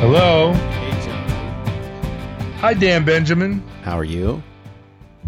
Hello. 0.00 0.54
Hey, 0.54 1.04
John. 1.04 1.28
Hi, 2.60 2.72
Dan 2.72 3.04
Benjamin. 3.04 3.62
How 3.82 3.98
are 3.98 4.04
you? 4.04 4.42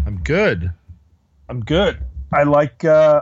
I'm 0.07 0.17
good. 0.23 0.73
I'm 1.47 1.59
good. 1.59 1.99
I 2.31 2.41
like 2.41 2.83
uh, 2.83 3.21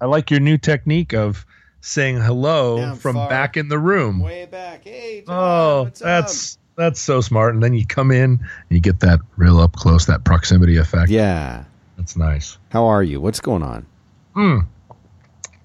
I 0.00 0.06
like 0.06 0.30
your 0.30 0.38
new 0.38 0.56
technique 0.56 1.12
of 1.12 1.44
saying 1.80 2.20
hello 2.20 2.76
Down 2.78 2.96
from 2.96 3.16
far. 3.16 3.28
back 3.28 3.56
in 3.56 3.68
the 3.68 3.80
room. 3.80 4.20
Way 4.20 4.46
back. 4.46 4.84
Hey, 4.84 5.24
John. 5.26 5.36
oh, 5.36 5.82
what's 5.82 5.98
that's 5.98 6.58
that's 6.76 7.00
so 7.00 7.20
smart. 7.20 7.54
And 7.54 7.62
then 7.62 7.74
you 7.74 7.84
come 7.84 8.12
in 8.12 8.30
and 8.30 8.40
you 8.70 8.78
get 8.78 9.00
that 9.00 9.18
real 9.36 9.58
up 9.58 9.72
close, 9.72 10.06
that 10.06 10.22
proximity 10.24 10.76
effect. 10.76 11.10
Yeah. 11.10 11.64
That's 11.96 12.16
nice. 12.16 12.58
How 12.70 12.86
are 12.86 13.02
you? 13.02 13.20
What's 13.20 13.40
going 13.40 13.64
on? 13.64 13.84
Hmm. 14.34 14.58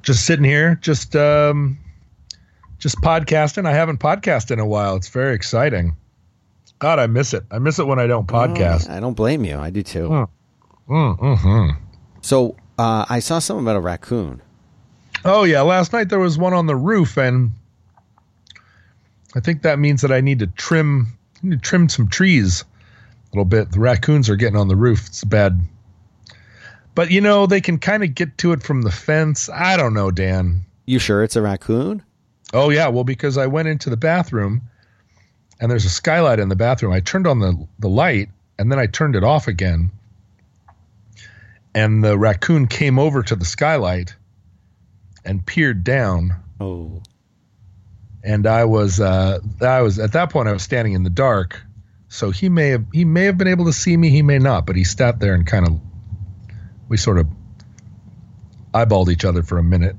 Just 0.02 0.26
sitting 0.26 0.46
here, 0.46 0.80
just 0.82 1.16
um, 1.16 1.78
just 2.84 2.98
podcasting. 2.98 3.66
I 3.66 3.72
haven't 3.72 4.00
podcasted 4.02 4.52
in 4.52 4.60
a 4.60 4.66
while. 4.66 4.98
It's 4.98 5.08
very 5.08 5.34
exciting. 5.34 5.96
God, 6.80 7.00
I 7.00 7.08
miss 7.08 7.34
it. 7.34 7.46
I 7.50 7.60
miss 7.60 7.80
it 7.80 7.88
when 7.88 7.98
I 7.98 8.08
don't 8.08 8.28
podcast. 8.28 8.88
Oh, 8.90 8.94
I 8.96 9.00
don't 9.00 9.14
blame 9.14 9.46
you. 9.46 9.58
I 9.58 9.70
do 9.70 9.82
too. 9.82 10.10
Mm. 10.10 10.30
Mm, 10.90 11.18
mhm. 11.18 11.78
So 12.22 12.58
uh, 12.78 13.06
I 13.10 13.20
saw 13.20 13.40
something 13.40 13.64
about 13.64 13.78
a 13.78 13.80
raccoon. 13.80 14.42
Oh 15.24 15.46
yeah, 15.46 15.62
last 15.62 15.94
night 15.94 16.10
there 16.10 16.20
was 16.20 16.38
one 16.38 16.54
on 16.54 16.68
the 16.68 16.76
roof, 16.76 17.16
and 17.18 17.52
I 19.34 19.40
think 19.40 19.62
that 19.62 19.80
means 19.80 20.02
that 20.02 20.12
I 20.12 20.20
need 20.20 20.40
to 20.40 20.48
trim 20.48 21.08
I 21.38 21.48
need 21.48 21.64
to 21.64 21.70
trim 21.70 21.88
some 21.88 22.10
trees 22.10 22.64
a 22.64 23.28
little 23.32 23.46
bit. 23.46 23.72
The 23.72 23.80
raccoons 23.80 24.30
are 24.30 24.36
getting 24.36 24.58
on 24.60 24.68
the 24.68 24.76
roof. 24.76 25.08
It's 25.08 25.24
bad. 25.24 25.62
But 26.96 27.12
you 27.12 27.22
know, 27.22 27.46
they 27.46 27.62
can 27.62 27.80
kind 27.80 28.04
of 28.04 28.14
get 28.14 28.38
to 28.40 28.52
it 28.52 28.62
from 28.62 28.82
the 28.82 28.92
fence. 28.92 29.50
I 29.50 29.78
don't 29.78 29.94
know, 29.94 30.12
Dan. 30.12 30.66
You 30.86 31.00
sure 31.00 31.24
it's 31.24 31.38
a 31.38 31.42
raccoon? 31.42 32.04
Oh 32.54 32.70
yeah, 32.70 32.88
well 32.88 33.04
because 33.04 33.38
I 33.38 33.48
went 33.48 33.68
into 33.68 33.90
the 33.90 33.98
bathroom 33.98 34.62
and 35.60 35.72
there's 35.72 35.86
a 35.86 35.90
skylight 35.90 36.40
in 36.40 36.50
the 36.50 36.56
bathroom. 36.56 36.94
I 36.94 37.00
turned 37.00 37.28
on 37.28 37.40
the 37.40 37.68
the 37.80 37.90
light 37.90 38.30
and 38.60 38.72
then 38.72 38.80
I 38.80 38.86
turned 38.86 39.16
it 39.16 39.24
off 39.24 39.48
again. 39.48 39.92
And 41.76 42.04
the 42.04 42.18
raccoon 42.18 42.68
came 42.68 43.00
over 43.00 43.24
to 43.24 43.36
the 43.36 43.46
skylight 43.46 44.16
and 45.26 45.44
peered 45.46 45.84
down 45.84 46.36
Oh. 46.60 47.02
and 48.24 48.46
I 48.46 48.66
was 48.66 49.00
uh, 49.00 49.40
I 49.60 49.82
was 49.82 49.98
at 49.98 50.12
that 50.14 50.30
point 50.30 50.48
I 50.48 50.54
was 50.54 50.62
standing 50.62 50.94
in 50.94 51.04
the 51.04 51.10
dark, 51.10 51.60
so 52.10 52.30
he 52.30 52.48
may 52.50 52.70
have 52.70 52.86
he 52.94 53.04
may 53.06 53.24
have 53.26 53.38
been 53.38 53.48
able 53.48 53.66
to 53.66 53.74
see 53.74 53.98
me, 53.98 54.10
he 54.10 54.22
may 54.22 54.38
not, 54.38 54.66
but 54.68 54.76
he 54.76 54.84
sat 54.84 55.20
there 55.20 55.34
and 55.34 55.48
kind 55.48 55.68
of 55.68 55.80
we 56.88 56.98
sort 56.98 57.18
of 57.18 57.28
eyeballed 58.74 59.10
each 59.10 59.26
other 59.26 59.42
for 59.42 59.58
a 59.58 59.64
minute. 59.64 59.96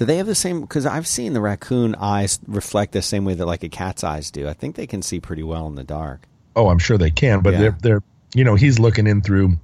Do 0.00 0.06
they 0.06 0.16
have 0.16 0.26
the 0.26 0.34
same? 0.34 0.62
Because 0.62 0.86
I've 0.86 1.06
seen 1.06 1.34
the 1.34 1.42
raccoon 1.42 1.94
eyes 1.96 2.40
reflect 2.46 2.92
the 2.92 3.02
same 3.02 3.26
way 3.26 3.34
that 3.34 3.44
like 3.44 3.62
a 3.64 3.68
cat's 3.68 4.02
eyes 4.02 4.30
do. 4.30 4.48
I 4.48 4.54
think 4.54 4.74
they 4.74 4.86
can 4.86 5.02
see 5.02 5.20
pretty 5.20 5.42
well 5.42 5.66
in 5.66 5.74
the 5.74 5.84
dark. 5.84 6.26
Oh, 6.56 6.70
I'm 6.70 6.78
sure 6.78 6.96
they 6.96 7.10
can, 7.10 7.42
but 7.42 7.52
Yeah. 7.52 7.58
they're 7.58 7.76
they're 7.82 8.02
you 8.32 8.42
know 8.42 8.54
he's 8.54 8.78
looking 8.78 9.06
in 9.06 9.20
through 9.20 9.58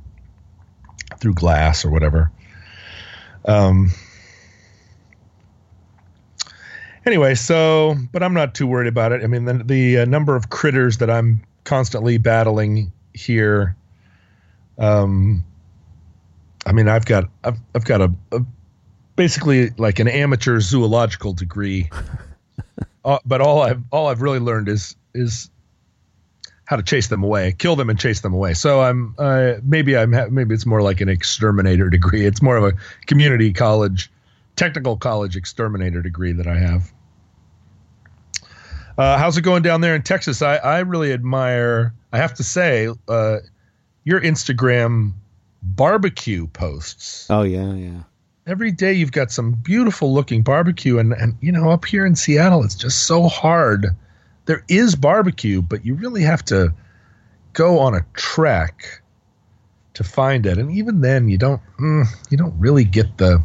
through 1.20 1.32
glass 1.32 1.86
or 1.86 1.90
whatever. 1.90 2.30
Um. 3.46 3.92
Anyway, 7.06 7.34
so 7.34 7.94
but 8.12 8.22
I'm 8.22 8.34
not 8.34 8.54
too 8.54 8.66
worried 8.66 8.88
about 8.88 9.12
it. 9.12 9.24
I 9.24 9.28
mean, 9.28 9.46
the, 9.46 9.54
the 9.54 9.98
uh, 10.00 10.04
number 10.04 10.36
of 10.36 10.50
critters 10.50 10.98
that 10.98 11.08
I'm 11.08 11.40
constantly 11.64 12.18
battling 12.18 12.92
here. 13.14 13.74
Um. 14.76 15.46
I 16.66 16.72
mean, 16.72 16.88
I've 16.88 17.06
got 17.06 17.30
I've 17.42 17.58
I've 17.74 17.86
got 17.86 18.02
a, 18.02 18.12
a 18.32 18.40
basically 19.16 19.70
like 19.70 19.98
an 19.98 20.08
amateur 20.08 20.60
zoological 20.60 21.32
degree. 21.32 21.90
uh, 23.04 23.18
but 23.24 23.40
all 23.40 23.62
I've 23.62 23.82
all 23.90 24.08
I've 24.08 24.22
really 24.22 24.38
learned 24.38 24.68
is 24.68 24.94
is 25.14 25.50
how 26.66 26.76
to 26.76 26.82
chase 26.82 27.08
them 27.08 27.22
away, 27.22 27.54
kill 27.56 27.76
them 27.76 27.88
and 27.88 27.98
chase 27.98 28.20
them 28.20 28.34
away. 28.34 28.52
So 28.54 28.80
I'm 28.82 29.14
uh, 29.18 29.54
maybe 29.62 29.96
I'm 29.96 30.12
ha- 30.12 30.28
maybe 30.30 30.54
it's 30.54 30.66
more 30.66 30.82
like 30.82 31.00
an 31.00 31.08
exterminator 31.08 31.88
degree. 31.88 32.26
It's 32.26 32.42
more 32.42 32.56
of 32.56 32.64
a 32.64 32.72
community 33.06 33.52
college, 33.52 34.10
technical 34.56 34.96
college 34.96 35.36
exterminator 35.36 36.02
degree 36.02 36.32
that 36.32 36.46
I 36.46 36.58
have. 36.58 36.92
Uh, 38.98 39.18
how's 39.18 39.36
it 39.36 39.42
going 39.42 39.62
down 39.62 39.82
there 39.82 39.94
in 39.94 40.02
Texas? 40.02 40.40
I, 40.40 40.56
I 40.56 40.78
really 40.80 41.12
admire. 41.12 41.92
I 42.12 42.16
have 42.16 42.32
to 42.34 42.42
say, 42.42 42.88
uh, 43.08 43.38
your 44.04 44.20
Instagram 44.22 45.12
barbecue 45.62 46.46
posts 46.46 47.26
Oh 47.28 47.42
yeah, 47.42 47.74
yeah. 47.74 48.02
Every 48.46 48.70
day 48.70 48.92
you've 48.92 49.12
got 49.12 49.32
some 49.32 49.52
beautiful 49.52 50.14
looking 50.14 50.42
barbecue 50.42 50.98
and 50.98 51.12
and 51.12 51.36
you 51.40 51.50
know 51.50 51.70
up 51.70 51.84
here 51.84 52.06
in 52.06 52.14
Seattle 52.14 52.62
it's 52.64 52.74
just 52.74 53.06
so 53.06 53.28
hard. 53.28 53.88
There 54.46 54.64
is 54.68 54.94
barbecue 54.94 55.60
but 55.62 55.84
you 55.84 55.94
really 55.94 56.22
have 56.22 56.44
to 56.46 56.72
go 57.52 57.78
on 57.80 57.94
a 57.94 58.04
trek 58.14 59.02
to 59.94 60.04
find 60.04 60.46
it. 60.46 60.58
And 60.58 60.70
even 60.70 61.00
then 61.00 61.28
you 61.28 61.38
don't 61.38 61.60
mm, 61.80 62.06
you 62.30 62.36
don't 62.36 62.54
really 62.58 62.84
get 62.84 63.18
the 63.18 63.42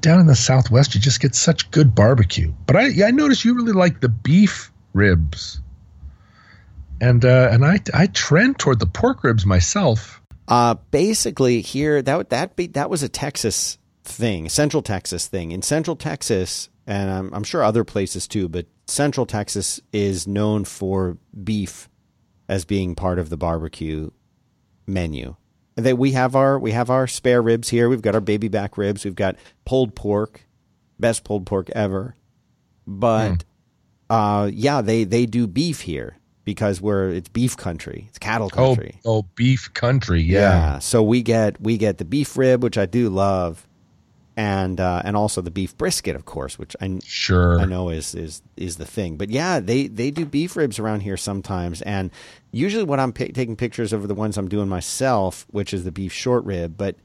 down 0.00 0.20
in 0.20 0.26
the 0.26 0.36
southwest 0.36 0.94
you 0.94 1.00
just 1.00 1.20
get 1.20 1.34
such 1.34 1.70
good 1.70 1.94
barbecue. 1.94 2.52
But 2.66 2.76
i 2.76 3.06
i 3.06 3.10
noticed 3.10 3.44
you 3.44 3.54
really 3.54 3.72
like 3.72 4.00
the 4.00 4.08
beef 4.08 4.72
ribs. 4.92 5.60
And 7.00 7.24
uh 7.24 7.48
and 7.52 7.64
i 7.64 7.78
i 7.94 8.06
trend 8.08 8.58
toward 8.58 8.80
the 8.80 8.86
pork 8.86 9.22
ribs 9.22 9.46
myself 9.46 10.21
Uh, 10.48 10.74
basically, 10.90 11.60
here 11.60 12.02
that 12.02 12.30
that 12.30 12.56
be, 12.56 12.66
that 12.68 12.90
was 12.90 13.02
a 13.02 13.08
Texas 13.08 13.78
thing, 14.04 14.48
Central 14.48 14.82
Texas 14.82 15.26
thing. 15.26 15.52
In 15.52 15.62
Central 15.62 15.96
Texas, 15.96 16.68
and 16.86 17.10
I'm, 17.10 17.34
I'm 17.34 17.44
sure 17.44 17.62
other 17.62 17.84
places 17.84 18.26
too, 18.26 18.48
but 18.48 18.66
Central 18.86 19.26
Texas 19.26 19.80
is 19.92 20.26
known 20.26 20.64
for 20.64 21.16
beef 21.42 21.88
as 22.48 22.64
being 22.64 22.94
part 22.94 23.18
of 23.18 23.30
the 23.30 23.36
barbecue 23.36 24.10
menu. 24.86 25.36
That 25.76 25.96
we 25.96 26.12
have 26.12 26.36
our 26.36 26.58
we 26.58 26.72
have 26.72 26.90
our 26.90 27.06
spare 27.06 27.40
ribs 27.40 27.68
here. 27.68 27.88
We've 27.88 28.02
got 28.02 28.14
our 28.14 28.20
baby 28.20 28.48
back 28.48 28.76
ribs. 28.76 29.04
We've 29.04 29.14
got 29.14 29.36
pulled 29.64 29.94
pork, 29.94 30.46
best 31.00 31.24
pulled 31.24 31.46
pork 31.46 31.70
ever. 31.70 32.14
But 32.86 33.44
uh, 34.10 34.50
yeah, 34.52 34.82
they 34.82 35.04
they 35.04 35.24
do 35.24 35.46
beef 35.46 35.80
here 35.80 36.18
because 36.44 36.80
we're 36.80 37.10
it's 37.10 37.28
beef 37.28 37.56
country. 37.56 38.06
It's 38.08 38.18
cattle 38.18 38.50
oh 38.54 38.74
country. 38.74 39.00
oh 39.04 39.22
beef 39.34 39.72
country 39.74 40.22
yeah. 40.22 40.78
So 40.78 41.02
we 41.02 41.22
get 41.22 41.60
we 41.60 41.76
get 41.78 41.98
the 41.98 42.04
beef 42.04 42.36
rib, 42.36 42.62
which 42.62 42.78
I 42.78 42.86
do 42.86 43.08
love, 43.08 43.66
and 44.36 44.80
uh, 44.80 45.02
and 45.04 45.16
also 45.16 45.40
the 45.40 45.50
beef 45.50 45.76
brisket, 45.76 46.16
of 46.16 46.24
course, 46.24 46.58
which 46.58 46.74
I 46.80 46.98
Sure. 47.04 47.60
I 47.60 47.64
know 47.64 47.90
is 47.90 48.14
is 48.14 48.42
is 48.56 48.76
the 48.76 48.86
thing. 48.86 49.16
But 49.16 49.30
yeah, 49.30 49.60
they 49.60 49.86
they 49.86 50.10
do 50.10 50.24
beef 50.24 50.56
ribs 50.56 50.78
around 50.78 51.00
here 51.00 51.16
sometimes, 51.16 51.82
and 51.82 52.10
usually 52.50 52.84
when 52.84 53.00
I'm 53.00 53.12
pi 53.12 53.28
taking 53.28 53.56
pictures 53.56 53.92
of 53.92 54.04
are 54.04 54.06
the 54.08 54.14
ones 54.14 54.36
I'm 54.36 54.48
doing 54.48 54.68
myself, 54.68 55.46
which 55.50 55.72
is 55.72 55.84
the 55.84 55.92
beef 55.92 56.12
short 56.12 56.44
rib, 56.44 56.76
but 56.76 56.96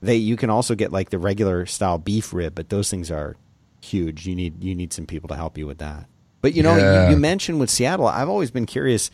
they 0.00 0.16
you 0.16 0.36
can 0.36 0.50
also 0.50 0.74
get 0.74 0.92
like 0.92 1.10
the 1.10 1.18
regular 1.18 1.66
style 1.66 1.98
beef 1.98 2.32
rib, 2.32 2.54
but 2.54 2.70
those 2.70 2.90
things 2.90 3.10
are 3.10 3.36
huge. 3.82 4.26
You 4.26 4.34
need 4.34 4.62
you 4.64 4.74
need 4.74 4.92
some 4.92 5.06
people 5.06 5.28
to 5.28 5.36
help 5.36 5.58
you 5.58 5.66
with 5.66 5.78
that. 5.78 6.06
But 6.42 6.54
you 6.54 6.62
know, 6.62 6.76
Yeah. 6.76 7.04
you, 7.06 7.10
you 7.10 7.16
mentioned 7.16 7.60
with 7.60 7.70
Seattle, 7.70 8.06
I've 8.06 8.28
always 8.28 8.50
been 8.50 8.66
curious 8.66 9.10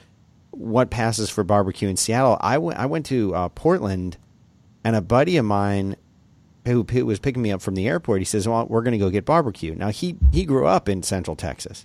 what 0.51 0.91
passes 0.91 1.29
for 1.29 1.45
barbecue 1.45 1.89
in 1.89 1.97
Seattle. 1.97 2.39
I 2.41 2.59
went 2.59 2.79
I 2.79 2.87
went 2.87 3.07
to 3.07 3.35
uh, 3.35 3.49
Portland, 3.51 4.17
and 4.85 4.95
a 4.97 5.01
buddy 5.03 5.37
of 5.37 5.45
mine 5.45 5.97
who, 6.67 6.85
who 6.91 7.07
was 7.07 7.19
picking 7.19 7.43
me 7.43 7.53
up 7.53 7.61
from 7.63 7.75
the 7.75 7.87
airport, 7.89 8.21
he 8.21 8.25
says, 8.25 8.47
"Well, 8.49 8.67
we're 8.69 8.83
going 8.83 8.93
to 8.93 8.99
go 8.99 9.11
get 9.11 9.25
barbecue." 9.25 9.75
Now 9.75 9.89
he 9.91 10.17
he 10.33 10.45
grew 10.45 10.67
up 10.67 10.89
in 10.89 11.03
Central 11.03 11.37
Texas, 11.37 11.85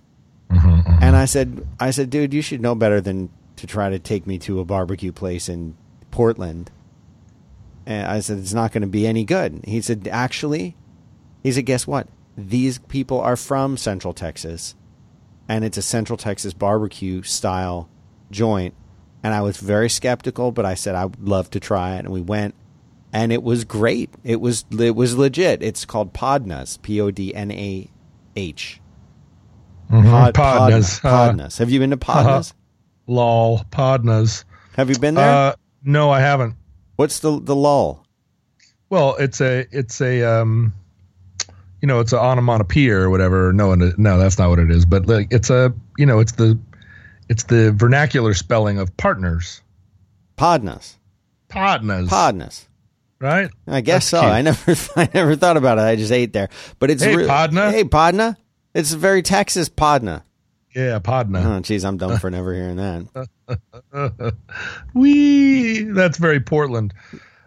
and 0.49 1.15
I 1.15 1.25
said, 1.25 1.65
"I 1.79 1.91
said, 1.91 2.09
dude, 2.09 2.33
you 2.33 2.41
should 2.41 2.61
know 2.61 2.75
better 2.75 3.01
than 3.01 3.29
to 3.57 3.67
try 3.67 3.89
to 3.89 3.99
take 3.99 4.25
me 4.27 4.37
to 4.39 4.59
a 4.59 4.65
barbecue 4.65 5.11
place 5.11 5.49
in 5.49 5.75
Portland." 6.11 6.71
And 7.85 8.07
I 8.07 8.19
said, 8.19 8.37
"It's 8.37 8.53
not 8.53 8.71
going 8.71 8.83
to 8.83 8.87
be 8.87 9.07
any 9.07 9.25
good." 9.25 9.61
He 9.65 9.81
said, 9.81 10.07
"Actually," 10.11 10.75
he 11.43 11.51
said, 11.51 11.65
"Guess 11.65 11.87
what? 11.87 12.07
These 12.37 12.77
people 12.77 13.19
are 13.19 13.35
from 13.35 13.75
Central 13.75 14.13
Texas, 14.13 14.75
and 15.55 15.63
it's 15.65 15.77
a 15.77 15.81
Central 15.81 16.17
Texas 16.17 16.53
barbecue 16.53 17.21
style 17.23 17.89
joint." 18.31 18.73
And 19.23 19.33
I 19.33 19.41
was 19.41 19.57
very 19.57 19.89
skeptical, 19.89 20.51
but 20.51 20.65
I 20.65 20.73
said 20.73 20.95
I 20.95 21.05
would 21.05 21.27
love 21.27 21.49
to 21.51 21.59
try 21.59 21.95
it, 21.95 21.99
and 21.99 22.09
we 22.09 22.21
went 22.21 22.55
and 23.13 23.31
it 23.33 23.43
was 23.43 23.65
great. 23.65 24.09
It 24.23 24.39
was 24.41 24.65
it 24.79 24.95
was 24.95 25.17
legit. 25.17 25.61
It's 25.61 25.85
called 25.85 26.13
Podnah's, 26.13 26.77
P 26.77 26.99
O 27.01 27.11
D 27.11 27.35
N 27.35 27.51
A 27.51 27.89
H. 28.35 28.79
Mhm. 29.91 30.09
Pod- 30.09 30.33
Podnah's. 30.33 30.99
Podna- 30.99 31.03
Uh, 31.05 31.31
Podnah's. 31.33 31.57
Have 31.57 31.69
you 31.69 31.79
been 31.79 31.89
to 31.91 31.97
Podnah's? 31.97 32.53
lol. 33.07 33.59
Podnah's. 33.71 34.45
Have 34.77 34.89
you 34.89 34.97
been 34.97 35.15
there? 35.15 35.49
Uh, 35.51 35.53
no, 35.83 36.09
I 36.09 36.21
haven't. 36.21 36.55
What's 36.95 37.19
the 37.19 37.39
the 37.41 37.55
lull? 37.55 38.05
Well, 38.89 39.15
it's 39.19 39.41
a 39.41 39.65
it's 39.71 39.99
a 40.01 40.23
um, 40.23 40.73
you 41.81 41.87
know, 41.87 41.99
it's 41.99 42.13
an 42.13 42.19
onomatopoeia 42.19 42.95
or 42.95 43.09
whatever. 43.09 43.51
No, 43.53 43.73
no, 43.75 44.17
that's 44.17 44.37
not 44.37 44.49
what 44.49 44.59
it 44.59 44.69
is. 44.71 44.85
But 44.85 45.07
like, 45.07 45.27
it's 45.31 45.49
a 45.49 45.73
you 45.97 46.05
know, 46.05 46.19
it's 46.19 46.33
the 46.33 46.57
it's 47.29 47.43
the 47.43 47.71
vernacular 47.71 48.33
spelling 48.33 48.77
of 48.79 48.95
partners. 48.97 49.61
Podnas. 50.37 50.95
Podnas. 51.49 52.07
Podnas. 52.07 52.67
Right. 53.19 53.49
I 53.67 53.81
guess 53.81 54.09
That's 54.09 54.21
so. 54.21 54.21
cute. 54.21 54.31
I 54.31 54.41
never 54.41 54.75
I 54.95 55.09
never 55.13 55.35
thought 55.35 55.57
about 55.57 55.77
it. 55.77 55.81
I 55.81 55.95
just 55.95 56.11
ate 56.11 56.33
there. 56.33 56.49
But 56.79 56.89
it's 56.91 57.03
Hey, 57.03 57.15
re- 57.15 57.27
Podna. 57.27 57.71
Hey 57.71 57.83
Podna. 57.83 58.37
It's 58.73 58.91
very 58.93 59.21
Texas, 59.21 59.69
Podna. 59.69 60.23
Yeah, 60.73 60.99
Podna. 60.99 61.43
Oh, 61.43 61.59
jeez, 61.59 61.83
I'm 61.83 61.97
dumb 61.97 62.17
for 62.19 62.31
never 62.31 62.53
hearing 62.53 62.77
that. 62.77 63.27
Wee, 64.93 65.83
that's 65.83 66.17
very 66.17 66.39
Portland. 66.39 66.93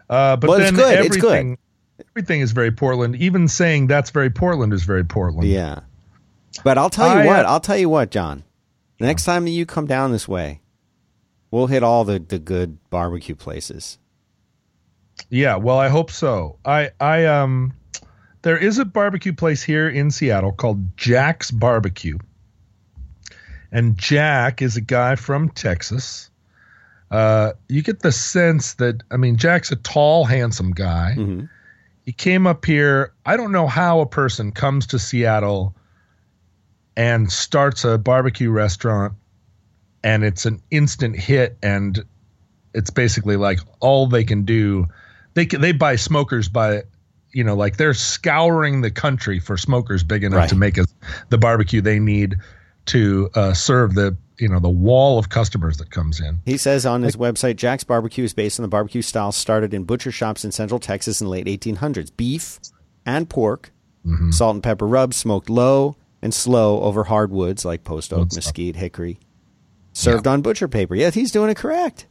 Uh, 0.09 0.35
but 0.35 0.47
Well, 0.49 0.59
it's 0.61 0.69
then 0.71 0.75
good, 0.79 1.05
it's 1.07 1.17
good. 1.17 1.57
Everything, 1.99 2.41
is 2.41 2.51
very 2.51 2.71
Portland. 2.71 3.15
Even 3.15 3.47
saying 3.47 3.87
that's 3.87 4.09
very 4.09 4.29
Portland 4.29 4.73
is 4.73 4.83
very 4.83 5.03
Portland. 5.03 5.47
Yeah. 5.47 5.81
But 6.63 6.77
I'll 6.77 6.89
tell 6.89 7.07
you 7.13 7.21
I, 7.21 7.25
what, 7.25 7.45
uh, 7.45 7.49
I'll 7.49 7.59
tell 7.59 7.77
you 7.77 7.89
what, 7.89 8.11
John. 8.11 8.43
The 8.99 9.05
next 9.05 9.25
time 9.25 9.45
you 9.45 9.65
come 9.65 9.87
down 9.87 10.11
this 10.11 10.27
way, 10.27 10.61
we'll 11.51 11.67
hit 11.67 11.83
all 11.83 12.05
the, 12.05 12.19
the 12.19 12.39
good 12.39 12.77
barbecue 12.89 13.35
places. 13.35 13.97
Yeah, 15.29 15.55
well, 15.57 15.77
I 15.77 15.89
hope 15.89 16.11
so. 16.11 16.57
I 16.65 16.91
I 16.99 17.25
um 17.25 17.73
there 18.41 18.57
is 18.57 18.77
a 18.79 18.85
barbecue 18.85 19.33
place 19.33 19.63
here 19.63 19.89
in 19.89 20.11
Seattle 20.11 20.51
called 20.51 20.97
Jack's 20.97 21.51
Barbecue. 21.51 22.17
And 23.71 23.97
Jack 23.97 24.61
is 24.61 24.77
a 24.77 24.81
guy 24.81 25.15
from 25.15 25.49
Texas. 25.49 26.29
Uh 27.11 27.53
you 27.69 27.81
get 27.81 28.01
the 28.01 28.11
sense 28.11 28.73
that 28.75 29.03
I 29.09 29.17
mean 29.17 29.37
Jack's 29.37 29.71
a 29.71 29.77
tall, 29.77 30.25
handsome 30.25 30.71
guy. 30.71 31.15
Mhm. 31.17 31.49
He 32.05 32.13
came 32.13 32.45
up 32.45 32.65
here. 32.65 33.13
I 33.25 33.35
don't 33.35 33.51
know 33.51 33.67
how 33.67 33.99
a 33.99 34.05
person 34.05 34.51
comes 34.51 34.87
to 34.87 34.99
Seattle 34.99 35.75
and 36.95 37.31
starts 37.31 37.83
a 37.83 37.97
barbecue 37.97 38.51
restaurant 38.51 39.13
and 40.03 40.23
it's 40.23 40.45
an 40.45 40.61
instant 40.71 41.15
hit 41.17 41.57
and 41.63 42.05
it's 42.73 42.89
basically 42.89 43.35
like 43.35 43.59
all 43.79 44.07
they 44.07 44.23
can 44.23 44.43
do 44.43 44.87
they 45.33 45.45
can, 45.45 45.59
they 45.61 45.71
buy 45.73 45.95
smokers 45.97 46.47
by 46.47 46.83
you 47.33 47.43
know 47.43 47.55
like 47.55 47.75
they're 47.77 47.93
scouring 47.93 48.81
the 48.81 48.91
country 48.91 49.39
for 49.39 49.57
smokers 49.57 50.03
big 50.03 50.23
enough 50.23 50.37
Right. 50.37 50.49
to 50.49 50.55
make 50.55 50.77
us 50.77 50.85
the 51.29 51.37
barbecue 51.37 51.81
they 51.81 51.99
need 51.99 52.35
to 52.85 53.29
uh, 53.33 53.53
serve 53.53 53.95
the 53.95 54.15
you 54.39 54.49
know 54.49 54.59
the 54.59 54.69
wall 54.69 55.17
of 55.19 55.29
customers 55.29 55.77
that 55.77 55.89
comes 55.91 56.19
in 56.19 56.39
He 56.45 56.57
says 56.57 56.85
on 56.85 57.03
his 57.03 57.15
website, 57.15 57.55
Jack's 57.55 57.83
Barbecue 57.83 58.23
is 58.23 58.33
based 58.33 58.59
on 58.59 58.63
the 58.63 58.67
barbecue 58.69 59.01
style 59.01 59.31
started 59.31 59.73
in 59.73 59.83
butcher 59.83 60.11
shops 60.11 60.43
in 60.45 60.51
central 60.51 60.79
Texas 60.79 61.21
in 61.21 61.25
the 61.27 61.31
late 61.31 61.45
1800s. 61.45 62.11
Beef 62.15 62.59
and 63.05 63.29
pork, 63.29 63.71
Mm-hmm. 64.05 64.29
salt 64.31 64.53
and 64.55 64.61
pepper 64.63 64.85
rubs, 64.87 65.15
smoked 65.17 65.49
low 65.49 65.95
and 66.21 66.31
slow 66.31 66.79
over 66.81 67.05
hardwoods 67.05 67.65
like 67.65 67.83
post 67.83 68.13
oak, 68.13 68.33
mesquite, 68.35 68.75
hickory, 68.75 69.17
served 69.93 70.27
on 70.27 70.41
butcher 70.43 70.67
paper. 70.67 70.93
Yeah, 70.95 71.09
he's 71.09 71.31
doing 71.31 71.49
it 71.49 71.57
correct. 71.57 72.05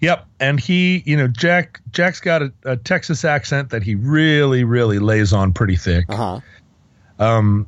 Yep, 0.00 0.26
and 0.40 0.58
he, 0.60 1.02
you 1.04 1.14
know, 1.16 1.26
Jack 1.28 1.80
Jack's 1.90 2.20
got 2.20 2.40
a, 2.42 2.52
a 2.64 2.76
Texas 2.78 3.22
accent 3.24 3.68
that 3.70 3.82
he 3.82 3.94
really, 3.96 4.64
really 4.64 4.98
lays 4.98 5.32
on 5.34 5.52
pretty 5.52 5.76
thick. 5.76 6.06
Uh 6.08 6.16
huh. 6.16 6.40
Um, 7.18 7.66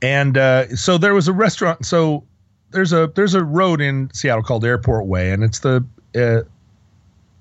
And 0.00 0.38
uh, 0.38 0.68
so 0.76 0.96
there 0.98 1.14
was 1.14 1.26
a 1.28 1.32
restaurant. 1.32 1.84
So 1.84 2.24
there's 2.70 2.92
a 2.92 3.10
there's 3.14 3.34
a 3.34 3.42
road 3.44 3.80
in 3.80 4.10
Seattle 4.12 4.42
called 4.42 4.64
Airport 4.64 5.06
Way, 5.06 5.30
and 5.32 5.42
it's 5.44 5.60
the 5.60 5.84
uh, 6.14 6.40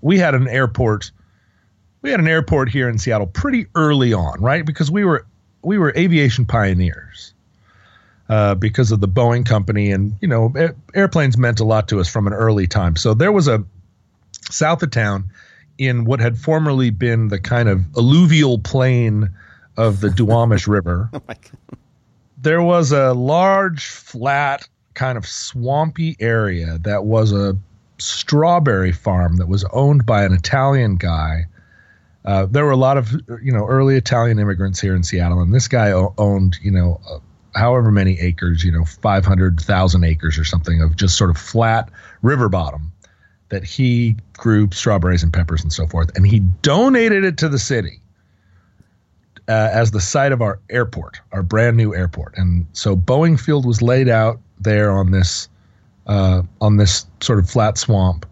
we 0.02 0.18
had 0.18 0.36
an 0.36 0.48
airport. 0.48 1.12
We 2.02 2.12
had 2.12 2.20
an 2.20 2.28
airport 2.28 2.70
here 2.70 2.88
in 2.88 2.98
Seattle 2.98 3.28
pretty 3.28 3.66
early 3.76 4.14
on, 4.14 4.40
right? 4.42 4.66
Because 4.66 4.90
we 4.92 5.04
were 5.04 5.26
we 5.62 5.78
were 5.78 5.94
aviation 5.98 6.46
pioneers. 6.46 7.34
Uh, 8.30 8.54
because 8.56 8.92
of 8.92 9.00
the 9.00 9.08
Boeing 9.08 9.46
company, 9.46 9.90
and 9.90 10.14
you 10.20 10.28
know, 10.28 10.52
a- 10.58 10.76
airplanes 10.94 11.38
meant 11.38 11.62
a 11.62 11.64
lot 11.64 11.88
to 11.88 12.02
us 12.02 12.10
from 12.10 12.28
an 12.28 12.34
early 12.34 12.68
time. 12.68 12.98
So 12.98 13.14
there 13.14 13.32
was 13.32 13.48
a 13.48 13.64
south 14.52 14.84
of 14.84 14.92
town 14.92 15.24
in 15.78 16.04
what 16.04 16.20
had 16.20 16.38
formerly 16.38 16.90
been 16.90 17.30
the 17.30 17.40
kind 17.40 17.70
of 17.70 17.86
alluvial 17.96 18.60
plain 18.60 19.30
of 19.78 20.02
the 20.02 20.10
Duwamish 20.10 20.68
River 20.68 21.10
Oh 21.14 21.22
my 21.26 21.36
God. 21.36 21.80
there 22.42 22.62
was 22.62 22.92
a 22.92 23.14
large, 23.14 23.86
flat, 23.86 24.68
kind 24.98 25.18
of 25.18 25.28
swampy 25.28 26.18
area 26.20 26.80
that 26.80 27.06
was 27.06 27.32
a 27.32 27.56
strawberry 28.00 28.92
farm 28.92 29.38
that 29.38 29.48
was 29.48 29.64
owned 29.72 30.06
by 30.06 30.24
an 30.24 30.34
Italian 30.34 30.96
guy. 30.96 31.46
Uh, 32.26 32.48
there 32.48 32.66
were 32.66 32.72
a 32.72 32.78
lot 32.78 32.98
of 32.98 33.12
you 33.42 33.54
know 33.54 33.66
early 33.68 33.96
Italian 33.96 34.40
immigrants 34.40 34.82
here 34.82 34.96
in 34.96 35.04
Seattle, 35.04 35.40
and 35.40 35.54
this 35.54 35.68
guy 35.68 35.92
o- 35.92 36.14
owned 36.18 36.58
you 36.62 36.72
know 36.72 37.00
uh, 37.10 37.20
however 37.58 37.92
many 37.92 38.20
acres, 38.20 38.64
you 38.64 38.72
know 38.72 38.84
five 38.84 39.24
hundred 39.24 39.62
thousand 39.62 40.04
acres 40.04 40.38
or 40.38 40.44
something 40.44 40.82
of 40.82 40.96
just 40.98 41.16
sort 41.16 41.30
of 41.30 41.38
flat 41.38 41.90
river 42.24 42.50
bottom 42.50 42.92
that 43.50 43.64
he 43.64 44.18
grew 44.34 44.68
strawberries 44.72 45.24
and 45.24 45.32
peppers 45.32 45.62
and 45.62 45.72
so 45.72 45.86
forth, 45.88 46.10
and 46.18 46.26
he 46.26 46.40
donated 46.62 47.24
it 47.24 47.38
to 47.38 47.48
the 47.48 47.60
city 47.60 48.02
uh, 49.48 49.70
as 49.72 49.92
the 49.92 50.02
site 50.02 50.32
of 50.32 50.42
our 50.42 50.60
airport, 50.70 51.22
our 51.32 51.44
brand 51.44 51.78
new 51.78 51.96
airport. 51.96 52.36
And 52.36 52.66
so 52.74 52.98
Boeing 52.98 53.40
Field 53.40 53.66
was 53.66 53.82
laid 53.82 54.10
out 54.10 54.42
there 54.60 54.92
on 54.92 55.12
this 55.12 55.50
uh, 56.08 56.42
on 56.62 56.78
this 56.78 57.06
sort 57.22 57.40
of 57.40 57.50
flat 57.50 57.78
swamp, 57.78 58.26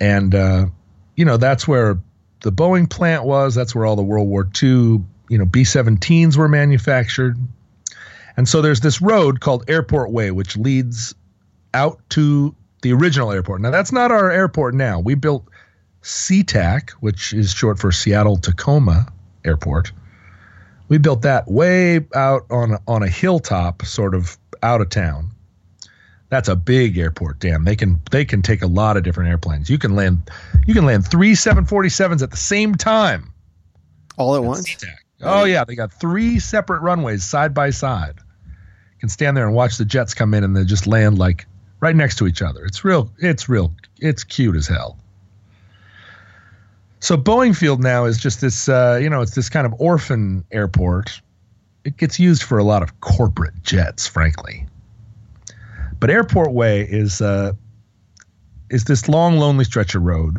and 0.00 0.34
uh, 0.34 0.66
you 1.16 1.24
know 1.24 1.36
that's 1.36 1.66
where 1.66 1.98
the 2.42 2.52
Boeing 2.52 2.88
plant 2.88 3.24
was. 3.24 3.54
That's 3.54 3.74
where 3.74 3.86
all 3.86 3.96
the 3.96 4.02
World 4.02 4.28
War 4.28 4.48
II 4.62 5.02
you 5.28 5.38
know 5.38 5.44
B-17s 5.44 6.36
were 6.36 6.48
manufactured. 6.48 7.36
And 8.36 8.48
so 8.48 8.60
there's 8.60 8.80
this 8.80 9.00
road 9.00 9.40
called 9.40 9.64
Airport 9.68 10.10
Way, 10.10 10.30
which 10.30 10.56
leads 10.56 11.14
out 11.72 11.98
to 12.10 12.54
the 12.82 12.92
original 12.92 13.32
airport. 13.32 13.60
Now 13.62 13.70
that's 13.70 13.92
not 13.92 14.10
our 14.10 14.30
airport 14.30 14.74
now. 14.74 15.00
We 15.00 15.14
built 15.14 15.48
SeaTac, 16.02 16.90
which 17.00 17.32
is 17.32 17.52
short 17.52 17.78
for 17.78 17.90
Seattle 17.92 18.36
Tacoma 18.36 19.12
Airport. 19.44 19.92
We 20.88 20.98
built 20.98 21.22
that 21.22 21.50
way 21.50 22.06
out 22.14 22.46
on 22.50 22.78
on 22.86 23.02
a 23.02 23.08
hilltop, 23.08 23.84
sort 23.84 24.14
of 24.14 24.38
out 24.62 24.80
of 24.80 24.90
town. 24.90 25.30
That's 26.28 26.48
a 26.48 26.56
big 26.56 26.98
airport. 26.98 27.38
Damn, 27.38 27.64
they 27.64 27.76
can 27.76 28.00
they 28.10 28.24
can 28.24 28.42
take 28.42 28.62
a 28.62 28.66
lot 28.66 28.96
of 28.96 29.04
different 29.04 29.30
airplanes. 29.30 29.70
You 29.70 29.78
can 29.78 29.94
land 29.94 30.30
you 30.66 30.74
can 30.74 30.84
land 30.84 31.06
three 31.06 31.32
747s 31.32 32.22
at 32.22 32.30
the 32.30 32.36
same 32.36 32.74
time. 32.74 33.32
All 34.16 34.34
at 34.34 34.42
once? 34.42 34.68
SeaTac. 34.68 34.96
Oh 35.22 35.44
yeah, 35.44 35.64
they 35.64 35.74
got 35.74 35.92
three 35.92 36.38
separate 36.40 36.82
runways 36.82 37.24
side 37.24 37.54
by 37.54 37.70
side. 37.70 38.14
You 38.16 39.00
can 39.00 39.08
stand 39.08 39.36
there 39.36 39.46
and 39.46 39.54
watch 39.54 39.78
the 39.78 39.84
jets 39.84 40.14
come 40.14 40.34
in 40.34 40.42
and 40.42 40.56
they 40.56 40.64
just 40.64 40.86
land 40.86 41.18
like 41.18 41.46
right 41.80 41.94
next 41.94 42.16
to 42.16 42.26
each 42.26 42.42
other. 42.42 42.64
It's 42.64 42.84
real. 42.84 43.10
It's 43.18 43.48
real. 43.48 43.72
It's 44.00 44.24
cute 44.24 44.56
as 44.56 44.66
hell. 44.66 44.98
So 47.00 47.16
Boeing 47.16 47.54
Field 47.54 47.82
now 47.82 48.06
is 48.06 48.18
just 48.18 48.40
this, 48.40 48.68
uh, 48.68 48.98
you 49.00 49.10
know, 49.10 49.20
it's 49.20 49.34
this 49.34 49.48
kind 49.48 49.66
of 49.66 49.74
orphan 49.78 50.44
airport. 50.50 51.20
It 51.86 51.96
gets 51.96 52.18
used 52.18 52.42
for 52.42 52.58
a 52.58 52.64
lot 52.64 52.82
of 52.82 52.98
corporate 53.00 53.62
jets, 53.62 54.08
frankly. 54.08 54.66
But 56.00 56.10
Airport 56.10 56.52
Way 56.52 56.82
is 56.82 57.20
uh, 57.22 57.52
is 58.68 58.84
this 58.84 59.08
long, 59.08 59.38
lonely 59.38 59.64
stretch 59.64 59.94
of 59.94 60.02
road, 60.02 60.38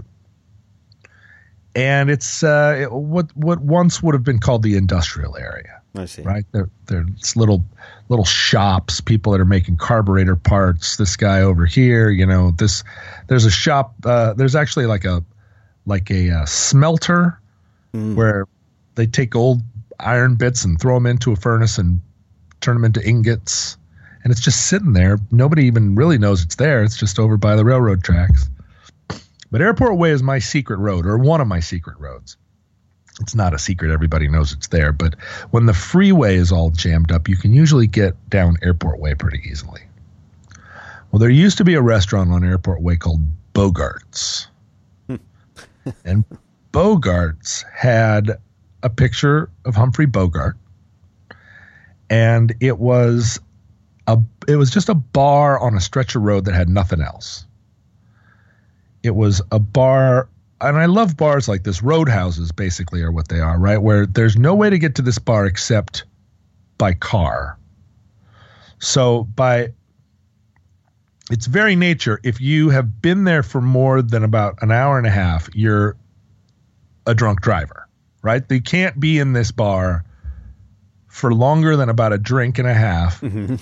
and 1.74 2.10
it's 2.10 2.44
uh, 2.44 2.76
it- 2.82 2.92
what 2.92 3.36
what 3.36 3.62
once 3.62 4.04
would 4.04 4.14
have 4.14 4.24
been 4.26 4.40
called 4.40 4.62
the 4.64 4.76
industrial 4.76 5.38
area 5.38 5.82
I 5.96 6.06
see. 6.06 6.22
right? 6.24 6.46
There, 6.52 6.70
there's 6.88 7.36
little 7.36 7.64
little 8.10 8.26
shops, 8.26 9.00
people 9.02 9.32
that 9.32 9.40
are 9.42 9.46
making 9.46 9.78
carburetor 9.78 10.36
parts. 10.36 10.98
This 10.98 11.16
guy 11.16 11.42
over 11.42 11.66
here, 11.66 12.10
you 12.10 12.26
know, 12.26 12.52
this 12.52 12.84
there's 13.28 13.46
a 13.46 13.52
shop. 13.52 13.94
Uh, 14.06 14.34
there's 14.34 14.56
actually 14.56 14.86
like 14.86 15.06
a 15.06 15.24
like 15.86 16.12
a 16.12 16.30
uh, 16.32 16.46
smelter 16.46 17.40
Mm. 17.94 18.16
where 18.16 18.46
they 18.96 19.08
take 19.08 19.34
old 19.34 19.62
iron 20.00 20.36
bits 20.36 20.64
and 20.64 20.80
throw 20.80 20.96
them 20.96 21.06
into 21.06 21.32
a 21.32 21.36
furnace 21.36 21.78
and 21.78 22.02
turn 22.62 22.76
them 22.76 22.86
into 22.86 23.08
ingots, 23.08 23.78
and 24.24 24.32
it's 24.32 24.42
just 24.42 24.68
sitting 24.68 24.94
there. 24.94 25.20
Nobody 25.32 25.66
even 25.66 25.96
really 25.96 26.18
knows 26.18 26.44
it's 26.44 26.56
there. 26.56 26.84
It's 26.84 26.98
just 26.98 27.20
over 27.20 27.38
by 27.38 27.56
the 27.56 27.66
railroad 27.66 28.04
tracks. 28.04 28.50
But 29.50 29.62
Airport 29.62 29.98
Way 29.98 30.12
is 30.12 30.22
my 30.22 30.40
secret 30.40 30.78
road, 30.78 31.06
or 31.06 31.18
one 31.18 31.42
of 31.42 31.48
my 31.48 31.60
secret 31.60 31.98
roads 32.00 32.38
it's 33.20 33.36
not 33.36 33.54
a 33.54 33.60
secret. 33.60 33.92
Everybody 33.92 34.28
knows 34.28 34.52
it's 34.52 34.68
there. 34.68 34.92
But 34.92 35.16
when 35.52 35.66
the 35.66 35.74
freeway 35.74 36.36
is 36.36 36.52
all 36.52 36.70
jammed 36.70 37.12
up, 37.12 37.28
you 37.28 37.36
can 37.36 37.54
usually 37.54 37.88
get 37.88 38.30
down 38.30 38.58
Airport 38.62 39.00
Way 39.00 39.16
pretty 39.16 39.42
easily. 39.50 39.82
Well, 41.12 41.20
there 41.20 41.30
used 41.30 41.58
to 41.58 41.64
be 41.64 41.76
a 41.76 41.82
restaurant 41.82 42.32
on 42.32 42.44
Airport 42.44 42.82
Way 42.82 42.98
called 42.98 43.22
Bogarts. 43.54 44.48
Hmm. 45.08 45.16
and 46.06 46.26
Bogarts 46.72 47.64
had 47.74 48.38
a 48.84 48.90
picture 48.90 49.50
of 49.66 49.76
Humphrey 49.76 50.06
Bogart. 50.06 50.58
And 52.10 52.56
it 52.60 52.80
was 52.80 53.40
a 54.08 54.18
it 54.48 54.56
was 54.56 54.70
just 54.70 54.90
a 54.90 54.96
bar 54.96 55.60
on 55.60 55.76
a 55.76 55.82
stretch 55.82 56.16
of 56.16 56.22
road 56.22 56.46
that 56.46 56.54
had 56.54 56.70
nothing 56.70 57.02
else. 57.02 57.46
It 59.04 59.16
was 59.16 59.42
a 59.52 59.60
bar 59.60 60.30
and 60.60 60.78
I 60.78 60.86
love 60.86 61.18
bars 61.18 61.48
like 61.48 61.64
this. 61.64 61.82
Roadhouses 61.82 62.52
basically 62.52 63.02
are 63.04 63.12
what 63.12 63.28
they 63.28 63.40
are, 63.40 63.60
right? 63.60 63.78
Where 63.78 64.06
there's 64.06 64.38
no 64.38 64.56
way 64.56 64.70
to 64.70 64.80
get 64.80 64.96
to 64.96 65.02
this 65.02 65.20
bar 65.20 65.46
except 65.46 66.06
by 66.78 66.94
car. 66.94 67.58
So 68.80 69.24
by 69.24 69.74
its 71.30 71.46
very 71.46 71.76
nature, 71.76 72.20
if 72.24 72.40
you 72.40 72.70
have 72.70 73.02
been 73.02 73.24
there 73.24 73.44
for 73.44 73.62
more 73.62 74.02
than 74.02 74.24
about 74.24 74.58
an 74.62 74.72
hour 74.72 74.98
and 74.98 75.06
a 75.06 75.12
half, 75.12 75.50
you're 75.54 75.96
a 77.06 77.14
drunk 77.14 77.42
driver, 77.42 77.87
right? 78.28 78.44
You 78.50 78.62
can't 78.62 79.00
be 79.00 79.20
in 79.20 79.32
this 79.32 79.52
bar 79.52 80.04
for 81.08 81.34
longer 81.34 81.78
than 81.78 81.88
about 81.88 82.12
a 82.12 82.18
drink 82.18 82.60
and 82.60 82.68
a 82.68 82.74
half 82.74 83.22
mm-hmm. 83.22 83.56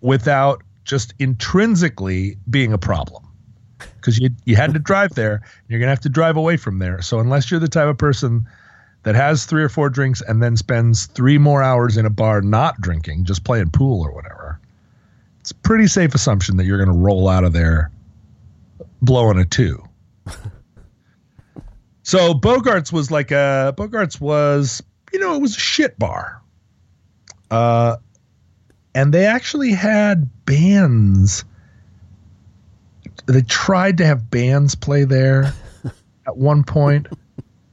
without 0.00 0.62
just 0.84 1.12
intrinsically 1.18 2.38
being 2.48 2.72
a 2.72 2.78
problem. 2.78 3.24
Because 3.78 4.16
you 4.16 4.30
you 4.44 4.54
had 4.54 4.72
to 4.74 4.78
drive 4.78 5.14
there, 5.16 5.34
and 5.34 5.68
you're 5.68 5.80
gonna 5.80 5.90
have 5.90 6.00
to 6.00 6.08
drive 6.08 6.36
away 6.36 6.56
from 6.56 6.78
there. 6.78 7.02
So 7.02 7.18
unless 7.18 7.50
you're 7.50 7.58
the 7.58 7.68
type 7.68 7.88
of 7.88 7.98
person 7.98 8.46
that 9.02 9.16
has 9.16 9.44
three 9.44 9.62
or 9.62 9.68
four 9.68 9.90
drinks 9.90 10.22
and 10.22 10.40
then 10.40 10.56
spends 10.56 11.06
three 11.06 11.36
more 11.36 11.64
hours 11.64 11.96
in 11.96 12.06
a 12.06 12.10
bar 12.10 12.40
not 12.40 12.80
drinking, 12.80 13.24
just 13.24 13.42
playing 13.42 13.70
pool 13.70 14.00
or 14.02 14.12
whatever, 14.12 14.60
it's 15.40 15.50
a 15.50 15.54
pretty 15.56 15.88
safe 15.88 16.14
assumption 16.14 16.56
that 16.58 16.64
you're 16.64 16.78
gonna 16.78 16.96
roll 16.96 17.28
out 17.28 17.42
of 17.42 17.52
there 17.52 17.90
blowing 19.02 19.38
a 19.38 19.44
two. 19.44 19.82
so 22.06 22.34
Bogarts 22.34 22.92
was 22.92 23.10
like 23.10 23.32
a 23.32 23.74
Bogarts 23.76 24.20
was, 24.20 24.80
you 25.12 25.18
know, 25.18 25.34
it 25.34 25.40
was 25.42 25.56
a 25.56 25.60
shit 25.60 25.98
bar. 25.98 26.40
Uh 27.50 27.96
and 28.94 29.12
they 29.12 29.26
actually 29.26 29.72
had 29.72 30.30
bands. 30.44 31.44
They 33.26 33.42
tried 33.42 33.98
to 33.98 34.06
have 34.06 34.30
bands 34.30 34.76
play 34.76 35.02
there 35.02 35.52
at 36.28 36.36
one 36.36 36.62
point. 36.62 37.08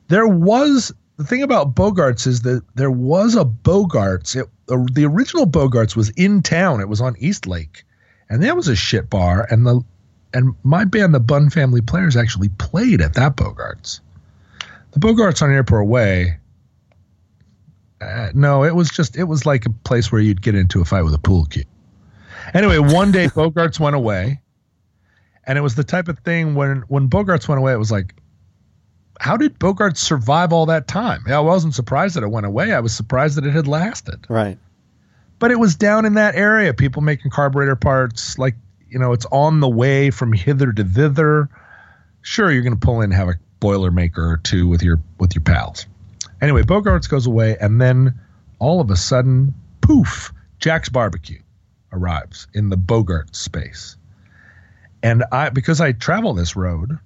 There 0.07 0.27
was 0.27 0.91
the 1.17 1.25
thing 1.25 1.43
about 1.43 1.75
Bogarts 1.75 2.25
is 2.25 2.41
that 2.41 2.63
there 2.73 2.89
was 2.89 3.35
a 3.35 3.45
Bogarts. 3.45 4.35
It, 4.35 4.49
uh, 4.67 4.83
the 4.93 5.05
original 5.05 5.45
Bogarts 5.45 5.95
was 5.95 6.09
in 6.09 6.41
town. 6.41 6.81
It 6.81 6.89
was 6.89 7.01
on 7.01 7.15
East 7.19 7.45
Lake, 7.45 7.83
and 8.31 8.41
that 8.41 8.55
was 8.55 8.67
a 8.67 8.75
shit 8.75 9.11
bar. 9.11 9.45
And 9.51 9.67
the 9.67 9.81
and 10.33 10.55
my 10.63 10.85
band, 10.85 11.13
the 11.13 11.19
Bun 11.19 11.51
Family 11.51 11.81
Players, 11.81 12.17
actually 12.17 12.49
played 12.49 12.99
at 12.99 13.13
that 13.13 13.35
Bogarts. 13.35 13.99
The 14.93 14.99
Bogarts 14.99 15.41
on 15.41 15.51
Airport 15.51 15.87
Way 15.87 16.37
uh, 18.03 18.31
no, 18.33 18.63
it 18.63 18.75
was 18.75 18.89
just 18.89 19.15
it 19.15 19.23
was 19.23 19.45
like 19.45 19.65
a 19.65 19.69
place 19.69 20.11
where 20.11 20.21
you'd 20.21 20.41
get 20.41 20.55
into 20.55 20.81
a 20.81 20.85
fight 20.85 21.03
with 21.03 21.13
a 21.13 21.19
pool 21.19 21.45
cue. 21.45 21.63
Anyway, 22.53 22.77
one 22.77 23.11
day 23.11 23.27
Bogarts 23.29 23.79
went 23.79 23.95
away, 23.95 24.41
and 25.45 25.57
it 25.57 25.61
was 25.61 25.75
the 25.75 25.83
type 25.83 26.07
of 26.07 26.19
thing 26.19 26.55
when 26.55 26.83
when 26.87 27.09
Bogarts 27.09 27.47
went 27.47 27.59
away, 27.59 27.73
it 27.73 27.77
was 27.77 27.91
like, 27.91 28.15
how 29.19 29.37
did 29.37 29.57
Bogarts 29.57 29.97
survive 29.97 30.51
all 30.51 30.65
that 30.65 30.87
time? 30.87 31.23
Yeah, 31.27 31.37
I 31.37 31.41
wasn't 31.41 31.75
surprised 31.75 32.15
that 32.15 32.23
it 32.23 32.31
went 32.31 32.45
away. 32.45 32.73
I 32.73 32.79
was 32.79 32.93
surprised 32.93 33.37
that 33.37 33.45
it 33.45 33.51
had 33.51 33.67
lasted. 33.67 34.25
Right. 34.29 34.57
But 35.39 35.51
it 35.51 35.59
was 35.59 35.75
down 35.75 36.05
in 36.05 36.13
that 36.13 36.35
area, 36.35 36.73
people 36.73 37.01
making 37.01 37.31
carburetor 37.31 37.75
parts. 37.75 38.37
Like 38.37 38.55
you 38.89 38.99
know, 38.99 39.13
it's 39.13 39.25
on 39.31 39.59
the 39.59 39.69
way 39.69 40.11
from 40.11 40.33
hither 40.33 40.73
to 40.73 40.83
thither. 40.83 41.49
Sure, 42.21 42.51
you're 42.51 42.63
going 42.63 42.79
to 42.79 42.85
pull 42.85 42.99
in 42.99 43.05
and 43.05 43.13
have 43.13 43.29
a 43.29 43.35
boiler 43.63 43.91
maker 43.91 44.29
or 44.29 44.35
two 44.35 44.67
with 44.67 44.83
your 44.83 45.01
with 45.19 45.33
your 45.33 45.41
pals. 45.41 45.85
Anyway, 46.41 46.63
Bogarts 46.63 47.09
goes 47.09 47.25
away, 47.25 47.55
and 47.61 47.79
then 47.79 48.19
all 48.59 48.81
of 48.81 48.91
a 48.91 48.97
sudden, 48.97 49.53
poof, 49.79 50.33
Jack's 50.59 50.89
Barbecue 50.89 51.41
arrives 51.93 52.47
in 52.53 52.69
the 52.69 52.75
Bogart 52.75 53.33
space. 53.33 53.95
And 55.01 55.23
I, 55.31 55.49
because 55.49 55.79
I 55.79 55.93
travel 55.93 56.33
this 56.33 56.57
road, 56.57 56.99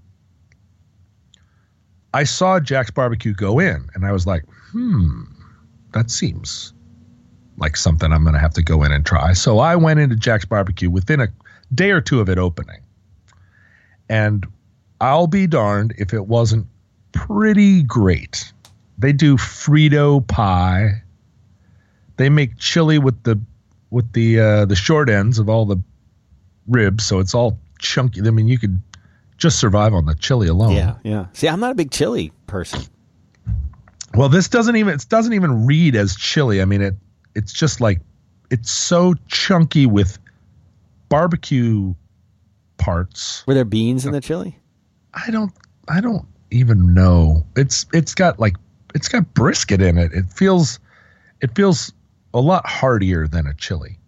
I 2.12 2.24
saw 2.24 2.60
Jack's 2.60 2.90
Barbecue 2.90 3.36
go 3.36 3.60
in, 3.60 3.88
and 3.94 4.04
I 4.04 4.12
was 4.12 4.26
like, 4.26 4.44
hmm, 4.72 5.26
that 5.92 6.10
seems 6.10 6.74
like 7.58 7.78
something 7.78 8.12
I'm 8.12 8.24
going 8.24 8.34
to 8.34 8.40
have 8.40 8.56
to 8.56 8.64
go 8.64 8.82
in 8.82 8.92
and 8.92 9.06
try. 9.06 9.34
So 9.34 9.60
I 9.60 9.76
went 9.76 10.00
into 10.00 10.16
Jack's 10.16 10.46
Barbecue 10.46 10.90
within 10.90 11.22
a 11.22 11.28
day 11.76 11.92
or 11.92 12.02
two 12.02 12.20
of 12.20 12.30
it 12.30 12.40
opening. 12.40 12.82
And 14.10 14.48
I'll 15.00 15.28
be 15.28 15.48
darned 15.48 15.94
if 15.98 16.14
it 16.14 16.26
wasn't 16.26 16.68
pretty 17.12 17.84
great 17.84 18.52
they 18.98 19.14
do 19.14 19.38
Frito 19.38 20.26
pie. 20.26 21.04
They 22.18 22.30
make 22.30 22.58
chili 22.58 22.98
with 22.98 23.22
the 23.24 23.40
with 23.90 24.12
the 24.14 24.40
uh, 24.40 24.66
the 24.66 24.76
short 24.76 25.10
ends 25.10 25.40
of 25.40 25.50
all 25.50 25.66
the 25.66 25.78
ribs, 26.68 27.06
so 27.06 27.20
it's 27.20 27.36
all 27.36 27.60
chunky. 27.80 28.22
I 28.26 28.32
mean, 28.32 28.48
you 28.48 28.58
could 28.58 28.82
just 29.38 29.60
survive 29.60 29.94
on 29.94 30.06
the 30.06 30.16
chili 30.16 30.48
alone. 30.48 30.72
Yeah, 30.72 30.96
yeah. 31.04 31.28
See, 31.34 31.48
I'm 31.48 31.60
not 31.60 31.72
a 31.72 31.76
big 31.76 31.92
chili 31.92 32.32
person. 32.48 32.82
Well, 34.16 34.30
this 34.30 34.48
doesn't 34.48 34.76
even 34.76 34.96
it 34.96 35.06
doesn't 35.10 35.34
even 35.34 35.68
read 35.68 35.96
as 35.96 36.16
chili. 36.16 36.62
I 36.62 36.66
mean, 36.66 36.82
it 36.82 36.96
it's 37.36 37.54
just 37.54 37.80
like 37.80 38.02
it's 38.50 38.72
so 38.72 39.14
chunky 39.28 39.86
with 39.86 40.18
barbecue 41.08 41.94
parts. 42.78 43.46
Were 43.46 43.54
there 43.54 43.66
beans 43.66 44.08
in 44.08 44.12
the 44.12 44.22
chili? 44.22 44.58
I 45.26 45.32
don't 45.32 45.52
I 45.88 46.02
don't 46.02 46.28
even 46.52 46.94
know. 46.94 47.46
It's 47.56 47.86
it's 47.94 48.14
got 48.14 48.40
like 48.40 48.56
it's 48.94 49.08
got 49.08 49.34
brisket 49.34 49.82
in 49.82 49.98
it. 49.98 50.14
It 50.14 50.26
feels 50.26 50.80
it 51.42 51.56
feels 51.56 51.92
a 52.34 52.40
lot 52.40 52.68
heartier 52.68 53.28
than 53.28 53.48
a 53.48 53.54
chili. 53.54 54.00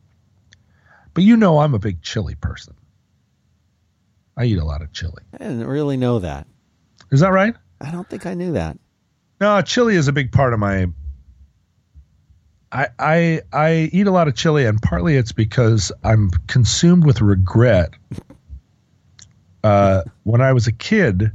But 1.13 1.23
you 1.23 1.35
know 1.35 1.59
I'm 1.59 1.73
a 1.73 1.79
big 1.79 2.01
chili 2.01 2.35
person. 2.35 2.75
I 4.37 4.45
eat 4.45 4.57
a 4.57 4.65
lot 4.65 4.81
of 4.81 4.93
chili. 4.93 5.23
I 5.33 5.37
didn't 5.37 5.67
really 5.67 5.97
know 5.97 6.19
that. 6.19 6.47
Is 7.11 7.19
that 7.21 7.31
right? 7.31 7.55
I 7.81 7.91
don't 7.91 8.09
think 8.09 8.25
I 8.25 8.35
knew 8.35 8.53
that. 8.53 8.77
No, 9.41 9.61
chili 9.61 9.95
is 9.95 10.07
a 10.07 10.13
big 10.13 10.31
part 10.31 10.53
of 10.53 10.59
my 10.59 10.87
I 12.71 12.87
I 12.99 13.41
I 13.51 13.89
eat 13.91 14.07
a 14.07 14.11
lot 14.11 14.27
of 14.27 14.35
chili 14.35 14.65
and 14.65 14.81
partly 14.81 15.17
it's 15.17 15.31
because 15.31 15.91
I'm 16.03 16.29
consumed 16.47 17.05
with 17.05 17.21
regret. 17.21 17.93
Uh, 19.63 20.03
when 20.23 20.41
I 20.41 20.53
was 20.53 20.67
a 20.67 20.71
kid, 20.71 21.31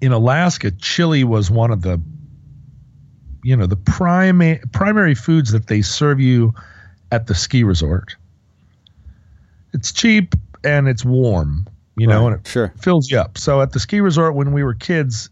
in 0.00 0.12
Alaska, 0.12 0.70
chili 0.70 1.24
was 1.24 1.50
one 1.50 1.70
of 1.70 1.82
the 1.82 2.00
you 3.42 3.56
know 3.56 3.66
the 3.66 3.76
primary 3.76 4.60
primary 4.72 5.14
foods 5.14 5.52
that 5.52 5.66
they 5.66 5.82
serve 5.82 6.20
you 6.20 6.52
at 7.12 7.26
the 7.26 7.34
ski 7.34 7.64
resort. 7.64 8.16
It's 9.72 9.92
cheap 9.92 10.34
and 10.64 10.88
it's 10.88 11.04
warm, 11.04 11.66
you 11.96 12.06
know, 12.06 12.26
and 12.26 12.36
it 12.36 12.46
sure. 12.46 12.72
fills 12.78 13.10
you 13.10 13.18
up. 13.18 13.38
So 13.38 13.62
at 13.62 13.72
the 13.72 13.80
ski 13.80 14.00
resort 14.00 14.34
when 14.34 14.52
we 14.52 14.62
were 14.62 14.74
kids, 14.74 15.30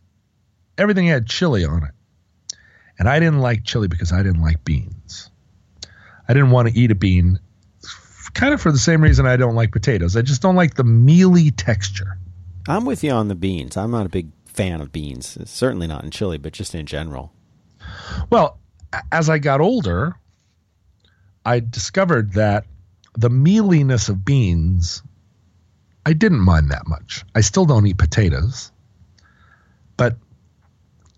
everything 0.78 1.06
had 1.06 1.26
chili 1.26 1.64
on 1.64 1.82
it. 1.82 1.90
And 2.98 3.08
I 3.08 3.18
didn't 3.18 3.40
like 3.40 3.64
chili 3.64 3.88
because 3.88 4.12
I 4.12 4.22
didn't 4.22 4.42
like 4.42 4.64
beans. 4.64 5.30
I 6.28 6.34
didn't 6.34 6.50
want 6.50 6.68
to 6.68 6.78
eat 6.78 6.90
a 6.90 6.94
bean 6.94 7.38
kind 8.38 8.54
of 8.54 8.60
for 8.60 8.70
the 8.70 8.78
same 8.78 9.02
reason 9.02 9.26
I 9.26 9.36
don't 9.36 9.56
like 9.56 9.72
potatoes. 9.72 10.16
I 10.16 10.22
just 10.22 10.40
don't 10.40 10.54
like 10.54 10.74
the 10.74 10.84
mealy 10.84 11.50
texture. 11.50 12.18
I'm 12.68 12.84
with 12.84 13.02
you 13.02 13.10
on 13.10 13.26
the 13.26 13.34
beans. 13.34 13.76
I'm 13.76 13.90
not 13.90 14.06
a 14.06 14.08
big 14.08 14.28
fan 14.44 14.80
of 14.80 14.92
beans. 14.92 15.36
Certainly 15.50 15.88
not 15.88 16.04
in 16.04 16.12
chili, 16.12 16.38
but 16.38 16.52
just 16.52 16.72
in 16.72 16.86
general. 16.86 17.32
Well, 18.30 18.58
as 19.10 19.28
I 19.28 19.38
got 19.38 19.60
older, 19.60 20.14
I 21.44 21.58
discovered 21.58 22.34
that 22.34 22.64
the 23.14 23.28
mealiness 23.28 24.08
of 24.08 24.24
beans, 24.24 25.02
I 26.06 26.12
didn't 26.12 26.40
mind 26.40 26.70
that 26.70 26.86
much. 26.86 27.24
I 27.34 27.40
still 27.40 27.66
don't 27.66 27.88
eat 27.88 27.98
potatoes, 27.98 28.70
but 29.96 30.16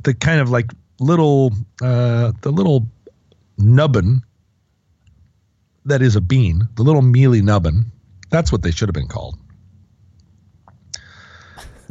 the 0.04 0.14
kind 0.14 0.40
of 0.40 0.48
like 0.48 0.70
little, 1.00 1.52
uh, 1.82 2.32
the 2.40 2.50
little 2.50 2.86
nubbin 3.58 4.22
that 5.84 6.02
is 6.02 6.16
a 6.16 6.20
bean, 6.20 6.68
the 6.74 6.82
little 6.82 7.02
mealy 7.02 7.42
nubbin, 7.42 7.90
that's 8.30 8.52
what 8.52 8.62
they 8.62 8.70
should 8.70 8.88
have 8.88 8.94
been 8.94 9.08
called. 9.08 9.38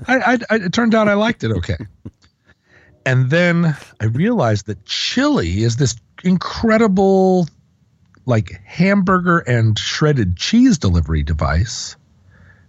I, 0.07 0.39
I, 0.49 0.55
it 0.55 0.73
turned 0.73 0.95
out 0.95 1.07
I 1.07 1.13
liked 1.13 1.43
it 1.43 1.51
okay. 1.51 1.77
And 3.05 3.29
then 3.29 3.75
I 3.99 4.05
realized 4.05 4.67
that 4.67 4.85
chili 4.85 5.63
is 5.63 5.77
this 5.77 5.95
incredible, 6.23 7.47
like 8.25 8.61
hamburger 8.65 9.39
and 9.39 9.77
shredded 9.77 10.37
cheese 10.37 10.77
delivery 10.77 11.23
device. 11.23 11.95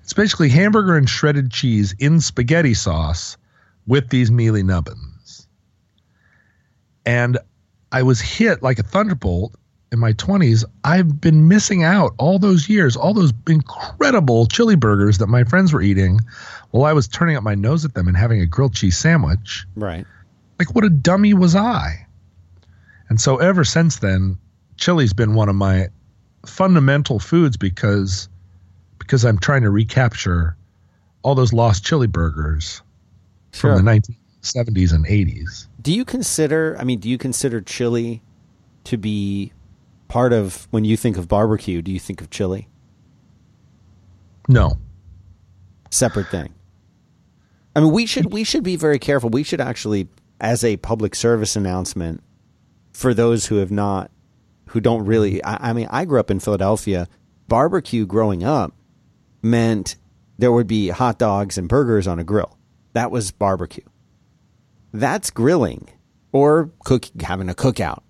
It's 0.03 0.13
basically 0.13 0.49
hamburger 0.49 0.97
and 0.97 1.09
shredded 1.09 1.51
cheese 1.51 1.95
in 1.99 2.21
spaghetti 2.21 2.75
sauce 2.75 3.37
with 3.87 4.09
these 4.09 4.31
mealy 4.31 4.63
nubbins. 4.63 5.47
And 7.07 7.39
I 7.93 8.03
was 8.03 8.21
hit 8.21 8.63
like 8.63 8.79
a 8.79 8.85
thunderbolt 8.85 9.55
in 9.93 9.99
my 9.99 10.13
20s. 10.15 10.65
I've 10.85 11.21
been 11.21 11.49
missing 11.49 11.83
out 11.83 12.15
all 12.19 12.39
those 12.39 12.69
years, 12.69 12.97
all 12.97 13.13
those 13.15 13.33
incredible 13.49 14.47
chili 14.47 14.77
burgers 14.77 15.19
that 15.19 15.27
my 15.27 15.45
friends 15.45 15.73
were 15.73 15.83
eating 15.83 16.21
while 16.71 16.85
I 16.85 16.93
was 16.93 17.09
turning 17.09 17.37
up 17.37 17.43
my 17.43 17.55
nose 17.55 17.85
at 17.85 17.95
them 17.95 18.07
and 18.09 18.17
having 18.17 18.41
a 18.41 18.47
grilled 18.47 18.75
cheese 18.75 18.97
sandwich 18.97 19.67
Right. 19.75 20.07
like 20.59 20.75
what 20.75 20.85
a 20.85 20.91
dummy 20.91 21.35
was 21.35 21.57
I? 21.57 22.07
And 23.09 23.21
so 23.21 23.39
ever 23.39 23.65
since 23.65 23.97
then, 23.97 24.39
chili's 24.77 25.13
been 25.13 25.35
one 25.35 25.49
of 25.49 25.57
my 25.57 25.89
fundamental 26.47 27.19
foods 27.19 27.57
because 27.57 28.29
because 28.99 29.25
I'm 29.25 29.39
trying 29.39 29.63
to 29.63 29.71
recapture 29.71 30.57
all 31.23 31.35
those 31.35 31.53
lost 31.53 31.85
chili 31.85 32.07
burgers 32.07 32.81
Sure. 33.53 33.77
from 33.77 33.85
the 33.85 33.91
1970s 33.91 34.93
and 34.93 35.05
80s. 35.05 35.67
Do 35.83 35.93
you 35.93 36.05
consider? 36.05 36.77
I 36.79 36.85
mean, 36.85 37.01
do 37.01 37.09
you 37.11 37.19
consider 37.19 37.61
chili 37.61 38.23
to 38.85 38.97
be 38.97 39.53
part 40.11 40.33
of 40.35 40.69
when 40.71 40.85
you 40.85 40.97
think 40.97 41.17
of 41.17 41.27
barbecue? 41.29 41.81
Do 41.81 41.91
you 41.91 41.99
think 42.01 42.21
of 42.21 42.29
chili 42.29 42.69
No. 44.49 44.77
separate 45.91 46.29
thing? 46.29 46.53
I 47.75 47.81
mean, 47.81 47.93
we 47.93 48.05
should 48.05 48.33
we 48.33 48.45
should 48.45 48.65
be 48.65 48.77
very 48.77 48.99
careful. 48.99 49.31
We 49.31 49.45
should 49.45 49.61
actually, 49.61 50.09
as 50.41 50.65
a 50.65 50.77
public 50.79 51.15
service 51.15 51.55
announcement, 51.57 52.23
for 52.93 53.15
those 53.15 53.47
who 53.47 53.57
have 53.57 53.71
not 53.71 54.11
who 54.67 54.81
don't 54.81 55.05
really. 55.07 55.43
I, 55.45 55.71
I 55.71 55.73
mean, 55.73 55.87
I 55.91 56.05
grew 56.05 56.19
up 56.21 56.31
in 56.31 56.41
Philadelphia. 56.41 57.09
Barbecue 57.49 58.07
growing 58.07 58.43
up 58.45 58.73
meant 59.43 59.97
there 60.39 60.53
would 60.53 60.67
be 60.67 60.89
hot 60.89 61.19
dogs 61.19 61.57
and 61.59 61.69
burgers 61.69 62.07
on 62.07 62.19
a 62.19 62.25
grill. 62.25 62.57
That 62.93 63.11
was 63.11 63.31
barbecue. 63.31 63.85
That's 64.93 65.31
grilling 65.31 65.89
or 66.33 66.71
cook 66.85 67.07
having 67.23 67.49
a 67.49 67.55
cookout. 67.55 68.03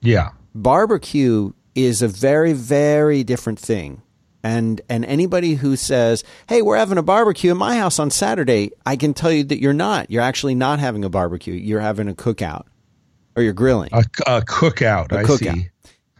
Yeah. 0.00 0.30
Barbecue 0.54 1.52
is 1.74 2.02
a 2.02 2.08
very 2.08 2.52
very 2.52 3.24
different 3.24 3.58
thing. 3.58 4.02
And 4.42 4.80
and 4.88 5.04
anybody 5.04 5.54
who 5.54 5.76
says, 5.76 6.22
"Hey, 6.48 6.62
we're 6.62 6.76
having 6.76 6.98
a 6.98 7.02
barbecue 7.02 7.50
in 7.50 7.56
my 7.58 7.76
house 7.76 7.98
on 7.98 8.10
Saturday," 8.10 8.70
I 8.86 8.96
can 8.96 9.12
tell 9.14 9.32
you 9.32 9.44
that 9.44 9.60
you're 9.60 9.72
not. 9.72 10.10
You're 10.10 10.22
actually 10.22 10.54
not 10.54 10.78
having 10.78 11.04
a 11.04 11.08
barbecue. 11.10 11.54
You're 11.54 11.80
having 11.80 12.08
a 12.08 12.14
cookout 12.14 12.64
or 13.36 13.42
you're 13.42 13.52
grilling. 13.52 13.90
A, 13.92 14.04
a 14.26 14.40
cookout, 14.42 15.12
A 15.12 15.18
I 15.18 15.22
cookout. 15.24 15.54
see. 15.54 15.68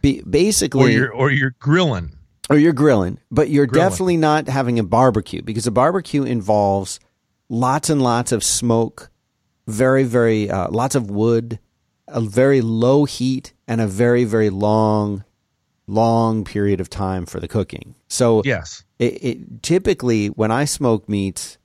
Be, 0.01 0.21
basically, 0.29 0.83
Or 0.95 0.97
you're 0.97 1.13
or 1.13 1.31
you're 1.31 1.55
grilling. 1.59 2.11
or 2.49 2.57
you're 2.57 2.73
grilling, 2.73 3.19
but 3.31 3.49
you're 3.49 3.65
Grilling. 3.65 3.89
definitely 3.89 4.17
not 4.17 4.47
having 4.47 4.79
a 4.79 4.83
barbecue 4.83 5.41
because 5.41 5.65
a 5.67 5.71
barbecue 5.71 6.23
involves 6.23 6.99
lots 7.49 7.89
and 7.89 8.01
lots 8.01 8.31
of 8.31 8.43
smoke, 8.43 9.09
very, 9.67 10.03
very, 10.03 10.49
uh, 10.49 10.69
lots 10.71 10.95
of 10.95 11.09
wood, 11.11 11.59
a 12.07 12.21
very 12.21 12.61
low 12.61 13.05
heat, 13.05 13.53
and 13.69 13.79
a 13.79 13.87
very, 13.87 14.25
very 14.25 14.49
long, 14.49 15.23
long 15.87 16.43
period 16.43 16.81
of 16.81 16.89
time 16.89 17.25
for 17.25 17.39
the 17.39 17.47
cooking. 17.47 17.95
So 18.09 18.41
Yes. 18.43 18.83
it, 18.97 19.23
it 19.23 19.63
typically 19.63 20.27
when 20.27 20.51
I 20.51 20.65
smoke 20.65 21.07
meats, 21.07 21.57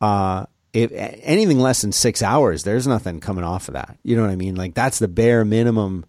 uh, 0.00 0.46
if 0.72 0.90
anything 0.92 1.60
less 1.60 1.82
than 1.82 1.92
six 1.92 2.20
hours, 2.22 2.64
there's 2.64 2.86
nothing 2.86 3.20
coming 3.20 3.44
off 3.44 3.68
of 3.68 3.74
that. 3.74 3.96
You 4.02 4.16
know 4.16 4.22
what 4.22 4.32
I 4.32 4.36
mean? 4.36 4.56
Like 4.56 4.74
that's 4.74 4.98
the 4.98 5.06
bare 5.06 5.44
minimum 5.44 6.04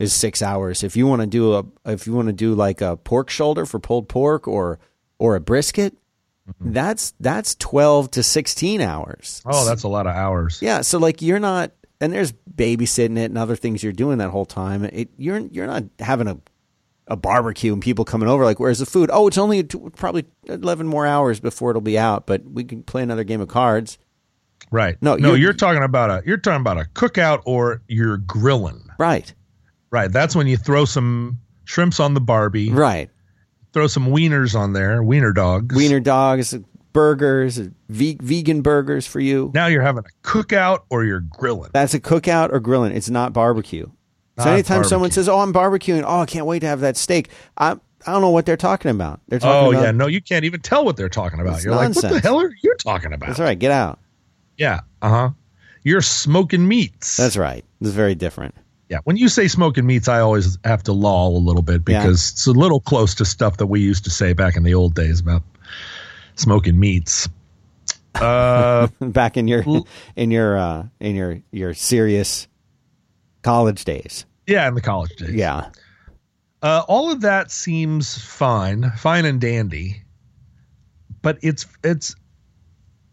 is 0.00 0.12
six 0.12 0.42
hours. 0.42 0.82
If 0.82 0.96
you 0.96 1.06
want 1.06 1.20
to 1.22 1.26
do 1.28 1.54
a, 1.54 1.64
if 1.92 2.06
you 2.08 2.12
want 2.12 2.26
to 2.26 2.32
do 2.32 2.54
like 2.54 2.80
a 2.80 2.96
pork 2.96 3.30
shoulder 3.30 3.66
for 3.66 3.78
pulled 3.78 4.08
pork 4.08 4.48
or 4.48 4.80
or 5.18 5.36
a 5.36 5.40
brisket, 5.40 5.94
that's 6.60 7.14
that's 7.20 7.54
twelve 7.54 8.10
to 8.12 8.22
sixteen 8.24 8.80
hours. 8.80 9.40
Oh, 9.46 9.64
that's 9.64 9.84
a 9.84 9.88
lot 9.88 10.08
of 10.08 10.14
hours. 10.16 10.60
Yeah, 10.60 10.80
so 10.80 10.98
like 10.98 11.22
you're 11.22 11.38
not, 11.38 11.70
and 12.00 12.12
there's 12.12 12.32
babysitting 12.32 13.18
it 13.18 13.24
and 13.26 13.38
other 13.38 13.56
things 13.56 13.82
you're 13.82 13.92
doing 13.92 14.18
that 14.18 14.30
whole 14.30 14.44
time. 14.46 14.84
It, 14.84 15.10
you're 15.16 15.38
you're 15.38 15.66
not 15.66 15.84
having 15.98 16.28
a 16.28 16.38
a 17.06 17.16
barbecue 17.16 17.72
and 17.72 17.82
people 17.82 18.04
coming 18.04 18.28
over. 18.28 18.44
Like, 18.44 18.58
where's 18.58 18.78
the 18.78 18.86
food? 18.86 19.10
Oh, 19.12 19.26
it's 19.28 19.36
only 19.38 19.62
t- 19.62 19.78
probably 19.96 20.24
eleven 20.46 20.86
more 20.86 21.06
hours 21.06 21.38
before 21.40 21.70
it'll 21.70 21.82
be 21.82 21.98
out, 21.98 22.26
but 22.26 22.42
we 22.44 22.64
can 22.64 22.82
play 22.82 23.02
another 23.02 23.24
game 23.24 23.40
of 23.40 23.48
cards. 23.48 23.98
Right. 24.70 24.96
No, 25.02 25.16
no, 25.16 25.28
you're- 25.28 25.40
you're, 25.40 25.52
talking 25.52 25.82
about 25.82 26.10
a 26.10 26.22
you're 26.26 26.38
talking 26.38 26.60
about 26.62 26.78
a 26.78 26.84
cookout 26.94 27.42
or 27.44 27.82
you're 27.88 28.16
grilling. 28.18 28.82
Right, 28.98 29.32
Right. 29.90 30.10
That's 30.10 30.34
when 30.34 30.46
you 30.46 30.56
throw 30.56 30.84
some 30.86 31.38
shrimps 31.64 32.00
on 32.00 32.14
the 32.14 32.20
Barbie, 32.20 32.70
right. 32.70 33.10
throw 33.72 33.86
some 33.86 34.06
wieners 34.06 34.58
on 34.58 34.72
there, 34.72 35.02
wiener 35.02 35.32
dogs. 35.32 35.76
Wiener 35.76 36.00
dogs, 36.00 36.54
burgers, 36.94 37.60
ve- 37.90 38.16
vegan 38.22 38.62
burgers 38.62 39.06
for 39.06 39.20
you. 39.20 39.50
Now 39.54 39.66
you're 39.66 39.82
having 39.82 40.04
a 40.06 40.26
cookout 40.26 40.80
or 40.88 41.04
you're 41.04 41.20
grilling. 41.20 41.70
That's 41.74 41.92
a 41.92 42.00
cookout 42.00 42.50
or 42.52 42.60
grilling. 42.60 42.92
It's 42.96 43.10
not 43.10 43.34
barbecue. 43.34 43.84
so 44.38 44.44
Not 44.46 44.54
anytime 44.54 44.84
someone 44.84 45.10
says, 45.10 45.28
"Oh, 45.28 45.40
I'm 45.40 45.52
barbecuing," 45.52 46.02
oh, 46.06 46.20
I 46.20 46.26
can't 46.26 46.46
wait 46.46 46.60
to 46.60 46.66
have 46.66 46.80
that 46.80 46.96
steak. 46.96 47.28
I 47.58 47.72
I 48.06 48.12
don't 48.12 48.22
know 48.22 48.30
what 48.30 48.46
they're 48.46 48.56
talking 48.56 48.90
about. 48.90 49.20
They're 49.28 49.38
talking 49.38 49.66
Oh 49.66 49.70
about. 49.72 49.82
yeah, 49.84 49.90
no, 49.90 50.06
you 50.06 50.22
can't 50.22 50.44
even 50.46 50.60
tell 50.60 50.84
what 50.84 50.96
they're 50.96 51.08
talking 51.10 51.40
about. 51.40 51.62
You're 51.62 51.74
like, 51.74 51.94
what 51.94 52.08
the 52.10 52.20
hell 52.20 52.40
are 52.40 52.52
you 52.62 52.74
talking 52.78 53.12
about? 53.12 53.26
That's 53.28 53.40
right. 53.40 53.58
Get 53.58 53.70
out. 53.70 53.98
Yeah. 54.56 54.80
Uh 55.02 55.08
huh. 55.10 55.30
You're 55.82 56.00
smoking 56.02 56.66
meats. 56.66 57.16
That's 57.18 57.36
right. 57.36 57.64
It's 57.80 57.90
very 57.90 58.14
different. 58.14 58.54
yeah. 58.88 58.98
When 59.04 59.16
you 59.16 59.28
say 59.28 59.48
smoking 59.48 59.84
meats, 59.86 60.08
I 60.08 60.20
always 60.20 60.56
have 60.64 60.82
to 60.84 60.92
loll 60.92 61.36
a 61.36 61.42
little 61.44 61.62
bit 61.62 61.82
Yeah. 61.86 62.02
because 62.02 62.30
it's 62.32 62.46
a 62.46 62.52
little 62.52 62.80
close 62.80 63.14
to 63.16 63.24
stuff 63.24 63.56
that 63.58 63.66
we 63.66 63.80
used 63.80 64.04
to 64.04 64.10
say 64.10 64.32
back 64.32 64.56
in 64.56 64.62
the 64.62 64.74
old 64.74 64.94
days 64.94 65.20
about 65.20 65.42
smoking 66.36 66.78
meats. 66.78 67.28
Uh, 68.14 68.86
back 69.00 69.36
in 69.36 69.48
your 69.48 69.64
in 70.16 70.30
your 70.30 70.56
uh, 70.56 70.86
in 71.00 71.14
your 71.14 71.40
your 71.50 71.74
serious 71.74 72.46
college 73.42 73.84
days. 73.84 74.24
yeah, 74.46 74.68
in 74.68 74.74
the 74.74 74.80
college 74.80 75.14
days. 75.16 75.34
Yeah, 75.34 75.68
Uh, 76.62 76.82
all 76.88 77.10
of 77.10 77.20
that 77.22 77.50
seems 77.50 78.16
fine, 78.18 78.90
fine 78.96 79.24
and 79.24 79.40
dandy, 79.40 80.02
but 81.22 81.38
it's 81.42 81.66
it's 81.82 82.14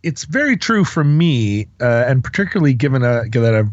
it's 0.04 0.26
very 0.26 0.56
true 0.58 0.84
for 0.84 1.04
me, 1.04 1.68
uh, 1.82 2.06
and 2.08 2.24
particularly 2.24 2.74
given 2.74 3.04
a, 3.04 3.24
that 3.30 3.56
I've 3.56 3.70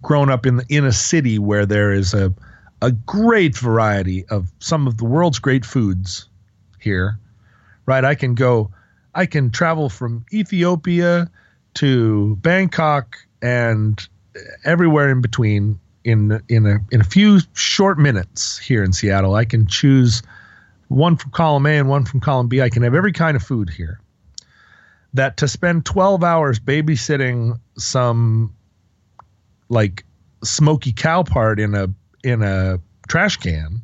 grown 0.00 0.30
up 0.30 0.46
in 0.46 0.62
in 0.68 0.84
a 0.84 0.92
city 0.92 1.38
where 1.38 1.66
there 1.66 1.92
is 1.92 2.14
a 2.14 2.32
a 2.80 2.90
great 2.92 3.56
variety 3.56 4.24
of 4.26 4.50
some 4.58 4.86
of 4.86 4.96
the 4.96 5.04
world's 5.04 5.38
great 5.38 5.64
foods 5.64 6.28
here. 6.80 7.18
Right, 7.86 8.04
I 8.04 8.14
can 8.14 8.34
go, 8.34 8.70
I 9.14 9.26
can 9.26 9.50
travel 9.50 9.88
from 9.88 10.24
Ethiopia 10.32 11.30
to 11.74 12.36
Bangkok 12.36 13.16
and 13.40 14.06
everywhere 14.64 15.10
in 15.10 15.20
between 15.20 15.78
in 16.04 16.42
in 16.48 16.66
a 16.66 16.78
in 16.90 17.00
a 17.00 17.04
few 17.04 17.40
short 17.54 17.98
minutes 17.98 18.58
here 18.58 18.82
in 18.82 18.92
Seattle. 18.92 19.34
I 19.34 19.44
can 19.44 19.66
choose 19.66 20.22
one 20.88 21.16
from 21.16 21.30
column 21.30 21.66
A 21.66 21.78
and 21.78 21.88
one 21.88 22.04
from 22.04 22.20
column 22.20 22.48
B. 22.48 22.60
I 22.60 22.68
can 22.68 22.82
have 22.82 22.94
every 22.94 23.12
kind 23.12 23.36
of 23.36 23.42
food 23.42 23.70
here. 23.70 24.00
That 25.14 25.36
to 25.38 25.48
spend 25.48 25.84
12 25.84 26.24
hours 26.24 26.58
babysitting 26.58 27.58
some 27.76 28.54
like 29.68 30.04
smoky 30.42 30.92
cow 30.92 31.22
part 31.22 31.60
in 31.60 31.74
a 31.74 31.88
in 32.24 32.42
a 32.42 32.80
trash 33.08 33.36
can 33.36 33.82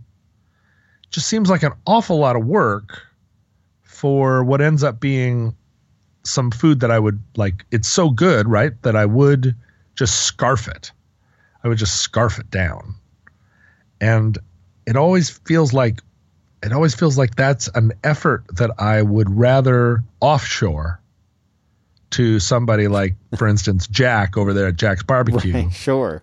just 1.10 1.26
seems 1.26 1.48
like 1.50 1.62
an 1.62 1.72
awful 1.86 2.18
lot 2.18 2.36
of 2.36 2.44
work 2.44 3.02
for 3.98 4.44
what 4.44 4.60
ends 4.60 4.84
up 4.84 5.00
being 5.00 5.56
some 6.24 6.52
food 6.52 6.78
that 6.80 6.90
I 6.90 7.00
would 7.00 7.20
like 7.36 7.66
it's 7.72 7.88
so 7.88 8.10
good, 8.10 8.46
right? 8.46 8.80
That 8.82 8.94
I 8.94 9.06
would 9.06 9.56
just 9.96 10.20
scarf 10.22 10.68
it. 10.68 10.92
I 11.64 11.68
would 11.68 11.78
just 11.78 11.96
scarf 11.96 12.38
it 12.38 12.48
down. 12.48 12.94
And 14.00 14.38
it 14.86 14.96
always 14.96 15.30
feels 15.30 15.72
like 15.72 16.00
it 16.62 16.72
always 16.72 16.94
feels 16.94 17.18
like 17.18 17.34
that's 17.34 17.66
an 17.74 17.92
effort 18.04 18.44
that 18.54 18.70
I 18.78 19.02
would 19.02 19.36
rather 19.36 20.04
offshore 20.20 21.00
to 22.10 22.38
somebody 22.38 22.86
like, 22.86 23.16
for 23.36 23.48
instance, 23.54 23.88
Jack 23.88 24.36
over 24.36 24.52
there 24.52 24.68
at 24.68 24.76
Jack's 24.76 25.02
Barbecue. 25.02 25.52
right, 25.52 25.72
sure. 25.72 26.22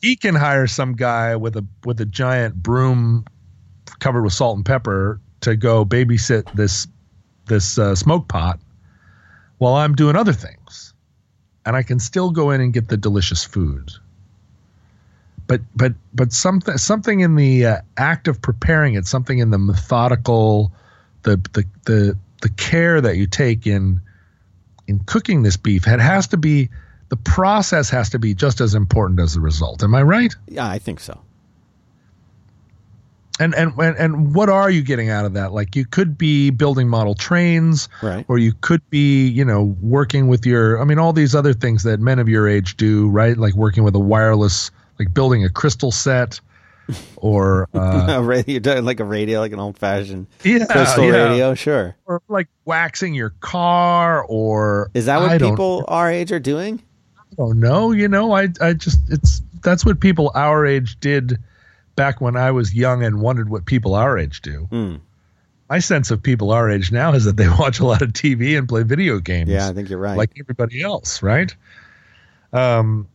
He 0.00 0.14
can 0.14 0.36
hire 0.36 0.68
some 0.68 0.92
guy 0.94 1.34
with 1.34 1.56
a 1.56 1.66
with 1.84 2.00
a 2.00 2.06
giant 2.06 2.62
broom 2.62 3.24
covered 3.98 4.22
with 4.22 4.32
salt 4.32 4.56
and 4.56 4.64
pepper 4.64 5.20
to 5.40 5.56
go 5.56 5.84
babysit 5.84 6.52
this 6.52 6.86
this 7.46 7.78
uh, 7.78 7.94
smoke 7.94 8.28
pot 8.28 8.60
while 9.58 9.74
I'm 9.74 9.94
doing 9.94 10.16
other 10.16 10.32
things, 10.32 10.94
and 11.64 11.76
I 11.76 11.82
can 11.82 11.98
still 11.98 12.30
go 12.30 12.50
in 12.50 12.60
and 12.60 12.72
get 12.72 12.88
the 12.88 12.96
delicious 12.96 13.44
food. 13.44 13.90
But 15.46 15.60
but 15.74 15.94
but 16.12 16.32
something 16.32 16.76
something 16.76 17.20
in 17.20 17.36
the 17.36 17.66
uh, 17.66 17.76
act 17.96 18.28
of 18.28 18.42
preparing 18.42 18.94
it, 18.94 19.06
something 19.06 19.38
in 19.38 19.50
the 19.50 19.58
methodical, 19.58 20.72
the 21.22 21.36
the 21.52 21.64
the 21.84 22.18
the 22.42 22.48
care 22.50 23.00
that 23.00 23.16
you 23.16 23.26
take 23.26 23.66
in 23.66 24.00
in 24.88 25.00
cooking 25.00 25.42
this 25.42 25.56
beef, 25.56 25.86
it 25.86 26.00
has 26.00 26.28
to 26.28 26.36
be 26.36 26.68
the 27.08 27.16
process 27.16 27.90
has 27.90 28.10
to 28.10 28.18
be 28.18 28.34
just 28.34 28.60
as 28.60 28.74
important 28.74 29.20
as 29.20 29.34
the 29.34 29.40
result. 29.40 29.82
Am 29.82 29.94
I 29.94 30.02
right? 30.02 30.34
Yeah, 30.48 30.68
I 30.68 30.78
think 30.78 31.00
so. 31.00 31.20
And 33.38 33.54
and 33.54 33.72
and, 33.78 33.96
and 33.98 34.34
what 34.34 34.48
are 34.48 34.70
you 34.70 34.82
getting 34.82 35.10
out 35.10 35.26
of 35.26 35.34
that? 35.34 35.52
Like 35.52 35.76
you 35.76 35.84
could 35.84 36.16
be 36.16 36.48
building 36.50 36.88
model 36.88 37.14
trains, 37.14 37.88
Right. 38.02 38.24
or 38.28 38.38
you 38.38 38.52
could 38.62 38.88
be, 38.88 39.28
you 39.28 39.44
know, 39.44 39.76
working 39.82 40.28
with 40.28 40.46
your. 40.46 40.80
I 40.80 40.84
mean, 40.84 40.98
all 40.98 41.12
these 41.12 41.34
other 41.34 41.52
things 41.52 41.82
that 41.82 42.00
men 42.00 42.18
of 42.18 42.28
your 42.28 42.48
age 42.48 42.76
do, 42.78 43.08
right? 43.10 43.36
Like 43.36 43.54
working 43.54 43.84
with 43.84 43.94
a 43.94 43.98
wireless, 44.00 44.70
like 44.98 45.12
building 45.12 45.44
a 45.44 45.50
crystal 45.50 45.92
set, 45.92 46.40
or 47.16 47.68
uh, 47.74 48.06
a 48.08 48.22
radio, 48.22 48.80
like 48.80 49.00
a 49.00 49.04
radio, 49.04 49.40
like 49.40 49.52
an 49.52 49.60
old 49.60 49.76
fashioned 49.76 50.26
yeah, 50.42 50.64
crystal 50.66 51.04
yeah. 51.04 51.28
radio. 51.28 51.54
Sure. 51.54 51.94
or 52.06 52.22
like 52.28 52.48
waxing 52.64 53.12
your 53.12 53.30
car, 53.40 54.24
or 54.24 54.90
Is 54.94 55.04
that 55.06 55.20
what 55.20 55.30
I 55.32 55.38
people 55.38 55.84
our 55.88 56.10
age 56.10 56.32
are 56.32 56.40
doing? 56.40 56.82
Oh 57.38 57.52
no, 57.52 57.92
you 57.92 58.08
know, 58.08 58.32
I 58.32 58.48
I 58.62 58.72
just 58.72 58.98
it's 59.10 59.42
that's 59.62 59.84
what 59.84 60.00
people 60.00 60.32
our 60.34 60.64
age 60.64 60.98
did 61.00 61.38
back 61.96 62.20
when 62.20 62.36
I 62.36 62.50
was 62.52 62.74
young 62.74 63.02
and 63.02 63.20
wondered 63.20 63.48
what 63.48 63.64
people 63.64 63.94
our 63.94 64.18
age 64.18 64.42
do. 64.42 64.66
Hmm. 64.70 64.96
My 65.68 65.80
sense 65.80 66.12
of 66.12 66.22
people 66.22 66.52
our 66.52 66.70
age 66.70 66.92
now 66.92 67.12
is 67.14 67.24
that 67.24 67.36
they 67.36 67.48
watch 67.58 67.80
a 67.80 67.86
lot 67.86 68.02
of 68.02 68.12
TV 68.12 68.56
and 68.56 68.68
play 68.68 68.84
video 68.84 69.18
games. 69.18 69.50
Yeah, 69.50 69.68
I 69.68 69.72
think 69.72 69.88
you're 69.88 69.98
right. 69.98 70.16
like 70.16 70.30
everybody 70.38 70.82
else, 70.82 71.22
right? 71.22 71.54
Um, 72.52 73.08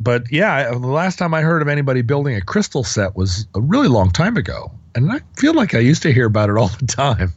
but 0.00 0.32
yeah, 0.32 0.70
the 0.70 0.78
last 0.78 1.18
time 1.18 1.34
I 1.34 1.42
heard 1.42 1.62
of 1.62 1.68
anybody 1.68 2.02
building 2.02 2.36
a 2.36 2.40
crystal 2.40 2.84
set 2.84 3.14
was 3.14 3.46
a 3.54 3.60
really 3.60 3.88
long 3.88 4.10
time 4.10 4.36
ago, 4.36 4.72
and 4.94 5.12
I 5.12 5.20
feel 5.36 5.54
like 5.54 5.74
I 5.74 5.78
used 5.78 6.02
to 6.02 6.12
hear 6.12 6.26
about 6.26 6.48
it 6.48 6.56
all 6.56 6.68
the 6.68 6.86
time. 6.86 7.32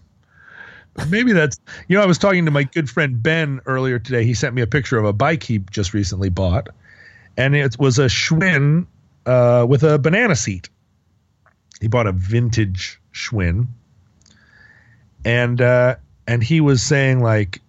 But 0.94 1.10
Maybe 1.10 1.34
that's 1.34 1.60
you 1.88 1.98
know 1.98 2.04
I 2.04 2.08
was 2.08 2.18
talking 2.18 2.46
to 2.46 2.52
my 2.52 2.64
good 2.64 2.90
friend 2.90 3.22
Ben 3.22 3.62
earlier 3.66 4.00
today. 4.00 4.24
He 4.24 4.34
sent 4.34 4.56
me 4.56 4.62
a 4.62 4.68
picture 4.68 4.98
of 4.98 5.06
a 5.06 5.14
bike 5.14 5.44
he 5.44 5.60
just 5.60 5.94
recently 5.94 6.30
bought, 6.30 6.70
and 7.36 7.56
it 7.56 7.78
was 7.78 8.00
a 8.00 8.06
Schwinn 8.06 8.88
uh, 9.28 9.66
with 9.68 9.84
a 9.84 10.00
banana 10.00 10.36
seat. 10.36 10.70
He 11.82 11.88
bought 11.88 12.08
a 12.08 12.12
vintage 12.12 13.00
Schwinn, 13.14 13.68
and 15.24 15.62
uh, 15.62 15.98
and 16.26 16.42
he 16.42 16.62
was 16.62 16.82
saying 16.82 17.22
like, 17.22 17.62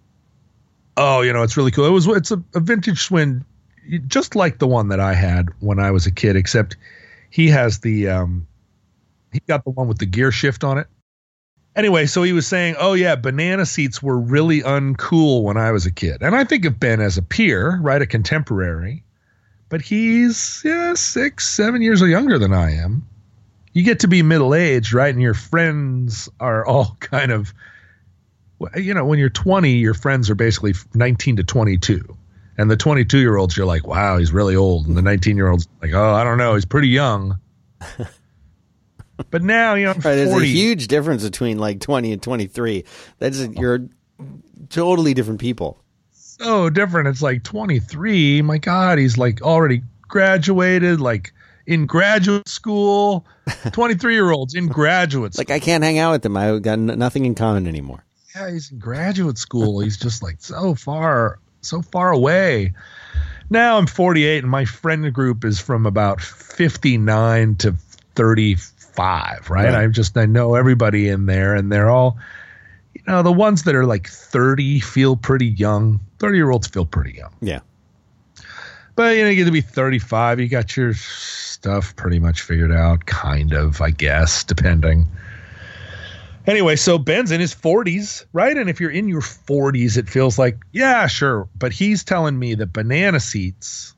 "Oh, 0.97 1.21
you 1.21 1.31
know, 1.31 1.43
it's 1.43 1.57
really 1.57 1.71
cool. 1.71 1.85
It 1.85 1.91
was 1.91 2.07
it's 2.07 2.31
a, 2.31 2.41
a 2.55 2.59
vintage 2.59 3.07
Schwinn, 3.07 3.43
just 4.07 4.35
like 4.35 4.57
the 4.57 4.67
one 4.67 4.87
that 4.87 4.99
I 4.99 5.13
had 5.13 5.49
when 5.59 5.79
I 5.79 5.91
was 5.91 6.07
a 6.07 6.11
kid, 6.11 6.35
except 6.35 6.77
he 7.29 7.47
has 7.49 7.79
the 7.79 8.07
um, 8.07 8.47
he 9.31 9.41
got 9.47 9.63
the 9.63 9.71
one 9.71 9.87
with 9.87 9.99
the 9.99 10.07
gear 10.07 10.31
shift 10.31 10.63
on 10.63 10.79
it." 10.79 10.87
Anyway, 11.75 12.07
so 12.07 12.23
he 12.23 12.33
was 12.33 12.47
saying, 12.47 12.75
"Oh 12.79 12.93
yeah, 12.93 13.15
banana 13.15 13.65
seats 13.65 14.01
were 14.01 14.17
really 14.17 14.61
uncool 14.61 15.43
when 15.43 15.57
I 15.57 15.71
was 15.71 15.85
a 15.85 15.91
kid," 15.91 16.23
and 16.23 16.35
I 16.35 16.45
think 16.45 16.65
of 16.65 16.79
Ben 16.79 16.99
as 16.99 17.17
a 17.17 17.21
peer, 17.21 17.79
right, 17.81 18.01
a 18.01 18.07
contemporary, 18.07 19.03
but 19.69 19.81
he's 19.81 20.61
yeah 20.65 20.93
six, 20.95 21.47
seven 21.47 21.81
years 21.81 22.01
younger 22.01 22.37
than 22.37 22.53
I 22.53 22.71
am. 22.71 23.07
You 23.73 23.83
get 23.83 23.99
to 24.01 24.07
be 24.07 24.23
middle 24.23 24.55
aged, 24.55 24.93
right, 24.93 25.13
and 25.13 25.21
your 25.21 25.35
friends 25.35 26.27
are 26.39 26.65
all 26.65 26.97
kind 26.99 27.31
of, 27.31 27.53
you 28.75 28.93
know, 28.93 29.05
when 29.05 29.19
you're 29.19 29.29
20, 29.29 29.71
your 29.71 29.93
friends 29.93 30.29
are 30.29 30.35
basically 30.35 30.73
19 30.95 31.37
to 31.37 31.43
22, 31.43 32.17
and 32.57 32.69
the 32.69 32.75
22 32.75 33.19
year 33.19 33.37
olds, 33.37 33.55
you're 33.55 33.65
like, 33.65 33.87
"Wow, 33.87 34.17
he's 34.17 34.33
really 34.33 34.55
old," 34.55 34.87
and 34.87 34.97
the 34.97 35.01
19 35.01 35.37
year 35.37 35.49
olds, 35.49 35.67
like, 35.81 35.93
"Oh, 35.93 36.13
I 36.13 36.23
don't 36.23 36.37
know, 36.37 36.55
he's 36.55 36.65
pretty 36.65 36.89
young." 36.89 37.39
But 39.31 39.43
now, 39.43 39.73
you 39.75 39.85
know, 39.85 39.93
Right, 39.93 40.15
there's 40.15 40.31
a 40.31 40.45
huge 40.45 40.87
difference 40.87 41.23
between 41.23 41.57
like 41.59 41.81
20 41.81 42.13
and 42.13 42.23
23. 42.23 42.85
That's 43.17 43.45
you're 43.47 43.87
totally 44.69 45.13
different 45.13 45.41
people. 45.41 45.83
So 46.39 46.69
different. 46.69 47.07
It's 47.09 47.21
like 47.21 47.43
23. 47.43 48.41
My 48.41 48.57
God, 48.57 48.97
he's 48.97 49.17
like 49.17 49.41
already 49.41 49.81
graduated, 50.07 50.99
like 51.01 51.33
in 51.67 51.85
graduate 51.85 52.47
school. 52.47 53.25
23 53.71 54.13
year 54.13 54.31
olds 54.31 54.53
in 54.55 54.67
graduate 54.67 55.33
school. 55.33 55.41
Like 55.41 55.51
I 55.51 55.59
can't 55.59 55.83
hang 55.83 55.97
out 55.99 56.11
with 56.11 56.21
them. 56.21 56.37
I've 56.37 56.61
got 56.61 56.73
n- 56.73 56.85
nothing 56.99 57.25
in 57.25 57.35
common 57.35 57.67
anymore. 57.67 58.03
yeah, 58.35 58.51
he's 58.51 58.71
in 58.71 58.79
graduate 58.79 59.37
school. 59.37 59.79
He's 59.79 59.97
just 59.97 60.21
like 60.23 60.37
so 60.39 60.75
far, 60.75 61.39
so 61.61 61.81
far 61.81 62.11
away. 62.11 62.73
Now 63.49 63.77
I'm 63.79 63.87
48, 63.87 64.43
and 64.43 64.51
my 64.51 64.65
friend 64.65 65.11
group 65.11 65.43
is 65.43 65.59
from 65.59 65.87
about 65.87 66.21
59 66.21 67.55
to 67.55 67.75
35. 68.13 69.49
Right? 69.49 69.65
Right. 69.65 69.73
I 69.73 69.87
just 69.87 70.17
I 70.17 70.25
know 70.27 70.53
everybody 70.55 71.09
in 71.09 71.25
there, 71.25 71.55
and 71.55 71.71
they're 71.71 71.89
all, 71.89 72.17
you 73.07 73.13
know, 73.13 73.23
the 73.23 73.31
ones 73.31 73.63
that 73.63 73.75
are 73.75 73.85
like 73.85 74.07
30 74.07 74.79
feel 74.79 75.15
pretty 75.15 75.47
young. 75.47 75.99
30 76.19 76.37
year 76.37 76.51
olds 76.51 76.67
feel 76.67 76.85
pretty 76.85 77.17
young. 77.17 77.33
Yeah. 77.41 77.59
But 78.95 79.15
you 79.15 79.23
know, 79.23 79.29
you 79.29 79.35
get 79.37 79.45
to 79.45 79.51
be 79.51 79.61
35, 79.61 80.39
you 80.39 80.49
got 80.49 80.75
your 80.75 80.93
stuff 80.93 81.95
pretty 81.95 82.19
much 82.19 82.41
figured 82.41 82.71
out, 82.71 83.05
kind 83.05 83.53
of, 83.53 83.81
I 83.81 83.91
guess, 83.91 84.43
depending. 84.43 85.07
Anyway, 86.45 86.75
so 86.75 86.97
Ben's 86.97 87.31
in 87.31 87.39
his 87.39 87.53
40s, 87.53 88.25
right? 88.33 88.57
And 88.57 88.69
if 88.69 88.81
you're 88.81 88.89
in 88.89 89.07
your 89.07 89.21
40s, 89.21 89.97
it 89.97 90.09
feels 90.09 90.39
like, 90.39 90.57
yeah, 90.71 91.07
sure. 91.07 91.47
But 91.57 91.71
he's 91.71 92.03
telling 92.03 92.39
me 92.39 92.55
that 92.55 92.73
banana 92.73 93.19
seats 93.19 93.93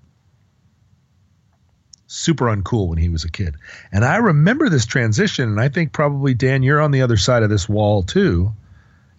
super 2.11 2.45
uncool 2.45 2.89
when 2.89 2.97
he 2.97 3.09
was 3.09 3.23
a 3.23 3.31
kid. 3.31 3.55
And 3.91 4.03
I 4.03 4.17
remember 4.17 4.69
this 4.69 4.85
transition, 4.85 5.49
and 5.49 5.61
I 5.61 5.69
think 5.69 5.93
probably 5.93 6.33
Dan, 6.33 6.61
you're 6.61 6.81
on 6.81 6.91
the 6.91 7.01
other 7.01 7.17
side 7.17 7.41
of 7.41 7.49
this 7.49 7.69
wall 7.69 8.03
too. 8.03 8.53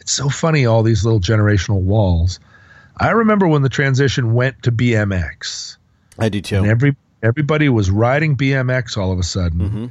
It's 0.02 0.12
so 0.12 0.28
funny, 0.28 0.66
all 0.66 0.82
these 0.82 1.04
little 1.04 1.20
generational 1.20 1.80
walls. 1.80 2.40
I 2.98 3.10
remember 3.10 3.46
when 3.46 3.62
the 3.62 3.68
transition 3.68 4.34
went 4.34 4.62
to 4.64 4.72
BMX, 4.72 5.76
I 6.18 6.28
do 6.28 6.40
too. 6.40 6.56
and 6.56 6.66
every 6.66 6.96
everybody 7.22 7.68
was 7.68 7.88
riding 7.90 8.36
BMX 8.36 8.96
all 8.98 9.12
of 9.12 9.18
a 9.18 9.22
sudden, 9.22 9.60
Mm-hmm. 9.60 9.86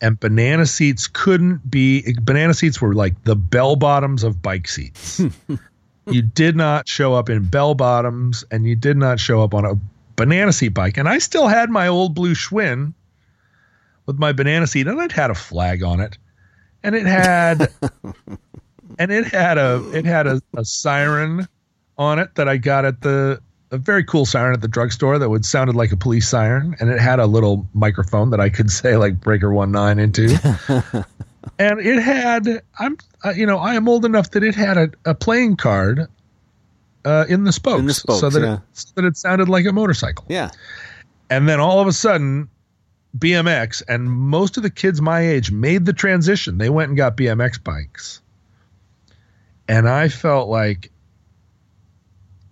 and 0.00 0.20
banana 0.20 0.66
seats 0.66 1.08
couldn't 1.08 1.68
be. 1.68 2.14
Banana 2.22 2.54
seats 2.54 2.80
were 2.80 2.94
like 2.94 3.24
the 3.24 3.34
bell 3.36 3.74
bottoms 3.76 4.22
of 4.22 4.40
bike 4.40 4.68
seats. 4.68 5.20
you 6.06 6.22
did 6.22 6.54
not 6.54 6.86
show 6.88 7.14
up 7.14 7.28
in 7.28 7.42
bell 7.44 7.74
bottoms, 7.74 8.44
and 8.52 8.64
you 8.66 8.76
did 8.76 8.96
not 8.96 9.18
show 9.18 9.42
up 9.42 9.52
on 9.52 9.64
a 9.64 9.74
banana 10.14 10.52
seat 10.52 10.68
bike. 10.74 10.96
And 10.96 11.08
I 11.08 11.18
still 11.18 11.48
had 11.48 11.70
my 11.70 11.88
old 11.88 12.14
blue 12.14 12.34
Schwinn 12.34 12.94
with 14.06 14.16
my 14.18 14.32
banana 14.32 14.68
seat, 14.68 14.86
and 14.86 15.00
it 15.00 15.10
had 15.10 15.30
a 15.30 15.34
flag 15.34 15.82
on 15.82 15.98
it, 16.00 16.16
and 16.84 16.94
it 16.94 17.04
had. 17.04 17.68
And 18.98 19.10
it 19.10 19.26
had 19.26 19.58
a 19.58 19.82
it 19.92 20.04
had 20.04 20.26
a, 20.26 20.40
a 20.56 20.64
siren 20.64 21.46
on 21.98 22.18
it 22.18 22.34
that 22.34 22.48
I 22.48 22.56
got 22.56 22.84
at 22.84 23.00
the 23.02 23.40
a 23.72 23.78
very 23.78 24.04
cool 24.04 24.24
siren 24.24 24.54
at 24.54 24.60
the 24.60 24.68
drugstore 24.68 25.18
that 25.18 25.28
would 25.28 25.44
sounded 25.44 25.74
like 25.74 25.92
a 25.92 25.96
police 25.96 26.28
siren, 26.28 26.76
and 26.78 26.90
it 26.90 27.00
had 27.00 27.18
a 27.18 27.26
little 27.26 27.66
microphone 27.74 28.30
that 28.30 28.40
I 28.40 28.48
could 28.48 28.70
say 28.70 28.96
like 28.96 29.20
breaker 29.20 29.52
one 29.52 29.72
nine 29.72 29.98
into, 29.98 30.28
and 31.58 31.80
it 31.80 32.00
had 32.00 32.62
I'm 32.78 32.96
uh, 33.24 33.30
you 33.30 33.44
know 33.46 33.58
I 33.58 33.74
am 33.74 33.88
old 33.88 34.04
enough 34.04 34.30
that 34.32 34.44
it 34.44 34.54
had 34.54 34.76
a, 34.76 34.90
a 35.04 35.14
playing 35.14 35.56
card 35.56 36.06
uh, 37.04 37.24
in 37.28 37.44
the 37.44 37.52
spokes, 37.52 37.80
In 37.80 37.86
the 37.86 37.94
spokes, 37.94 38.20
so 38.20 38.30
that 38.30 38.40
yeah. 38.40 38.54
it, 38.54 38.60
so 38.72 38.92
that 38.96 39.04
it 39.04 39.16
sounded 39.16 39.48
like 39.48 39.66
a 39.66 39.72
motorcycle, 39.72 40.24
Yeah. 40.28 40.50
and 41.30 41.48
then 41.48 41.60
all 41.60 41.80
of 41.80 41.86
a 41.86 41.92
sudden. 41.92 42.48
BMX 43.18 43.82
and 43.88 44.10
most 44.10 44.58
of 44.58 44.62
the 44.62 44.68
kids 44.68 45.00
my 45.00 45.20
age 45.20 45.50
made 45.50 45.86
the 45.86 45.94
transition. 45.94 46.58
They 46.58 46.68
went 46.68 46.90
and 46.90 46.98
got 46.98 47.16
BMX 47.16 47.64
bikes. 47.64 48.20
And 49.68 49.88
I 49.88 50.08
felt 50.08 50.48
like 50.48 50.90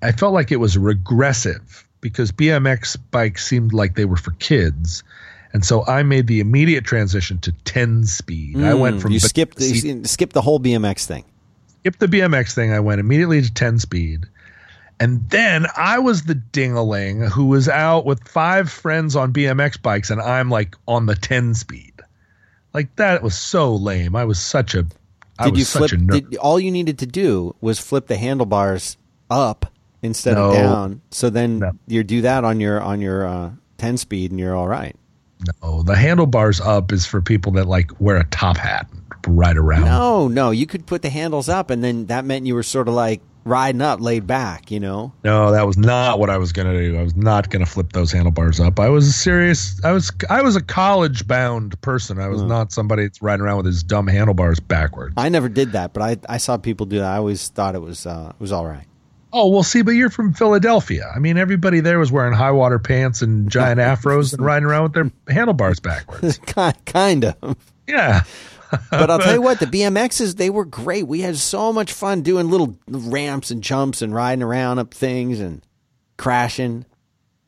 I 0.03 0.12
felt 0.12 0.35
like 0.35 0.53
it 0.53 0.57
was 0.57 0.77
regressive 0.77 1.87
because 2.00 2.31
BMX 2.33 2.98
bikes 3.11 3.46
seemed 3.46 3.72
like 3.72 3.94
they 3.94 4.05
were 4.05 4.16
for 4.16 4.33
kids. 4.33 5.03
And 5.55 5.64
so 5.64 5.87
I 5.87 6.03
made 6.03 6.27
the 6.27 6.40
immediate 6.40 6.85
transition 6.85 7.38
to 7.38 7.53
10 7.64 8.05
speed. 8.05 8.61
I 8.61 8.74
went 8.74 8.96
Mm, 8.96 9.00
from 9.03 9.12
you 9.12 9.20
skipped 9.20 9.57
the, 9.57 9.66
you 9.66 10.05
skipped 10.05 10.33
the 10.33 10.42
whole 10.42 10.59
BMX 10.61 11.07
thing. 11.07 11.24
skipped 11.81 12.00
the 12.00 12.07
BMX 12.09 12.55
thing. 12.55 12.72
I 12.72 12.81
went 12.81 13.00
immediately 13.00 13.40
to 13.40 13.53
10 13.55 13.79
speed. 13.79 14.27
And 15.00 15.29
then 15.31 15.66
I 15.77 15.98
was 16.00 16.24
the 16.24 16.35
dingaling 16.35 17.29
who 17.29 17.46
was 17.46 17.68
out 17.68 18.05
with 18.05 18.27
five 18.29 18.70
friends 18.70 19.16
on 19.16 19.33
BMX 19.33 19.81
bikes, 19.81 20.11
and 20.11 20.20
I'm 20.20 20.50
like 20.50 20.77
on 20.87 21.07
the 21.07 21.16
10 21.16 21.55
speed. 21.55 21.92
Like 22.74 22.94
that 22.96 23.22
was 23.22 23.35
so 23.35 23.74
lame. 23.74 24.14
I 24.16 24.24
was 24.24 24.38
such 24.38 24.74
a, 24.74 24.85
I 25.38 25.44
Did 25.44 25.51
was 25.53 25.59
you 25.61 25.64
flip? 25.64 25.90
Did, 26.07 26.37
all 26.37 26.61
you 26.61 26.70
needed 26.70 26.99
to 27.01 27.07
do 27.07 27.55
was 27.61 27.79
flip 27.79 28.07
the 28.07 28.16
handlebars 28.16 28.97
up 29.31 29.73
instead 30.03 30.37
of 30.37 30.53
down. 30.53 31.01
So 31.11 31.31
then 31.31 31.59
No. 31.59 31.73
you 31.87 32.05
do 32.05 32.20
that 32.23 32.44
on 32.44 32.61
your 32.61 32.81
on 32.81 33.01
your 33.01 33.27
uh, 33.27 33.51
ten 33.79 33.97
speed, 33.97 34.31
and 34.31 34.38
you're 34.38 34.55
all 34.55 34.68
right. 34.68 34.94
no, 35.62 35.83
the 35.83 35.97
handlebars 35.97 36.61
up 36.61 36.92
is 36.92 37.05
for 37.07 37.20
people 37.20 37.53
that 37.53 37.66
like 37.66 37.90
wear 38.01 38.16
a 38.16 38.25
top 38.25 38.57
hat 38.57 38.88
ride 39.27 39.57
around. 39.57 39.85
No, 39.87 40.29
no, 40.29 40.51
you 40.51 40.66
could 40.66 40.87
put 40.87 41.03
the 41.03 41.11
handles 41.11 41.49
up, 41.49 41.70
and 41.70 41.83
then 41.83 42.07
that 42.07 42.25
meant 42.25 42.47
you 42.47 42.55
were 42.55 42.62
sort 42.62 42.88
of 42.88 42.94
like 42.94 43.20
riding 43.44 43.80
up, 43.80 44.00
laid 44.00 44.26
back. 44.26 44.70
You 44.70 44.80
know. 44.80 45.12
No, 45.22 45.52
that 45.52 45.66
was 45.66 45.76
not 45.76 46.18
what 46.18 46.30
I 46.30 46.38
was 46.38 46.52
going 46.52 46.72
to 46.72 46.78
do. 46.78 46.98
I 46.98 47.02
was 47.02 47.16
not 47.16 47.50
going 47.50 47.64
to 47.64 47.70
flip 47.70 47.92
those 47.92 48.11
handlebars 48.12 48.61
up. 48.61 48.80
I 48.80 48.88
was 48.88 49.07
a 49.07 49.12
serious. 49.12 49.83
I 49.85 49.92
was 49.92 50.11
I 50.28 50.42
was 50.42 50.57
a 50.57 50.62
college 50.62 51.26
bound 51.26 51.80
person. 51.83 52.18
I 52.18 52.28
was 52.28 52.42
not 52.42 52.72
somebody 52.72 53.04
that's 53.04 53.22
riding 53.22 53.44
around 53.44 53.59
with 53.59 53.66
his 53.66 53.83
dumb 53.83 54.07
handlebars 54.07 54.61
backwards. 54.61 55.14
I 55.16 55.28
never 55.28 55.48
did 55.48 55.72
that, 55.72 55.92
but 55.92 56.02
I 56.02 56.35
I 56.35 56.38
saw 56.38 56.57
people 56.57 56.87
do 56.87 56.98
that. 56.98 57.12
I 57.12 57.16
always 57.16 57.48
thought 57.48 57.74
it 57.74 57.83
was 57.83 58.07
uh, 58.07 58.33
it 58.35 58.40
was 58.40 58.52
all 58.52 58.66
right. 58.66 58.87
Oh, 59.37 59.48
well, 59.48 59.64
see, 59.64 59.83
but 59.83 59.92
you're 59.92 60.11
from 60.11 60.33
Philadelphia. 60.33 61.11
I 61.12 61.18
mean, 61.18 61.37
everybody 61.38 61.80
there 61.80 61.98
was 61.98 62.12
wearing 62.12 62.33
high 62.35 62.52
water 62.52 62.78
pants 62.78 63.20
and 63.20 63.50
giant 63.50 63.80
afros 63.80 64.33
and 64.33 64.44
riding 64.44 64.64
around 64.64 64.85
with 64.85 64.92
their 64.92 65.11
handlebars 65.35 65.80
backwards. 65.80 66.38
Kind 66.87 67.24
of. 67.24 67.57
Yeah. 67.88 68.22
But 68.90 69.11
I'll 69.11 69.18
tell 69.18 69.35
you 69.35 69.42
what, 69.42 69.61
the 69.61 69.66
BMXs 69.66 70.37
they 70.37 70.50
were 70.50 70.64
great. 70.64 71.07
We 71.07 71.20
had 71.20 71.37
so 71.37 71.72
much 71.72 71.92
fun 71.92 72.22
doing 72.22 72.50
little 72.50 72.77
ramps 72.88 73.50
and 73.50 73.62
jumps 73.62 74.03
and 74.03 74.14
riding 74.14 74.42
around 74.42 74.79
up 74.79 74.94
things 74.94 75.40
and 75.40 75.64
crashing. 76.16 76.87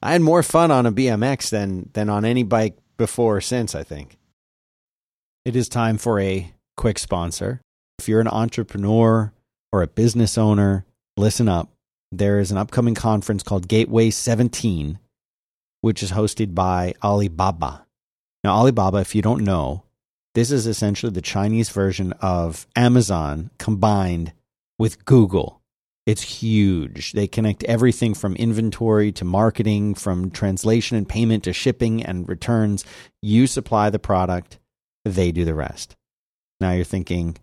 I 0.02 0.12
had 0.12 0.22
more 0.22 0.42
fun 0.42 0.70
on 0.70 0.86
a 0.86 0.92
BMX 0.92 1.50
than 1.50 1.90
than 1.92 2.08
on 2.08 2.24
any 2.24 2.42
bike 2.42 2.76
before 2.96 3.36
or 3.36 3.40
since, 3.40 3.74
I 3.74 3.82
think. 3.82 4.18
It 5.44 5.56
is 5.56 5.68
time 5.68 5.98
for 5.98 6.18
a 6.20 6.52
quick 6.76 6.98
sponsor. 6.98 7.60
If 7.98 8.08
you're 8.08 8.20
an 8.20 8.28
entrepreneur 8.28 9.32
or 9.72 9.82
a 9.82 9.86
business 9.86 10.36
owner, 10.36 10.84
listen 11.16 11.48
up. 11.48 11.70
There 12.12 12.38
is 12.38 12.50
an 12.50 12.58
upcoming 12.58 12.94
conference 12.94 13.42
called 13.42 13.68
Gateway 13.68 14.10
17, 14.10 14.98
which 15.80 16.02
is 16.02 16.12
hosted 16.12 16.54
by 16.54 16.94
Alibaba. 17.02 17.86
Now, 18.44 18.56
Alibaba, 18.56 18.98
if 18.98 19.14
you 19.14 19.22
don't 19.22 19.44
know, 19.44 19.84
this 20.36 20.50
is 20.50 20.66
essentially 20.66 21.10
the 21.10 21.22
Chinese 21.22 21.70
version 21.70 22.12
of 22.20 22.66
Amazon 22.76 23.50
combined 23.56 24.34
with 24.78 25.06
Google. 25.06 25.62
It's 26.04 26.20
huge. 26.20 27.12
They 27.12 27.26
connect 27.26 27.64
everything 27.64 28.12
from 28.12 28.36
inventory 28.36 29.12
to 29.12 29.24
marketing, 29.24 29.94
from 29.94 30.30
translation 30.30 30.98
and 30.98 31.08
payment 31.08 31.44
to 31.44 31.54
shipping 31.54 32.04
and 32.04 32.28
returns. 32.28 32.84
You 33.22 33.46
supply 33.46 33.88
the 33.88 33.98
product, 33.98 34.58
they 35.06 35.32
do 35.32 35.46
the 35.46 35.54
rest. 35.54 35.96
Now 36.60 36.72
you're 36.72 36.84
thinking, 36.84 37.38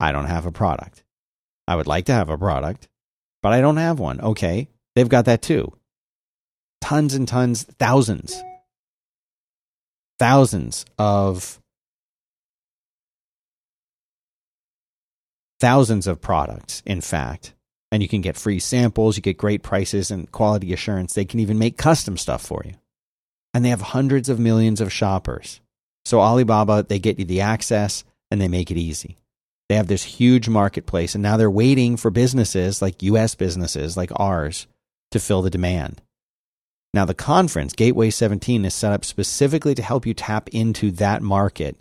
I 0.00 0.10
don't 0.10 0.26
have 0.26 0.44
a 0.44 0.50
product. 0.50 1.04
I 1.68 1.76
would 1.76 1.86
like 1.86 2.06
to 2.06 2.14
have 2.14 2.30
a 2.30 2.36
product, 2.36 2.88
but 3.42 3.52
I 3.52 3.60
don't 3.60 3.76
have 3.76 4.00
one. 4.00 4.20
Okay, 4.20 4.66
they've 4.96 5.08
got 5.08 5.26
that 5.26 5.40
too. 5.40 5.72
Tons 6.80 7.14
and 7.14 7.28
tons, 7.28 7.62
thousands 7.78 8.42
thousands 10.18 10.84
of 10.98 11.60
thousands 15.60 16.06
of 16.06 16.20
products, 16.20 16.82
in 16.86 17.00
fact. 17.00 17.54
And 17.92 18.02
you 18.02 18.08
can 18.08 18.20
get 18.20 18.36
free 18.36 18.58
samples, 18.58 19.16
you 19.16 19.22
get 19.22 19.38
great 19.38 19.62
prices 19.62 20.10
and 20.10 20.30
quality 20.32 20.72
assurance. 20.72 21.14
They 21.14 21.24
can 21.24 21.40
even 21.40 21.58
make 21.58 21.78
custom 21.78 22.16
stuff 22.16 22.42
for 22.42 22.62
you. 22.64 22.74
And 23.52 23.64
they 23.64 23.68
have 23.68 23.80
hundreds 23.80 24.28
of 24.28 24.40
millions 24.40 24.80
of 24.80 24.92
shoppers. 24.92 25.60
So 26.04 26.20
Alibaba, 26.20 26.84
they 26.88 26.98
get 26.98 27.18
you 27.18 27.24
the 27.24 27.40
access 27.40 28.04
and 28.30 28.40
they 28.40 28.48
make 28.48 28.70
it 28.70 28.76
easy. 28.76 29.16
They 29.68 29.76
have 29.76 29.86
this 29.86 30.02
huge 30.02 30.48
marketplace, 30.48 31.14
and 31.14 31.22
now 31.22 31.36
they're 31.36 31.50
waiting 31.50 31.96
for 31.96 32.10
businesses 32.10 32.82
like 32.82 33.02
US 33.02 33.34
businesses 33.34 33.96
like 33.96 34.10
ours 34.16 34.66
to 35.12 35.20
fill 35.20 35.42
the 35.42 35.50
demand. 35.50 36.02
Now, 36.92 37.04
the 37.04 37.14
conference, 37.14 37.72
Gateway 37.72 38.10
17, 38.10 38.64
is 38.64 38.74
set 38.74 38.92
up 38.92 39.04
specifically 39.04 39.74
to 39.74 39.82
help 39.82 40.06
you 40.06 40.14
tap 40.14 40.48
into 40.50 40.90
that 40.92 41.22
market, 41.22 41.76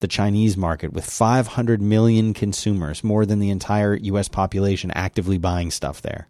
the 0.00 0.08
Chinese 0.08 0.56
market, 0.56 0.92
with 0.92 1.04
500 1.04 1.80
million 1.80 2.34
consumers, 2.34 3.02
more 3.02 3.24
than 3.24 3.38
the 3.38 3.50
entire 3.50 3.94
US 3.94 4.28
population, 4.28 4.90
actively 4.92 5.38
buying 5.38 5.70
stuff 5.70 6.02
there. 6.02 6.28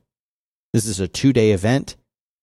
This 0.73 0.87
is 0.87 1.01
a 1.01 1.09
two 1.09 1.33
day 1.33 1.53
event. 1.53 1.97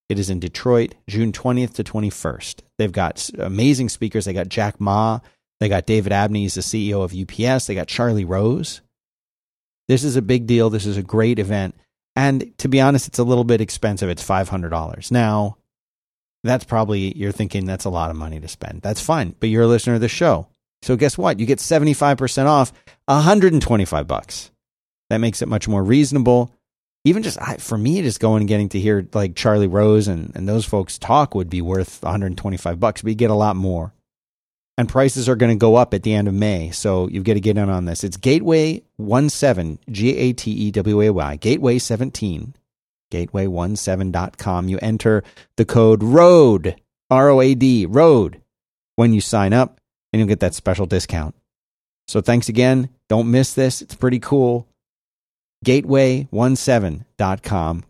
It 0.09 0.19
is 0.19 0.29
in 0.29 0.39
Detroit, 0.39 0.95
June 1.07 1.31
20th 1.31 1.73
to 1.75 1.83
21st. 1.83 2.61
They've 2.77 2.91
got 2.91 3.29
amazing 3.39 3.87
speakers. 3.89 4.25
They 4.25 4.33
got 4.33 4.49
Jack 4.49 4.81
Ma, 4.81 5.19
they 5.61 5.69
got 5.69 5.85
David 5.85 6.11
Abney, 6.11 6.41
he's 6.41 6.55
the 6.55 6.61
CEO 6.61 7.03
of 7.03 7.13
UPS. 7.13 7.67
They 7.67 7.75
got 7.75 7.87
Charlie 7.87 8.25
Rose. 8.25 8.81
This 9.87 10.03
is 10.03 10.15
a 10.15 10.21
big 10.21 10.47
deal. 10.47 10.69
This 10.69 10.85
is 10.85 10.97
a 10.97 11.03
great 11.03 11.37
event. 11.37 11.75
And 12.15 12.57
to 12.57 12.67
be 12.67 12.81
honest, 12.81 13.07
it's 13.07 13.19
a 13.19 13.23
little 13.23 13.43
bit 13.43 13.61
expensive. 13.61 14.09
It's 14.09 14.27
$500. 14.27 15.11
Now, 15.11 15.57
that's 16.43 16.65
probably, 16.65 17.15
you're 17.15 17.31
thinking 17.31 17.65
that's 17.65 17.85
a 17.85 17.89
lot 17.89 18.09
of 18.09 18.15
money 18.15 18.39
to 18.39 18.47
spend. 18.47 18.81
That's 18.81 19.01
fine, 19.01 19.35
but 19.39 19.49
you're 19.49 19.63
a 19.63 19.67
listener 19.67 19.93
of 19.93 20.01
the 20.01 20.07
show. 20.07 20.47
So 20.81 20.95
guess 20.95 21.17
what? 21.17 21.39
You 21.39 21.45
get 21.45 21.59
75% 21.59 22.45
off 22.45 22.73
125 23.05 24.07
bucks. 24.07 24.51
That 25.09 25.19
makes 25.19 25.41
it 25.41 25.47
much 25.47 25.67
more 25.67 25.83
reasonable. 25.83 26.53
Even 27.03 27.23
just 27.23 27.39
for 27.59 27.77
me, 27.77 28.01
just 28.01 28.19
going 28.19 28.41
and 28.41 28.47
getting 28.47 28.69
to 28.69 28.79
hear 28.79 29.07
like 29.13 29.35
Charlie 29.35 29.67
Rose 29.67 30.07
and, 30.07 30.31
and 30.35 30.47
those 30.47 30.65
folks 30.65 30.97
talk 30.97 31.33
would 31.33 31.49
be 31.49 31.61
worth 31.61 32.01
125 32.03 32.79
bucks, 32.79 33.01
but 33.01 33.09
you 33.09 33.15
get 33.15 33.31
a 33.31 33.35
lot 33.35 33.55
more 33.55 33.93
and 34.77 34.89
prices 34.89 35.27
are 35.29 35.35
going 35.35 35.51
to 35.51 35.59
go 35.59 35.75
up 35.75 35.93
at 35.93 36.03
the 36.03 36.13
end 36.13 36.27
of 36.27 36.33
May. 36.33 36.71
So 36.71 37.07
you've 37.07 37.23
got 37.23 37.33
to 37.33 37.39
get 37.39 37.57
in 37.57 37.69
on 37.69 37.85
this. 37.85 38.03
It's 38.03 38.17
Gateway 38.17 38.83
17, 38.97 39.79
G 39.89 40.17
A 40.17 40.33
T 40.33 40.51
E 40.51 40.71
W 40.71 41.01
A 41.01 41.09
Y, 41.11 41.35
Gateway 41.35 41.79
17, 41.79 42.55
gateway17.com. 43.11 44.69
You 44.69 44.79
enter 44.81 45.23
the 45.57 45.65
code 45.65 46.03
ROAD, 46.03 46.75
R 47.09 47.29
O 47.29 47.41
A 47.41 47.53
D, 47.53 47.85
ROAD, 47.85 48.41
when 48.95 49.13
you 49.13 49.21
sign 49.21 49.53
up, 49.53 49.80
and 50.11 50.19
you'll 50.19 50.27
get 50.27 50.41
that 50.41 50.53
special 50.53 50.85
discount. 50.85 51.33
So 52.07 52.21
thanks 52.21 52.49
again. 52.49 52.89
Don't 53.07 53.31
miss 53.31 53.53
this. 53.53 53.81
It's 53.81 53.95
pretty 53.95 54.19
cool. 54.19 54.67
Gateway17.com, 55.65 57.83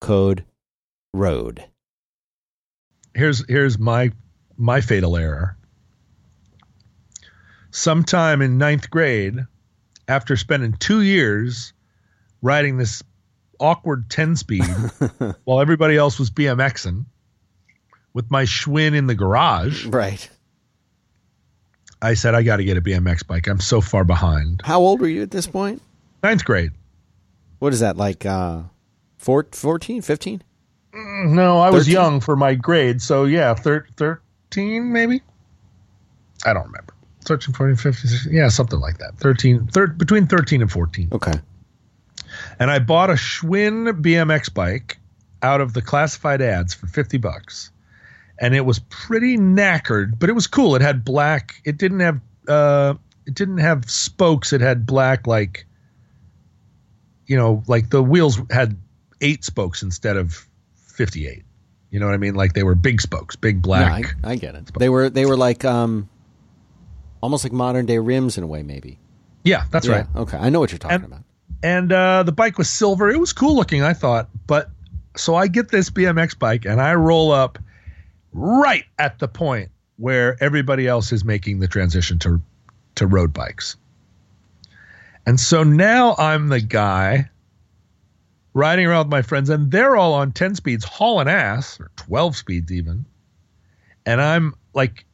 code 0.00 0.44
ROAD. 1.14 1.64
Here's 3.14 3.48
here's 3.48 3.78
my 3.78 4.10
my 4.56 4.80
fatal 4.80 5.16
error 5.16 5.58
sometime 7.70 8.42
in 8.42 8.58
ninth 8.58 8.90
grade, 8.90 9.38
after 10.06 10.36
spending 10.36 10.72
two 10.74 11.02
years 11.02 11.72
riding 12.42 12.78
this 12.78 13.02
awkward 13.60 14.08
10 14.10 14.36
speed 14.36 14.64
while 15.44 15.60
everybody 15.60 15.96
else 15.96 16.18
was 16.18 16.30
BMXing 16.30 17.04
with 18.14 18.30
my 18.30 18.44
Schwinn 18.44 18.94
in 18.94 19.06
the 19.06 19.14
garage. 19.14 19.86
Right. 19.86 20.28
I 22.00 22.14
said, 22.14 22.34
I 22.34 22.42
got 22.42 22.56
to 22.58 22.64
get 22.64 22.76
a 22.76 22.80
BMX 22.80 23.26
bike. 23.26 23.48
I'm 23.48 23.60
so 23.60 23.80
far 23.80 24.04
behind. 24.04 24.62
How 24.64 24.80
old 24.80 25.00
were 25.00 25.08
you 25.08 25.22
at 25.22 25.30
this 25.30 25.46
point? 25.46 25.82
Ninth 26.22 26.44
grade. 26.44 26.72
What 27.58 27.72
is 27.72 27.80
that, 27.80 27.96
like 27.96 28.24
uh, 28.24 28.62
14, 29.18 30.02
15? 30.02 30.42
Mm, 30.94 31.30
no, 31.32 31.58
I 31.60 31.66
13? 31.66 31.74
was 31.74 31.88
young 31.88 32.20
for 32.20 32.36
my 32.36 32.54
grade. 32.54 33.02
So, 33.02 33.24
yeah, 33.24 33.54
thir- 33.54 33.86
13 33.96 34.92
maybe? 34.92 35.22
I 36.46 36.52
don't 36.52 36.66
remember. 36.66 36.94
13, 37.24 37.54
14, 37.54 37.76
15, 37.76 38.10
16, 38.10 38.32
yeah, 38.32 38.48
something 38.48 38.78
like 38.78 38.98
that. 38.98 39.16
13, 39.18 39.66
thir- 39.66 39.88
between 39.88 40.26
13 40.26 40.62
and 40.62 40.70
14. 40.70 41.08
Okay. 41.12 41.32
And 42.60 42.70
I 42.70 42.78
bought 42.78 43.10
a 43.10 43.14
Schwinn 43.14 44.00
BMX 44.00 44.52
bike 44.54 44.98
out 45.42 45.60
of 45.60 45.72
the 45.72 45.82
classified 45.82 46.40
ads 46.40 46.74
for 46.74 46.86
50 46.86 47.18
bucks. 47.18 47.70
And 48.40 48.54
it 48.54 48.64
was 48.64 48.78
pretty 48.78 49.36
knackered, 49.36 50.18
but 50.18 50.28
it 50.28 50.32
was 50.32 50.46
cool. 50.46 50.76
It 50.76 50.82
had 50.82 51.04
black, 51.04 51.60
it 51.64 51.76
didn't 51.76 52.00
have 52.00 52.20
uh 52.46 52.94
it 53.26 53.34
didn't 53.34 53.58
have 53.58 53.90
spokes, 53.90 54.52
it 54.52 54.60
had 54.60 54.86
black 54.86 55.26
like 55.26 55.66
you 57.26 57.36
know, 57.36 57.62
like 57.66 57.90
the 57.90 58.02
wheels 58.02 58.40
had 58.50 58.76
eight 59.20 59.44
spokes 59.44 59.82
instead 59.82 60.16
of 60.16 60.46
58. 60.76 61.44
You 61.90 62.00
know 62.00 62.06
what 62.06 62.14
I 62.14 62.18
mean? 62.18 62.34
Like 62.34 62.54
they 62.54 62.62
were 62.62 62.74
big 62.74 63.00
spokes, 63.00 63.36
big 63.36 63.62
black. 63.62 64.04
Yeah, 64.04 64.28
I, 64.28 64.32
I 64.32 64.36
get 64.36 64.54
it. 64.54 64.68
Spokes. 64.68 64.78
They 64.78 64.88
were 64.88 65.10
they 65.10 65.26
were 65.26 65.36
like 65.36 65.64
um 65.64 66.08
almost 67.20 67.44
like 67.44 67.52
modern 67.52 67.86
day 67.86 67.98
rims 67.98 68.38
in 68.38 68.44
a 68.44 68.46
way, 68.46 68.62
maybe. 68.62 68.98
Yeah, 69.44 69.64
that's 69.70 69.86
yeah, 69.86 69.92
right. 69.92 70.06
Okay, 70.16 70.36
I 70.36 70.50
know 70.50 70.60
what 70.60 70.70
you're 70.72 70.78
talking 70.78 70.96
and, 70.96 71.04
about. 71.04 71.20
And 71.62 71.92
uh, 71.92 72.22
the 72.22 72.32
bike 72.32 72.58
was 72.58 72.68
silver. 72.68 73.10
It 73.10 73.18
was 73.18 73.32
cool 73.32 73.56
looking, 73.56 73.82
I 73.82 73.94
thought. 73.94 74.28
But 74.46 74.70
so 75.16 75.34
I 75.34 75.48
get 75.48 75.70
this 75.70 75.90
BMX 75.90 76.38
bike 76.38 76.64
and 76.64 76.80
I 76.80 76.94
roll 76.94 77.32
up 77.32 77.58
right 78.38 78.84
at 78.98 79.18
the 79.18 79.28
point 79.28 79.70
where 79.96 80.36
everybody 80.42 80.86
else 80.86 81.12
is 81.12 81.24
making 81.24 81.58
the 81.58 81.68
transition 81.68 82.18
to 82.20 82.40
to 82.94 83.06
road 83.06 83.32
bikes. 83.32 83.76
And 85.26 85.38
so 85.38 85.62
now 85.62 86.14
I'm 86.16 86.48
the 86.48 86.60
guy 86.60 87.28
riding 88.54 88.86
around 88.86 89.06
with 89.06 89.10
my 89.10 89.22
friends, 89.22 89.50
and 89.50 89.70
they're 89.70 89.96
all 89.96 90.14
on 90.14 90.32
10 90.32 90.54
speeds, 90.54 90.84
hauling 90.84 91.28
ass, 91.28 91.78
or 91.78 91.90
12 91.96 92.36
speeds 92.36 92.72
even. 92.72 93.04
And 94.06 94.20
I'm 94.20 94.54
like 94.74 95.04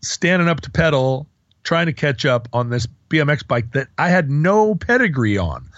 standing 0.00 0.48
up 0.48 0.60
to 0.62 0.70
pedal 0.70 1.26
trying 1.64 1.86
to 1.86 1.92
catch 1.92 2.24
up 2.24 2.48
on 2.52 2.70
this 2.70 2.86
BMX 3.10 3.46
bike 3.46 3.72
that 3.72 3.88
I 3.98 4.08
had 4.08 4.30
no 4.30 4.74
pedigree 4.74 5.36
on. 5.36 5.68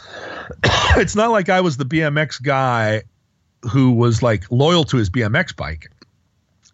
it's 0.97 1.17
not 1.17 1.31
like 1.31 1.49
I 1.49 1.61
was 1.61 1.79
the 1.79 1.85
BMX 1.85 2.43
guy 2.43 3.03
who 3.63 3.93
was 3.93 4.23
like 4.23 4.51
loyal 4.51 4.85
to 4.85 4.97
his 4.97 5.11
BMX 5.11 5.55
bike. 5.57 5.91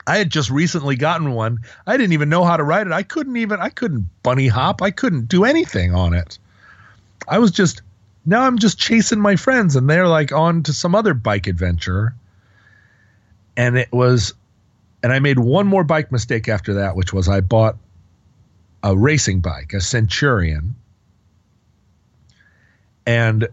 I 0.07 0.19
had 0.19 0.31
just 0.31 0.51
recently 0.51 0.97
gotten 0.97 1.33
one. 1.33 1.61
I 1.87 1.97
didn't 1.97 2.13
even 2.13 2.29
know 2.29 2.45
how 2.45 2.57
to 2.57 2.63
ride 2.63 2.87
it. 2.87 2.93
I 2.93 3.03
couldn't 3.03 3.37
even 3.37 3.61
I 3.61 3.71
couldn't 3.71 4.09
bunny 4.23 4.47
hop. 4.47 4.81
I 4.81 4.91
couldn't 4.91 5.29
do 5.29 5.45
anything 5.45 5.95
on 5.95 6.15
it. 6.15 6.39
I 7.27 7.39
was 7.39 7.51
just 7.51 7.83
now 8.25 8.43
I'm 8.43 8.59
just 8.59 8.79
chasing 8.79 9.21
my 9.21 9.37
friends 9.37 9.75
and 9.75 9.91
they're 9.91 10.09
like 10.09 10.33
on 10.33 10.63
to 10.65 10.73
some 10.73 10.95
other 10.95 11.15
bike 11.15 11.47
adventure. 11.47 12.15
And 13.57 13.77
it 13.77 13.91
was 13.93 14.35
and 15.03 15.13
I 15.13 15.19
made 15.19 15.39
one 15.39 15.67
more 15.67 15.85
bike 15.85 16.13
mistake 16.13 16.49
after 16.49 16.75
that, 16.75 16.97
which 16.97 17.13
was 17.13 17.29
I 17.29 17.41
bought 17.41 17.77
a 18.83 18.97
racing 18.97 19.41
bike, 19.41 19.73
a 19.73 19.81
Centurion, 19.81 20.77
and 23.07 23.49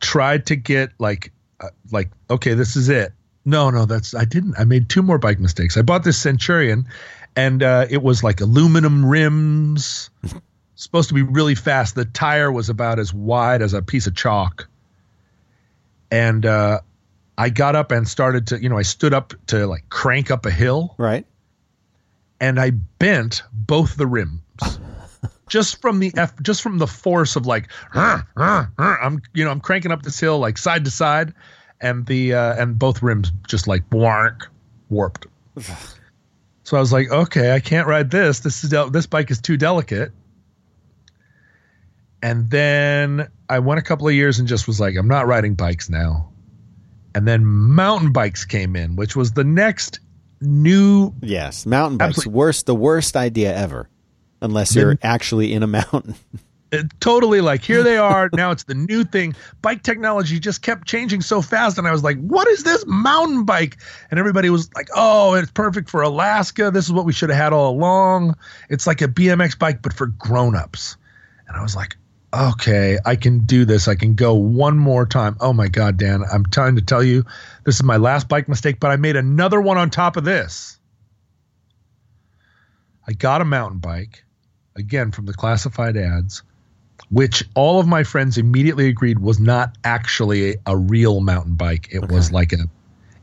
tried 0.00 0.46
to 0.46 0.56
get 0.56 0.90
like 0.98 1.32
uh, 1.60 1.68
like 1.92 2.10
okay, 2.30 2.54
this 2.54 2.76
is 2.76 2.88
it. 2.88 3.12
No, 3.46 3.70
no, 3.70 3.86
that's 3.86 4.12
I 4.12 4.24
didn't. 4.24 4.56
I 4.58 4.64
made 4.64 4.88
two 4.88 5.02
more 5.02 5.18
bike 5.18 5.38
mistakes. 5.38 5.76
I 5.76 5.82
bought 5.82 6.02
this 6.02 6.18
Centurion, 6.18 6.84
and 7.36 7.62
uh, 7.62 7.86
it 7.88 8.02
was 8.02 8.24
like 8.24 8.40
aluminum 8.40 9.06
rims, 9.06 10.10
supposed 10.74 11.08
to 11.08 11.14
be 11.14 11.22
really 11.22 11.54
fast. 11.54 11.94
The 11.94 12.04
tire 12.06 12.50
was 12.50 12.68
about 12.68 12.98
as 12.98 13.14
wide 13.14 13.62
as 13.62 13.72
a 13.72 13.82
piece 13.82 14.08
of 14.08 14.16
chalk, 14.16 14.66
and 16.10 16.44
uh, 16.44 16.80
I 17.38 17.50
got 17.50 17.76
up 17.76 17.92
and 17.92 18.08
started 18.08 18.48
to, 18.48 18.60
you 18.60 18.68
know, 18.68 18.78
I 18.78 18.82
stood 18.82 19.14
up 19.14 19.32
to 19.46 19.68
like 19.68 19.88
crank 19.90 20.32
up 20.32 20.44
a 20.44 20.50
hill, 20.50 20.96
right, 20.98 21.24
and 22.40 22.58
I 22.58 22.70
bent 22.70 23.44
both 23.52 23.96
the 23.96 24.08
rims 24.08 24.40
just 25.48 25.80
from 25.80 26.00
the 26.00 26.12
f 26.16 26.34
just 26.42 26.62
from 26.62 26.78
the 26.78 26.88
force 26.88 27.36
of 27.36 27.46
like 27.46 27.70
i'm 28.76 29.22
you 29.34 29.44
know 29.44 29.50
i'm 29.52 29.60
cranking 29.60 29.92
up 29.92 30.02
this 30.02 30.18
hill 30.18 30.40
like 30.40 30.58
side 30.58 30.84
to 30.84 30.90
side 30.90 31.32
and 31.80 32.06
the 32.06 32.34
uh 32.34 32.54
and 32.60 32.78
both 32.78 33.02
rims 33.02 33.32
just 33.46 33.66
like 33.66 33.82
warped 33.92 35.26
so 36.64 36.76
i 36.76 36.80
was 36.80 36.92
like 36.92 37.10
okay 37.10 37.52
i 37.52 37.60
can't 37.60 37.86
ride 37.86 38.10
this 38.10 38.40
this 38.40 38.64
is 38.64 38.70
del- 38.70 38.90
this 38.90 39.06
bike 39.06 39.30
is 39.30 39.40
too 39.40 39.56
delicate 39.56 40.12
and 42.22 42.50
then 42.50 43.28
i 43.48 43.58
went 43.58 43.78
a 43.78 43.82
couple 43.82 44.08
of 44.08 44.14
years 44.14 44.38
and 44.38 44.48
just 44.48 44.66
was 44.66 44.80
like 44.80 44.96
i'm 44.96 45.08
not 45.08 45.26
riding 45.26 45.54
bikes 45.54 45.88
now 45.90 46.28
and 47.14 47.26
then 47.26 47.44
mountain 47.44 48.12
bikes 48.12 48.44
came 48.44 48.76
in 48.76 48.96
which 48.96 49.16
was 49.16 49.32
the 49.32 49.44
next 49.44 50.00
new 50.40 51.12
yes 51.22 51.66
mountain 51.66 51.98
bikes 51.98 52.18
absolutely. 52.18 52.38
worst 52.38 52.66
the 52.66 52.74
worst 52.74 53.16
idea 53.16 53.54
ever 53.56 53.88
unless 54.42 54.74
you're 54.74 54.98
actually 55.02 55.52
in 55.52 55.62
a 55.62 55.66
mountain. 55.66 56.14
It, 56.72 56.98
totally 56.98 57.40
like 57.40 57.62
here 57.62 57.84
they 57.84 57.96
are 57.96 58.28
now 58.32 58.50
it's 58.50 58.64
the 58.64 58.74
new 58.74 59.04
thing. 59.04 59.36
Bike 59.62 59.84
technology 59.84 60.40
just 60.40 60.62
kept 60.62 60.88
changing 60.88 61.20
so 61.20 61.40
fast 61.40 61.78
and 61.78 61.86
i 61.86 61.92
was 61.92 62.02
like 62.02 62.18
what 62.18 62.48
is 62.48 62.64
this 62.64 62.84
mountain 62.86 63.44
bike? 63.44 63.76
And 64.10 64.18
everybody 64.18 64.50
was 64.50 64.68
like 64.74 64.88
oh 64.94 65.34
it's 65.34 65.50
perfect 65.52 65.88
for 65.88 66.02
alaska. 66.02 66.72
This 66.72 66.84
is 66.84 66.92
what 66.92 67.04
we 67.04 67.12
should 67.12 67.30
have 67.30 67.38
had 67.38 67.52
all 67.52 67.70
along. 67.70 68.36
It's 68.68 68.84
like 68.84 69.00
a 69.00 69.06
bmx 69.06 69.56
bike 69.56 69.80
but 69.80 69.92
for 69.92 70.06
grown-ups. 70.06 70.96
And 71.46 71.56
i 71.56 71.62
was 71.62 71.76
like 71.76 71.96
okay 72.34 72.98
i 73.06 73.14
can 73.14 73.38
do 73.40 73.64
this. 73.64 73.86
I 73.86 73.94
can 73.94 74.14
go 74.14 74.34
one 74.34 74.76
more 74.76 75.06
time. 75.06 75.36
Oh 75.40 75.52
my 75.52 75.68
god 75.68 75.98
dan 75.98 76.24
i'm 76.32 76.44
trying 76.46 76.74
to 76.74 76.82
tell 76.82 77.02
you 77.02 77.24
this 77.62 77.76
is 77.76 77.84
my 77.84 77.96
last 77.96 78.28
bike 78.28 78.48
mistake 78.48 78.80
but 78.80 78.90
i 78.90 78.96
made 78.96 79.14
another 79.14 79.60
one 79.60 79.78
on 79.78 79.88
top 79.88 80.16
of 80.16 80.24
this. 80.24 80.80
I 83.06 83.12
got 83.12 83.40
a 83.40 83.44
mountain 83.44 83.78
bike 83.78 84.24
again 84.74 85.12
from 85.12 85.26
the 85.26 85.32
classified 85.32 85.96
ads 85.96 86.42
which 87.10 87.44
all 87.54 87.78
of 87.78 87.86
my 87.86 88.02
friends 88.02 88.36
immediately 88.36 88.88
agreed 88.88 89.18
was 89.18 89.38
not 89.38 89.76
actually 89.84 90.52
a, 90.52 90.56
a 90.66 90.76
real 90.76 91.20
mountain 91.20 91.54
bike. 91.54 91.88
It 91.90 92.02
okay. 92.02 92.14
was 92.14 92.32
like 92.32 92.52
a 92.52 92.68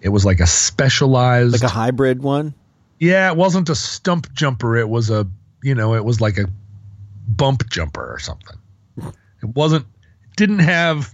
it 0.02 0.10
was 0.10 0.26
like 0.26 0.40
a 0.40 0.48
specialized 0.48 1.54
like 1.54 1.64
a 1.64 1.74
hybrid 1.74 2.22
one. 2.22 2.54
Yeah, 3.00 3.30
it 3.32 3.38
wasn't 3.38 3.70
a 3.70 3.74
Stumpjumper. 3.74 4.80
It 4.80 4.90
was 4.90 5.10
a 5.10 5.28
you 5.62 5.76
know, 5.76 5.96
it 5.96 6.06
was 6.06 6.22
like 6.22 6.38
a 6.38 6.50
bump 7.28 7.70
jumper 7.70 8.14
or 8.14 8.20
something. 8.20 8.58
It 8.98 9.50
wasn't 9.56 9.86
didn't 10.38 10.60
have 10.60 11.14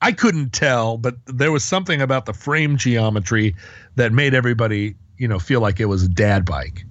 I 0.00 0.10
couldn't 0.10 0.52
tell, 0.52 0.98
but 0.98 1.14
there 1.26 1.52
was 1.52 1.62
something 1.62 2.02
about 2.02 2.26
the 2.26 2.32
frame 2.32 2.76
geometry 2.76 3.54
that 3.94 4.12
made 4.12 4.34
everybody, 4.34 4.96
you 5.16 5.28
know, 5.28 5.38
feel 5.38 5.60
like 5.60 5.78
it 5.78 5.84
was 5.84 6.02
a 6.02 6.08
dad 6.08 6.44
bike. 6.44 6.84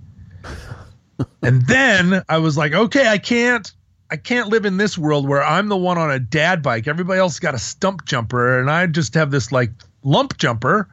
and 1.43 1.61
then 1.63 2.23
I 2.29 2.37
was 2.37 2.57
like, 2.57 2.71
okay, 2.73 3.09
I 3.09 3.17
can't 3.17 3.69
I 4.11 4.17
can't 4.17 4.49
live 4.49 4.65
in 4.65 4.75
this 4.75 4.97
world 4.97 5.25
where 5.25 5.41
I'm 5.41 5.69
the 5.69 5.77
one 5.77 5.97
on 5.97 6.11
a 6.11 6.19
dad 6.19 6.61
bike. 6.61 6.85
Everybody 6.85 7.17
else 7.17 7.39
got 7.39 7.53
a 7.53 7.57
Stumpjumper, 7.57 8.59
and 8.59 8.69
I 8.69 8.85
just 8.87 9.13
have 9.13 9.31
this 9.31 9.53
like 9.53 9.71
lump 10.03 10.37
jumper. 10.37 10.89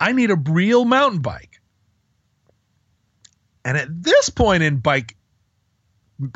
I 0.00 0.10
need 0.10 0.32
a 0.32 0.36
real 0.36 0.84
mountain 0.84 1.20
bike. 1.20 1.60
And 3.64 3.78
at 3.78 3.86
this 4.02 4.30
point 4.30 4.64
in 4.64 4.78
bike 4.78 5.16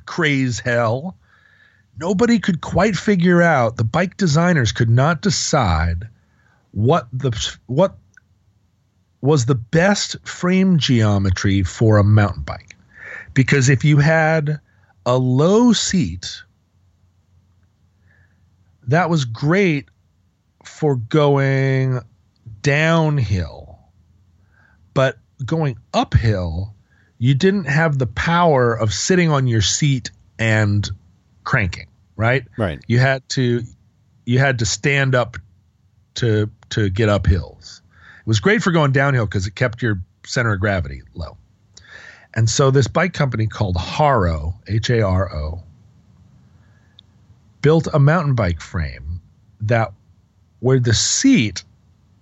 craze 0.06 0.60
hell, 0.60 1.16
nobody 1.98 2.38
could 2.38 2.60
quite 2.60 2.96
figure 2.96 3.42
out. 3.42 3.76
The 3.76 3.84
bike 3.84 4.16
designers 4.16 4.70
could 4.70 4.88
not 4.88 5.20
decide 5.20 6.08
what 6.70 7.08
the 7.12 7.32
what 7.66 7.98
was 9.20 9.46
the 9.46 9.56
best 9.56 10.14
frame 10.24 10.78
geometry 10.78 11.64
for 11.64 11.98
a 11.98 12.04
mountain 12.04 12.44
bike. 12.44 12.76
Because 13.34 13.68
if 13.68 13.84
you 13.84 13.98
had 13.98 14.60
a 15.06 15.16
low 15.16 15.72
seat 15.72 16.42
that 18.88 19.10
was 19.10 19.24
great 19.24 19.88
for 20.64 20.96
going 20.96 22.00
downhill, 22.62 23.78
but 24.94 25.18
going 25.44 25.78
uphill, 25.94 26.74
you 27.18 27.34
didn't 27.34 27.64
have 27.64 27.98
the 27.98 28.06
power 28.06 28.74
of 28.74 28.92
sitting 28.92 29.30
on 29.30 29.46
your 29.46 29.62
seat 29.62 30.10
and 30.38 30.88
cranking, 31.44 31.88
right? 32.16 32.44
Right. 32.56 32.80
You 32.86 32.98
had 32.98 33.28
to 33.30 33.62
you 34.24 34.38
had 34.38 34.58
to 34.58 34.66
stand 34.66 35.14
up 35.14 35.36
to 36.16 36.50
to 36.70 36.90
get 36.90 37.08
up 37.08 37.26
hills. 37.26 37.82
It 38.20 38.26
was 38.26 38.40
great 38.40 38.62
for 38.62 38.72
going 38.72 38.92
downhill 38.92 39.24
because 39.24 39.46
it 39.46 39.54
kept 39.54 39.80
your 39.80 40.00
center 40.26 40.52
of 40.52 40.60
gravity 40.60 41.02
low. 41.14 41.37
And 42.34 42.48
so 42.48 42.70
this 42.70 42.88
bike 42.88 43.14
company 43.14 43.46
called 43.46 43.76
Haro, 43.76 44.54
H 44.66 44.90
A 44.90 45.02
R 45.02 45.34
O, 45.34 45.62
built 47.62 47.88
a 47.92 47.98
mountain 47.98 48.34
bike 48.34 48.60
frame 48.60 49.20
that 49.60 49.92
where 50.60 50.78
the 50.78 50.94
seat 50.94 51.64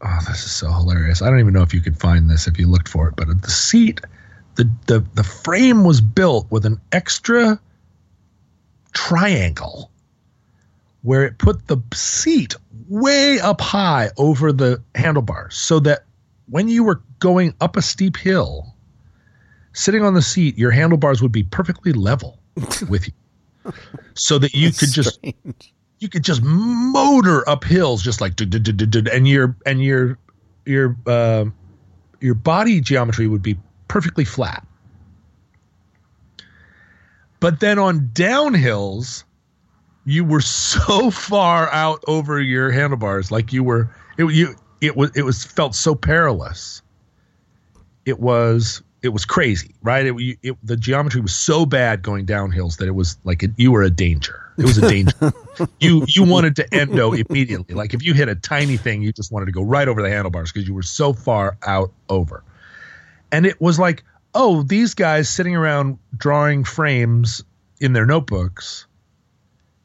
oh 0.00 0.18
this 0.26 0.44
is 0.44 0.52
so 0.52 0.70
hilarious. 0.70 1.22
I 1.22 1.30
don't 1.30 1.40
even 1.40 1.52
know 1.52 1.62
if 1.62 1.74
you 1.74 1.80
could 1.80 1.98
find 1.98 2.30
this 2.30 2.46
if 2.46 2.58
you 2.58 2.68
looked 2.68 2.88
for 2.88 3.08
it, 3.08 3.16
but 3.16 3.42
the 3.42 3.50
seat 3.50 4.00
the 4.56 4.70
the 4.86 5.04
the 5.14 5.24
frame 5.24 5.84
was 5.84 6.00
built 6.00 6.50
with 6.50 6.66
an 6.66 6.80
extra 6.92 7.60
triangle 8.92 9.90
where 11.02 11.24
it 11.24 11.38
put 11.38 11.66
the 11.66 11.78
seat 11.94 12.54
way 12.88 13.38
up 13.38 13.60
high 13.60 14.10
over 14.16 14.52
the 14.52 14.82
handlebars 14.94 15.54
so 15.56 15.78
that 15.80 16.04
when 16.48 16.68
you 16.68 16.82
were 16.84 17.00
going 17.18 17.54
up 17.60 17.76
a 17.76 17.82
steep 17.82 18.16
hill 18.16 18.74
sitting 19.76 20.02
on 20.02 20.14
the 20.14 20.22
seat, 20.22 20.56
your 20.58 20.70
handlebars 20.70 21.22
would 21.22 21.32
be 21.32 21.42
perfectly 21.42 21.92
level 21.92 22.38
with 22.88 23.06
you, 23.06 23.72
so 24.14 24.38
that 24.38 24.54
you 24.54 24.72
could 24.72 24.90
just 24.90 25.20
you 25.98 26.08
could 26.08 26.24
just 26.24 26.42
motor 26.42 27.48
up 27.48 27.62
hills 27.62 28.02
just 28.02 28.20
like 28.20 28.40
and 28.40 29.28
your 29.28 29.56
and 29.66 29.84
your 29.84 30.18
your 30.64 30.96
uh, 31.06 31.44
your 32.20 32.34
body 32.34 32.80
geometry 32.80 33.28
would 33.28 33.42
be 33.42 33.56
perfectly 33.88 34.24
flat. 34.24 34.66
But 37.38 37.60
then 37.60 37.78
on 37.78 38.10
downhills, 38.14 39.24
you 40.06 40.24
were 40.24 40.40
so 40.40 41.10
far 41.10 41.70
out 41.70 42.02
over 42.08 42.40
your 42.40 42.70
handlebars, 42.70 43.30
like 43.30 43.52
you 43.52 43.62
were 43.62 43.94
it 44.16 44.24
you 44.32 44.54
it 44.80 44.96
was 44.96 45.10
it 45.14 45.22
was 45.22 45.44
felt 45.44 45.74
so 45.74 45.94
perilous. 45.94 46.80
It 48.06 48.20
was 48.20 48.82
it 49.06 49.12
was 49.12 49.24
crazy, 49.24 49.74
right? 49.82 50.06
It, 50.06 50.38
it, 50.42 50.56
the 50.62 50.76
geometry 50.76 51.20
was 51.20 51.34
so 51.34 51.64
bad 51.64 52.02
going 52.02 52.26
downhills 52.26 52.78
that 52.78 52.88
it 52.88 52.94
was 52.94 53.16
like 53.24 53.42
it, 53.42 53.52
you 53.56 53.72
were 53.72 53.82
a 53.82 53.90
danger. 53.90 54.42
It 54.58 54.64
was 54.64 54.78
a 54.78 54.88
danger. 54.88 55.32
you 55.80 56.04
you 56.08 56.24
wanted 56.24 56.56
to 56.56 56.74
endo 56.74 57.12
immediately. 57.12 57.74
Like 57.74 57.94
if 57.94 58.02
you 58.02 58.14
hit 58.14 58.28
a 58.28 58.34
tiny 58.34 58.76
thing, 58.76 59.02
you 59.02 59.12
just 59.12 59.30
wanted 59.30 59.46
to 59.46 59.52
go 59.52 59.62
right 59.62 59.86
over 59.86 60.02
the 60.02 60.10
handlebars 60.10 60.52
because 60.52 60.66
you 60.66 60.74
were 60.74 60.82
so 60.82 61.12
far 61.12 61.56
out 61.66 61.92
over. 62.08 62.42
And 63.30 63.46
it 63.46 63.60
was 63.60 63.78
like, 63.78 64.02
oh, 64.34 64.62
these 64.62 64.94
guys 64.94 65.28
sitting 65.28 65.54
around 65.54 65.98
drawing 66.16 66.64
frames 66.64 67.44
in 67.80 67.92
their 67.92 68.06
notebooks 68.06 68.86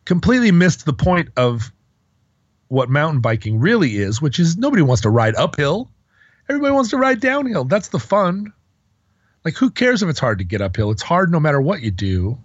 completely 0.06 0.52
missed 0.52 0.86
the 0.86 0.94
point 0.94 1.30
of 1.38 1.72
what 2.70 2.90
mountain 2.90 3.22
biking 3.22 3.60
really 3.60 3.98
is, 3.98 4.22
which 4.22 4.40
is 4.40 4.58
nobody 4.58 4.82
wants 4.82 5.02
to 5.02 5.10
ride 5.10 5.36
uphill. 5.36 5.92
Everybody 6.50 6.74
wants 6.74 6.90
to 6.90 6.98
ride 6.98 7.20
downhill. 7.20 7.66
That's 7.66 7.90
the 7.90 8.00
fun. 8.00 8.54
Like, 9.44 9.56
who 9.56 9.72
cares 9.72 10.04
if 10.04 10.10
it's 10.10 10.20
hard 10.20 10.38
to 10.38 10.44
get 10.44 10.62
uphill? 10.62 10.92
It's 10.92 11.02
hard 11.02 11.32
no 11.32 11.40
matter 11.40 11.62
what 11.62 11.82
you 11.82 11.92
do. 11.92 12.38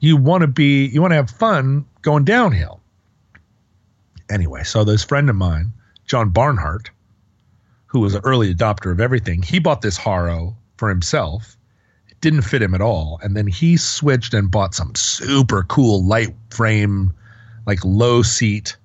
You 0.00 0.16
want 0.16 0.42
to 0.42 0.48
be, 0.48 0.86
you 0.86 1.00
want 1.00 1.12
to 1.12 1.16
have 1.16 1.30
fun 1.30 1.86
going 2.02 2.24
downhill. 2.24 2.80
Anyway, 4.30 4.64
so 4.64 4.84
this 4.84 5.04
friend 5.04 5.30
of 5.30 5.36
mine, 5.36 5.72
John 6.06 6.30
Barnhart, 6.30 6.90
who 7.86 8.00
was 8.00 8.14
an 8.14 8.22
early 8.24 8.52
adopter 8.52 8.90
of 8.90 9.00
everything, 9.00 9.42
he 9.42 9.58
bought 9.58 9.80
this 9.80 9.96
Haro 9.96 10.56
for 10.76 10.88
himself. 10.88 11.56
It 12.08 12.20
didn't 12.20 12.42
fit 12.42 12.62
him 12.62 12.74
at 12.74 12.80
all. 12.80 13.20
And 13.22 13.36
then 13.36 13.46
he 13.46 13.76
switched 13.76 14.34
and 14.34 14.50
bought 14.50 14.74
some 14.74 14.94
super 14.96 15.62
cool 15.62 16.04
light 16.04 16.34
frame, 16.50 17.12
like 17.66 17.84
low 17.84 18.22
seat 18.22 18.76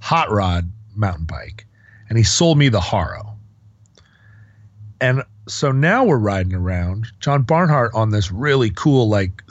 hot 0.00 0.30
rod 0.30 0.70
mountain 0.94 1.24
bike. 1.24 1.66
And 2.10 2.18
he 2.18 2.24
sold 2.24 2.58
me 2.58 2.68
the 2.68 2.80
Haro. 2.80 3.38
And 5.00 5.22
so 5.46 5.72
now 5.72 6.04
we're 6.04 6.18
riding 6.18 6.54
around 6.54 7.06
John 7.20 7.42
Barnhart 7.42 7.92
on 7.94 8.10
this 8.10 8.30
really 8.30 8.70
cool 8.70 9.08
like 9.08 9.42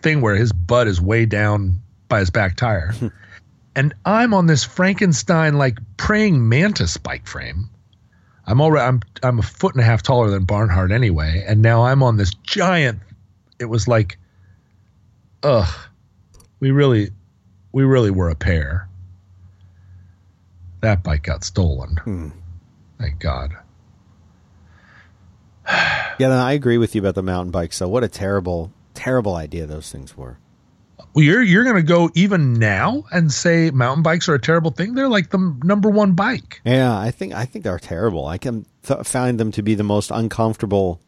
thing 0.00 0.20
where 0.20 0.36
his 0.36 0.52
butt 0.52 0.86
is 0.86 1.00
way 1.00 1.26
down 1.26 1.80
by 2.08 2.20
his 2.20 2.30
back 2.30 2.56
tire, 2.56 2.94
and 3.74 3.94
I'm 4.04 4.34
on 4.34 4.46
this 4.46 4.64
Frankenstein 4.64 5.58
like 5.58 5.78
praying 5.96 6.48
mantis 6.48 6.96
bike 6.96 7.26
frame. 7.26 7.68
I'm 8.46 8.60
already 8.60 8.86
I'm 8.86 9.02
I'm 9.22 9.38
a 9.38 9.42
foot 9.42 9.74
and 9.74 9.82
a 9.82 9.84
half 9.84 10.02
taller 10.02 10.30
than 10.30 10.44
Barnhart 10.44 10.92
anyway, 10.92 11.44
and 11.46 11.62
now 11.62 11.84
I'm 11.84 12.02
on 12.02 12.16
this 12.16 12.32
giant. 12.44 13.00
It 13.58 13.64
was 13.64 13.88
like, 13.88 14.18
ugh, 15.42 15.72
we 16.60 16.70
really, 16.70 17.10
we 17.72 17.84
really 17.84 18.10
were 18.10 18.28
a 18.28 18.36
pair. 18.36 18.88
That 20.82 21.02
bike 21.02 21.22
got 21.24 21.42
stolen. 21.42 21.96
Hmm. 21.96 22.28
Thank 22.98 23.18
God. 23.18 23.56
yeah, 26.18 26.42
I 26.42 26.52
agree 26.52 26.78
with 26.78 26.94
you 26.94 27.00
about 27.00 27.14
the 27.14 27.22
mountain 27.22 27.50
bike. 27.50 27.72
So 27.72 27.88
what 27.88 28.04
a 28.04 28.08
terrible, 28.08 28.72
terrible 28.94 29.34
idea 29.34 29.66
those 29.66 29.90
things 29.90 30.16
were. 30.16 30.38
Well, 31.14 31.24
you're 31.24 31.42
you're 31.42 31.64
going 31.64 31.76
to 31.76 31.82
go 31.82 32.10
even 32.14 32.54
now 32.54 33.04
and 33.10 33.32
say 33.32 33.70
mountain 33.70 34.02
bikes 34.02 34.28
are 34.28 34.34
a 34.34 34.40
terrible 34.40 34.70
thing. 34.70 34.94
They're 34.94 35.08
like 35.08 35.30
the 35.30 35.56
number 35.62 35.88
one 35.88 36.12
bike. 36.12 36.60
Yeah, 36.64 36.96
I 36.96 37.10
think 37.10 37.32
I 37.32 37.46
think 37.46 37.64
they're 37.64 37.78
terrible. 37.78 38.26
I 38.26 38.38
can 38.38 38.66
th- 38.82 39.06
find 39.06 39.40
them 39.40 39.50
to 39.52 39.62
be 39.62 39.74
the 39.74 39.82
most 39.82 40.10
uncomfortable 40.10 41.00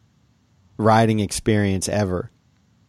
riding 0.77 1.19
experience 1.19 1.87
ever. 1.87 2.31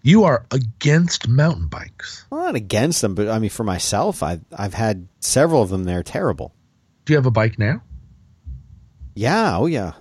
You 0.02 0.24
are 0.24 0.46
against 0.50 1.28
mountain 1.28 1.66
bikes. 1.66 2.24
Well, 2.30 2.40
not 2.40 2.54
against 2.54 3.02
them, 3.02 3.14
but 3.14 3.28
I 3.28 3.38
mean, 3.38 3.50
for 3.50 3.64
myself, 3.64 4.22
I've 4.22 4.40
I've 4.56 4.74
had 4.74 5.06
several 5.20 5.62
of 5.62 5.68
them. 5.68 5.84
They're 5.84 6.02
terrible. 6.02 6.54
Do 7.04 7.12
you 7.12 7.18
have 7.18 7.26
a 7.26 7.30
bike 7.30 7.58
now? 7.58 7.82
Yeah. 9.14 9.58
Oh, 9.58 9.66
yeah. 9.66 9.92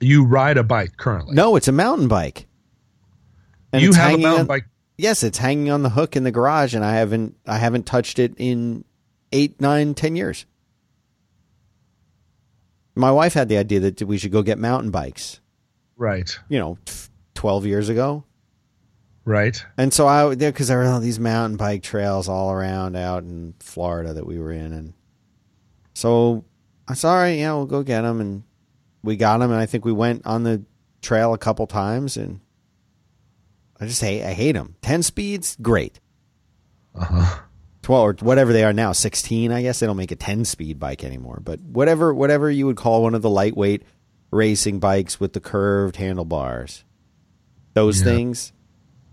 You 0.00 0.24
ride 0.24 0.56
a 0.56 0.62
bike 0.62 0.96
currently? 0.96 1.34
No, 1.34 1.56
it's 1.56 1.68
a 1.68 1.72
mountain 1.72 2.08
bike. 2.08 2.46
And 3.72 3.82
you 3.82 3.92
have 3.92 4.14
a 4.14 4.18
mountain 4.18 4.40
on, 4.42 4.46
bike. 4.46 4.64
Yes, 4.96 5.22
it's 5.22 5.38
hanging 5.38 5.70
on 5.70 5.82
the 5.82 5.90
hook 5.90 6.16
in 6.16 6.24
the 6.24 6.30
garage, 6.30 6.74
and 6.74 6.84
I 6.84 6.94
haven't 6.94 7.36
I 7.46 7.58
haven't 7.58 7.86
touched 7.86 8.18
it 8.18 8.34
in 8.36 8.84
eight, 9.32 9.60
nine, 9.60 9.94
ten 9.94 10.16
years. 10.16 10.46
My 12.94 13.12
wife 13.12 13.34
had 13.34 13.48
the 13.48 13.58
idea 13.58 13.80
that 13.80 14.02
we 14.02 14.18
should 14.18 14.32
go 14.32 14.42
get 14.42 14.58
mountain 14.58 14.90
bikes. 14.90 15.40
Right. 15.96 16.36
You 16.48 16.58
know, 16.58 16.78
t- 16.84 16.94
twelve 17.34 17.66
years 17.66 17.88
ago. 17.88 18.24
Right. 19.24 19.62
And 19.76 19.92
so 19.92 20.08
I 20.08 20.34
there 20.34 20.50
because 20.50 20.68
there 20.68 20.78
were 20.78 20.84
all 20.84 21.00
these 21.00 21.20
mountain 21.20 21.58
bike 21.58 21.82
trails 21.82 22.28
all 22.28 22.50
around 22.50 22.96
out 22.96 23.24
in 23.24 23.54
Florida 23.60 24.14
that 24.14 24.26
we 24.26 24.38
were 24.38 24.52
in, 24.52 24.72
and 24.72 24.94
so 25.92 26.44
I 26.88 26.94
said, 26.94 27.08
"All 27.08 27.16
right, 27.16 27.38
yeah, 27.38 27.52
we'll 27.52 27.66
go 27.66 27.82
get 27.82 28.02
them." 28.02 28.20
And 28.22 28.42
we 29.02 29.16
got 29.16 29.38
them, 29.38 29.50
and 29.50 29.60
I 29.60 29.66
think 29.66 29.84
we 29.84 29.92
went 29.92 30.26
on 30.26 30.42
the 30.42 30.62
trail 31.02 31.32
a 31.34 31.38
couple 31.38 31.66
times, 31.66 32.16
and 32.16 32.40
I 33.80 33.86
just 33.86 34.00
hate 34.00 34.24
I 34.24 34.32
hate 34.32 34.52
them. 34.52 34.74
Ten 34.82 35.02
speeds, 35.02 35.56
great. 35.62 36.00
Uh 36.94 37.04
huh. 37.04 37.38
Twelve 37.82 38.04
or 38.08 38.12
whatever 38.24 38.52
they 38.52 38.64
are 38.64 38.72
now, 38.72 38.92
sixteen. 38.92 39.52
I 39.52 39.62
guess 39.62 39.80
they 39.80 39.86
don't 39.86 39.96
make 39.96 40.10
a 40.12 40.16
ten 40.16 40.44
speed 40.44 40.78
bike 40.78 41.04
anymore, 41.04 41.40
but 41.42 41.60
whatever 41.60 42.12
whatever 42.12 42.50
you 42.50 42.66
would 42.66 42.76
call 42.76 43.02
one 43.02 43.14
of 43.14 43.22
the 43.22 43.30
lightweight 43.30 43.82
racing 44.30 44.78
bikes 44.80 45.18
with 45.18 45.32
the 45.32 45.40
curved 45.40 45.96
handlebars, 45.96 46.84
those 47.74 48.00
Yeah. 48.00 48.04
things. 48.04 48.52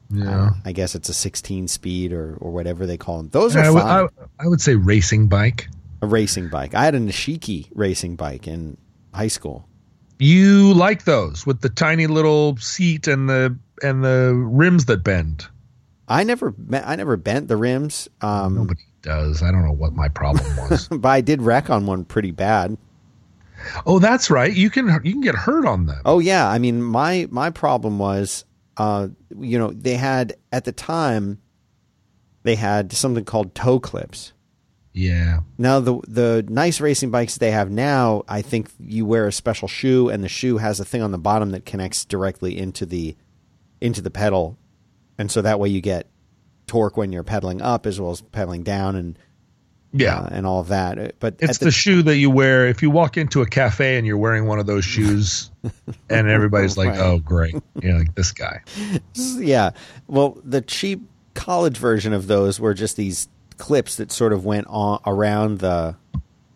Yeah. 0.10 0.52
I 0.64 0.72
guess 0.72 0.94
it's 0.94 1.10
a 1.10 1.16
16 1.16 1.68
speed 1.68 2.14
or, 2.14 2.36
or 2.40 2.52
whatever 2.52 2.86
they 2.86 2.96
call 2.98 3.18
them. 3.18 3.30
Those 3.30 3.56
are 3.56 3.74
would- 3.74 3.82
fine. 3.82 4.08
I, 4.40 4.44
I 4.44 4.48
would 4.48 4.62
say 4.62 4.76
racing 4.76 5.28
bike. 5.30 5.68
a 6.02 6.06
racing 6.08 6.50
bike. 6.50 6.76
I 6.76 6.86
had 6.86 6.94
a 6.94 7.00
Nishiki 7.00 7.70
racing 7.74 8.16
bike 8.16 8.48
in 8.48 8.78
high 9.14 9.30
school. 9.30 9.68
You 10.20 10.74
like 10.74 11.04
those 11.04 11.46
with 11.46 11.62
the 11.62 11.70
tiny 11.70 12.08
little 12.08 12.58
seat 12.58 13.08
and 13.08 13.30
the 13.30 13.58
and 13.84 14.04
the 14.04 14.34
rims 14.34 14.86
that 14.86 15.04
bend. 15.04 15.48
I 16.08 16.24
never 16.24 16.54
I 16.72 16.96
never 16.96 17.18
bent 17.18 17.48
the 17.48 17.58
rims, 17.58 18.08
um, 18.22 18.56
Nobody 18.56 18.82
does. 19.02 19.42
I 19.42 19.52
don't 19.52 19.66
know 19.66 19.74
what 19.74 19.94
my 19.94 20.08
problem 20.08 20.46
was. 20.58 20.88
but 20.92 21.10
I 21.10 21.22
did 21.22 21.42
wreck 21.42 21.70
on 21.70 21.86
one 21.86 22.06
pretty 22.06 22.32
bad. 22.32 22.78
oh, 23.86 24.00
that's 24.00 24.30
right. 24.30 24.54
You 24.54 24.70
can 24.70 24.88
you 25.04 25.12
can 25.14 25.22
get 25.22 25.36
hurt 25.36 25.66
on 25.66 25.86
them. 25.88 26.02
Oh 26.06 26.20
yeah, 26.20 26.48
I 26.48 26.60
mean 26.60 26.82
my 26.82 27.28
my 27.32 27.50
problem 27.50 28.00
was, 28.00 28.46
uh, 28.78 29.10
you 29.40 29.58
know, 29.58 29.72
they 29.72 29.96
had 29.96 30.36
at 30.52 30.66
the 30.66 30.72
time, 30.72 31.42
they 32.44 32.56
had 32.56 32.94
something 32.94 33.26
called 33.26 33.56
toe 33.56 33.80
clips. 33.80 34.34
Yeah. 34.98 35.42
Now 35.58 35.82
the 35.82 36.00
the 36.08 36.46
nice 36.48 36.80
racing 36.80 37.12
bikes 37.12 37.38
they 37.38 37.52
have 37.52 37.70
now, 37.70 38.24
I 38.30 38.42
think 38.42 38.70
you 38.80 39.06
wear 39.06 39.28
a 39.28 39.32
special 39.32 39.68
shoe, 39.68 40.08
and 40.10 40.24
the 40.24 40.30
shoe 40.30 40.58
has 40.58 40.80
a 40.80 40.86
thing 40.86 41.02
on 41.02 41.12
the 41.12 41.18
bottom 41.18 41.52
that 41.52 41.66
connects 41.66 42.06
directly 42.06 42.58
into 42.58 42.86
the 42.86 43.16
into 43.82 44.02
the 44.02 44.10
pedal, 44.10 44.58
and 45.18 45.30
so 45.30 45.42
that 45.42 45.60
way 45.60 45.68
you 45.68 45.82
get 45.82 46.08
torque 46.66 46.96
when 46.96 47.12
you're 47.12 47.24
pedaling 47.24 47.62
up 47.62 47.86
as 47.86 48.00
well 48.00 48.12
as 48.12 48.22
pedaling 48.22 48.64
down, 48.64 48.96
and 48.96 49.20
Yeah. 49.92 50.20
uh, 50.20 50.30
and 50.32 50.46
all 50.48 50.62
of 50.62 50.70
that. 50.70 51.20
But 51.20 51.36
It's 51.40 51.58
at 51.58 51.66
the, 51.66 51.72
shoe 51.72 52.02
that 52.04 52.16
you 52.16 52.30
wear 52.30 52.66
if 52.68 52.82
you 52.82 52.90
walk 52.90 53.18
into 53.18 53.42
a 53.42 53.46
cafe 53.46 53.98
and 53.98 54.08
you're 54.08 54.18
wearing 54.18 54.46
one 54.46 54.60
of 54.60 54.66
those 54.66 54.86
shoes, 54.86 55.52
and 56.10 56.30
everybody's 56.30 56.78
like, 56.78 56.92
Right. 56.92 57.00
"Oh, 57.00 57.20
great!" 57.20 57.56
You're 57.82 58.00
like 58.00 58.16
this 58.16 58.32
guy. 58.32 58.62
yeah. 59.36 59.72
Well, 60.08 60.40
the 60.46 60.62
cheap 60.62 61.02
college 61.34 61.78
version 61.78 62.14
of 62.14 62.28
those 62.28 62.62
were 62.62 62.74
just 62.74 62.96
these 62.96 63.28
clips 63.58 63.96
that 63.98 64.12
sort 64.12 64.34
of 64.34 64.46
went 64.46 64.68
on 64.68 65.00
around 65.06 65.60
the 65.60 65.96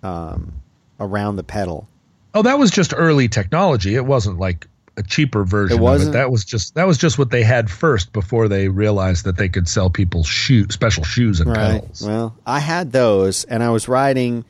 um, 0.04 0.54
around 1.00 1.36
the 1.36 1.44
pedal. 1.44 1.88
Oh, 2.34 2.42
that 2.44 2.60
was 2.60 2.72
just 2.72 2.94
early 2.96 3.28
technology. 3.28 3.96
It 3.96 4.06
wasn't 4.06 4.40
like 4.40 4.68
a 4.98 5.04
cheaper 5.04 5.44
version 5.46 5.78
It 5.78 5.82
wasn't? 5.82 6.10
it. 6.10 6.18
That 6.18 6.30
was 6.32 6.44
just 6.46 6.76
that 6.76 6.86
was 6.86 6.98
just 6.98 7.18
what 7.18 7.32
they 7.32 7.44
had 7.44 7.72
first 7.72 8.12
before 8.14 8.48
they 8.48 8.68
realized 8.68 9.26
that 9.26 9.38
they 9.38 9.50
could 9.50 9.68
sell 9.68 9.90
people 9.90 10.24
shoe 10.24 10.68
special 10.70 11.04
shoes 11.04 11.40
and 11.40 11.54
pedals. 11.54 12.06
Well, 12.06 12.36
I 12.46 12.60
had 12.60 12.92
those, 12.92 13.46
and 13.46 13.64
I 13.64 13.70
was 13.70 13.88
riding 13.88 14.46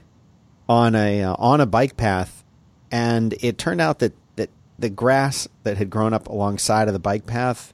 on 0.68 0.96
a 0.96 1.24
uh, 1.24 1.36
on 1.38 1.62
a 1.62 1.66
bike 1.66 1.98
path, 1.98 2.44
and 2.92 3.34
it 3.42 3.58
turned 3.58 3.80
out 3.80 4.00
that 4.00 4.14
that 4.36 4.50
the 4.78 4.90
grass 4.90 5.48
that 5.64 5.78
had 5.78 5.90
grown 5.90 6.14
up 6.14 6.28
alongside 6.28 6.88
of 6.88 6.94
the 6.94 7.00
bike 7.00 7.26
path 7.26 7.74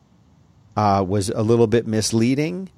uh, 0.75 1.03
was 1.07 1.29
a 1.29 1.41
little 1.41 1.67
bit 1.67 1.87
misleading. 1.87 2.69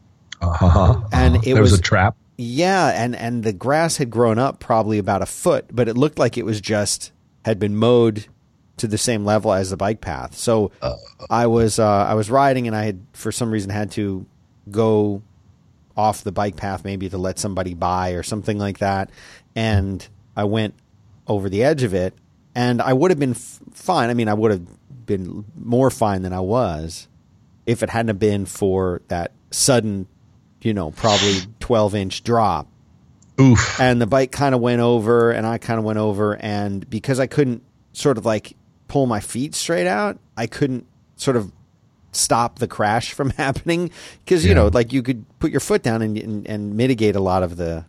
Uh-huh. 0.41 1.01
And 1.11 1.35
uh-huh. 1.35 1.43
it 1.45 1.53
there 1.53 1.61
was, 1.61 1.71
was- 1.71 1.79
a 1.79 1.83
trap. 1.83 2.15
Yeah, 2.39 2.89
and 2.89 3.15
and 3.15 3.43
the 3.43 3.51
grass 3.51 3.97
had 3.97 4.11
grown 4.11 4.37
up 4.37 4.59
probably 4.59 4.99
about 4.99 5.23
a 5.23 5.25
foot, 5.25 5.65
but 5.71 5.87
it 5.87 5.97
looked 5.97 6.19
like 6.19 6.37
it 6.37 6.45
was 6.45 6.61
just 6.61 7.11
had 7.45 7.57
been 7.57 7.75
mowed 7.75 8.27
to 8.77 8.87
the 8.87 8.97
same 8.99 9.25
level 9.25 9.51
as 9.51 9.71
the 9.71 9.77
bike 9.77 10.01
path. 10.01 10.35
So 10.37 10.71
I 11.31 11.47
was 11.47 11.79
uh, 11.79 11.87
I 11.87 12.13
was 12.13 12.29
riding, 12.29 12.67
and 12.67 12.75
I 12.75 12.83
had 12.83 13.03
for 13.13 13.31
some 13.31 13.49
reason 13.49 13.71
had 13.71 13.89
to 13.93 14.27
go 14.69 15.23
off 15.95 16.23
the 16.23 16.31
bike 16.31 16.55
path, 16.55 16.85
maybe 16.85 17.09
to 17.09 17.17
let 17.17 17.39
somebody 17.39 17.73
by 17.73 18.11
or 18.11 18.21
something 18.21 18.59
like 18.59 18.77
that, 18.77 19.09
and 19.55 20.07
I 20.35 20.43
went 20.43 20.75
over 21.25 21.49
the 21.49 21.63
edge 21.63 21.81
of 21.81 21.95
it, 21.95 22.13
and 22.53 22.83
I 22.83 22.93
would 22.93 23.09
have 23.09 23.19
been 23.19 23.31
f- 23.31 23.59
fine. 23.73 24.11
I 24.11 24.13
mean, 24.13 24.27
I 24.27 24.35
would 24.35 24.51
have 24.51 25.05
been 25.07 25.45
more 25.55 25.89
fine 25.89 26.21
than 26.21 26.33
I 26.33 26.41
was 26.41 27.07
if 27.65 27.81
it 27.81 27.89
hadn't 27.89 28.09
have 28.09 28.19
been 28.19 28.45
for 28.45 29.01
that 29.07 29.31
sudden, 29.49 30.07
you 30.61 30.73
know, 30.73 30.91
probably 30.91 31.35
12 31.59 31.95
inch 31.95 32.23
drop. 32.23 32.67
Oof. 33.39 33.79
And 33.79 34.01
the 34.01 34.07
bike 34.07 34.31
kind 34.31 34.55
of 34.55 34.61
went 34.61 34.81
over 34.81 35.31
and 35.31 35.45
I 35.45 35.57
kind 35.59 35.77
of 35.77 35.85
went 35.85 35.99
over. 35.99 36.35
And 36.35 36.87
because 36.89 37.19
I 37.19 37.27
couldn't 37.27 37.61
sort 37.93 38.17
of 38.17 38.25
like 38.25 38.55
pull 38.87 39.05
my 39.05 39.19
feet 39.19 39.53
straight 39.53 39.85
out, 39.87 40.17
I 40.35 40.47
couldn't 40.47 40.87
sort 41.17 41.37
of 41.37 41.51
stop 42.11 42.57
the 42.59 42.67
crash 42.67 43.13
from 43.13 43.29
happening. 43.37 43.91
Because, 44.25 44.43
you 44.43 44.49
Yeah. 44.51 44.55
know, 44.55 44.67
like 44.67 44.91
you 44.91 45.03
could 45.03 45.23
put 45.39 45.51
your 45.51 45.59
foot 45.59 45.83
down 45.83 46.01
and, 46.01 46.17
and, 46.17 46.47
and 46.47 46.75
mitigate 46.75 47.15
a 47.15 47.19
lot 47.19 47.43
of 47.43 47.57
the, 47.57 47.85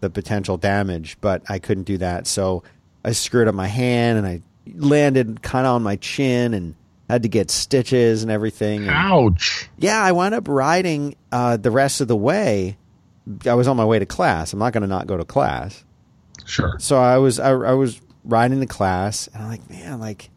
the 0.00 0.10
potential 0.10 0.56
damage, 0.56 1.16
but 1.20 1.42
I 1.48 1.58
couldn't 1.60 1.84
do 1.84 1.98
that. 1.98 2.26
So 2.26 2.64
I 3.04 3.12
screwed 3.12 3.46
up 3.46 3.54
my 3.54 3.68
hand 3.68 4.18
and 4.18 4.26
I 4.26 4.42
landed 4.74 5.42
kind 5.42 5.66
of 5.66 5.74
on 5.76 5.82
my 5.84 5.96
chin 5.96 6.54
and 6.54 6.74
had 7.10 7.22
to 7.24 7.28
get 7.28 7.50
stitches 7.50 8.22
and 8.22 8.30
everything. 8.32 8.82
And 8.82 8.90
Ouch. 8.90 9.68
yeah, 9.78 10.02
I 10.02 10.12
wound 10.12 10.34
up 10.34 10.48
riding 10.48 11.16
uh, 11.32 11.56
the 11.58 11.70
rest 11.70 12.00
of 12.00 12.08
the 12.08 12.16
way. 12.16 12.76
I 13.46 13.54
was 13.54 13.68
on 13.68 13.76
my 13.76 13.84
way 13.84 13.98
to 13.98 14.06
class. 14.06 14.52
I'm 14.52 14.58
not 14.58 14.72
going 14.72 14.82
to 14.82 14.86
not 14.88 15.06
go 15.06 15.16
to 15.16 15.24
class. 15.24 15.84
Sure. 16.46 16.76
So 16.78 16.98
I 16.98 17.18
was 17.18 17.38
I, 17.38 17.50
I 17.50 17.72
was 17.74 18.00
riding 18.24 18.60
to 18.60 18.66
class, 18.66 19.28
and 19.28 19.42
I'm 19.42 19.48
like, 19.50 19.68
man, 19.70 20.00
like, 20.00 20.30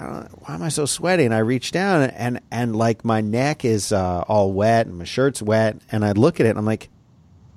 I 0.00 0.06
don't, 0.06 0.28
why 0.48 0.54
am 0.54 0.62
I 0.62 0.68
so 0.68 0.86
sweaty? 0.86 1.24
And 1.24 1.34
I 1.34 1.38
reach 1.38 1.72
down, 1.72 2.02
and 2.10 2.40
and 2.50 2.76
like 2.76 3.04
my 3.04 3.20
neck 3.20 3.64
is 3.64 3.92
uh, 3.92 4.20
all 4.28 4.52
wet, 4.52 4.86
and 4.86 4.98
my 4.98 5.04
shirt's 5.04 5.42
wet, 5.42 5.78
and 5.90 6.04
I 6.04 6.12
look 6.12 6.38
at 6.40 6.46
it, 6.46 6.50
and 6.50 6.58
I'm 6.58 6.64
like, 6.66 6.88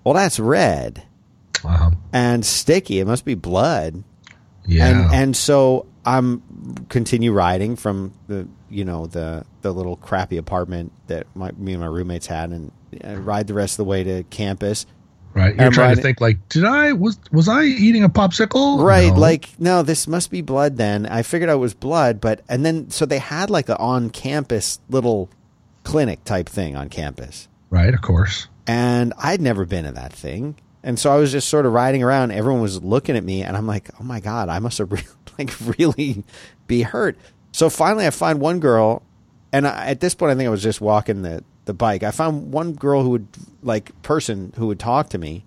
well, 0.04 0.14
that's 0.16 0.40
red 0.40 1.04
Uh-huh. 1.64 1.92
and 2.12 2.46
sticky. 2.46 3.00
It 3.00 3.06
must 3.06 3.24
be 3.26 3.36
blood. 3.36 4.04
Yeah. 4.66 4.88
And 4.88 5.14
and 5.14 5.38
so 5.38 5.86
I'm 6.06 6.41
continue 6.89 7.32
riding 7.34 7.76
from 7.76 8.14
the 8.28 8.47
you 8.70 8.86
know 8.86 9.06
the 9.08 9.45
the 9.62 9.74
little 9.74 9.95
crappy 9.97 10.38
apartment 10.38 10.91
that 11.08 11.28
my, 11.36 11.52
me 11.58 11.74
and 11.74 11.82
my 11.82 11.88
roommates 11.88 12.28
had, 12.28 12.52
and, 12.52 12.72
ride 13.26 13.47
the 13.47 13.54
rest 13.54 13.74
of 13.74 13.78
the 13.86 13.89
way 13.89 14.04
to 14.04 14.24
campus. 14.32 14.86
right. 15.34 15.54
You're 15.56 15.66
I'm 15.66 15.72
trying 15.72 15.89
riding- 15.89 15.97
to 15.97 16.02
think 16.02 16.22
like, 16.22 16.50
did 16.50 16.64
I 16.66 16.93
was 16.93 17.20
was 17.32 17.47
I 17.47 17.64
eating 17.64 18.04
a 18.04 18.10
popsicle? 18.10 18.84
Right, 18.84 19.14
No. 19.14 19.20
like 19.20 19.50
no, 19.60 19.82
this 19.84 20.08
must 20.08 20.32
be 20.32 20.41
blood. 20.41 20.78
Then 20.78 21.06
I 21.06 21.22
figured 21.22 21.50
out 21.50 21.54
it 21.54 21.58
was 21.58 21.74
blood, 21.74 22.20
but 22.22 22.41
and 22.50 22.66
then 22.66 22.89
so 22.89 23.06
they 23.06 23.20
had 23.20 23.50
like 23.50 23.70
a 23.70 23.78
on 23.78 24.10
campus 24.10 24.80
little 24.89 25.30
clinic 25.84 26.24
type 26.24 26.47
thing 26.50 26.76
on 26.76 26.89
campus, 26.89 27.47
right, 27.70 27.93
of 27.93 28.02
course. 28.02 28.47
and 28.68 29.14
I'd 29.18 29.41
never 29.41 29.66
been 29.66 29.86
in 29.86 29.93
that 29.95 30.14
thing. 30.14 30.56
And 30.84 30.97
so 30.97 31.11
I 31.11 31.17
was 31.17 31.32
just 31.32 31.49
sort 31.49 31.65
of 31.65 31.73
riding 31.73 32.03
around. 32.03 32.32
Everyone 32.32 32.61
was 32.61 32.82
looking 32.82 33.17
at 33.17 33.23
me, 33.23 33.43
and 33.43 33.57
I'm 33.57 33.67
like, 33.67 33.89
"Oh 33.99 34.03
my 34.03 34.19
god, 34.19 34.49
I 34.49 34.59
must 34.59 34.77
have 34.77 34.91
re- 34.93 35.03
like 35.38 35.51
really 35.77 36.23
be 36.67 36.84
hurt." 36.84 37.17
So 37.51 37.69
finally, 37.69 38.07
I 38.07 38.11
find 38.11 38.39
one 38.39 38.59
girl, 38.59 39.01
and 39.51 39.67
I, 39.67 39.88
at 39.88 39.99
this 39.99 40.15
point, 40.15 40.32
I 40.32 40.36
think 40.36 40.47
I 40.47 40.51
was 40.51 40.63
just 40.63 40.80
walking 40.82 41.21
the 41.21 41.43
the 41.65 41.73
bike. 41.73 42.03
I 42.03 42.11
found 42.11 42.53
one 42.53 42.73
girl 42.73 43.03
who 43.03 43.09
would 43.09 43.27
like 43.61 43.99
person 44.03 44.53
who 44.55 44.67
would 44.67 44.80
talk 44.80 45.09
to 45.09 45.17
me, 45.17 45.45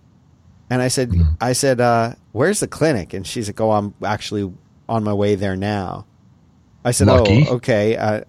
and 0.69 0.83
I 0.83 0.89
said, 0.89 1.13
"I 1.41 1.53
said, 1.55 1.81
uh, 1.81 2.15
where's 2.33 2.61
the 2.61 2.69
clinic?" 2.69 3.15
And 3.15 3.27
she's 3.27 3.49
like, 3.49 3.61
"Oh, 3.61 3.71
I'm 3.73 3.95
actually 4.05 4.53
on 4.89 5.03
my 5.03 5.15
way 5.15 5.35
there 5.35 5.57
now." 5.57 6.05
I 6.85 6.91
said, 6.91 7.07
Lucky. 7.07 7.47
"Oh, 7.49 7.55
okay. 7.57 7.97
Uh, 7.97 8.23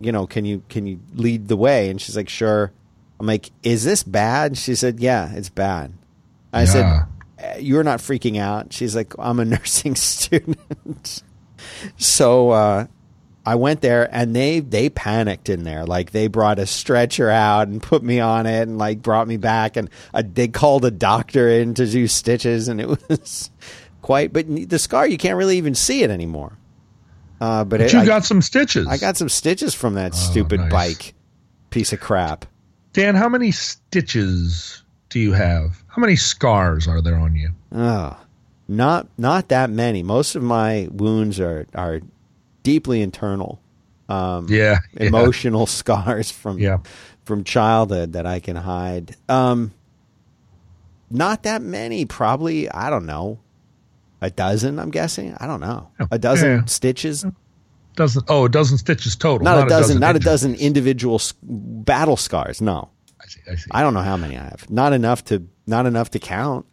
you 0.00 0.12
know, 0.12 0.26
can 0.26 0.44
you 0.44 0.62
can 0.68 0.86
you 0.86 1.00
lead 1.14 1.48
the 1.48 1.56
way?" 1.56 1.88
And 1.88 2.00
she's 2.00 2.16
like, 2.16 2.28
"Sure." 2.28 2.70
I'm 3.18 3.26
like, 3.26 3.50
"Is 3.62 3.84
this 3.84 4.02
bad?" 4.02 4.58
She 4.58 4.74
said, 4.74 5.00
"Yeah, 5.00 5.32
it's 5.32 5.48
bad." 5.50 5.92
I 6.52 6.60
Yeah. 6.62 6.64
said, 6.66 6.84
"Uh, 6.84 7.58
"You're 7.58 7.84
not 7.84 8.00
freaking 8.00 8.38
out." 8.38 8.72
She's 8.72 8.94
like, 8.96 9.12
"I'm 9.18 9.38
a 9.40 9.44
nursing 9.56 9.94
student." 9.94 11.22
so 11.96 12.50
uh, 12.50 12.86
I 13.46 13.54
went 13.54 13.80
there, 13.80 14.08
and 14.14 14.34
they 14.34 14.60
they 14.60 14.90
panicked 14.90 15.48
in 15.48 15.64
there. 15.64 15.84
Like 15.84 16.10
they 16.12 16.26
brought 16.28 16.58
a 16.58 16.66
stretcher 16.66 17.30
out 17.30 17.68
and 17.68 17.82
put 17.82 18.02
me 18.02 18.20
on 18.20 18.46
it, 18.46 18.62
and 18.62 18.78
like 18.78 19.02
brought 19.02 19.28
me 19.28 19.36
back, 19.36 19.76
and 19.76 19.88
uh, 20.12 20.22
they 20.26 20.48
called 20.48 20.84
a 20.84 20.90
doctor 20.90 21.48
in 21.48 21.74
to 21.74 21.86
do 21.86 22.06
stitches, 22.06 22.68
and 22.68 22.80
it 22.80 22.88
was 23.08 23.50
quite. 24.02 24.32
But 24.32 24.46
the 24.68 24.78
scar, 24.78 25.06
you 25.06 25.18
can't 25.18 25.36
really 25.36 25.56
even 25.58 25.74
see 25.74 26.02
it 26.02 26.10
anymore. 26.10 26.56
Uh, 27.40 27.64
but 27.64 27.78
But 27.78 27.80
it, 27.82 27.92
you 27.94 28.00
I, 28.00 28.04
got 28.06 28.24
some 28.26 28.42
stitches. 28.42 28.86
I 28.86 28.98
got 28.98 29.16
some 29.16 29.30
stitches 29.30 29.74
from 29.74 29.94
that 29.94 30.14
stupid 30.14 30.60
nice. 30.60 30.70
bike. 30.72 31.14
piece 31.70 31.92
of 31.92 32.00
crap. 32.00 32.44
Dan, 32.92 33.14
how 33.14 33.28
many 33.30 33.50
stitches 33.52 34.79
do 35.10 35.20
you 35.20 35.32
have? 35.32 35.82
How 35.88 36.00
many 36.00 36.16
scars 36.16 36.88
are 36.88 37.00
there 37.02 37.16
on 37.16 37.36
you? 37.36 37.50
Oh, 37.72 38.16
not 38.68 39.08
not 39.18 39.48
that 39.48 39.68
many. 39.70 40.02
Most 40.02 40.34
of 40.36 40.42
my 40.42 40.88
wounds 40.90 41.38
are 41.40 41.66
are 41.74 42.00
deeply 42.62 43.02
internal. 43.02 43.60
Um, 44.08 44.46
Yeah, 44.48 44.78
yeah. 44.94 45.06
emotional 45.06 45.66
scars 45.80 46.30
from 46.30 46.58
Yeah. 46.58 46.78
from 47.24 47.44
childhood 47.44 48.12
that 48.14 48.26
I 48.26 48.40
can 48.40 48.56
hide. 48.56 49.16
Um, 49.28 49.72
not 51.10 51.42
that 51.44 51.62
many. 51.62 52.04
Probably 52.04 52.70
I 52.70 52.90
don't 52.90 53.06
know. 53.06 53.38
A 54.22 54.30
dozen, 54.30 54.78
I'm 54.78 54.90
guessing. 54.90 55.34
I 55.40 55.46
don't 55.46 55.60
know. 55.60 55.88
A 56.10 56.18
dozen 56.18 56.50
Yeah. 56.50 56.64
stitches. 56.66 57.24
Dozen. 57.96 58.22
Oh, 58.28 58.44
a 58.44 58.48
dozen 58.48 58.78
stitches 58.78 59.16
total. 59.16 59.44
Not, 59.44 59.66
a 59.66 59.68
dozen. 59.68 59.98
not 59.98 60.14
a 60.14 60.18
dozen 60.20 60.54
individual 60.54 61.20
battle 61.42 62.16
scars. 62.16 62.60
No, 62.60 62.90
see. 63.30 63.40
I 63.50 63.54
see. 63.54 63.70
I 63.70 63.82
don't 63.82 63.94
know 63.94 64.02
how 64.02 64.16
many 64.16 64.36
I 64.36 64.42
have. 64.42 64.68
Not 64.70 64.92
enough 64.92 65.24
to. 65.26 65.46
Not 65.66 65.86
enough 65.86 66.10
to 66.10 66.18
count. 66.18 66.66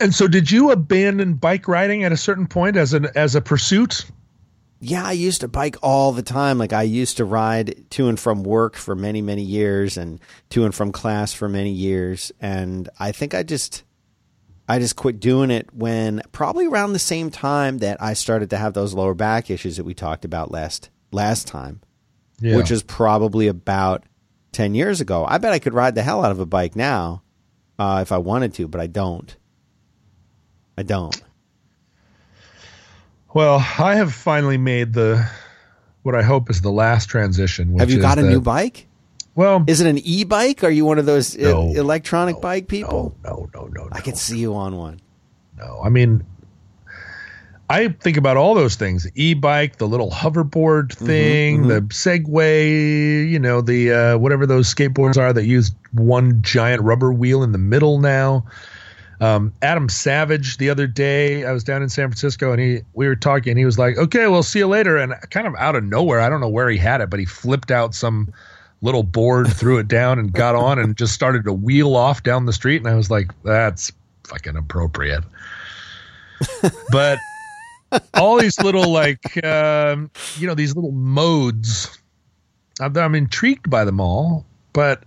and 0.00 0.14
so, 0.14 0.26
did 0.26 0.50
you 0.50 0.70
abandon 0.70 1.34
bike 1.34 1.68
riding 1.68 2.04
at 2.04 2.12
a 2.12 2.16
certain 2.16 2.46
point 2.46 2.76
as 2.76 2.92
an 2.92 3.08
as 3.14 3.34
a 3.34 3.40
pursuit? 3.40 4.04
Yeah, 4.80 5.06
I 5.06 5.12
used 5.12 5.40
to 5.40 5.48
bike 5.48 5.76
all 5.82 6.12
the 6.12 6.22
time. 6.22 6.58
Like 6.58 6.74
I 6.74 6.82
used 6.82 7.16
to 7.16 7.24
ride 7.24 7.86
to 7.90 8.08
and 8.08 8.20
from 8.20 8.42
work 8.42 8.76
for 8.76 8.94
many, 8.94 9.22
many 9.22 9.42
years 9.42 9.96
and 9.96 10.20
to 10.50 10.64
and 10.66 10.74
from 10.74 10.92
class 10.92 11.32
for 11.32 11.48
many 11.48 11.70
years. 11.70 12.32
And 12.38 12.88
I 12.98 13.12
think 13.12 13.32
I 13.34 13.44
just 13.44 13.82
I 14.68 14.78
just 14.78 14.96
quit 14.96 15.20
doing 15.20 15.50
it 15.50 15.72
when 15.72 16.20
probably 16.32 16.66
around 16.66 16.92
the 16.92 16.98
same 16.98 17.30
time 17.30 17.78
that 17.78 18.02
I 18.02 18.12
started 18.12 18.50
to 18.50 18.58
have 18.58 18.74
those 18.74 18.92
lower 18.92 19.14
back 19.14 19.50
issues 19.50 19.76
that 19.78 19.84
we 19.84 19.94
talked 19.94 20.24
about 20.24 20.50
last 20.50 20.90
last 21.12 21.46
time. 21.46 21.80
Yeah. 22.40 22.56
Which 22.56 22.70
is 22.70 22.82
probably 22.82 23.46
about 23.46 24.02
ten 24.54 24.74
years 24.74 25.00
ago. 25.00 25.24
I 25.26 25.38
bet 25.38 25.52
I 25.52 25.58
could 25.58 25.74
ride 25.74 25.94
the 25.94 26.02
hell 26.02 26.24
out 26.24 26.30
of 26.30 26.38
a 26.40 26.46
bike 26.46 26.74
now, 26.76 27.22
uh, 27.78 27.98
if 28.02 28.12
I 28.12 28.18
wanted 28.18 28.54
to, 28.54 28.68
but 28.68 28.80
I 28.80 28.86
don't. 28.86 29.36
I 30.78 30.82
don't. 30.82 31.20
Well, 33.32 33.56
I 33.78 33.96
have 33.96 34.14
finally 34.14 34.58
made 34.58 34.92
the 34.92 35.28
what 36.02 36.14
I 36.14 36.22
hope 36.22 36.50
is 36.50 36.60
the 36.60 36.70
last 36.70 37.06
transition. 37.06 37.72
Which 37.72 37.80
Have 37.80 37.90
you 37.90 38.00
got 38.00 38.18
a 38.18 38.22
that- 38.22 38.28
new 38.30 38.40
bike? 38.40 38.86
Well, 39.36 39.64
Is 39.66 39.80
it 39.80 39.88
an 39.88 39.98
e-bike? 39.98 40.62
Are 40.62 40.70
you 40.70 40.84
one 40.84 41.00
of 41.00 41.06
those 41.06 41.36
e- 41.36 41.42
electronic 41.42 42.36
no, 42.36 42.40
bike 42.40 42.68
people? 42.68 43.16
no, 43.24 43.48
no, 43.52 43.68
no, 43.72 43.82
no. 43.82 43.88
I 43.90 44.00
could 44.00 44.16
see 44.16 44.38
you 44.38 44.54
on 44.54 44.76
one. 44.76 45.00
No, 45.58 45.80
I 45.84 45.88
mean, 45.88 46.24
I 47.70 47.88
think 47.88 48.16
about 48.16 48.36
all 48.36 48.54
those 48.54 48.74
things: 48.74 49.06
e-bike, 49.14 49.76
the 49.76 49.88
little 49.88 50.10
hoverboard 50.10 50.92
thing, 50.92 51.68
the 51.68 51.80
Segway. 51.82 53.28
You 53.28 53.38
know, 53.38 53.60
the 53.60 53.92
uh, 53.92 54.18
whatever 54.18 54.46
those 54.46 54.72
skateboards 54.72 55.16
are 55.16 55.32
that 55.32 55.44
use 55.46 55.72
one 55.92 56.42
giant 56.42 56.82
rubber 56.82 57.12
wheel 57.12 57.42
in 57.42 57.52
the 57.52 57.58
middle 57.58 57.98
now. 57.98 58.44
Um, 59.20 59.54
Adam 59.62 59.88
Savage 59.88 60.58
the 60.58 60.68
other 60.68 60.86
day, 60.86 61.44
I 61.44 61.52
was 61.52 61.64
down 61.64 61.82
in 61.82 61.88
San 61.88 62.08
Francisco 62.08 62.52
and 62.52 62.60
he 62.60 62.80
we 62.92 63.06
were 63.06 63.16
talking. 63.16 63.52
And 63.52 63.58
he 63.58 63.64
was 63.64 63.78
like, 63.78 63.96
"Okay, 63.96 64.26
well, 64.26 64.42
see 64.42 64.58
you 64.58 64.66
later." 64.66 64.96
And 64.96 65.14
kind 65.30 65.46
of 65.46 65.54
out 65.56 65.76
of 65.76 65.84
nowhere, 65.84 66.20
I 66.20 66.28
don't 66.28 66.40
know 66.40 66.48
where 66.48 66.68
he 66.68 66.76
had 66.76 67.00
it, 67.00 67.08
but 67.08 67.20
he 67.20 67.24
flipped 67.24 67.70
out 67.70 67.94
some 67.94 68.32
little 68.82 69.02
board, 69.02 69.48
threw 69.52 69.78
it 69.78 69.88
down, 69.88 70.18
and 70.18 70.32
got 70.32 70.54
on 70.54 70.78
and 70.78 70.96
just 70.96 71.14
started 71.14 71.44
to 71.44 71.52
wheel 71.52 71.96
off 71.96 72.22
down 72.22 72.44
the 72.44 72.52
street. 72.52 72.82
And 72.82 72.88
I 72.88 72.94
was 72.94 73.10
like, 73.10 73.30
"That's 73.42 73.92
fucking 74.24 74.56
appropriate." 74.56 75.24
but 76.90 77.18
all 78.14 78.38
these 78.38 78.58
little 78.60 78.90
like 78.92 79.42
um, 79.44 80.10
you 80.38 80.46
know 80.46 80.54
these 80.54 80.74
little 80.74 80.92
modes. 80.92 81.98
I'm, 82.80 82.96
I'm 82.96 83.14
intrigued 83.14 83.70
by 83.70 83.84
them 83.84 84.00
all 84.00 84.44
but 84.72 85.04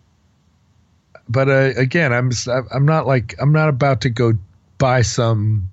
but 1.30 1.50
uh, 1.50 1.74
again 1.76 2.14
i'm 2.14 2.32
I'm 2.74 2.86
not 2.86 3.06
like 3.06 3.36
i'm 3.40 3.52
not 3.52 3.70
about 3.70 4.00
to 4.02 4.10
go 4.10 4.34
buy 4.78 5.02
some 5.02 5.70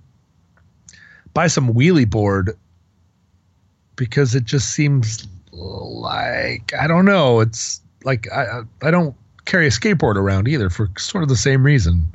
buy 1.32 1.46
some 1.46 1.72
wheelie 1.72 2.08
board 2.08 2.56
because 3.96 4.34
it 4.34 4.44
just 4.44 4.70
seems 4.70 5.26
like 5.52 6.72
i 6.74 6.86
don't 6.88 7.04
know. 7.04 7.40
It's 7.40 7.80
like 8.04 8.26
i 8.32 8.42
I- 8.58 8.88
i 8.88 8.90
don't 8.90 9.14
carry 9.44 9.66
a 9.66 9.70
skateboard 9.70 10.16
around 10.16 10.48
either 10.48 10.68
for 10.70 10.88
sort 10.98 11.22
of 11.22 11.28
the 11.28 11.36
same 11.36 11.64
reason 11.64 12.06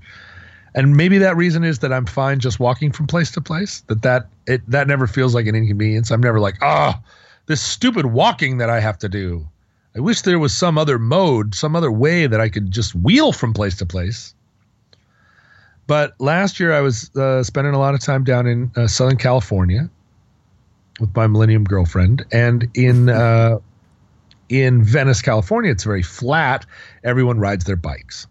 and 0.76 0.96
maybe 0.96 1.18
that 1.18 1.36
reason 1.36 1.64
is 1.64 1.80
that 1.80 1.92
I'm 1.92 2.06
fine 2.06 2.40
just 2.40 2.60
walking 2.60 2.92
from 2.92 3.08
place 3.08 3.32
to 3.32 3.42
place. 3.42 3.82
That 3.88 4.02
that 4.04 4.28
it 4.48 4.62
that 4.70 4.88
never 4.88 5.08
feels 5.08 5.34
like 5.34 5.48
an 5.48 5.56
inconvenience. 5.56 6.12
I'm 6.12 6.22
never 6.22 6.40
like, 6.40 6.56
ah, 6.62 7.02
this 7.48 7.62
stupid 7.62 8.08
walking 8.08 8.58
that 8.58 8.70
I 8.70 8.80
have 8.80 8.98
to 9.00 9.10
do. 9.10 9.48
I 9.96 10.00
wish 10.00 10.22
there 10.22 10.40
was 10.40 10.54
some 10.54 10.78
other 10.78 11.00
mode, 11.00 11.56
some 11.56 11.76
other 11.76 11.92
way 11.92 12.28
that 12.28 12.40
I 12.40 12.50
could 12.50 12.72
just 12.72 12.94
wheel 12.94 13.32
from 13.34 13.54
place 13.54 13.76
to 13.78 13.86
place. 13.86 14.36
But 15.88 16.14
last 16.20 16.60
year 16.60 16.72
I 16.72 16.82
was 16.82 17.14
uh, 17.16 17.42
spending 17.42 17.74
a 17.74 17.80
lot 17.80 17.96
of 17.96 18.00
time 18.00 18.24
down 18.24 18.46
in 18.46 18.72
uh, 18.76 18.86
Southern 18.86 19.18
California 19.18 19.90
with 21.00 21.16
my 21.16 21.26
Millennium 21.26 21.64
girlfriend, 21.64 22.26
and 22.32 22.68
in 22.76 23.10
uh, 23.10 23.58
in 24.50 24.84
Venice, 24.84 25.22
California, 25.22 25.72
it's 25.72 25.84
very 25.84 26.04
flat. 26.04 26.66
Everyone 27.04 27.40
rides 27.40 27.66
their 27.66 27.76
bikes 27.76 28.28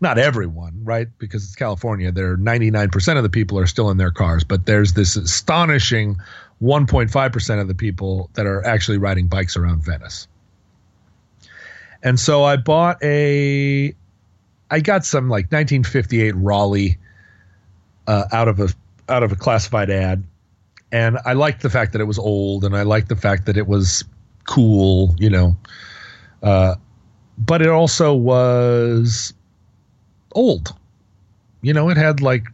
not 0.00 0.18
everyone, 0.18 0.80
right? 0.84 1.08
Because 1.18 1.44
it's 1.44 1.56
California. 1.56 2.12
There, 2.12 2.36
99% 2.36 3.16
of 3.16 3.22
the 3.22 3.28
people 3.28 3.58
are 3.58 3.66
still 3.66 3.90
in 3.90 3.96
their 3.96 4.10
cars, 4.10 4.44
but 4.44 4.66
there's 4.66 4.92
this 4.92 5.16
astonishing 5.16 6.16
1.5% 6.62 7.60
of 7.60 7.68
the 7.68 7.74
people 7.74 8.30
that 8.34 8.46
are 8.46 8.64
actually 8.64 8.98
riding 8.98 9.28
bikes 9.28 9.56
around 9.56 9.84
Venice. 9.84 10.28
And 12.02 12.18
so 12.18 12.44
I 12.44 12.56
bought 12.56 13.02
a, 13.02 13.94
I 14.70 14.80
got 14.80 15.04
some 15.04 15.28
like 15.28 15.46
1958 15.46 16.32
Raleigh 16.36 16.98
uh, 18.06 18.24
out 18.32 18.48
of 18.48 18.60
a 18.60 18.68
out 19.08 19.22
of 19.22 19.32
a 19.32 19.36
classified 19.36 19.90
ad, 19.90 20.22
and 20.92 21.18
I 21.24 21.32
liked 21.32 21.62
the 21.62 21.70
fact 21.70 21.92
that 21.92 22.00
it 22.00 22.04
was 22.04 22.18
old, 22.18 22.64
and 22.64 22.76
I 22.76 22.82
liked 22.82 23.08
the 23.08 23.16
fact 23.16 23.46
that 23.46 23.56
it 23.56 23.66
was 23.66 24.04
cool, 24.44 25.14
you 25.18 25.30
know. 25.30 25.56
Uh, 26.42 26.74
but 27.38 27.62
it 27.62 27.68
also 27.68 28.14
was 28.14 29.32
old. 30.38 30.74
You 31.60 31.72
know, 31.72 31.90
it 31.90 31.96
had 31.96 32.20
like 32.20 32.44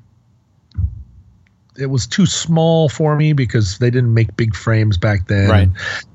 it 1.76 1.87
was 1.87 2.07
too 2.07 2.24
small 2.24 2.89
for 2.89 3.16
me 3.16 3.32
because 3.32 3.78
they 3.78 3.91
didn't 3.91 4.14
make 4.14 4.37
big 4.37 4.55
frames 4.55 4.97
back 4.97 5.26
then. 5.28 5.51
Right. 5.51 5.68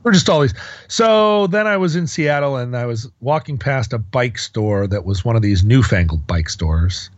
We're 0.04 0.14
just 0.14 0.30
all 0.30 0.42
these. 0.42 0.54
So 0.88 1.48
then 1.48 1.68
I 1.68 1.78
was 1.78 1.96
in 1.96 2.08
Seattle 2.08 2.56
and 2.56 2.76
I 2.76 2.86
was 2.86 3.12
walking 3.20 3.58
past 3.58 3.94
a 3.94 3.98
bike 3.98 4.38
store 4.38 4.88
that 4.88 5.06
was 5.06 5.26
one 5.26 5.36
of 5.36 5.42
these 5.42 5.64
newfangled 5.64 6.26
bike 6.26 6.50
stores 6.50 7.10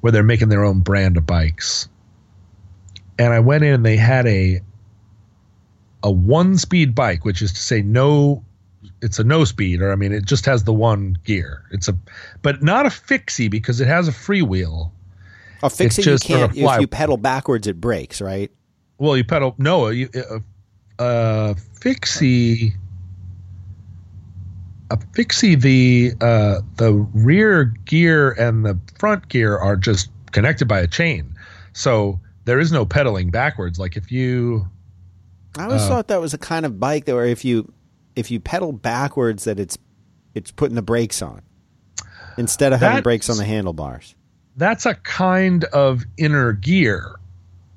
where 0.00 0.10
they're 0.10 0.22
making 0.22 0.48
their 0.48 0.64
own 0.64 0.80
brand 0.80 1.16
of 1.16 1.26
bikes. 1.26 1.88
And 3.18 3.32
I 3.34 3.40
went 3.40 3.64
in 3.64 3.74
and 3.74 3.86
they 3.86 3.96
had 3.96 4.26
a 4.26 4.62
a 6.02 6.10
one 6.10 6.56
speed 6.56 6.94
bike, 6.94 7.24
which 7.26 7.42
is 7.42 7.52
to 7.52 7.60
say 7.60 7.82
no 7.82 8.42
it's 9.02 9.18
a 9.18 9.24
no 9.24 9.44
speed 9.44 9.80
or 9.80 9.92
I 9.92 9.96
mean 9.96 10.12
it 10.12 10.24
just 10.24 10.46
has 10.46 10.64
the 10.64 10.72
one 10.72 11.18
gear. 11.24 11.64
It's 11.70 11.88
a 11.88 11.96
but 12.42 12.62
not 12.62 12.86
a 12.86 12.90
fixie 12.90 13.48
because 13.48 13.80
it 13.80 13.86
has 13.88 14.08
a 14.08 14.12
freewheel. 14.12 14.90
A 15.62 15.70
fixie 15.70 16.02
you 16.02 16.18
can't 16.18 16.56
if 16.56 16.80
you 16.80 16.86
pedal 16.86 17.16
backwards 17.16 17.66
it 17.66 17.80
breaks, 17.80 18.20
right? 18.20 18.50
Well, 18.98 19.16
you 19.16 19.24
pedal 19.24 19.54
no, 19.58 19.88
you 19.88 20.08
uh, 20.98 21.02
uh 21.02 21.54
fixie 21.80 22.74
a 24.90 24.98
fixie 25.14 25.54
the 25.54 26.12
uh 26.20 26.60
the 26.76 26.92
rear 27.14 27.64
gear 27.84 28.32
and 28.32 28.64
the 28.64 28.78
front 28.98 29.28
gear 29.28 29.56
are 29.56 29.76
just 29.76 30.10
connected 30.32 30.66
by 30.66 30.80
a 30.80 30.86
chain. 30.86 31.34
So 31.72 32.20
there 32.44 32.58
is 32.58 32.72
no 32.72 32.84
pedaling 32.84 33.30
backwards 33.30 33.78
like 33.78 33.96
if 33.96 34.10
you 34.10 34.66
I 35.56 35.62
Uh, 35.62 35.66
always 35.66 35.86
thought 35.86 36.08
that 36.08 36.20
was 36.20 36.34
a 36.34 36.38
kind 36.38 36.66
of 36.66 36.78
bike 36.78 37.04
that 37.06 37.14
where 37.14 37.26
if 37.26 37.44
you 37.44 37.72
if 38.16 38.30
you 38.30 38.40
pedal 38.40 38.72
backwards 38.72 39.44
that 39.44 39.58
it's 39.60 39.78
it's 40.34 40.50
putting 40.50 40.74
the 40.76 40.82
brakes 40.82 41.22
on 41.22 41.42
instead 42.36 42.72
of 42.72 42.80
having 42.80 43.02
brakes 43.02 43.28
on 43.30 43.36
the 43.36 43.44
handlebars. 43.44 44.14
that's 44.56 44.86
a 44.86 44.94
kind 44.94 45.64
of 45.64 46.04
inner 46.16 46.52
gear. 46.52 47.16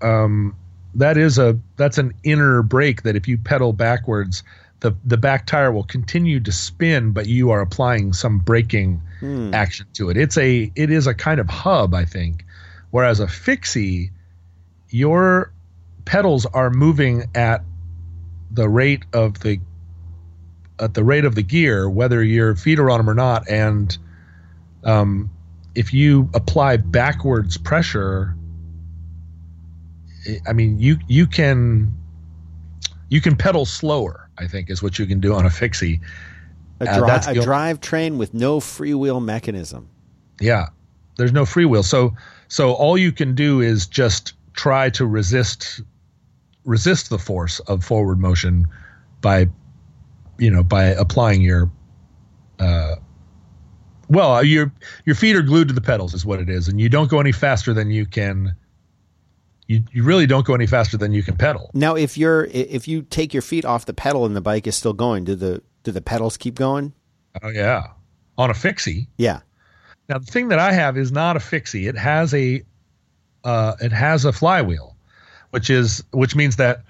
Um, 0.01 0.55
that 0.95 1.17
is 1.17 1.37
a 1.39 1.57
that's 1.77 1.97
an 1.97 2.13
inner 2.23 2.61
brake 2.61 3.03
that 3.03 3.15
if 3.15 3.27
you 3.27 3.37
pedal 3.37 3.73
backwards, 3.73 4.43
the 4.81 4.93
the 5.05 5.17
back 5.17 5.45
tire 5.47 5.71
will 5.71 5.83
continue 5.85 6.39
to 6.41 6.51
spin, 6.51 7.11
but 7.11 7.25
you 7.27 7.49
are 7.51 7.61
applying 7.61 8.13
some 8.13 8.39
braking 8.39 9.01
Hmm. 9.19 9.53
action 9.53 9.85
to 9.93 10.09
it. 10.09 10.17
It's 10.17 10.37
a 10.37 10.71
it 10.75 10.91
is 10.91 11.07
a 11.07 11.13
kind 11.13 11.39
of 11.39 11.49
hub, 11.49 11.93
I 11.93 12.03
think. 12.05 12.45
Whereas 12.91 13.19
a 13.21 13.27
fixie, 13.27 14.11
your 14.89 15.51
pedals 16.05 16.45
are 16.47 16.69
moving 16.69 17.23
at 17.33 17.63
the 18.51 18.67
rate 18.69 19.03
of 19.13 19.39
the 19.39 19.59
at 20.79 20.93
the 20.93 21.03
rate 21.03 21.25
of 21.25 21.35
the 21.35 21.43
gear, 21.43 21.89
whether 21.89 22.23
your 22.23 22.55
feet 22.55 22.79
are 22.79 22.89
on 22.89 22.99
them 22.99 23.09
or 23.09 23.13
not, 23.13 23.47
and 23.49 23.97
um, 24.83 25.29
if 25.75 25.93
you 25.93 26.29
apply 26.33 26.77
backwards 26.77 27.57
pressure, 27.57 28.35
I 30.47 30.53
mean 30.53 30.79
you 30.79 30.97
you 31.07 31.27
can 31.27 31.93
you 33.09 33.21
can 33.21 33.35
pedal 33.35 33.65
slower. 33.65 34.29
I 34.37 34.47
think 34.47 34.69
is 34.69 34.81
what 34.81 34.97
you 34.97 35.05
can 35.05 35.19
do 35.19 35.33
on 35.33 35.45
a 35.45 35.49
fixie, 35.49 36.01
A, 36.79 36.89
Uh, 36.89 36.97
dri- 36.97 37.07
that's 37.07 37.27
a 37.27 37.35
drive 37.35 37.79
train 37.81 38.17
with 38.17 38.33
no 38.33 38.59
freewheel 38.59 39.23
mechanism. 39.23 39.87
Yeah. 40.39 40.67
There's 41.17 41.31
no 41.31 41.43
freewheel. 41.43 41.83
So 41.83 42.15
so 42.47 42.73
all 42.73 42.97
you 42.97 43.11
can 43.11 43.35
do 43.35 43.61
is 43.61 43.85
just 43.85 44.33
try 44.53 44.89
to 44.91 45.05
resist 45.05 45.81
resist 46.65 47.09
the 47.09 47.19
force 47.19 47.59
of 47.61 47.83
forward 47.83 48.19
motion 48.19 48.67
by 49.21 49.47
you 50.37 50.49
know 50.49 50.63
by 50.63 50.85
applying 50.85 51.41
your 51.41 51.71
uh 52.59 52.95
well 54.09 54.43
your 54.43 54.71
your 55.05 55.15
feet 55.15 55.35
are 55.35 55.41
glued 55.41 55.67
to 55.67 55.73
the 55.73 55.81
pedals 55.81 56.13
is 56.13 56.25
what 56.25 56.39
it 56.39 56.49
is 56.49 56.67
and 56.67 56.79
you 56.79 56.89
don't 56.89 57.09
go 57.09 57.19
any 57.19 57.31
faster 57.31 57.73
than 57.73 57.89
you 57.91 58.05
can 58.05 58.55
you 59.67 59.83
you 59.91 60.03
really 60.03 60.25
don't 60.25 60.45
go 60.45 60.53
any 60.53 60.67
faster 60.67 60.97
than 60.97 61.13
you 61.13 61.23
can 61.23 61.37
pedal. 61.37 61.69
Now, 61.73 61.95
if 61.95 62.17
you're 62.17 62.45
if 62.45 62.87
you 62.87 63.01
take 63.03 63.33
your 63.33 63.41
feet 63.41 63.65
off 63.65 63.85
the 63.85 63.93
pedal 63.93 64.25
and 64.25 64.35
the 64.35 64.41
bike 64.41 64.67
is 64.67 64.75
still 64.75 64.93
going, 64.93 65.23
do 65.23 65.35
the 65.35 65.61
do 65.83 65.91
the 65.91 66.01
pedals 66.01 66.37
keep 66.37 66.55
going? 66.55 66.93
Oh 67.41 67.49
yeah. 67.49 67.87
On 68.37 68.49
a 68.49 68.53
fixie. 68.53 69.07
Yeah. 69.17 69.41
Now 70.09 70.17
the 70.17 70.25
thing 70.25 70.49
that 70.49 70.59
I 70.59 70.73
have 70.73 70.97
is 70.97 71.11
not 71.11 71.37
a 71.37 71.39
fixie. 71.39 71.87
It 71.87 71.97
has 71.97 72.33
a 72.33 72.61
uh, 73.43 73.75
it 73.81 73.91
has 73.91 74.25
a 74.25 74.33
flywheel, 74.33 74.95
which 75.51 75.69
is 75.69 76.03
which 76.11 76.35
means 76.35 76.57
that 76.57 76.83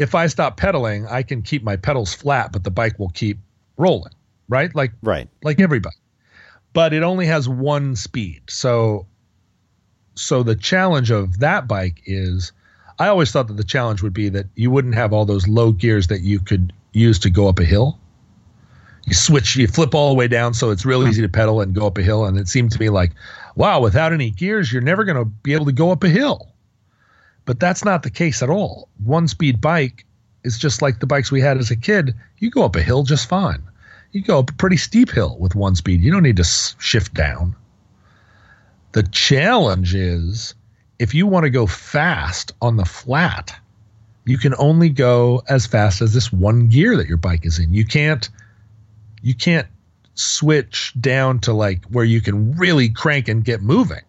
if 0.00 0.14
I 0.14 0.28
stop 0.28 0.56
pedaling, 0.56 1.06
I 1.06 1.22
can 1.22 1.42
keep 1.42 1.62
my 1.62 1.76
pedals 1.76 2.14
flat, 2.14 2.52
but 2.52 2.64
the 2.64 2.70
bike 2.70 2.98
will 2.98 3.10
keep 3.10 3.38
rolling, 3.76 4.14
right? 4.48 4.74
Like 4.74 4.92
Right. 5.02 5.28
like 5.44 5.60
everybody. 5.60 5.96
But 6.72 6.94
it 6.94 7.02
only 7.02 7.26
has 7.26 7.48
one 7.48 7.94
speed. 7.96 8.42
So 8.48 9.06
so 10.14 10.42
the 10.42 10.56
challenge 10.56 11.10
of 11.10 11.38
that 11.40 11.68
bike 11.68 12.02
is 12.06 12.52
I 12.98 13.08
always 13.08 13.30
thought 13.30 13.48
that 13.48 13.58
the 13.58 13.64
challenge 13.64 14.02
would 14.02 14.14
be 14.14 14.30
that 14.30 14.46
you 14.54 14.70
wouldn't 14.70 14.94
have 14.94 15.12
all 15.12 15.26
those 15.26 15.46
low 15.46 15.70
gears 15.70 16.06
that 16.06 16.22
you 16.22 16.40
could 16.40 16.72
use 16.92 17.18
to 17.20 17.30
go 17.30 17.48
up 17.48 17.58
a 17.58 17.64
hill. 17.64 17.98
You 19.06 19.14
switch, 19.14 19.56
you 19.56 19.66
flip 19.66 19.94
all 19.94 20.08
the 20.10 20.14
way 20.14 20.28
down, 20.28 20.54
so 20.54 20.70
it's 20.70 20.84
real 20.84 21.06
easy 21.06 21.22
to 21.22 21.28
pedal 21.28 21.60
and 21.60 21.74
go 21.74 21.86
up 21.86 21.98
a 21.98 22.02
hill. 22.02 22.26
And 22.26 22.38
it 22.38 22.48
seemed 22.48 22.70
to 22.72 22.78
me 22.78 22.90
like, 22.90 23.12
wow, 23.56 23.80
without 23.80 24.12
any 24.12 24.30
gears, 24.30 24.72
you're 24.72 24.82
never 24.82 25.04
going 25.04 25.16
to 25.16 25.24
be 25.24 25.54
able 25.54 25.64
to 25.66 25.72
go 25.72 25.90
up 25.90 26.04
a 26.04 26.08
hill. 26.08 26.49
But 27.50 27.58
that's 27.58 27.84
not 27.84 28.04
the 28.04 28.10
case 28.10 28.44
at 28.44 28.48
all. 28.48 28.88
One 29.02 29.26
speed 29.26 29.60
bike 29.60 30.06
is 30.44 30.56
just 30.56 30.82
like 30.82 31.00
the 31.00 31.06
bikes 31.08 31.32
we 31.32 31.40
had 31.40 31.58
as 31.58 31.72
a 31.72 31.76
kid. 31.76 32.14
You 32.38 32.48
go 32.48 32.64
up 32.64 32.76
a 32.76 32.80
hill 32.80 33.02
just 33.02 33.28
fine. 33.28 33.60
You 34.12 34.22
go 34.22 34.38
up 34.38 34.50
a 34.50 34.52
pretty 34.52 34.76
steep 34.76 35.10
hill 35.10 35.36
with 35.36 35.56
one 35.56 35.74
speed. 35.74 36.00
You 36.00 36.12
don't 36.12 36.22
need 36.22 36.36
to 36.36 36.44
shift 36.44 37.12
down. 37.12 37.56
The 38.92 39.02
challenge 39.02 39.96
is 39.96 40.54
if 41.00 41.12
you 41.12 41.26
want 41.26 41.42
to 41.42 41.50
go 41.50 41.66
fast 41.66 42.52
on 42.62 42.76
the 42.76 42.84
flat, 42.84 43.52
you 44.26 44.38
can 44.38 44.54
only 44.56 44.88
go 44.88 45.42
as 45.48 45.66
fast 45.66 46.02
as 46.02 46.14
this 46.14 46.32
one 46.32 46.68
gear 46.68 46.96
that 46.98 47.08
your 47.08 47.16
bike 47.16 47.44
is 47.44 47.58
in. 47.58 47.74
You 47.74 47.84
can't 47.84 48.28
you 49.22 49.34
can't 49.34 49.66
switch 50.14 50.94
down 51.00 51.40
to 51.40 51.52
like 51.52 51.84
where 51.86 52.04
you 52.04 52.20
can 52.20 52.52
really 52.52 52.90
crank 52.90 53.26
and 53.26 53.44
get 53.44 53.60
moving. 53.60 54.04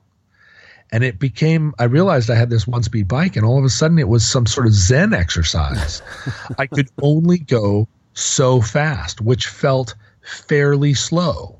And 0.91 1.03
it 1.03 1.19
became 1.19 1.73
I 1.79 1.85
realized 1.85 2.29
I 2.29 2.35
had 2.35 2.49
this 2.49 2.67
one 2.67 2.83
speed 2.83 3.07
bike 3.07 3.35
and 3.35 3.45
all 3.45 3.57
of 3.57 3.63
a 3.63 3.69
sudden 3.69 3.97
it 3.97 4.09
was 4.09 4.25
some 4.25 4.45
sort 4.45 4.67
of 4.67 4.73
zen 4.73 5.13
exercise. 5.13 6.01
I 6.57 6.67
could 6.67 6.89
only 7.01 7.37
go 7.37 7.87
so 8.13 8.61
fast, 8.61 9.21
which 9.21 9.47
felt 9.47 9.95
fairly 10.21 10.93
slow. 10.93 11.57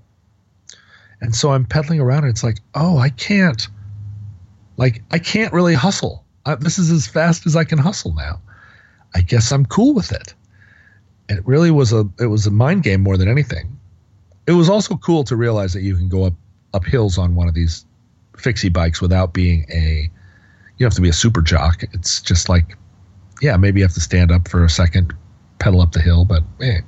And 1.22 1.36
so 1.36 1.52
I'm 1.54 1.66
pedaling 1.66 2.02
around 2.02 2.24
and 2.24 2.32
it's 2.32 2.44
like, 2.44 2.60
"Oh, 2.76 2.98
I 2.98 3.10
can't 3.10 3.68
like 4.78 5.02
I 5.12 5.20
can't 5.20 5.54
really 5.54 5.76
hustle. 5.76 6.26
Uh, 6.46 6.56
this 6.56 6.80
is 6.80 6.92
as 6.92 7.08
fast 7.08 7.46
as 7.46 7.56
I 7.56 7.64
can 7.64 7.78
hustle 7.78 8.14
now. 8.16 8.42
I 9.16 9.22
guess 9.22 9.52
I'm 9.52 9.66
cool 9.66 9.94
with 9.94 10.12
it." 10.12 10.34
It 11.30 11.46
really 11.48 11.72
was 11.72 11.94
a 11.94 12.10
it 12.20 12.26
was 12.26 12.48
a 12.48 12.52
mind 12.52 12.84
game 12.84 13.02
more 13.02 13.16
than 13.16 13.30
anything. 13.30 13.78
It 14.48 14.54
was 14.54 14.68
also 14.68 14.98
cool 14.98 15.24
to 15.26 15.36
realize 15.36 15.72
that 15.74 15.84
you 15.84 15.96
can 15.96 16.10
go 16.10 16.26
up 16.26 16.34
up 16.74 16.86
hills 16.86 17.18
on 17.18 17.36
one 17.36 17.48
of 17.48 17.54
these 17.54 17.86
fixie 18.38 18.70
bikes 18.70 19.02
without 19.02 19.34
being 19.34 19.66
a 19.72 20.10
you 20.78 20.86
have 20.86 20.94
to 20.96 21.02
be 21.02 21.10
a 21.10 21.14
super 21.14 21.42
jock. 21.42 21.84
It's 21.94 22.22
just 22.22 22.50
like 22.50 22.78
yeah, 23.42 23.58
maybe 23.58 23.80
you 23.80 23.86
have 23.86 23.94
to 23.94 24.00
stand 24.02 24.32
up 24.32 24.48
for 24.48 24.64
a 24.64 24.70
second, 24.70 25.14
pedal 25.60 25.82
up 25.82 25.92
the 25.92 26.02
hill, 26.02 26.26
but 26.26 26.44
eh. 26.62 26.82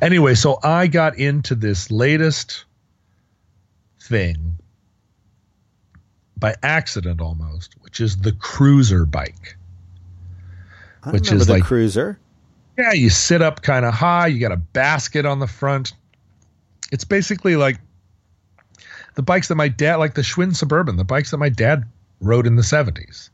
Anyway, 0.00 0.34
so 0.34 0.58
I 0.62 0.86
got 0.86 1.18
into 1.18 1.54
this 1.54 1.90
latest 1.90 2.64
thing 4.02 4.56
by 6.38 6.54
accident 6.62 7.20
almost, 7.20 7.74
which 7.80 8.00
is 8.00 8.16
the 8.16 8.32
cruiser 8.32 9.04
bike. 9.04 9.56
I 11.02 11.10
Which 11.10 11.30
is 11.32 11.46
the 11.46 11.54
like- 11.54 11.64
cruiser. 11.64 12.18
Yeah, 12.78 12.92
you 12.92 13.10
sit 13.10 13.42
up 13.42 13.60
kind 13.60 13.84
of 13.84 13.92
high. 13.92 14.28
You 14.28 14.40
got 14.40 14.52
a 14.52 14.56
basket 14.56 15.26
on 15.26 15.38
the 15.38 15.46
front. 15.46 15.92
It's 16.90 17.04
basically 17.04 17.56
like 17.56 17.78
the 19.14 19.22
bikes 19.22 19.48
that 19.48 19.54
my 19.56 19.68
dad, 19.68 19.96
like 19.96 20.14
the 20.14 20.22
Schwinn 20.22 20.54
Suburban, 20.54 20.96
the 20.96 21.04
bikes 21.04 21.30
that 21.30 21.38
my 21.38 21.48
dad 21.48 21.84
rode 22.20 22.46
in 22.46 22.56
the 22.56 22.62
70s. 22.62 23.30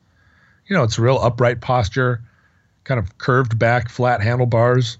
You 0.67 0.77
know, 0.77 0.83
it's 0.83 0.99
real 0.99 1.19
upright 1.19 1.61
posture, 1.61 2.23
kind 2.85 2.99
of 2.99 3.19
curved 3.19 3.59
back, 3.59 3.89
flat 3.89 4.21
handlebars, 4.23 4.99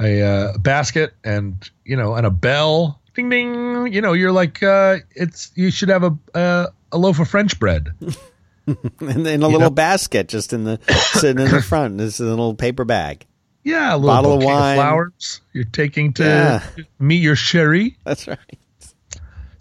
a 0.00 0.22
uh, 0.22 0.58
basket, 0.58 1.14
and, 1.24 1.68
you 1.84 1.96
know, 1.96 2.14
and 2.14 2.26
a 2.26 2.30
bell. 2.30 3.00
Ding, 3.14 3.28
ding. 3.28 3.92
You 3.92 4.00
know, 4.00 4.12
you're 4.12 4.32
like, 4.32 4.62
uh, 4.62 4.96
it's, 5.14 5.50
you 5.54 5.70
should 5.70 5.88
have 5.90 6.02
a, 6.04 6.16
uh, 6.34 6.66
a 6.90 6.98
loaf 6.98 7.20
of 7.20 7.28
French 7.28 7.58
bread. 7.58 7.88
and 8.66 8.76
then 9.00 9.26
a 9.26 9.30
You 9.32 9.38
little 9.52 9.60
know? 9.60 9.70
basket 9.70 10.28
just 10.28 10.52
in 10.52 10.64
the 10.64 10.78
sitting 11.14 11.44
in 11.44 11.50
the 11.50 11.62
front. 11.66 11.98
This 11.98 12.14
is 12.20 12.26
a 12.26 12.30
little 12.30 12.54
paper 12.54 12.84
bag. 12.84 13.26
Yeah, 13.64 13.94
a 13.94 13.96
little 13.96 14.08
Bottle 14.08 14.38
of 14.38 14.44
wine. 14.44 14.76
flowers 14.76 15.40
you're 15.52 15.64
taking 15.64 16.12
to 16.14 16.24
Yeah. 16.24 16.84
meet 16.98 17.22
your 17.22 17.36
sherry. 17.36 17.96
That's 18.04 18.26
right. 18.26 18.38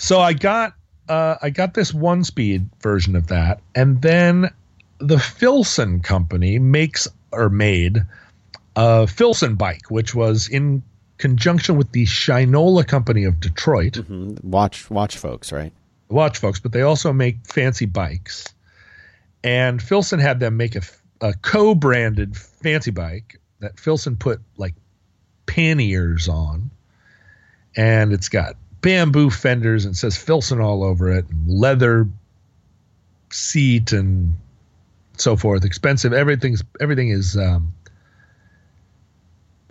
So 0.01 0.19
I 0.19 0.33
got 0.33 0.73
uh, 1.09 1.35
I 1.43 1.51
got 1.51 1.75
this 1.75 1.93
one 1.93 2.23
speed 2.23 2.67
version 2.81 3.15
of 3.15 3.27
that, 3.27 3.61
and 3.75 4.01
then 4.01 4.49
the 4.97 5.19
Filson 5.19 5.99
company 5.99 6.57
makes 6.57 7.07
or 7.31 7.49
made 7.49 8.03
a 8.75 9.05
Filson 9.05 9.53
bike, 9.55 9.91
which 9.91 10.15
was 10.15 10.47
in 10.49 10.81
conjunction 11.19 11.77
with 11.77 11.91
the 11.91 12.05
Shinola 12.07 12.87
company 12.87 13.25
of 13.25 13.39
Detroit. 13.39 13.93
Mhm. 13.93 14.43
Watch, 14.43 14.89
watch, 14.89 15.17
folks. 15.17 15.51
Right. 15.51 15.71
Watch 16.09 16.39
folks, 16.39 16.59
but 16.59 16.71
they 16.71 16.81
also 16.81 17.13
make 17.13 17.37
fancy 17.45 17.85
bikes. 17.85 18.51
And 19.43 19.79
Filson 19.83 20.17
had 20.19 20.39
them 20.39 20.57
make 20.57 20.75
a, 20.75 20.81
a 21.21 21.33
co-branded 21.43 22.35
fancy 22.35 22.91
bike 22.91 23.39
that 23.59 23.79
Filson 23.79 24.15
put 24.17 24.41
like 24.57 24.73
panniers 25.45 26.27
on, 26.27 26.71
and 27.75 28.13
it's 28.13 28.29
got 28.29 28.55
bamboo 28.81 29.29
fenders 29.29 29.85
and 29.85 29.95
says 29.95 30.17
Filson 30.17 30.59
all 30.59 30.83
over 30.83 31.11
it, 31.11 31.25
leather 31.47 32.07
seat 33.29 33.91
and 33.91 34.33
so 35.17 35.35
forth. 35.35 35.63
Expensive. 35.63 36.13
Everything's 36.13 36.63
everything 36.79 37.09
is 37.09 37.37
um, 37.37 37.73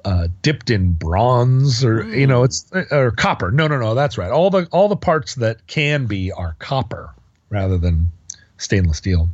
uh, 0.05 0.29
dipped 0.43 0.71
in 0.71 0.93
bronze 0.93 1.85
or 1.85 2.05
you 2.17 2.27
know 2.27 2.45
it's 2.45 2.71
or 2.91 3.11
copper. 3.11 3.51
No, 3.51 3.67
no, 3.67 3.79
no. 3.79 3.95
That's 3.95 4.17
right. 4.17 4.31
All 4.31 4.51
the 4.51 4.67
all 4.73 4.89
the 4.89 4.97
parts 4.97 5.35
that 5.37 5.67
can 5.67 6.07
be 6.07 6.33
are 6.33 6.57
copper 6.59 7.15
rather 7.51 7.79
than 7.79 8.11
stainless 8.59 8.99
steel. 8.99 9.29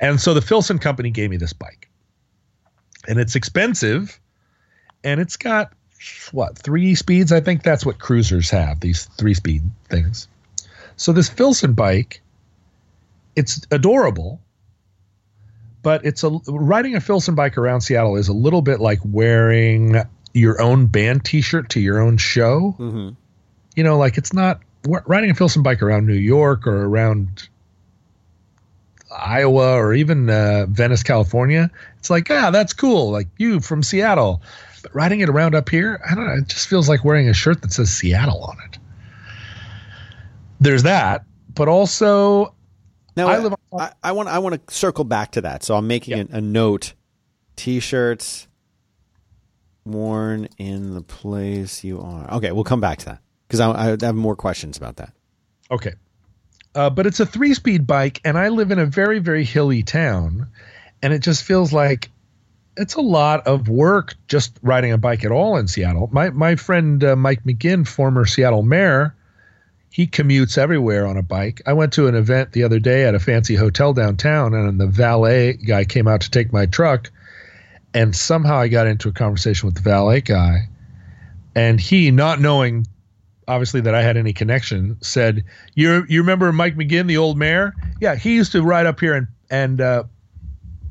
And 0.00 0.20
so 0.20 0.34
the 0.34 0.42
Filson 0.42 0.78
company 0.78 1.10
gave 1.10 1.30
me 1.30 1.38
this 1.38 1.52
bike, 1.52 1.88
and 3.08 3.18
it's 3.18 3.34
expensive, 3.34 4.20
and 5.02 5.20
it's 5.20 5.36
got 5.36 5.72
what 6.32 6.56
three 6.58 6.94
speeds? 6.94 7.32
I 7.32 7.40
think 7.40 7.62
that's 7.62 7.84
what 7.84 7.98
cruisers 7.98 8.50
have. 8.50 8.80
These 8.80 9.04
three 9.04 9.34
speed 9.34 9.62
things. 9.88 10.28
So 10.96 11.12
this 11.12 11.28
Filson 11.28 11.74
bike, 11.74 12.22
it's 13.36 13.66
adorable, 13.70 14.40
but 15.82 16.04
it's 16.04 16.24
a 16.24 16.30
riding 16.48 16.96
a 16.96 17.00
Filson 17.00 17.34
bike 17.34 17.56
around 17.56 17.82
Seattle 17.82 18.16
is 18.16 18.28
a 18.28 18.32
little 18.32 18.62
bit 18.62 18.80
like 18.80 19.00
wearing 19.04 19.96
your 20.34 20.60
own 20.60 20.86
band 20.86 21.24
T-shirt 21.24 21.70
to 21.70 21.80
your 21.80 22.00
own 22.00 22.16
show. 22.16 22.74
Mm-hmm. 22.78 23.10
You 23.76 23.84
know, 23.84 23.96
like 23.96 24.18
it's 24.18 24.32
not 24.32 24.60
riding 24.84 25.30
a 25.30 25.34
Filson 25.34 25.62
bike 25.62 25.82
around 25.82 26.06
New 26.06 26.14
York 26.14 26.66
or 26.66 26.84
around 26.84 27.48
Iowa 29.10 29.74
or 29.74 29.94
even 29.94 30.28
uh, 30.28 30.66
Venice, 30.68 31.02
California. 31.02 31.70
It's 31.98 32.10
like, 32.10 32.30
ah, 32.30 32.50
that's 32.50 32.72
cool. 32.72 33.10
Like 33.10 33.28
you 33.36 33.60
from 33.60 33.82
Seattle. 33.82 34.42
Riding 34.94 35.20
it 35.20 35.28
around 35.28 35.54
up 35.54 35.68
here, 35.68 36.00
I 36.08 36.14
don't 36.14 36.26
know. 36.26 36.34
It 36.34 36.48
just 36.48 36.68
feels 36.68 36.88
like 36.88 37.04
wearing 37.04 37.28
a 37.28 37.34
shirt 37.34 37.62
that 37.62 37.72
says 37.72 37.90
Seattle 37.90 38.42
on 38.42 38.56
it. 38.68 38.78
There's 40.60 40.82
that, 40.84 41.24
but 41.54 41.68
also 41.68 42.54
Now 43.16 43.28
I 43.28 43.34
I, 43.34 43.38
live 43.38 43.54
I, 43.72 43.92
I 44.02 44.12
want 44.12 44.28
I 44.28 44.38
want 44.38 44.66
to 44.66 44.74
circle 44.74 45.04
back 45.04 45.32
to 45.32 45.42
that. 45.42 45.62
So 45.62 45.76
I'm 45.76 45.86
making 45.86 46.16
Yep. 46.18 46.28
a, 46.32 46.36
a 46.36 46.40
note: 46.40 46.94
t-shirts 47.56 48.48
worn 49.84 50.48
in 50.58 50.94
the 50.94 51.02
place 51.02 51.84
you 51.84 52.00
are. 52.00 52.30
Okay, 52.34 52.52
we'll 52.52 52.64
come 52.64 52.80
back 52.80 52.98
to 52.98 53.04
that 53.06 53.20
because 53.46 53.60
I, 53.60 53.92
I 53.92 53.96
have 54.00 54.14
more 54.14 54.36
questions 54.36 54.76
about 54.76 54.96
that. 54.96 55.12
Okay. 55.70 55.92
Uh, 56.74 56.90
but 56.90 57.06
it's 57.06 57.20
a 57.20 57.26
three 57.26 57.54
speed 57.54 57.86
bike, 57.86 58.20
and 58.24 58.36
I 58.38 58.48
live 58.48 58.70
in 58.70 58.78
a 58.78 58.86
very, 58.86 59.18
very 59.18 59.44
hilly 59.44 59.82
town. 59.82 60.48
And 61.00 61.12
it 61.12 61.20
just 61.22 61.44
feels 61.44 61.72
like 61.72 62.10
it's 62.78 62.94
a 62.94 63.00
lot 63.00 63.46
of 63.46 63.68
work 63.68 64.14
just 64.28 64.58
riding 64.62 64.92
a 64.92 64.98
bike 64.98 65.24
at 65.24 65.32
all 65.32 65.56
in 65.56 65.68
Seattle. 65.68 66.08
My 66.12 66.30
my 66.30 66.56
friend 66.56 67.02
uh, 67.02 67.16
Mike 67.16 67.44
McGinn, 67.44 67.86
former 67.86 68.24
Seattle 68.24 68.62
mayor, 68.62 69.14
he 69.90 70.06
commutes 70.06 70.56
everywhere 70.56 71.06
on 71.06 71.16
a 71.16 71.22
bike. 71.22 71.60
I 71.66 71.72
went 71.72 71.92
to 71.94 72.06
an 72.06 72.14
event 72.14 72.52
the 72.52 72.62
other 72.62 72.78
day 72.78 73.04
at 73.04 73.14
a 73.14 73.18
fancy 73.18 73.56
hotel 73.56 73.92
downtown, 73.92 74.54
and 74.54 74.80
the 74.80 74.86
valet 74.86 75.54
guy 75.54 75.84
came 75.84 76.06
out 76.06 76.22
to 76.22 76.30
take 76.30 76.52
my 76.52 76.66
truck, 76.66 77.10
and 77.92 78.14
somehow 78.14 78.58
I 78.58 78.68
got 78.68 78.86
into 78.86 79.08
a 79.08 79.12
conversation 79.12 79.66
with 79.66 79.74
the 79.74 79.82
valet 79.82 80.20
guy, 80.20 80.68
and 81.54 81.80
he, 81.80 82.10
not 82.10 82.40
knowing 82.40 82.86
obviously 83.48 83.80
that 83.80 83.94
I 83.94 84.02
had 84.02 84.16
any 84.16 84.32
connection, 84.32 84.98
said, 85.00 85.44
"You 85.74 86.06
you 86.08 86.20
remember 86.20 86.52
Mike 86.52 86.76
McGinn, 86.76 87.08
the 87.08 87.16
old 87.16 87.36
mayor? 87.36 87.74
Yeah, 88.00 88.14
he 88.14 88.36
used 88.36 88.52
to 88.52 88.62
ride 88.62 88.86
up 88.86 89.00
here 89.00 89.14
and 89.14 89.26
and 89.50 89.80
uh, 89.80 90.04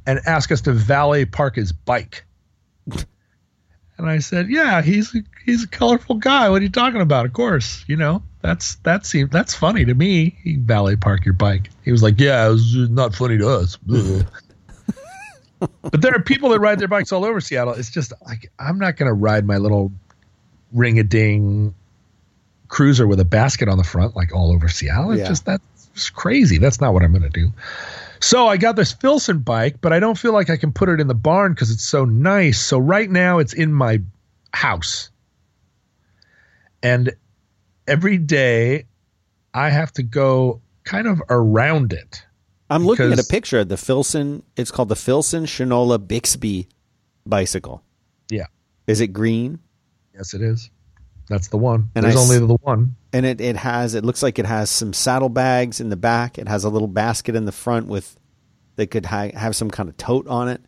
and 0.08 0.20
ask 0.26 0.51
us 0.51 0.62
to 0.62 0.72
valet 0.74 1.26
park 1.26 1.55
his 1.58 1.72
bike." 1.72 2.24
And 3.99 4.08
I 4.10 4.20
said, 4.20 4.49
"Yeah, 4.49 4.82
he's 4.82 5.16
he's 5.45 5.64
a 5.64 5.68
colorful 5.68 6.16
guy. 6.16 6.49
What 6.49 6.62
are 6.62 6.64
you 6.64 6.70
talking 6.70 7.01
about? 7.01 7.26
Of 7.26 7.34
course, 7.34 7.84
you 7.88 7.95
know 7.97 8.22
that's 8.41 8.76
that 8.78 9.03
that's 9.32 9.53
funny 9.55 9.86
to 9.86 9.93
me. 9.93 10.38
He 10.43 10.55
valet 10.55 10.95
park 10.95 11.26
your 11.26 11.34
bike." 11.34 11.70
He 11.84 11.91
was 11.91 12.03
like, 12.03 12.20
"Yeah, 12.20 12.47
it 12.47 12.49
was 12.51 12.76
not 12.89 13.14
funny 13.16 13.38
to 13.39 13.49
us." 13.49 13.78
but 15.82 16.01
there 16.01 16.14
are 16.14 16.22
people 16.22 16.49
that 16.49 16.60
ride 16.60 16.78
their 16.80 16.88
bikes 16.88 17.12
all 17.12 17.26
over 17.26 17.41
Seattle. 17.41 17.74
It's 17.74 17.89
just 17.89 18.14
like 18.26 18.51
I'm 18.60 18.78
not 18.78 18.95
going 18.97 19.08
to 19.08 19.14
ride 19.14 19.45
my 19.45 19.58
little 19.58 19.91
ring 20.72 20.99
a 20.99 21.03
ding 21.03 21.74
cruiser 22.68 23.08
with 23.08 23.20
a 23.20 23.26
basket 23.26 23.68
on 23.70 23.78
the 23.78 23.84
front 23.84 24.16
like 24.16 24.36
all 24.36 24.51
over 24.51 24.68
Seattle. 24.68 25.12
It's 25.12 25.22
Yeah. 25.22 25.28
just 25.28 25.45
that's 25.45 26.10
crazy. 26.12 26.60
That's 26.60 26.80
not 26.80 26.93
what 26.93 27.01
I'm 27.01 27.12
going 27.12 27.24
to 27.24 27.30
do. 27.30 27.51
So 28.20 28.47
I 28.47 28.57
got 28.57 28.76
this 28.76 28.93
Filson 28.93 29.39
bike, 29.39 29.78
but 29.82 29.93
I 29.93 29.99
don't 29.99 30.18
feel 30.18 30.34
like 30.34 30.49
I 30.49 30.57
can 30.57 30.72
put 30.72 30.89
it 30.89 30.99
in 30.99 31.07
the 31.07 31.15
barn 31.15 31.53
because 31.53 31.72
it's 31.72 31.84
so 31.84 32.05
nice. 32.05 32.59
So 32.59 32.78
right 32.78 33.09
now 33.09 33.39
it's 33.39 33.53
in 33.53 33.74
my 33.74 34.01
house. 34.53 35.09
And 36.82 37.15
every 37.88 38.18
day 38.18 38.86
I 39.53 39.70
have 39.70 39.91
to 39.93 40.03
go 40.03 40.61
kind 40.84 41.07
of 41.07 41.22
around 41.30 41.93
it. 41.93 42.24
I'm 42.70 42.86
looking 42.86 43.11
at 43.11 43.20
a 43.20 43.24
picture 43.24 43.59
of 43.59 43.70
the 43.70 43.78
Filson. 43.78 44.43
It's 44.55 44.72
called 44.72 44.89
the 44.89 44.95
Filson 44.95 45.45
Shinola 45.45 46.05
Bixby 46.05 46.68
bicycle. 47.26 47.82
Yeah. 48.30 48.47
Is 48.88 48.99
it 48.99 49.07
green? 49.07 49.59
Yes, 50.13 50.34
it 50.34 50.41
is. 50.41 50.70
That's 51.28 51.50
the 51.50 51.58
one. 51.58 51.90
And 51.96 52.06
There's 52.06 52.16
I 52.16 52.20
only 52.20 52.40
the 52.40 52.58
one. 52.62 52.96
And 53.14 53.26
it, 53.26 53.42
it 53.42 53.58
has 53.58 53.94
it 53.94 54.06
looks 54.06 54.24
like 54.24 54.40
it 54.40 54.46
has 54.46 54.70
some 54.70 54.94
saddlebags 54.94 55.80
in 55.80 55.90
the 55.90 55.98
back. 55.98 56.38
It 56.38 56.48
has 56.48 56.64
a 56.64 56.70
little 56.70 56.88
basket 56.88 57.36
in 57.36 57.46
the 57.46 57.52
front 57.52 57.88
with 57.88 58.18
that 58.78 58.88
could 58.88 59.06
ha- 59.06 59.32
have 59.34 59.56
some 59.56 59.70
kind 59.70 59.90
of 59.90 59.98
tote 59.98 60.28
on 60.28 60.48
it. 60.48 60.62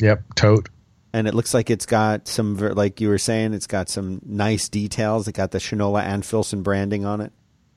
Yep, 0.00 0.34
tote. 0.34 0.68
And 1.12 1.28
it 1.28 1.34
looks 1.34 1.54
like 1.54 1.70
it's 1.70 1.86
got 1.86 2.26
some 2.26 2.56
like 2.56 3.00
you 3.00 3.08
were 3.08 3.18
saying, 3.18 3.54
it's 3.54 3.66
got 3.66 3.88
some 3.88 4.20
nice 4.24 4.68
details. 4.68 5.28
It 5.28 5.32
got 5.32 5.52
the 5.52 5.58
Shinola 5.58 6.02
and 6.02 6.24
Filson 6.24 6.62
branding 6.62 7.04
on 7.04 7.20
it. 7.20 7.32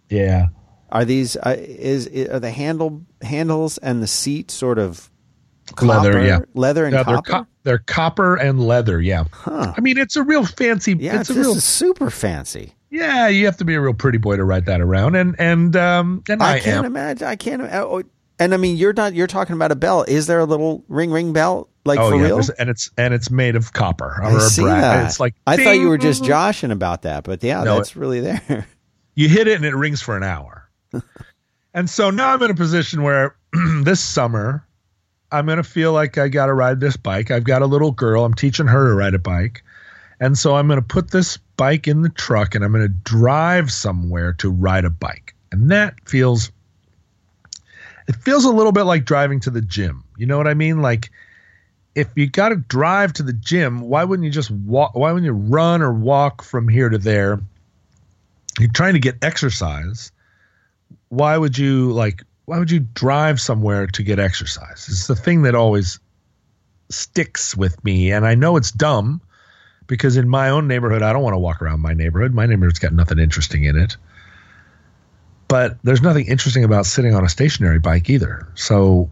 Yeah. 0.10 0.48
Are 0.90 1.06
these 1.06 1.38
uh, 1.38 1.56
is 1.58 2.08
are 2.08 2.40
the 2.40 2.52
handle 2.52 3.06
handles 3.22 3.78
and 3.78 4.02
the 4.02 4.08
seat 4.08 4.52
sort 4.52 4.80
of 4.80 5.12
Leather, 5.82 6.24
yeah. 6.26 6.39
leather 6.53 6.86
and 6.86 6.93
Yeah, 6.93 7.03
they're, 7.03 7.15
copper? 7.18 7.32
co- 7.32 7.47
they're 7.63 7.78
copper 7.80 8.36
and 8.36 8.59
leather. 8.65 9.01
Yeah. 9.01 9.26
Huh. 9.32 9.74
I 9.78 9.82
mean, 9.82 9.97
it's 9.97 10.15
a 10.15 10.24
real 10.24 10.45
fancy. 10.45 10.95
Yeah, 10.97 11.20
it's 11.20 11.30
a 11.30 11.34
this 11.34 11.45
real. 11.45 11.55
is 11.55 11.63
super 11.63 12.09
fancy. 12.09 12.74
Yeah, 12.89 13.28
you 13.28 13.45
have 13.45 13.57
to 13.57 13.65
be 13.65 13.76
a 13.76 13.82
real 13.82 13.93
pretty 13.93 14.18
boy 14.18 14.38
to 14.38 14.45
ride 14.45 14.65
that 14.68 14.80
around, 14.80 15.15
and 15.15 15.36
and 15.39 15.76
um 15.76 16.24
and 16.30 16.41
I, 16.41 16.53
I, 16.55 16.59
can't 16.59 16.78
am. 16.80 16.86
imagine. 16.86 17.28
I 17.28 17.36
can't. 17.36 17.61
Oh, 17.61 18.01
and 18.39 18.53
I 18.53 18.57
mean, 18.57 18.78
you're 18.78 18.93
not. 18.93 19.13
You're 19.13 19.28
talking 19.28 19.55
about 19.55 19.72
a 19.72 19.76
bell. 19.76 20.03
Is 20.07 20.28
there 20.28 20.39
a 20.39 20.45
little 20.45 20.86
ring 20.88 21.11
ring 21.11 21.34
bell 21.34 21.68
like 21.84 21.99
oh 21.99 22.11
for 22.11 22.15
yeah, 22.15 22.24
real? 22.24 22.39
and 22.57 22.70
it's 22.70 22.89
and 22.97 23.13
it's 23.13 23.30
made 23.30 23.55
of 23.57 23.74
copper 23.74 24.05
or 24.22 24.24
I 24.24 24.32
a 24.38 24.39
see 24.39 24.61
brass. 24.61 24.82
that. 24.82 25.05
It's 25.07 25.20
like 25.20 25.36
I 25.45 25.57
thought 25.57 25.72
you 25.78 25.89
were 25.89 25.97
just 25.97 26.24
joshing 26.24 26.72
about 26.72 27.01
that, 27.01 27.24
but 27.26 27.43
yeah, 27.43 27.63
No, 27.63 27.76
that's 27.76 27.95
really 27.97 28.22
there. 28.22 28.65
you 29.15 29.28
hit 29.28 29.47
it 29.47 29.55
and 29.57 29.65
it 29.65 29.76
rings 29.76 30.01
for 30.01 30.15
an 30.15 30.24
hour. 30.24 30.70
and 31.74 31.89
so 31.89 32.09
now 32.09 32.34
I'm 32.34 32.41
in 32.43 32.51
a 32.51 32.55
position 32.55 33.03
where 33.03 33.36
this 33.84 33.99
summer 33.99 34.65
I'm 35.32 35.46
going 35.46 35.58
to 35.58 35.64
feel 35.64 35.94
like 35.94 36.18
I 36.18 36.28
got 36.28 36.46
to 36.46 36.54
ride 36.54 36.80
this 36.80 36.98
bike. 36.98 37.32
I've 37.32 37.44
got 37.44 37.62
a 37.62 37.66
little 37.66 37.92
girl. 37.92 38.24
I'm 38.24 38.34
teaching 38.34 38.68
her 38.68 38.88
to 38.88 38.96
ride 38.96 39.14
a 39.14 39.20
bike. 39.20 39.64
And 40.20 40.38
so 40.38 40.56
I'm 40.56 40.68
going 40.68 40.80
to 40.80 40.86
put 40.86 41.12
this 41.12 41.38
bike 41.58 41.88
in 41.88 42.02
the 42.02 42.10
truck 42.10 42.56
and 42.56 42.64
I'm 42.64 42.72
going 42.72 42.84
to 42.84 42.90
drive 42.90 43.72
somewhere 43.72 44.34
to 44.34 44.50
ride 44.50 44.86
a 44.86 44.90
bike. 44.90 45.36
And 45.52 45.70
that 45.72 45.96
feels 46.08 46.52
it 48.08 48.16
feels 48.16 48.46
a 48.46 48.52
little 48.52 48.72
bit 48.72 48.84
like 48.84 49.06
driving 49.06 49.40
to 49.42 49.50
the 49.50 49.62
gym. 49.62 50.04
You 50.18 50.26
know 50.26 50.38
what 50.38 50.48
I 50.48 50.54
mean? 50.54 50.82
Like 50.82 51.12
if 51.94 52.08
you 52.16 52.28
got 52.28 52.50
to 52.50 52.56
drive 52.56 53.14
to 53.14 53.24
the 53.24 53.34
gym, 53.34 53.82
why 53.82 54.04
wouldn't 54.04 54.26
you 54.26 54.32
just 54.32 54.50
walk 54.50 54.96
why 54.96 55.12
wouldn't 55.12 55.26
you 55.26 55.34
run 55.34 55.82
or 55.82 55.94
walk 55.94 56.42
from 56.42 56.68
here 56.68 56.90
to 56.90 56.98
there? 56.98 57.40
you're 58.60 58.72
trying 58.72 58.94
to 58.94 59.00
get 59.00 59.16
exercise 59.22 60.12
why 61.10 61.38
would 61.38 61.58
you 61.58 61.92
like 61.92 62.24
why 62.48 62.58
would 62.58 62.72
you 62.72 62.80
drive 62.80 63.39
somewhere 63.39 63.86
to 63.88 64.02
get 64.02 64.18
exercise 64.20 64.88
it's 64.89 65.08
the 65.08 65.16
thing 65.16 65.43
that 65.43 65.54
always 65.54 66.00
sticks 66.89 67.56
with 67.56 67.82
me 67.84 68.12
and 68.12 68.26
i 68.26 68.34
know 68.34 68.58
it's 68.58 68.72
dumb 68.72 69.22
because 69.86 70.18
in 70.18 70.28
my 70.28 70.50
own 70.50 70.68
neighborhood 70.68 71.04
i 71.04 71.14
don't 71.14 71.22
want 71.22 71.34
to 71.34 71.39
walk 71.39 71.62
around 71.62 71.82
my 71.82 71.93
neighborhood 71.93 72.34
my 72.34 72.45
neighborhood's 72.45 72.80
got 72.80 72.93
nothing 72.93 73.20
interesting 73.20 73.66
in 73.66 73.78
it 73.78 73.98
but 75.48 75.78
there's 75.84 76.02
nothing 76.02 76.26
interesting 76.26 76.64
about 76.64 76.86
sitting 76.86 77.14
on 77.14 77.24
a 77.24 77.30
stationary 77.30 77.80
bike 77.80 78.10
either 78.10 78.48
so 78.56 79.10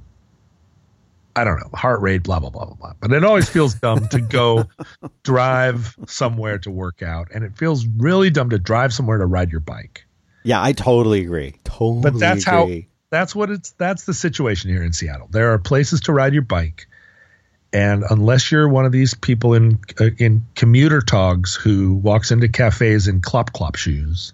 i 1.36 1.44
don't 1.44 1.60
know 1.60 1.70
heart 1.74 2.00
rate 2.02 2.24
blah 2.24 2.40
blah 2.40 2.50
blah 2.50 2.66
blah 2.66 2.76
blah 2.76 2.94
but 3.02 3.12
it 3.12 3.26
always 3.26 3.50
feels 3.50 3.74
dumb 3.76 4.08
to 4.08 4.22
go 4.22 4.64
drive 5.24 5.98
somewhere 6.08 6.58
to 6.58 6.72
work 6.72 7.04
out 7.04 7.28
and 7.34 7.44
it 7.44 7.56
feels 7.58 7.86
really 7.98 8.30
dumb 8.30 8.50
to 8.50 8.58
drive 8.58 8.94
somewhere 8.94 9.18
to 9.18 9.26
ride 9.26 9.52
your 9.52 9.60
bike 9.60 10.06
yeah, 10.46 10.62
I 10.62 10.74
totally 10.74 11.22
agree. 11.22 11.56
Totally. 11.64 12.02
but 12.02 12.20
that's 12.20 12.46
how 12.46 12.66
agree. 12.66 12.88
That's 13.10 13.36
what 13.36 13.50
it's 13.50 13.72
that's 13.72 14.06
the 14.06 14.14
situation 14.14 14.70
here 14.70 14.84
in 14.84 14.94
Seattle. 14.94 15.28
There 15.30 15.54
are 15.54 15.60
places 15.60 16.02
to 16.02 16.14
ride 16.14 16.34
your 16.34 16.42
bike, 16.42 16.88
and 17.72 18.04
unless 18.10 18.52
you're 18.52 18.68
one 18.68 18.86
of 18.86 18.92
these 18.92 19.14
people 19.14 19.54
in 19.54 19.80
uh, 20.00 20.10
in 20.18 20.46
commuter 20.56 21.02
togs 21.02 21.56
who 21.56 21.96
walks 21.96 22.32
into 22.32 22.48
cafes 22.48 23.08
in 23.08 23.22
clop 23.22 23.54
clop 23.54 23.76
shoes 23.76 24.34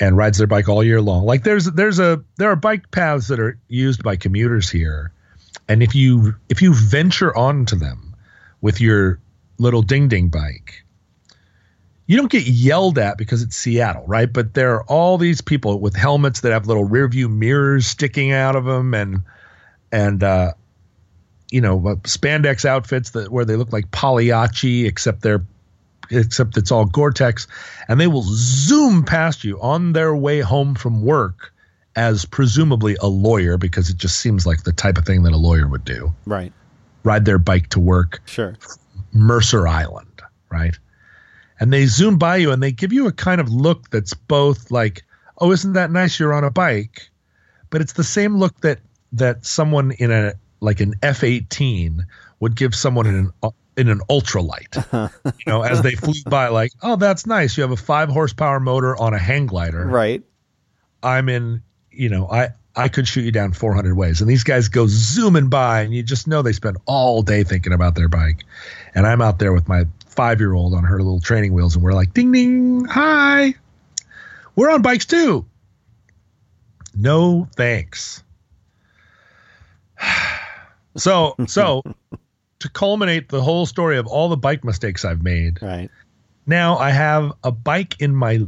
and 0.00 0.16
rides 0.16 0.38
their 0.38 0.46
bike 0.46 0.68
all 0.68 0.82
year 0.82 1.00
long, 1.00 1.24
like 1.24 1.44
there's 1.44 1.66
there's 1.66 1.98
a 1.98 2.22
there 2.36 2.50
are 2.50 2.56
bike 2.56 2.90
paths 2.90 3.28
that 3.28 3.40
are 3.40 3.58
used 3.68 4.02
by 4.02 4.16
commuters 4.16 4.70
here, 4.70 5.12
and 5.68 5.82
if 5.82 5.94
you 5.94 6.34
if 6.48 6.62
you 6.62 6.72
venture 6.74 7.36
onto 7.36 7.76
them 7.76 8.14
with 8.60 8.80
your 8.80 9.18
little 9.58 9.82
ding 9.82 10.08
ding 10.08 10.28
bike 10.28 10.84
you 12.12 12.18
don't 12.18 12.30
get 12.30 12.46
yelled 12.46 12.98
at 12.98 13.16
because 13.16 13.40
it's 13.40 13.56
Seattle, 13.56 14.04
right? 14.06 14.30
But 14.30 14.52
there 14.52 14.74
are 14.74 14.84
all 14.84 15.16
these 15.16 15.40
people 15.40 15.80
with 15.80 15.96
helmets 15.96 16.42
that 16.42 16.52
have 16.52 16.66
little 16.66 16.84
rear 16.84 17.08
view 17.08 17.26
mirrors 17.26 17.86
sticking 17.86 18.32
out 18.32 18.54
of 18.54 18.66
them, 18.66 18.92
and 18.92 19.22
and 19.90 20.22
uh, 20.22 20.52
you 21.50 21.62
know 21.62 21.78
uh, 21.78 21.94
spandex 22.02 22.66
outfits 22.66 23.12
that 23.12 23.32
where 23.32 23.46
they 23.46 23.56
look 23.56 23.72
like 23.72 23.90
Pagliacci, 23.92 24.84
except 24.84 25.22
they're 25.22 25.42
except 26.10 26.58
it's 26.58 26.70
all 26.70 26.84
Gore-Tex, 26.84 27.46
and 27.88 27.98
they 27.98 28.08
will 28.08 28.24
zoom 28.26 29.04
past 29.04 29.42
you 29.42 29.58
on 29.62 29.94
their 29.94 30.14
way 30.14 30.40
home 30.40 30.74
from 30.74 31.00
work 31.00 31.50
as 31.96 32.26
presumably 32.26 32.94
a 32.96 33.06
lawyer 33.06 33.56
because 33.56 33.88
it 33.88 33.96
just 33.96 34.20
seems 34.20 34.46
like 34.46 34.64
the 34.64 34.72
type 34.74 34.98
of 34.98 35.06
thing 35.06 35.22
that 35.22 35.32
a 35.32 35.38
lawyer 35.38 35.66
would 35.66 35.86
do. 35.86 36.12
right. 36.26 36.52
Ride 37.04 37.24
their 37.24 37.38
bike 37.38 37.70
to 37.70 37.80
work 37.80 38.20
Sure. 38.26 38.54
Mercer 39.14 39.66
Island, 39.66 40.20
right? 40.50 40.78
And 41.62 41.72
they 41.72 41.86
zoom 41.86 42.18
by 42.18 42.38
you 42.38 42.50
and 42.50 42.60
they 42.60 42.72
give 42.72 42.92
you 42.92 43.06
a 43.06 43.12
kind 43.12 43.40
of 43.40 43.48
look 43.48 43.88
that's 43.88 44.14
both 44.14 44.72
like, 44.72 45.04
"Oh, 45.38 45.52
isn't 45.52 45.74
that 45.74 45.92
nice? 45.92 46.18
You're 46.18 46.34
on 46.34 46.42
a 46.42 46.50
bike," 46.50 47.08
but 47.70 47.80
it's 47.80 47.92
the 47.92 48.02
same 48.02 48.36
look 48.36 48.60
that 48.62 48.80
that 49.12 49.46
someone 49.46 49.92
in 49.92 50.10
a 50.10 50.34
like 50.58 50.80
an 50.80 50.96
F-18 51.04 52.00
would 52.40 52.56
give 52.56 52.74
someone 52.74 53.06
in 53.06 53.14
an 53.14 53.52
in 53.76 53.88
an 53.88 54.00
ultralight, 54.10 54.74
you 55.24 55.44
know, 55.46 55.62
as 55.62 55.82
they 55.82 55.94
flew 55.94 56.14
by, 56.26 56.48
like, 56.48 56.72
"Oh, 56.82 56.96
that's 56.96 57.26
nice. 57.26 57.56
You 57.56 57.62
have 57.62 57.70
a 57.70 57.76
five 57.76 58.08
horsepower 58.08 58.58
motor 58.58 58.96
on 58.96 59.14
a 59.14 59.18
hang 59.18 59.46
glider. 59.46 59.86
Right. 59.86 60.24
I'm 61.00 61.28
in, 61.28 61.62
you 61.92 62.08
know, 62.08 62.28
I." 62.28 62.48
I 62.74 62.88
could 62.88 63.06
shoot 63.06 63.26
you 63.26 63.32
down 63.32 63.52
400 63.52 63.94
ways. 63.94 64.22
And 64.22 64.30
these 64.30 64.44
guys 64.44 64.68
go 64.68 64.86
zooming 64.86 65.50
by, 65.50 65.82
and 65.82 65.92
you 65.92 66.02
just 66.02 66.26
know 66.26 66.40
they 66.40 66.54
spend 66.54 66.78
all 66.86 67.20
day 67.20 67.44
thinking 67.44 67.74
about 67.74 67.96
their 67.96 68.08
bike. 68.08 68.44
And 68.94 69.06
I'm 69.06 69.20
out 69.20 69.38
there 69.38 69.52
with 69.52 69.68
my 69.68 69.84
five 70.12 70.40
year 70.40 70.54
old 70.54 70.74
on 70.74 70.84
her 70.84 70.98
little 70.98 71.20
training 71.20 71.52
wheels, 71.52 71.74
and 71.74 71.84
we're 71.84 71.92
like, 71.92 72.12
ding, 72.14 72.32
ding, 72.32 72.84
hi. 72.84 73.54
We're 74.54 74.70
on 74.70 74.82
bikes 74.82 75.06
too. 75.06 75.46
No 76.94 77.48
thanks. 77.56 78.22
So, 80.94 81.34
so 81.46 81.82
to 82.58 82.68
culminate 82.68 83.30
the 83.30 83.40
whole 83.40 83.64
story 83.64 83.96
of 83.96 84.06
all 84.06 84.28
the 84.28 84.36
bike 84.36 84.62
mistakes 84.62 85.06
I've 85.06 85.22
made, 85.22 85.62
Right. 85.62 85.90
now 86.46 86.76
I 86.76 86.90
have 86.90 87.32
a 87.42 87.50
bike 87.50 87.98
in 87.98 88.14
my 88.14 88.40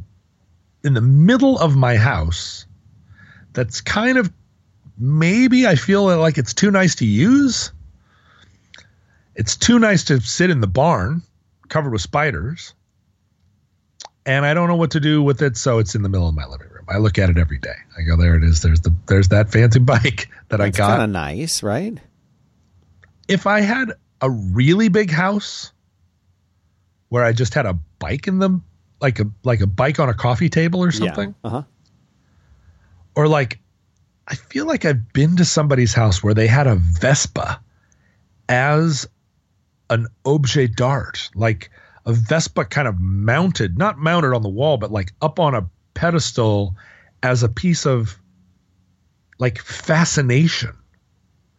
in 0.83 0.93
the 0.93 1.01
middle 1.01 1.59
of 1.59 1.75
my 1.75 1.97
house 1.97 2.67
that's 3.55 3.81
kind 3.81 4.19
of 4.19 4.31
maybe 4.99 5.67
I 5.67 5.75
feel 5.77 6.05
like 6.19 6.37
it's 6.37 6.53
too 6.53 6.71
nice 6.71 6.97
to 6.97 7.07
use. 7.07 7.73
It's 9.35 9.57
too 9.57 9.79
nice 9.79 10.05
to 10.05 10.21
sit 10.21 10.51
in 10.51 10.61
the 10.61 10.67
barn 10.67 11.23
covered 11.75 11.93
with 11.93 12.01
spiders. 12.03 12.73
And 14.25 14.47
I 14.47 14.55
don't 14.55 14.69
know 14.69 14.77
what 14.77 14.93
to 14.93 15.01
do 15.01 15.23
with 15.23 15.43
it, 15.43 15.57
so 15.57 15.81
it's 15.81 15.95
in 15.95 16.03
the 16.03 16.09
middle 16.09 16.27
of 16.29 16.35
my 16.35 16.47
living 16.47 16.69
room. 16.71 16.85
I 16.89 16.97
look 16.99 17.19
at 17.19 17.29
it 17.31 17.37
every 17.37 17.59
day. 17.59 17.75
I 17.99 18.03
go, 18.03 18.17
there 18.17 18.37
it 18.37 18.45
is. 18.45 18.63
There's 18.63 18.81
the 18.81 18.95
there's 19.07 19.29
that 19.29 19.51
fancy 19.51 19.79
bike 19.81 20.29
that 20.49 20.59
That's 20.59 20.79
I 20.79 20.79
got. 20.79 20.89
kind 20.89 21.03
of 21.03 21.11
nice, 21.11 21.63
right? 21.63 21.99
If 23.29 23.47
I 23.47 23.61
had 23.61 23.93
a 24.21 24.31
really 24.31 24.89
big 24.89 25.11
house 25.11 25.73
where 27.11 27.25
I 27.25 27.33
just 27.33 27.53
had 27.55 27.67
a 27.67 27.75
bike 27.99 28.27
in 28.29 28.39
them, 28.39 28.65
like 29.01 29.19
a 29.21 29.27
like 29.43 29.61
a 29.61 29.67
bike 29.67 29.99
on 30.01 30.09
a 30.09 30.15
coffee 30.15 30.49
table 30.49 30.83
or 30.83 30.91
something, 30.93 31.35
Yeah. 31.45 31.49
Uh 31.49 31.51
huh. 31.51 31.63
or 33.15 33.29
like 33.29 33.59
I 34.27 34.37
feel 34.37 34.65
like 34.67 34.85
I've 34.87 35.13
been 35.13 35.37
to 35.37 35.45
somebody's 35.45 35.93
house 35.93 36.23
where 36.23 36.33
they 36.35 36.47
had 36.47 36.67
a 36.67 36.77
Vespa 36.77 37.61
as 38.49 39.07
an 39.95 40.07
objet 40.25 40.75
d'art, 40.77 41.31
like 41.35 41.71
a 42.05 42.13
Vespa 42.13 42.65
kind 42.65 42.89
of 42.89 42.99
mounted, 42.99 43.79
not 43.79 43.99
mounted 43.99 44.35
on 44.35 44.43
the 44.43 44.49
wall, 44.49 44.77
but 44.77 44.91
like 44.91 45.13
up 45.23 45.39
on 45.39 45.55
a 45.55 45.69
pedestal 45.95 46.75
as 47.23 47.43
a 47.43 47.49
piece 47.49 47.87
of 47.87 48.19
like 49.39 49.59
fascination 49.59 50.77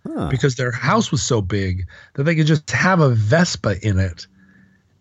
Huh. 0.07 0.27
because 0.29 0.55
their 0.55 0.71
house 0.71 1.11
was 1.11 1.23
so 1.23 1.41
big 1.41 1.87
that 2.13 2.25
they 2.25 2.35
could 2.35 2.45
just 2.45 2.69
have 2.69 2.99
a 2.99 3.09
Vespa 3.09 3.75
in 3.81 3.97
it 3.97 4.27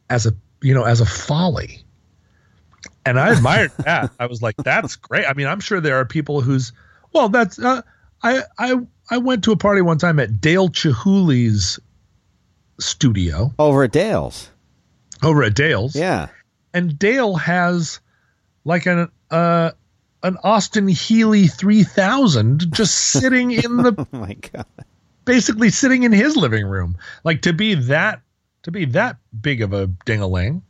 as 0.09 0.25
a 0.25 0.33
you 0.63 0.73
know 0.73 0.85
as 0.85 1.03
a 1.03 1.07
folly. 1.07 1.85
And 3.05 3.21
I 3.21 3.33
admired 3.33 3.73
that. 3.85 4.13
I 4.19 4.25
was 4.25 4.41
like, 4.41 4.57
that's 4.57 4.97
great. 4.97 5.27
I 5.27 5.35
mean, 5.35 5.47
I'm 5.47 5.61
sure 5.61 5.79
there 5.83 5.97
are 5.97 6.07
people 6.07 6.41
who's 6.41 6.73
well, 7.13 7.29
that's 7.29 7.59
uh, 7.59 7.83
I 8.23 8.45
I 8.59 8.77
I 9.11 9.19
went 9.19 9.45
to 9.45 9.53
a 9.53 9.57
party 9.57 9.83
one 9.83 9.99
time 9.99 10.19
at 10.19 10.41
Dale 10.41 10.71
Chihuly's 10.71 11.79
studio 12.79 13.53
Over 13.59 13.85
at 13.85 13.93
Dale's. 13.93 14.51
over 15.23 15.43
at 15.45 15.55
Dale's, 15.55 15.95
Yeah. 15.97 16.29
and 16.73 16.99
Dale 16.99 17.37
has 17.37 18.01
like 18.65 18.87
an 18.87 19.09
uh 19.31 19.71
an 20.23 20.39
Austin 20.43 20.89
Healey 20.89 21.49
3000 21.49 22.73
just 22.73 22.95
sitting 23.13 23.51
in 23.51 23.77
the 23.79 23.95
Oh 23.99 24.17
my 24.17 24.35
god. 24.35 24.67
basically 25.25 25.71
sitting 25.71 26.03
in 26.05 26.13
his 26.13 26.37
living 26.37 26.67
room. 26.67 26.97
Like 27.25 27.43
to 27.43 27.53
be 27.53 27.75
that 27.75 28.21
to 28.63 28.71
be 28.71 28.87
that 28.87 29.17
big 29.41 29.61
of 29.61 29.73
a 29.75 29.89
dingaling, 30.07 30.63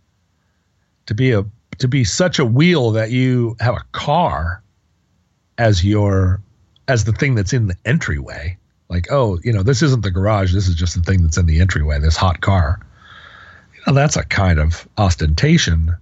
to 1.07 1.15
be 1.15 1.31
a 1.33 1.45
to 1.79 1.89
be 1.89 2.03
such 2.05 2.39
a 2.39 2.45
wheel 2.45 2.91
that 2.93 3.11
you 3.11 3.57
have 3.61 3.75
a 3.75 3.85
car 3.93 4.63
as 5.59 5.85
your 5.85 6.41
as 6.89 7.05
the 7.05 7.13
thing 7.13 7.35
that's 7.35 7.53
in 7.53 7.67
the 7.69 7.77
entryway. 7.85 8.57
Like, 8.89 9.07
oh, 9.11 9.39
you 9.43 9.53
know, 9.53 9.63
this 9.63 9.83
isn't 9.83 10.03
the 10.03 10.11
garage, 10.11 10.53
this 10.53 10.69
is 10.69 10.75
just 10.75 10.95
the 10.95 11.03
thing 11.03 11.23
that's 11.23 11.39
in 11.39 11.47
the 11.47 11.61
entryway, 11.61 11.99
this 11.99 12.17
hot 12.17 12.41
car. 12.41 12.81
You 13.75 13.81
know, 13.87 13.95
that's 13.95 14.17
a 14.17 14.25
kind 14.25 14.59
of 14.59 14.89
ostentation. 14.99 15.97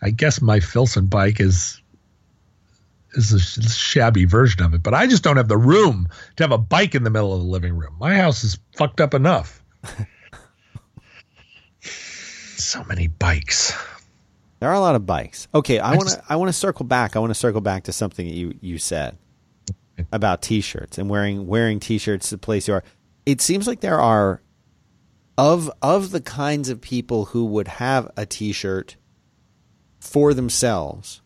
I 0.00 0.10
guess 0.10 0.40
my 0.40 0.60
Filson 0.60 1.06
bike 1.06 1.40
is 1.40 1.80
is 3.12 3.32
a 3.32 3.40
shabby 3.40 4.26
version 4.26 4.62
of 4.62 4.74
it, 4.74 4.82
but 4.82 4.94
I 4.94 5.06
just 5.06 5.22
don't 5.22 5.38
have 5.38 5.48
the 5.48 5.56
room 5.56 6.08
to 6.36 6.44
have 6.44 6.52
a 6.52 6.58
bike 6.58 6.94
in 6.94 7.04
the 7.04 7.10
middle 7.10 7.32
of 7.32 7.40
the 7.40 7.46
living 7.46 7.76
room. 7.76 7.96
My 7.98 8.14
house 8.14 8.44
is 8.44 8.58
fucked 8.76 9.00
up 9.00 9.14
enough. 9.14 9.62
so 11.80 12.84
many 12.84 13.06
bikes. 13.06 13.72
There 14.60 14.68
are 14.68 14.74
a 14.74 14.80
lot 14.80 14.94
of 14.94 15.06
bikes. 15.06 15.48
Okay, 15.54 15.78
I 15.78 15.96
want 15.96 16.10
to 16.10 16.22
I 16.28 16.36
want 16.36 16.48
to 16.48 16.52
circle 16.52 16.84
back. 16.84 17.16
I 17.16 17.18
want 17.18 17.30
to 17.30 17.34
circle 17.34 17.60
back 17.60 17.84
to 17.84 17.92
something 17.92 18.26
that 18.26 18.34
you 18.34 18.54
you 18.60 18.78
said 18.78 19.16
about 20.12 20.42
t-shirts 20.42 20.98
and 20.98 21.08
wearing 21.08 21.46
wearing 21.46 21.80
t-shirts 21.80 22.30
the 22.30 22.38
place 22.38 22.68
you 22.68 22.74
are. 22.74 22.84
It 23.26 23.40
seems 23.40 23.66
like 23.66 23.80
there 23.80 24.00
are 24.00 24.42
of 25.36 25.70
of 25.82 26.10
the 26.10 26.20
kinds 26.20 26.68
of 26.68 26.80
people 26.80 27.26
who 27.26 27.44
would 27.44 27.68
have 27.68 28.10
a 28.16 28.26
t-shirt 28.26 28.96
for 30.00 30.32
themselves 30.34 31.20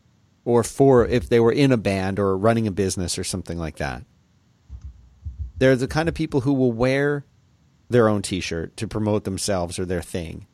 or 0.45 0.65
for 0.65 1.07
if 1.07 1.29
they 1.29 1.39
were 1.41 1.53
in 1.53 1.73
a 1.73 1.77
band 1.77 2.19
or 2.19 2.37
running 2.37 2.67
a 2.67 2.73
business 2.73 3.19
or 3.19 3.25
something 3.25 3.59
like 3.59 3.77
that. 3.77 4.03
They're 5.59 5.77
the 5.77 5.87
kind 5.89 6.09
of 6.09 6.15
people 6.15 6.41
who 6.41 6.53
will 6.53 6.73
wear 6.73 7.25
their 7.89 8.09
own 8.09 8.23
t-shirt 8.23 8.77
to 8.79 8.89
promote 8.89 9.25
themselves 9.25 9.79
or 9.79 9.85
their 9.85 10.03
thing. 10.03 10.47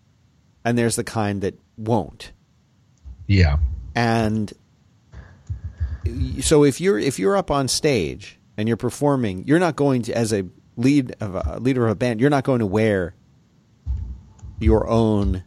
And 0.65 0.77
there's 0.77 0.97
the 0.97 1.05
kind 1.05 1.41
that 1.43 1.59
won't 1.77 2.33
Yeah. 3.27 3.59
and 3.95 4.53
so 6.41 6.65
if 6.65 6.81
you're 6.81 6.99
if 6.99 7.19
you're 7.19 7.37
up 7.37 7.51
on 7.51 7.69
stage 7.69 8.39
and 8.57 8.69
you're 8.69 8.77
performing 8.77 9.47
you're 9.47 9.59
not 9.59 9.77
going 9.77 10.03
to 10.03 10.13
as 10.13 10.33
a 10.33 10.45
lead 10.77 11.15
of 11.21 11.35
a 11.35 11.59
leader 11.61 11.85
of 11.85 11.93
a 11.93 11.95
band 11.95 12.21
you're 12.21 12.31
not 12.31 12.45
going 12.45 12.61
to 12.61 12.67
wear 12.67 13.15
your 14.61 14.89
own 14.89 15.43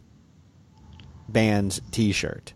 band's 1.28 1.80
t-shirt 1.90 2.52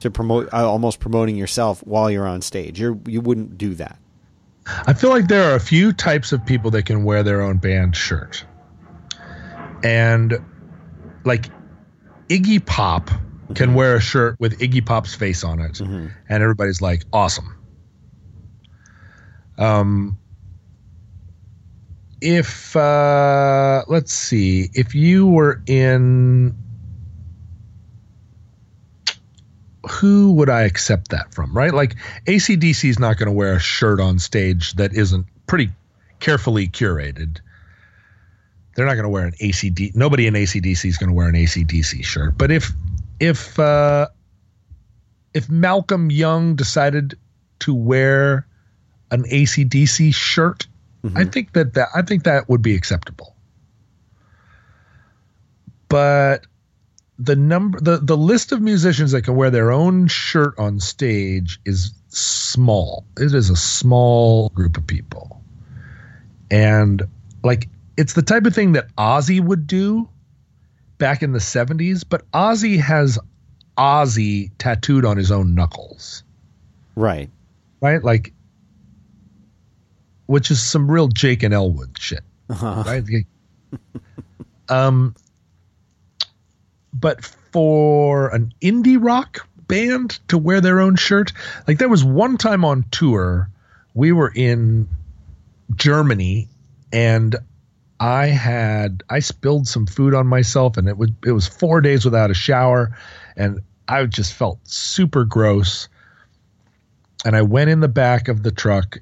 to 0.00 0.10
promote 0.10 0.52
uh, 0.52 0.68
almost 0.68 1.00
promoting 1.00 1.36
yourself 1.36 1.80
while 1.86 2.10
you're 2.10 2.26
on 2.26 2.40
stage 2.42 2.80
you 2.80 3.00
you 3.06 3.20
wouldn't 3.20 3.58
do 3.58 3.74
that 3.74 3.98
I 4.66 4.92
feel 4.92 5.10
like 5.10 5.28
there 5.28 5.50
are 5.50 5.56
a 5.56 5.60
few 5.60 5.92
types 5.92 6.32
of 6.32 6.44
people 6.46 6.70
that 6.72 6.84
can 6.86 7.04
wear 7.04 7.22
their 7.22 7.42
own 7.42 7.58
band 7.58 7.96
shirt. 7.96 8.44
And 9.82 10.38
like 11.24 11.50
Iggy 12.28 12.64
Pop 12.64 13.10
can 13.54 13.74
wear 13.74 13.96
a 13.96 14.00
shirt 14.00 14.36
with 14.38 14.58
Iggy 14.60 14.84
Pop's 14.84 15.14
face 15.14 15.44
on 15.44 15.60
it 15.60 15.80
and 15.80 16.12
everybody's 16.28 16.80
like 16.80 17.04
awesome. 17.12 17.56
Um 19.58 20.18
if 22.20 22.76
uh 22.76 23.82
let's 23.88 24.12
see, 24.12 24.70
if 24.74 24.94
you 24.94 25.26
were 25.26 25.62
in 25.66 26.56
who 29.90 30.32
would 30.32 30.48
I 30.48 30.62
accept 30.62 31.10
that 31.10 31.34
from, 31.34 31.52
right? 31.52 31.74
Like 31.74 31.96
ACDC 32.26 32.88
is 32.88 32.98
not 32.98 33.18
going 33.18 33.26
to 33.26 33.32
wear 33.32 33.54
a 33.54 33.60
shirt 33.60 34.00
on 34.00 34.18
stage 34.18 34.74
that 34.74 34.94
isn't 34.94 35.26
pretty 35.46 35.70
carefully 36.20 36.68
curated. 36.68 37.40
They're 38.74 38.86
not 38.86 38.94
going 38.94 39.04
to 39.04 39.10
wear 39.10 39.26
an 39.26 39.32
ACD. 39.32 39.94
Nobody 39.94 40.26
in 40.26 40.34
ACDC 40.34 40.84
is 40.84 40.96
going 40.96 41.10
to 41.10 41.14
wear 41.14 41.28
an 41.28 41.34
ACDC 41.34 42.04
shirt. 42.04 42.38
But 42.38 42.50
if 42.50 42.72
if 43.20 43.58
uh, 43.58 44.08
if 45.34 45.48
Malcolm 45.48 46.10
Young 46.10 46.56
decided 46.56 47.18
to 47.60 47.74
wear 47.74 48.46
an 49.10 49.24
ACDC 49.24 50.14
shirt, 50.14 50.66
I 51.16 51.24
think 51.24 51.52
that, 51.52 51.74
that 51.74 51.88
I 51.94 52.02
think 52.02 52.24
that 52.24 52.48
would 52.48 52.62
be 52.62 52.74
acceptable. 52.74 53.34
But 55.88 56.46
the 57.18 57.36
number 57.36 57.80
the 57.80 57.98
the 57.98 58.16
list 58.16 58.52
of 58.52 58.60
musicians 58.60 59.12
that 59.12 59.22
can 59.22 59.36
wear 59.36 59.50
their 59.50 59.70
own 59.70 60.08
shirt 60.08 60.58
on 60.58 60.80
stage 60.80 61.60
is 61.64 61.92
small. 62.08 63.04
It 63.18 63.34
is 63.34 63.50
a 63.50 63.56
small 63.56 64.48
group 64.50 64.76
of 64.76 64.86
people. 64.86 65.42
And 66.50 67.02
like 67.42 67.68
it's 67.96 68.14
the 68.14 68.22
type 68.22 68.46
of 68.46 68.54
thing 68.54 68.72
that 68.72 68.94
Ozzy 68.96 69.40
would 69.40 69.66
do 69.66 70.08
back 71.02 71.20
in 71.20 71.32
the 71.32 71.40
70s, 71.40 72.04
but 72.08 72.30
Ozzy 72.30 72.78
has 72.78 73.18
Ozzy 73.76 74.52
tattooed 74.58 75.04
on 75.04 75.16
his 75.16 75.32
own 75.32 75.52
knuckles, 75.52 76.22
right 76.94 77.28
right? 77.80 78.04
Like 78.04 78.32
which 80.26 80.52
is 80.52 80.62
some 80.62 80.88
real 80.88 81.08
Jake 81.08 81.42
and 81.42 81.52
Elwood 81.52 81.98
shit 81.98 82.22
right? 82.60 83.02
um, 84.68 85.16
but 86.94 87.24
for 87.24 88.28
an 88.28 88.54
indie 88.62 89.02
rock 89.02 89.48
band 89.66 90.20
to 90.28 90.38
wear 90.38 90.60
their 90.60 90.78
own 90.78 90.94
shirt, 90.94 91.32
like 91.66 91.78
there 91.78 91.88
was 91.88 92.04
one 92.04 92.38
time 92.38 92.64
on 92.64 92.84
tour, 92.92 93.50
we 93.92 94.12
were 94.12 94.32
in 94.32 94.88
Germany, 95.74 96.46
and 96.92 97.34
I 98.02 98.26
had 98.26 99.04
I 99.08 99.20
spilled 99.20 99.68
some 99.68 99.86
food 99.86 100.12
on 100.12 100.26
myself, 100.26 100.76
and 100.76 100.88
it 100.88 100.98
was 100.98 101.10
it 101.24 101.30
was 101.30 101.46
four 101.46 101.80
days 101.80 102.04
without 102.04 102.32
a 102.32 102.34
shower, 102.34 102.98
and 103.36 103.60
I 103.86 104.04
just 104.06 104.32
felt 104.34 104.58
super 104.64 105.24
gross. 105.24 105.88
And 107.24 107.36
I 107.36 107.42
went 107.42 107.70
in 107.70 107.78
the 107.78 107.86
back 107.86 108.26
of 108.26 108.42
the 108.42 108.50
truck 108.50 108.98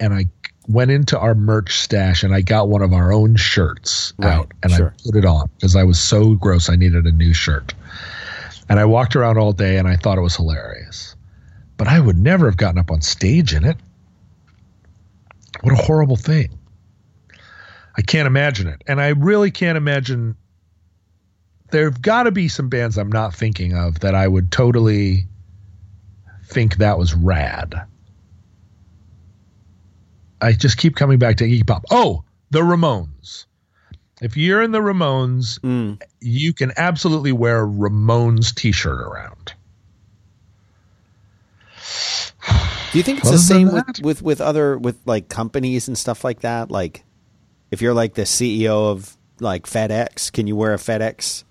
and 0.00 0.12
I 0.12 0.26
went 0.66 0.90
into 0.90 1.16
our 1.16 1.36
merch 1.36 1.78
stash 1.78 2.24
and 2.24 2.34
I 2.34 2.40
got 2.40 2.68
one 2.68 2.82
of 2.82 2.92
our 2.92 3.12
own 3.12 3.36
shirts 3.36 4.12
Right, 4.18 4.32
out 4.32 4.52
and 4.64 4.72
sure. 4.72 4.94
I 4.98 5.02
put 5.04 5.16
it 5.16 5.24
on 5.24 5.48
because 5.54 5.76
I 5.76 5.84
was 5.84 6.00
so 6.00 6.34
gross 6.34 6.68
I 6.68 6.74
needed 6.74 7.06
a 7.06 7.12
new 7.12 7.32
shirt. 7.32 7.72
And 8.68 8.80
I 8.80 8.84
walked 8.84 9.14
around 9.14 9.38
all 9.38 9.52
day 9.52 9.78
and 9.78 9.86
I 9.86 9.94
thought 9.94 10.18
it 10.18 10.22
was 10.22 10.34
hilarious. 10.34 11.14
But 11.76 11.86
I 11.86 12.00
would 12.00 12.18
never 12.18 12.46
have 12.46 12.56
gotten 12.56 12.80
up 12.80 12.90
on 12.90 13.00
stage 13.00 13.54
in 13.54 13.64
it. 13.64 13.76
What 15.62 15.72
a 15.72 15.82
horrible 15.82 16.16
thing. 16.16 16.55
I 17.96 18.02
can't 18.02 18.26
imagine 18.26 18.66
it. 18.66 18.82
And 18.86 19.00
I 19.00 19.08
really 19.08 19.50
can't 19.50 19.76
imagine 19.78 20.36
there've 21.70 22.00
got 22.00 22.24
to 22.24 22.30
be 22.30 22.48
some 22.48 22.68
bands 22.68 22.98
I'm 22.98 23.10
not 23.10 23.34
thinking 23.34 23.74
of 23.76 24.00
that 24.00 24.14
I 24.14 24.28
would 24.28 24.52
totally 24.52 25.26
think 26.44 26.76
that 26.76 26.98
was 26.98 27.14
rad. 27.14 27.74
I 30.40 30.52
just 30.52 30.76
keep 30.76 30.96
coming 30.96 31.18
back 31.18 31.36
to 31.38 31.44
Iggy 31.44 31.66
Pop. 31.66 31.84
Oh, 31.90 32.22
the 32.50 32.60
Ramones. 32.60 33.46
If 34.20 34.36
you're 34.36 34.62
in 34.62 34.70
the 34.72 34.80
Ramones, 34.80 35.58
Mm. 35.60 36.00
you 36.20 36.52
can 36.52 36.72
absolutely 36.76 37.32
wear 37.32 37.64
a 37.64 37.66
Ramones 37.66 38.54
t-shirt 38.54 39.00
around. 39.00 39.54
Do 42.92 42.98
you 42.98 43.02
think 43.02 43.18
it's 43.18 43.28
Other 43.28 43.36
the 43.36 43.42
same 43.42 43.72
with, 43.72 44.00
with 44.00 44.22
with 44.22 44.40
other 44.40 44.78
with 44.78 44.96
like 45.04 45.28
companies 45.28 45.88
and 45.88 45.98
stuff 45.98 46.24
like 46.24 46.40
that? 46.40 46.70
Like, 46.70 47.04
if 47.70 47.80
you're 47.82 47.94
like 47.94 48.14
the 48.14 48.22
CEO 48.22 48.90
of 48.90 49.16
like 49.40 49.66
FedEx, 49.66 50.32
can 50.32 50.46
you 50.46 50.56
wear 50.56 50.74
a 50.74 50.78
FedEx 50.78 51.44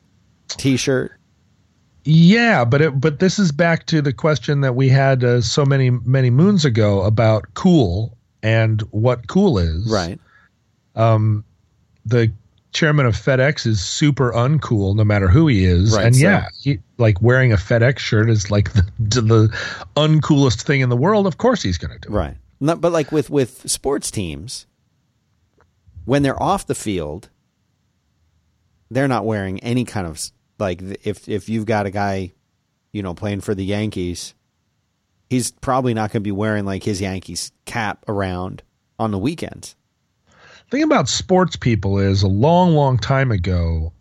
T-shirt? 0.49 1.11
Yeah, 2.03 2.65
but 2.65 2.81
it, 2.81 2.99
but 2.99 3.19
this 3.19 3.39
is 3.39 3.51
back 3.51 3.87
to 3.87 4.01
the 4.01 4.13
question 4.13 4.61
that 4.61 4.75
we 4.75 4.89
had 4.89 5.23
uh, 5.23 5.41
so 5.41 5.65
many 5.65 5.89
many 5.89 6.29
moons 6.29 6.63
ago 6.63 7.01
about 7.01 7.45
cool 7.55 8.15
and 8.43 8.81
what 8.91 9.27
cool 9.27 9.57
is. 9.57 9.89
Right. 9.91 10.19
Um, 10.95 11.43
the 12.05 12.31
chairman 12.73 13.05
of 13.07 13.15
FedEx 13.15 13.65
is 13.65 13.81
super 13.81 14.31
uncool, 14.33 14.95
no 14.95 15.03
matter 15.03 15.27
who 15.27 15.47
he 15.47 15.65
is. 15.65 15.95
Right, 15.95 16.05
and 16.05 16.15
so- 16.15 16.21
yeah, 16.21 16.47
he, 16.61 16.77
like 16.99 17.21
wearing 17.23 17.51
a 17.51 17.57
FedEx 17.57 17.97
shirt 17.97 18.29
is 18.29 18.51
like 18.51 18.71
the, 18.99 19.21
the 19.21 19.57
uncoolest 19.97 20.61
thing 20.63 20.81
in 20.81 20.89
the 20.89 20.97
world. 20.97 21.25
Of 21.25 21.37
course, 21.39 21.63
he's 21.63 21.79
going 21.79 21.91
to 21.93 21.99
do. 21.99 22.13
it. 22.13 22.15
Right. 22.15 22.37
Not, 22.59 22.81
but 22.81 22.91
like 22.91 23.11
with 23.11 23.31
with 23.31 23.67
sports 23.69 24.11
teams, 24.11 24.67
when 26.05 26.23
they're 26.23 26.41
off 26.41 26.67
the 26.67 26.75
field, 26.75 27.29
they're 28.89 29.07
not 29.07 29.25
wearing 29.25 29.59
any 29.59 29.83
kind 29.83 30.07
of 30.07 30.21
like 30.59 30.81
if 31.03 31.27
if 31.27 31.49
you've 31.49 31.65
got 31.65 31.85
a 31.85 31.91
guy, 31.91 32.33
you 32.91 33.03
know, 33.03 33.13
playing 33.13 33.41
for 33.41 33.53
the 33.53 33.65
Yankees, 33.65 34.33
he's 35.29 35.51
probably 35.51 35.93
not 35.93 36.11
going 36.11 36.21
to 36.21 36.27
be 36.27 36.31
wearing 36.31 36.65
like 36.65 36.83
his 36.83 37.01
Yankees 37.01 37.51
cap 37.65 38.05
around 38.07 38.63
on 38.97 39.11
the 39.11 39.17
weekends. 39.17 39.75
thing 40.71 40.83
about 40.83 41.09
sports 41.09 41.55
people 41.55 41.99
is 41.99 42.23
a 42.23 42.27
long, 42.27 42.73
long 42.73 42.97
time 42.97 43.31
ago, 43.31 43.91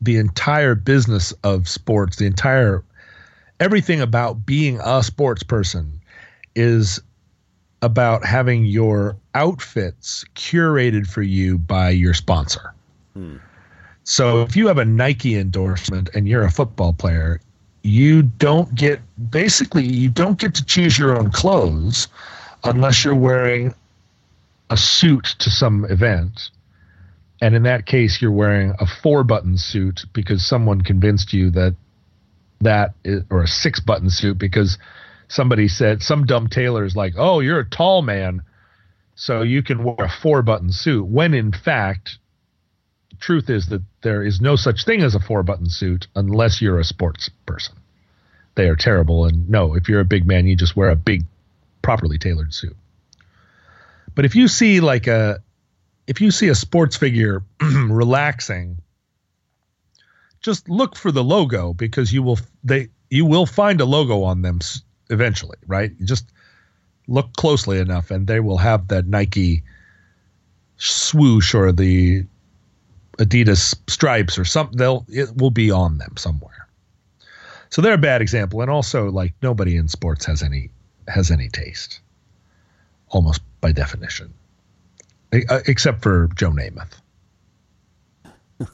the 0.00 0.16
entire 0.16 0.74
business 0.74 1.32
of 1.44 1.68
sports, 1.68 2.16
the 2.16 2.26
entire 2.26 2.84
everything 3.60 4.00
about 4.00 4.46
being 4.46 4.80
a 4.82 5.02
sports 5.02 5.42
person 5.42 6.00
is 6.56 7.00
about 7.82 8.24
having 8.24 8.64
your 8.64 9.16
outfits 9.34 10.24
curated 10.34 11.06
for 11.06 11.22
you 11.22 11.58
by 11.58 11.90
your 11.90 12.14
sponsor. 12.14 12.74
Hmm. 13.14 13.36
So 14.04 14.42
if 14.42 14.56
you 14.56 14.66
have 14.66 14.78
a 14.78 14.84
Nike 14.84 15.36
endorsement 15.36 16.10
and 16.14 16.26
you're 16.26 16.42
a 16.42 16.50
football 16.50 16.92
player, 16.92 17.40
you 17.82 18.22
don't 18.22 18.74
get 18.74 19.00
basically 19.30 19.84
you 19.84 20.08
don't 20.08 20.38
get 20.38 20.54
to 20.56 20.64
choose 20.64 20.98
your 20.98 21.16
own 21.16 21.30
clothes 21.30 22.08
unless 22.64 23.04
you're 23.04 23.14
wearing 23.14 23.74
a 24.68 24.76
suit 24.76 25.24
to 25.38 25.50
some 25.50 25.84
event. 25.86 26.50
And 27.40 27.54
in 27.54 27.62
that 27.62 27.86
case, 27.86 28.20
you're 28.20 28.30
wearing 28.30 28.74
a 28.78 28.86
four 28.86 29.24
button 29.24 29.56
suit 29.56 30.04
because 30.12 30.44
someone 30.44 30.82
convinced 30.82 31.32
you 31.32 31.50
that 31.50 31.74
that 32.60 32.94
is, 33.04 33.22
or 33.30 33.42
a 33.42 33.48
six 33.48 33.80
button 33.80 34.10
suit 34.10 34.38
because 34.38 34.76
somebody 35.28 35.68
said, 35.68 36.02
some 36.02 36.26
dumb 36.26 36.48
tailor 36.48 36.84
is 36.84 36.94
like, 36.94 37.14
oh, 37.16 37.40
you're 37.40 37.60
a 37.60 37.68
tall 37.68 38.02
man, 38.02 38.42
so 39.20 39.42
you 39.42 39.62
can 39.62 39.84
wear 39.84 39.96
a 39.98 40.08
four 40.08 40.40
button 40.40 40.72
suit. 40.72 41.04
When 41.04 41.34
in 41.34 41.52
fact, 41.52 42.16
truth 43.20 43.50
is 43.50 43.66
that 43.66 43.82
there 44.00 44.22
is 44.24 44.40
no 44.40 44.56
such 44.56 44.86
thing 44.86 45.02
as 45.02 45.14
a 45.14 45.20
four 45.20 45.42
button 45.42 45.68
suit 45.68 46.06
unless 46.16 46.62
you're 46.62 46.80
a 46.80 46.84
sports 46.84 47.28
person. 47.44 47.74
They 48.54 48.66
are 48.70 48.76
terrible. 48.76 49.26
And 49.26 49.46
no, 49.50 49.74
if 49.74 49.90
you're 49.90 50.00
a 50.00 50.06
big 50.06 50.26
man, 50.26 50.46
you 50.46 50.56
just 50.56 50.74
wear 50.74 50.88
a 50.88 50.96
big, 50.96 51.24
properly 51.82 52.16
tailored 52.16 52.54
suit. 52.54 52.74
But 54.14 54.24
if 54.24 54.34
you 54.36 54.48
see 54.48 54.80
like 54.80 55.06
a 55.06 55.42
if 56.06 56.22
you 56.22 56.30
see 56.30 56.48
a 56.48 56.54
sports 56.54 56.96
figure 56.96 57.42
relaxing, 57.60 58.78
just 60.40 60.66
look 60.66 60.96
for 60.96 61.12
the 61.12 61.22
logo 61.22 61.74
because 61.74 62.10
you 62.10 62.22
will 62.22 62.38
they 62.64 62.88
you 63.10 63.26
will 63.26 63.44
find 63.44 63.82
a 63.82 63.84
logo 63.84 64.22
on 64.22 64.40
them 64.40 64.60
eventually, 65.10 65.58
right? 65.66 65.92
Just 66.04 66.32
look 67.10 67.34
closely 67.34 67.78
enough 67.78 68.10
and 68.10 68.26
they 68.26 68.40
will 68.40 68.56
have 68.56 68.88
that 68.88 69.06
Nike 69.06 69.62
swoosh 70.78 71.54
or 71.54 71.72
the 71.72 72.24
Adidas 73.18 73.74
stripes 73.88 74.38
or 74.38 74.46
something 74.46 74.78
they'll 74.78 75.04
it 75.08 75.36
will 75.36 75.50
be 75.50 75.70
on 75.70 75.98
them 75.98 76.16
somewhere. 76.16 76.66
So 77.68 77.82
they're 77.82 77.94
a 77.94 77.98
bad 77.98 78.22
example 78.22 78.62
and 78.62 78.70
also 78.70 79.10
like 79.10 79.34
nobody 79.42 79.76
in 79.76 79.88
sports 79.88 80.24
has 80.24 80.42
any 80.42 80.70
has 81.08 81.30
any 81.30 81.48
taste 81.48 82.00
almost 83.08 83.42
by 83.60 83.72
definition, 83.72 84.32
uh, 85.32 85.60
except 85.66 86.02
for 86.02 86.28
Joe 86.36 86.52
Namath. 86.52 87.00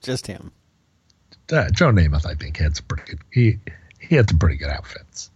Just 0.00 0.26
him. 0.26 0.52
Uh, 1.50 1.68
Joe 1.70 1.90
Namath, 1.90 2.24
I 2.24 2.34
think, 2.34 2.56
had 2.56 2.76
some 2.76 2.86
pretty 2.86 3.02
good. 3.04 3.18
He 3.30 3.58
he 3.98 4.14
had 4.14 4.30
some 4.30 4.38
pretty 4.38 4.56
good 4.56 4.70
outfits. 4.70 5.31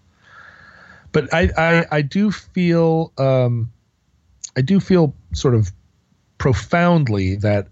But 1.16 1.32
I 1.32 1.50
I, 1.56 1.86
I 1.90 2.02
do 2.02 2.30
feel 2.30 3.10
um, 3.16 3.72
I 4.54 4.60
do 4.60 4.78
feel 4.80 5.14
sort 5.32 5.54
of 5.54 5.72
profoundly 6.36 7.36
that 7.36 7.68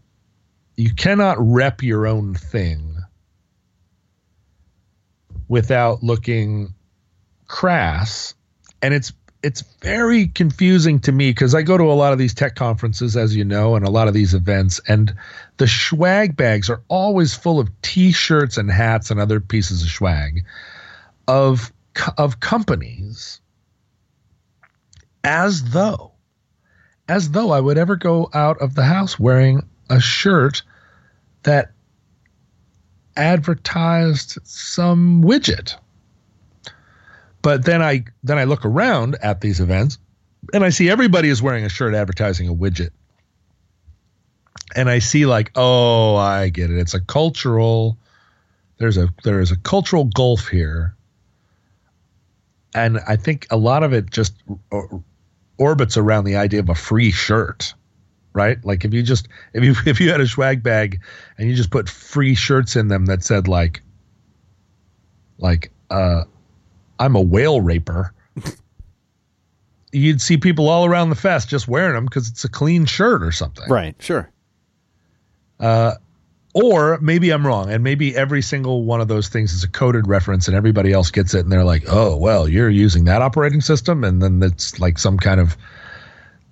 you 0.76 0.95
cannot 0.95 1.36
rep 1.38 1.82
your 1.82 2.07
own 2.07 2.32
thing 2.32 2.97
without 5.47 6.03
looking 6.03 6.72
crass. 7.47 8.32
And 8.80 8.95
it's 8.95 9.12
it's 9.42 9.61
very 9.82 10.28
confusing 10.28 10.99
to 11.01 11.12
me 11.12 11.28
because 11.28 11.55
I 11.55 11.61
go 11.61 11.76
to 11.76 11.84
a 11.84 11.92
lot 11.92 12.14
of 12.14 12.18
these 12.18 12.32
tech 12.32 12.55
conferences, 12.55 13.14
as 13.14 13.36
you 13.36 13.45
know, 13.45 13.76
and 13.76 13.84
a 13.84 13.90
lot 13.90 14.09
of 14.09 14.14
these 14.14 14.32
events, 14.32 14.80
and 14.88 15.14
the 15.59 15.68
swag 15.68 16.34
bags 16.34 16.70
are 16.70 16.80
always 16.88 17.34
full 17.34 17.61
of 17.61 17.68
T-shirts 17.82 18.57
and 18.57 18.70
hats 18.70 19.11
and 19.11 19.20
other 19.20 19.38
pieces 19.38 19.82
of 19.82 19.90
swag 19.90 20.47
of 21.28 21.70
of 22.18 22.40
companies, 22.40 23.40
as 25.22 25.70
though, 25.70 26.12
as 27.09 27.30
though 27.30 27.51
I 27.51 27.61
would 27.61 27.78
ever 27.78 27.97
go 27.97 28.28
out 28.32 28.61
of 28.61 28.74
the 28.74 28.84
house 28.84 29.18
wearing 29.18 29.68
a 29.90 30.01
shirt 30.01 30.62
that 31.42 31.72
advertised 33.16 34.38
some 34.45 35.22
widget 35.22 35.76
but 37.45 37.62
then 37.62 37.82
I 37.82 38.07
then 38.22 38.38
I 38.38 38.45
look 38.45 38.64
around 38.64 39.16
at 39.20 39.42
these 39.42 39.61
events 39.61 39.99
and 40.55 40.64
I 40.64 40.70
see 40.70 40.88
everybody 40.88 41.28
is 41.28 41.42
wearing 41.42 41.66
a 41.66 41.68
shirt 41.68 41.95
advertising 41.95 42.49
a 42.49 42.55
widget. 42.55 42.88
And 44.74 44.88
I 44.88 45.01
see 45.01 45.26
like, 45.26 45.53
oh, 45.55 46.16
I 46.16 46.49
get 46.49 46.70
it. 46.70 46.78
It's 46.78 46.95
a 46.95 47.01
cultural 47.01 47.99
there's 48.78 48.97
a 48.97 49.12
there 49.24 49.40
is 49.40 49.53
a 49.53 49.59
cultural 49.59 50.05
gulf 50.07 50.49
here. 50.49 50.97
And 52.75 52.99
I 53.07 53.16
think 53.16 53.47
a 53.51 53.57
lot 53.57 53.83
of 53.83 53.93
it 53.93 54.11
just 54.11 54.35
or- 54.70 55.03
orbits 55.59 55.97
around 55.97 56.25
the 56.25 56.37
idea 56.37 56.61
of 56.61 56.68
a 56.68 56.75
free 56.75 57.11
shirt. 57.11 57.75
Right? 58.33 58.62
Like 58.64 58.85
if 58.85 58.93
you 58.93 59.03
just 59.03 59.29
if 59.53 59.62
you 59.62 59.75
if 59.87 60.01
you 60.01 60.11
had 60.11 60.20
a 60.20 60.27
swag 60.27 60.62
bag 60.62 61.01
and 61.39 61.49
you 61.49 61.55
just 61.55 61.70
put 61.70 61.89
free 61.89 62.35
shirts 62.35 62.77
in 62.77 62.89
them 62.89 63.07
that 63.07 63.22
said 63.22 63.47
like 63.49 63.83
like 65.39 65.70
uh 65.91 66.25
I'm 66.99 67.16
a 67.16 67.20
whale 67.20 67.61
raper. 67.61 68.12
You'd 69.93 70.20
see 70.20 70.37
people 70.37 70.68
all 70.68 70.85
around 70.85 71.11
the 71.11 71.16
fest 71.16 71.49
just 71.49 71.68
wearing 71.68 71.95
them 71.95 72.05
because 72.05 72.29
it's 72.29 72.45
a 72.45 72.49
clean 72.49 72.85
shirt 72.85 73.22
or 73.22 73.31
something. 73.31 73.68
Right. 73.68 73.95
Sure. 74.01 74.29
Or 76.55 76.99
maybe 77.01 77.31
I'm 77.33 77.45
wrong, 77.45 77.69
and 77.71 77.83
maybe 77.83 78.17
every 78.17 78.41
single 78.41 78.85
one 78.85 79.01
of 79.01 79.09
those 79.09 79.29
things 79.29 79.53
is 79.53 79.65
a 79.65 79.69
coded 79.69 80.07
reference, 80.07 80.47
and 80.47 80.57
everybody 80.57 80.93
else 80.93 81.11
gets 81.11 81.35
it, 81.35 81.41
and 81.41 81.51
they're 81.51 81.65
like, 81.65 81.83
"Oh, 81.89 82.17
well, 82.17 82.49
you're 82.49 82.71
using 82.71 83.05
that 83.07 83.23
operating 83.23 83.61
system," 83.61 84.05
and 84.05 84.23
then 84.23 84.41
it's 84.41 84.79
like 84.79 84.97
some 84.97 85.19
kind 85.19 85.41
of 85.41 85.57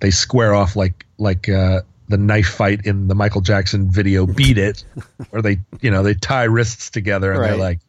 they 0.01 0.11
square 0.11 0.53
off 0.53 0.75
like 0.75 1.05
like 1.17 1.47
uh, 1.47 1.83
the 2.09 2.17
knife 2.17 2.49
fight 2.49 2.85
in 2.85 3.07
the 3.07 3.15
Michael 3.15 3.39
Jackson 3.39 3.89
video 3.89 4.25
"Beat 4.25 4.57
It," 4.57 4.83
or 5.31 5.41
they 5.41 5.59
you 5.79 5.89
know 5.89 6.03
they 6.03 6.15
tie 6.15 6.43
wrists 6.43 6.89
together, 6.89 7.31
and 7.31 7.41
they're 7.41 7.55
like, 7.55 7.79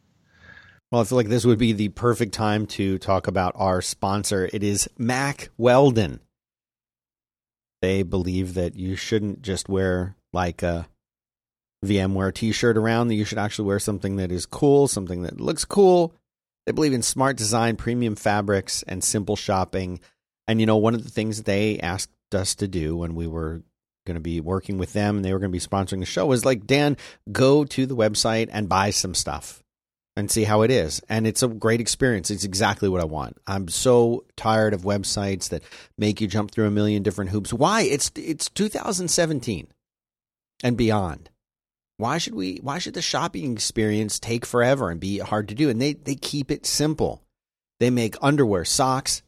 Well, 0.93 1.01
I 1.01 1.03
feel 1.03 1.17
like 1.17 1.27
this 1.27 1.45
would 1.45 1.59
be 1.59 1.73
the 1.73 1.89
perfect 1.89 2.33
time 2.33 2.65
to 2.67 2.97
talk 2.97 3.27
about 3.27 3.51
our 3.57 3.81
sponsor. 3.81 4.49
It 4.53 4.63
is 4.63 4.89
Mack 4.97 5.49
Weldon. 5.57 6.21
They 7.81 8.03
believe 8.03 8.53
that 8.53 8.75
you 8.75 8.95
shouldn't 8.95 9.41
just 9.41 9.67
wear 9.67 10.15
like 10.31 10.63
a 10.63 10.87
VMware 11.83 12.33
t 12.33 12.51
shirt 12.51 12.77
around, 12.77 13.07
that 13.07 13.15
you 13.15 13.25
should 13.25 13.37
actually 13.37 13.67
wear 13.67 13.79
something 13.79 14.17
that 14.17 14.31
is 14.31 14.45
cool, 14.45 14.87
something 14.87 15.23
that 15.23 15.41
looks 15.41 15.65
cool. 15.65 16.13
They 16.65 16.71
believe 16.71 16.93
in 16.93 17.01
smart 17.01 17.37
design, 17.37 17.75
premium 17.75 18.15
fabrics, 18.15 18.83
and 18.83 19.03
simple 19.03 19.35
shopping. 19.35 19.99
And, 20.47 20.59
you 20.59 20.65
know, 20.65 20.77
one 20.77 20.95
of 20.95 21.03
the 21.03 21.11
things 21.11 21.43
they 21.43 21.79
asked 21.79 22.11
us 22.33 22.55
to 22.55 22.67
do 22.67 22.95
when 22.97 23.15
we 23.15 23.27
were 23.27 23.63
going 24.05 24.15
to 24.15 24.21
be 24.21 24.39
working 24.39 24.77
with 24.77 24.93
them 24.93 25.17
and 25.17 25.25
they 25.25 25.33
were 25.33 25.39
going 25.39 25.51
to 25.51 25.55
be 25.55 25.59
sponsoring 25.59 25.99
the 25.99 26.05
show 26.05 26.25
was 26.25 26.45
like, 26.45 26.65
Dan, 26.65 26.97
go 27.31 27.65
to 27.65 27.85
the 27.85 27.95
website 27.95 28.49
and 28.51 28.69
buy 28.69 28.91
some 28.91 29.15
stuff 29.15 29.63
and 30.15 30.31
see 30.31 30.43
how 30.43 30.61
it 30.61 30.71
is. 30.71 31.01
And 31.09 31.27
it's 31.27 31.43
a 31.43 31.47
great 31.47 31.81
experience. 31.81 32.31
It's 32.31 32.43
exactly 32.43 32.87
what 32.87 33.01
I 33.01 33.05
want. 33.05 33.37
I'm 33.47 33.67
so 33.67 34.25
tired 34.37 34.73
of 34.73 34.81
websites 34.81 35.49
that 35.49 35.63
make 35.97 36.21
you 36.21 36.27
jump 36.27 36.51
through 36.51 36.67
a 36.67 36.71
million 36.71 37.03
different 37.03 37.31
hoops. 37.31 37.51
Why? 37.51 37.81
It's 37.81 38.11
it's 38.15 38.49
2017 38.49 39.67
and 40.63 40.77
beyond. 40.77 41.29
Why 41.97 42.17
should 42.17 42.35
we 42.35 42.59
why 42.61 42.79
should 42.79 42.93
the 42.93 43.01
shopping 43.01 43.53
experience 43.53 44.19
take 44.19 44.45
forever 44.45 44.89
and 44.89 44.99
be 44.99 45.19
hard 45.19 45.49
to 45.49 45.55
do? 45.55 45.69
And 45.69 45.81
they 45.81 45.93
they 45.93 46.15
keep 46.15 46.51
it 46.51 46.65
simple. 46.65 47.23
They 47.79 47.89
make 47.89 48.15
underwear, 48.21 48.65
socks, 48.65 49.21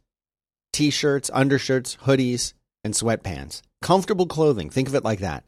t-shirts, 0.74 1.30
undershirts, 1.34 1.98
hoodies, 2.04 2.54
and 2.84 2.94
sweatpants. 2.94 3.62
Comfortable 3.82 4.26
clothing. 4.26 4.70
Think 4.70 4.88
of 4.88 4.96
it 4.96 5.04
like 5.04 5.20
that. 5.20 5.44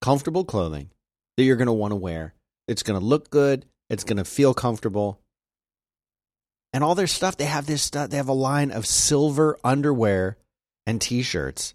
Comfortable 0.00 0.44
clothing 0.44 0.90
that 1.36 1.44
you're 1.44 1.56
going 1.56 1.66
to 1.66 1.72
want 1.72 1.92
to 1.92 1.96
wear. 1.96 2.34
It's 2.66 2.82
going 2.82 2.98
to 2.98 3.04
look 3.04 3.30
good 3.30 3.66
it's 3.90 4.04
going 4.04 4.16
to 4.16 4.24
feel 4.24 4.54
comfortable. 4.54 5.20
And 6.72 6.82
all 6.82 6.94
their 6.94 7.06
stuff, 7.06 7.36
they 7.36 7.44
have 7.44 7.66
this 7.66 7.82
stuff. 7.82 8.10
They 8.10 8.16
have 8.16 8.28
a 8.28 8.32
line 8.32 8.70
of 8.70 8.86
silver 8.86 9.58
underwear 9.62 10.36
and 10.86 11.00
t 11.00 11.22
shirts. 11.22 11.74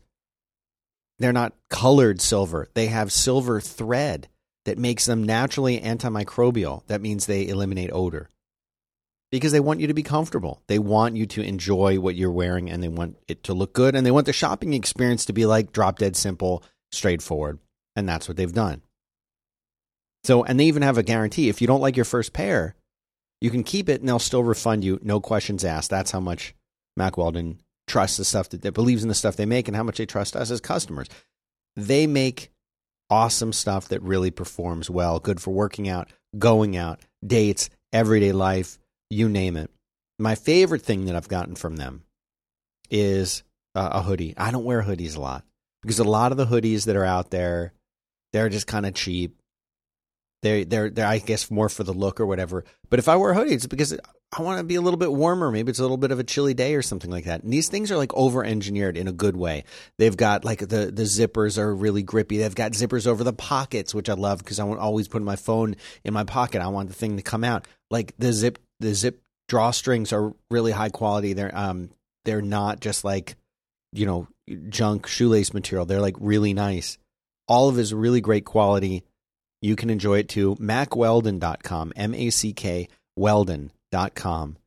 They're 1.19 1.33
not 1.33 1.53
colored 1.69 2.21
silver, 2.21 2.67
they 2.73 2.87
have 2.87 3.11
silver 3.11 3.61
thread 3.61 4.27
that 4.69 4.77
makes 4.77 5.07
them 5.07 5.23
naturally 5.23 5.79
antimicrobial. 5.79 6.85
That 6.85 7.01
means 7.01 7.25
they 7.25 7.47
eliminate 7.47 7.89
odor 7.91 8.29
because 9.31 9.51
they 9.51 9.59
want 9.59 9.79
you 9.79 9.87
to 9.87 9.95
be 9.95 10.03
comfortable. 10.03 10.61
They 10.67 10.77
want 10.77 11.15
you 11.15 11.25
to 11.25 11.41
enjoy 11.41 11.99
what 11.99 12.13
you're 12.13 12.31
wearing 12.31 12.69
and 12.69 12.83
they 12.83 12.87
want 12.87 13.17
it 13.27 13.45
to 13.45 13.55
look 13.55 13.73
good 13.73 13.95
and 13.95 14.05
they 14.05 14.11
want 14.11 14.27
the 14.27 14.33
shopping 14.33 14.75
experience 14.75 15.25
to 15.25 15.33
be 15.33 15.47
like 15.47 15.71
drop 15.71 15.97
dead 15.97 16.15
simple, 16.15 16.63
straightforward. 16.91 17.57
And 17.95 18.07
that's 18.07 18.27
what 18.27 18.37
they've 18.37 18.53
done. 18.53 18.83
So, 20.23 20.43
and 20.43 20.59
they 20.59 20.65
even 20.65 20.83
have 20.83 20.99
a 20.99 21.03
guarantee. 21.03 21.49
If 21.49 21.61
you 21.61 21.67
don't 21.67 21.81
like 21.81 21.95
your 21.95 22.05
first 22.05 22.31
pair, 22.31 22.75
you 23.41 23.49
can 23.49 23.63
keep 23.63 23.89
it 23.89 24.01
and 24.01 24.07
they'll 24.07 24.19
still 24.19 24.43
refund 24.43 24.83
you, 24.83 24.99
no 25.01 25.19
questions 25.19 25.65
asked. 25.65 25.89
That's 25.89 26.11
how 26.11 26.19
much 26.19 26.53
Mack 26.95 27.17
Weldon 27.17 27.59
trusts 27.87 28.17
the 28.17 28.25
stuff 28.25 28.49
that, 28.49 28.61
that 28.61 28.73
believes 28.73 29.01
in 29.01 29.09
the 29.09 29.15
stuff 29.15 29.35
they 29.35 29.47
make 29.47 29.67
and 29.67 29.75
how 29.75 29.81
much 29.81 29.97
they 29.97 30.05
trust 30.05 30.35
us 30.35 30.51
as 30.51 30.61
customers. 30.61 31.07
They 31.75 32.05
make 32.05 32.51
awesome 33.09 33.53
stuff 33.53 33.89
that 33.89 34.01
really 34.01 34.31
performs 34.31 34.89
well, 34.89 35.19
good 35.19 35.41
for 35.41 35.51
working 35.51 35.89
out, 35.89 36.09
going 36.37 36.77
out, 36.77 36.99
dates, 37.25 37.69
everyday 37.91 38.31
life, 38.31 38.77
you 39.09 39.27
name 39.29 39.57
it. 39.57 39.71
My 40.17 40.35
favorite 40.35 40.81
thing 40.81 41.05
that 41.05 41.15
I've 41.15 41.27
gotten 41.27 41.55
from 41.55 41.77
them 41.77 42.03
is 42.89 43.43
uh, 43.75 43.89
a 43.93 44.01
hoodie. 44.01 44.33
I 44.37 44.51
don't 44.51 44.65
wear 44.65 44.83
hoodies 44.83 45.15
a 45.15 45.21
lot 45.21 45.43
because 45.81 45.99
a 45.99 46.03
lot 46.03 46.31
of 46.31 46.37
the 46.37 46.45
hoodies 46.45 46.85
that 46.85 46.95
are 46.95 47.05
out 47.05 47.31
there, 47.31 47.73
they're 48.33 48.49
just 48.49 48.67
kind 48.67 48.85
of 48.85 48.93
cheap 48.93 49.39
they're 50.41 50.63
they're 50.65 50.89
they're 50.89 51.05
I 51.05 51.19
guess 51.19 51.51
more 51.51 51.69
for 51.69 51.83
the 51.83 51.93
look 51.93 52.19
or 52.19 52.25
whatever. 52.25 52.63
But 52.89 52.99
if 52.99 53.07
I 53.07 53.15
wear 53.15 53.31
a 53.31 53.35
hoodie, 53.35 53.53
it's 53.53 53.67
because 53.67 53.97
I 54.31 54.41
want 54.41 54.59
to 54.59 54.63
be 54.63 54.75
a 54.75 54.81
little 54.81 54.97
bit 54.97 55.11
warmer. 55.11 55.51
Maybe 55.51 55.69
it's 55.69 55.79
a 55.79 55.81
little 55.81 55.97
bit 55.97 56.11
of 56.11 56.19
a 56.19 56.23
chilly 56.23 56.53
day 56.53 56.75
or 56.75 56.81
something 56.81 57.09
like 57.09 57.25
that. 57.25 57.43
And 57.43 57.51
these 57.51 57.67
things 57.67 57.91
are 57.91 57.97
like 57.97 58.13
over 58.13 58.43
engineered 58.43 58.95
in 58.95 59.07
a 59.07 59.11
good 59.11 59.35
way. 59.35 59.63
They've 59.97 60.15
got 60.15 60.45
like 60.45 60.59
the 60.59 60.91
the 60.91 61.03
zippers 61.03 61.57
are 61.57 61.73
really 61.73 62.03
grippy. 62.03 62.37
They've 62.37 62.55
got 62.55 62.73
zippers 62.73 63.07
over 63.07 63.23
the 63.23 63.33
pockets, 63.33 63.93
which 63.93 64.09
I 64.09 64.13
love 64.13 64.39
because 64.39 64.59
I 64.59 64.63
want 64.63 64.79
always 64.79 65.07
put 65.07 65.21
my 65.21 65.35
phone 65.35 65.75
in 66.03 66.13
my 66.13 66.23
pocket. 66.23 66.61
I 66.61 66.67
want 66.67 66.89
the 66.89 66.95
thing 66.95 67.17
to 67.17 67.23
come 67.23 67.43
out. 67.43 67.67
Like 67.89 68.13
the 68.17 68.31
zip 68.31 68.59
the 68.79 68.93
zip 68.93 69.21
drawstrings 69.49 70.13
are 70.13 70.33
really 70.51 70.71
high 70.71 70.89
quality. 70.89 71.33
They're 71.33 71.55
um 71.55 71.89
they're 72.25 72.41
not 72.41 72.79
just 72.79 73.03
like 73.03 73.35
you 73.91 74.05
know 74.05 74.27
junk 74.69 75.07
shoelace 75.07 75.53
material. 75.53 75.85
They're 75.85 76.01
like 76.01 76.15
really 76.19 76.53
nice. 76.53 76.97
All 77.47 77.67
of 77.67 77.79
is 77.79 77.93
really 77.93 78.21
great 78.21 78.45
quality 78.45 79.03
you 79.61 79.75
can 79.75 79.89
enjoy 79.89 80.19
it 80.19 80.29
too. 80.29 80.55
MackWeldon.com, 80.55 81.93
M 81.95 82.13
A 82.13 82.29
C 82.29 82.53
K 82.53 82.87
Weldon.com. 83.15 84.57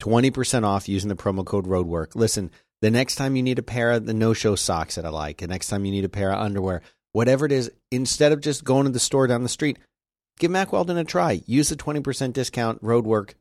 20% 0.00 0.64
off 0.64 0.88
using 0.88 1.08
the 1.08 1.16
promo 1.16 1.44
code 1.44 1.66
ROADWORK. 1.66 2.14
Listen, 2.14 2.50
the 2.80 2.90
next 2.90 3.16
time 3.16 3.34
you 3.36 3.42
need 3.42 3.58
a 3.58 3.64
pair 3.64 3.92
of 3.92 4.06
the 4.06 4.14
no 4.14 4.32
show 4.32 4.54
socks 4.54 4.94
that 4.94 5.04
I 5.04 5.08
like, 5.08 5.38
the 5.38 5.48
next 5.48 5.68
time 5.68 5.84
you 5.84 5.90
need 5.90 6.04
a 6.04 6.08
pair 6.08 6.32
of 6.32 6.40
underwear, 6.40 6.82
whatever 7.12 7.44
it 7.44 7.52
is, 7.52 7.70
instead 7.90 8.32
of 8.32 8.40
just 8.40 8.64
going 8.64 8.84
to 8.84 8.92
the 8.92 9.00
store 9.00 9.26
down 9.26 9.42
the 9.42 9.48
street, 9.48 9.78
give 10.38 10.50
Mack 10.50 10.72
Weldon 10.72 10.96
a 10.96 11.04
try. 11.04 11.42
Use 11.46 11.68
the 11.68 11.76
20% 11.76 12.32
discount 12.32 12.80
ROADWORK 12.82 13.34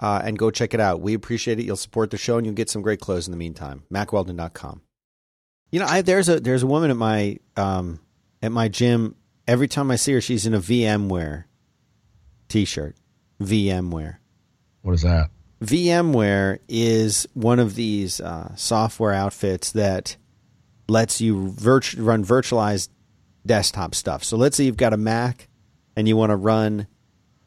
uh, 0.00 0.22
and 0.24 0.38
go 0.38 0.50
check 0.50 0.72
it 0.72 0.80
out. 0.80 1.00
We 1.00 1.14
appreciate 1.14 1.58
it. 1.58 1.64
You'll 1.64 1.76
support 1.76 2.10
the 2.10 2.16
show 2.16 2.38
and 2.38 2.46
you'll 2.46 2.54
get 2.54 2.70
some 2.70 2.82
great 2.82 3.00
clothes 3.00 3.26
in 3.28 3.32
the 3.32 3.38
meantime. 3.38 3.84
MackWeldon.com. 3.92 4.80
You 5.70 5.80
know, 5.80 5.86
I, 5.86 6.00
there's 6.00 6.30
a 6.30 6.40
there's 6.40 6.62
a 6.62 6.66
woman 6.66 6.90
at 6.90 6.96
my 6.96 7.38
um, 7.56 8.00
at 8.40 8.50
my 8.50 8.68
gym 8.68 9.16
every 9.48 9.66
time 9.66 9.90
I 9.90 9.96
see 9.96 10.12
her, 10.12 10.20
she's 10.20 10.46
in 10.46 10.54
a 10.54 10.60
VMware 10.60 11.44
t-shirt. 12.48 12.94
VMware. 13.40 14.18
What 14.82 14.92
is 14.92 15.02
that? 15.02 15.30
VMware 15.62 16.58
is 16.68 17.26
one 17.34 17.58
of 17.58 17.74
these 17.74 18.20
uh, 18.20 18.54
software 18.54 19.12
outfits 19.12 19.72
that 19.72 20.16
lets 20.88 21.20
you 21.20 21.50
virtu- 21.50 22.00
run 22.02 22.24
virtualized 22.24 22.88
desktop 23.44 23.94
stuff. 23.94 24.22
So 24.22 24.36
let's 24.36 24.56
say 24.56 24.64
you've 24.64 24.76
got 24.76 24.92
a 24.92 24.96
Mac 24.96 25.48
and 25.96 26.06
you 26.06 26.16
want 26.16 26.30
to 26.30 26.36
run 26.36 26.86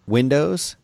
Windows. 0.08 0.76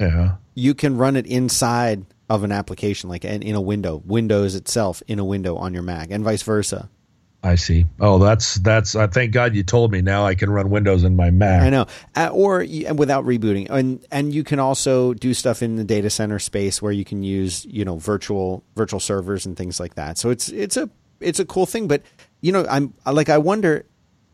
Yeah. 0.00 0.36
You 0.54 0.74
can 0.74 0.96
run 0.96 1.16
it 1.16 1.26
inside 1.26 2.04
of 2.28 2.44
an 2.44 2.52
application, 2.52 3.08
like 3.08 3.24
in 3.24 3.54
a 3.54 3.60
window, 3.60 4.02
Windows 4.04 4.54
itself 4.54 5.02
in 5.06 5.18
a 5.18 5.24
window 5.24 5.56
on 5.56 5.72
your 5.72 5.82
Mac, 5.82 6.10
and 6.10 6.24
vice 6.24 6.42
versa. 6.42 6.90
I 7.42 7.54
see. 7.54 7.86
Oh, 8.00 8.18
that's 8.18 8.56
that's. 8.56 8.96
I 8.96 9.04
uh, 9.04 9.06
thank 9.06 9.32
God 9.32 9.54
you 9.54 9.62
told 9.62 9.92
me. 9.92 10.02
Now 10.02 10.26
I 10.26 10.34
can 10.34 10.50
run 10.50 10.70
Windows 10.70 11.04
in 11.04 11.14
my 11.14 11.30
Mac. 11.30 11.62
I 11.62 11.70
know, 11.70 11.86
uh, 12.16 12.30
or 12.32 12.66
without 12.94 13.24
rebooting, 13.24 13.70
and 13.70 14.04
and 14.10 14.34
you 14.34 14.42
can 14.42 14.58
also 14.58 15.14
do 15.14 15.32
stuff 15.34 15.62
in 15.62 15.76
the 15.76 15.84
data 15.84 16.10
center 16.10 16.40
space 16.40 16.82
where 16.82 16.90
you 16.90 17.04
can 17.04 17.22
use 17.22 17.64
you 17.64 17.84
know 17.84 17.96
virtual 17.96 18.64
virtual 18.74 18.98
servers 18.98 19.46
and 19.46 19.56
things 19.56 19.78
like 19.78 19.94
that. 19.94 20.18
So 20.18 20.30
it's 20.30 20.48
it's 20.48 20.76
a 20.76 20.90
it's 21.20 21.38
a 21.38 21.44
cool 21.44 21.64
thing. 21.64 21.86
But 21.86 22.02
you 22.40 22.50
know, 22.50 22.66
I'm 22.68 22.92
like 23.06 23.28
I 23.28 23.38
wonder 23.38 23.84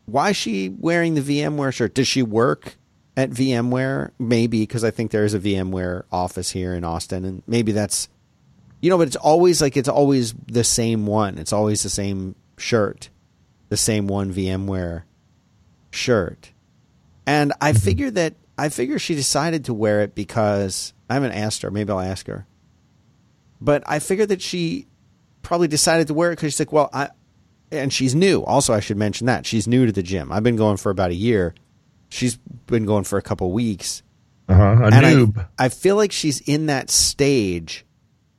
why 0.05 0.31
she 0.31 0.69
wearing 0.69 1.15
the 1.15 1.21
VMware 1.21 1.73
shirt? 1.73 1.93
Does 1.93 2.07
she 2.07 2.23
work 2.23 2.75
at 3.17 3.29
VMware? 3.29 4.11
Maybe 4.17 4.61
because 4.61 4.83
I 4.83 4.91
think 4.91 5.11
there 5.11 5.25
is 5.25 5.33
a 5.33 5.39
VMware 5.39 6.03
office 6.11 6.51
here 6.51 6.73
in 6.73 6.83
Austin, 6.83 7.25
and 7.25 7.43
maybe 7.45 7.71
that's 7.71 8.09
you 8.81 8.89
know. 8.89 8.97
But 8.97 9.07
it's 9.07 9.15
always 9.15 9.61
like 9.61 9.77
it's 9.77 9.89
always 9.89 10.33
the 10.47 10.63
same 10.63 11.05
one. 11.05 11.37
It's 11.37 11.53
always 11.53 11.83
the 11.83 11.89
same 11.89 12.35
shirt, 12.57 13.09
the 13.69 13.77
same 13.77 14.07
one 14.07 14.33
VMware 14.33 15.03
shirt. 15.91 16.51
And 17.25 17.53
I 17.61 17.71
mm-hmm. 17.71 17.79
figure 17.79 18.11
that 18.11 18.35
I 18.57 18.69
figure 18.69 18.99
she 18.99 19.15
decided 19.15 19.65
to 19.65 19.73
wear 19.73 20.01
it 20.01 20.15
because 20.15 20.93
I 21.09 21.15
haven't 21.15 21.33
asked 21.33 21.61
her. 21.63 21.71
Maybe 21.71 21.91
I'll 21.91 21.99
ask 21.99 22.27
her. 22.27 22.47
But 23.59 23.83
I 23.85 23.99
figure 23.99 24.25
that 24.25 24.41
she 24.41 24.87
probably 25.41 25.67
decided 25.67 26.07
to 26.07 26.13
wear 26.13 26.31
it 26.31 26.35
because 26.35 26.53
she's 26.53 26.59
like, 26.59 26.71
well, 26.71 26.89
I, 26.93 27.09
and 27.71 27.91
she's 27.91 28.15
new. 28.15 28.43
Also, 28.43 28.73
I 28.73 28.79
should 28.79 28.97
mention 28.97 29.27
that 29.27 29.45
she's 29.45 29.67
new 29.67 29.85
to 29.85 29.91
the 29.91 30.03
gym. 30.03 30.31
I've 30.31 30.43
been 30.43 30.55
going 30.55 30.77
for 30.77 30.89
about 30.89 31.11
a 31.11 31.15
year. 31.15 31.53
She's 32.09 32.37
been 32.37 32.85
going 32.85 33.03
for 33.03 33.17
a 33.17 33.21
couple 33.21 33.51
weeks. 33.51 34.03
Uh-huh, 34.47 34.63
a 34.63 34.85
and 34.85 34.93
noob. 34.93 35.47
I, 35.57 35.65
I 35.65 35.69
feel 35.69 35.95
like 35.95 36.11
she's 36.11 36.39
in 36.41 36.67
that 36.67 36.89
stage 36.89 37.85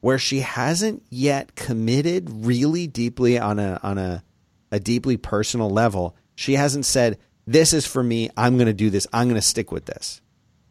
where 0.07 0.21
she 0.21 0.39
hasn't 0.39 1.03
yet 1.11 1.57
committed 1.57 2.31
really 2.31 2.87
deeply 2.87 3.41
on 3.41 3.59
a 3.59 3.81
on 3.83 3.99
a 3.99 4.23
a 4.71 4.79
deeply 4.79 5.17
personal 5.17 5.69
level. 5.69 6.15
She 6.37 6.53
hasn't 6.53 6.87
said, 6.87 7.19
"This 7.45 7.73
is 7.73 7.89
for 7.89 8.05
me. 8.05 8.31
I'm 8.37 8.55
going 8.55 8.69
to 8.69 8.73
do 8.73 8.89
this. 8.89 9.09
I'm 9.13 9.27
going 9.27 9.35
to 9.35 9.43
stick 9.43 9.73
with 9.73 9.87
this." 9.87 10.21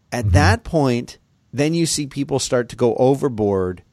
At 0.10 0.24
mm-hmm. 0.24 0.36
that 0.36 0.64
point, 0.64 1.18
then 1.52 1.74
you 1.74 1.86
see 1.86 2.08
people 2.08 2.40
start 2.40 2.70
to 2.70 2.78
go 2.78 2.96
overboard 2.96 3.84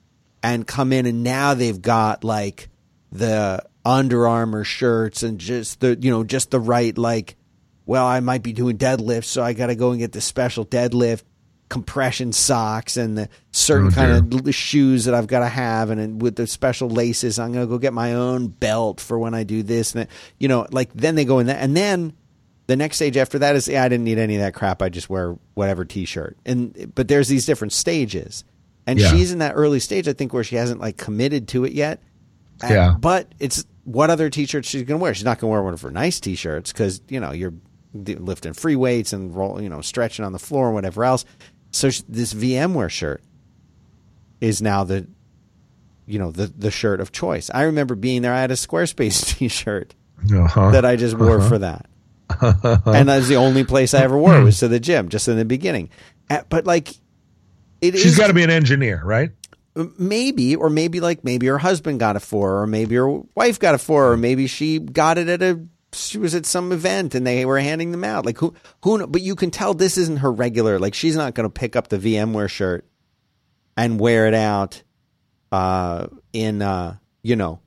and 0.45 0.65
come 0.65 0.93
in, 0.93 1.07
and 1.07 1.25
now 1.25 1.55
they've 1.55 1.83
got 1.83 2.23
like 2.23 2.69
the 3.11 3.65
Under 3.85 4.29
Armour 4.29 4.63
shirts 4.63 5.25
and 5.25 5.41
just 5.41 5.81
the 5.81 5.99
you 6.01 6.13
know 6.13 6.23
just 6.23 6.53
the 6.53 6.61
right 6.61 6.97
like. 6.97 7.35
Well, 7.85 8.07
I 8.07 8.21
might 8.21 8.45
be 8.45 8.53
doing 8.53 8.79
deadlifts, 8.79 9.25
so 9.25 9.43
I 9.43 9.55
got 9.55 9.67
to 9.67 9.75
go 9.75 9.91
and 9.91 9.99
get 9.99 10.13
the 10.13 10.21
special 10.21 10.65
deadlift 10.65 11.25
compression 11.73 12.33
socks 12.33 12.99
and 12.99 13.17
the 13.17 13.31
certain 13.51 13.89
oh, 13.89 13.91
kind 13.93 14.47
of 14.47 14.55
shoes 14.55 15.07
that 15.07 15.15
I've 15.15 15.27
got 15.27 15.39
to 15.39 15.49
have, 15.49 15.89
and 15.89 16.21
with 16.21 16.37
the 16.37 16.47
special 16.47 16.91
laces, 16.91 17.39
I'm 17.39 17.51
going 17.51 17.67
to 17.67 17.69
go 17.69 17.79
get 17.79 17.95
my 17.95 18.13
own 18.13 18.49
belt 18.49 19.01
for 19.01 19.19
when 19.19 19.33
I 19.33 19.43
do 19.43 19.63
this. 19.63 19.95
And 19.95 20.07
you 20.39 20.49
know, 20.49 20.67
like 20.71 20.93
then 20.93 21.15
they 21.15 21.25
go 21.25 21.39
in 21.39 21.47
that, 21.47 21.63
and 21.63 21.75
then 21.75 22.13
the 22.67 22.77
next 22.77 22.97
stage 22.97 23.17
after 23.17 23.39
that 23.39 23.57
is, 23.57 23.69
yeah, 23.69 23.85
I 23.85 23.89
didn't 23.89 24.05
need 24.05 24.19
any 24.19 24.37
of 24.37 24.43
that 24.43 24.53
crap. 24.53 24.83
I 24.83 24.91
just 24.91 25.09
wear 25.09 25.39
whatever 25.55 25.87
t-shirt. 25.87 26.37
And 26.45 26.93
but 26.95 27.09
there's 27.09 27.29
these 27.29 27.47
different 27.47 27.73
stages, 27.73 28.45
and 28.87 29.01
yeah. 29.01 29.11
she's 29.11 29.33
in 29.33 29.39
that 29.39 29.55
early 29.55 29.81
stage, 29.81 30.07
I 30.09 30.13
think, 30.13 30.35
where 30.35 30.45
she 30.45 30.57
hasn't 30.57 30.79
like 30.79 30.99
committed 30.99 31.49
to 31.49 31.65
it 31.65 31.73
yet. 31.73 32.03
And, 32.61 32.71
yeah. 32.71 32.95
But 33.01 33.35
it's 33.39 33.65
what 33.85 34.11
other 34.11 34.29
t-shirts 34.29 34.69
she's 34.69 34.83
going 34.83 34.99
to 34.99 35.03
wear. 35.03 35.15
She's 35.15 35.25
not 35.25 35.39
going 35.39 35.49
to 35.49 35.53
wear 35.53 35.63
one 35.63 35.73
of 35.73 35.81
her 35.81 35.91
nice 35.91 36.21
t-shirts 36.21 36.71
because 36.71 37.01
you 37.09 37.19
know 37.19 37.33
you're 37.33 37.55
lifting 37.95 38.53
free 38.53 38.77
weights 38.77 39.13
and 39.13 39.35
roll, 39.35 39.61
you 39.61 39.69
know, 39.69 39.81
stretching 39.81 40.25
on 40.25 40.33
the 40.33 40.39
floor 40.39 40.67
and 40.67 40.75
whatever 40.75 41.05
else. 41.05 41.25
So 41.73 41.89
this 42.09 42.35
VMware 42.35 42.91
shirt 42.91 43.23
is 44.41 44.63
now 44.63 44.85
the 44.85 45.07
you 46.07 46.19
know 46.19 46.31
the 46.31 46.47
the 46.47 46.71
shirt 46.71 47.01
of 47.01 47.13
choice. 47.13 47.51
I 47.53 47.63
remember 47.63 47.95
being 47.95 48.23
there. 48.23 48.33
I 48.33 48.41
had 48.41 48.51
a 48.51 48.55
Squarespace 48.55 49.27
T-shirt 49.39 49.95
uh-huh. 50.33 50.71
that 50.71 50.85
I 50.85 50.97
just 50.97 51.19
wore 51.19 51.39
uh-huh. 51.39 51.49
for 51.49 51.59
that, 51.59 51.87
and 52.87 53.09
that's 53.09 53.29
the 53.29 53.37
only 53.37 53.65
place 53.65 53.95
I 53.95 54.03
ever 54.03 54.17
wore 54.17 54.39
it 54.39 54.45
was 54.45 54.59
to 54.61 54.69
the 54.69 54.81
gym, 54.81 55.09
just 55.09 55.29
in 55.29 55.37
the 55.37 55.45
beginning. 55.45 55.91
But 56.49 56.67
like, 56.67 56.89
it 57.81 57.97
She's 57.99 58.17
got 58.17 58.29
to 58.29 58.35
be 58.35 58.43
an 58.43 58.51
engineer, 58.51 59.03
right? 59.05 59.33
maybe, 59.99 60.57
or 60.57 60.71
maybe 60.71 61.01
like 61.01 61.25
maybe 61.25 61.47
her 61.47 61.59
husband 61.59 62.01
got 62.01 62.17
it 62.17 62.21
for 62.21 62.51
her, 62.51 62.63
or 62.63 62.67
maybe 62.67 62.95
her 62.97 63.09
wife 63.35 63.59
got 63.59 63.75
it 63.75 63.79
for 63.79 64.05
her, 64.05 64.13
or 64.13 64.17
maybe 64.17 64.47
she 64.47 64.79
got 64.79 65.19
it 65.19 65.29
at 65.29 65.43
a 65.43 65.61
she 65.95 66.19
was 66.19 66.35
at 66.35 66.47
some 66.47 66.73
event 66.73 67.15
and 67.15 67.27
they 67.27 67.45
were 67.45 67.59
handing 67.61 67.91
them 67.93 68.05
out. 68.05 68.25
Like 68.27 68.39
who 68.39 68.55
who? 68.83 69.07
But 69.07 69.23
you 69.23 69.35
can 69.37 69.51
tell 69.51 69.75
this 69.75 69.97
isn't 69.99 70.19
her 70.19 70.33
regular. 70.33 70.79
Like 70.79 70.95
she's 70.95 71.17
not 71.17 71.35
going 71.35 71.45
to 71.49 71.51
pick 71.53 71.77
up 71.77 71.89
the 71.89 71.99
VMware 71.99 72.49
shirt 72.49 72.87
and 73.77 73.99
wear 74.01 74.27
it 74.27 74.35
out 74.35 74.83
uh, 75.51 76.07
in 76.33 76.63
uh, 76.63 76.97
you 77.23 77.37
know 77.37 77.61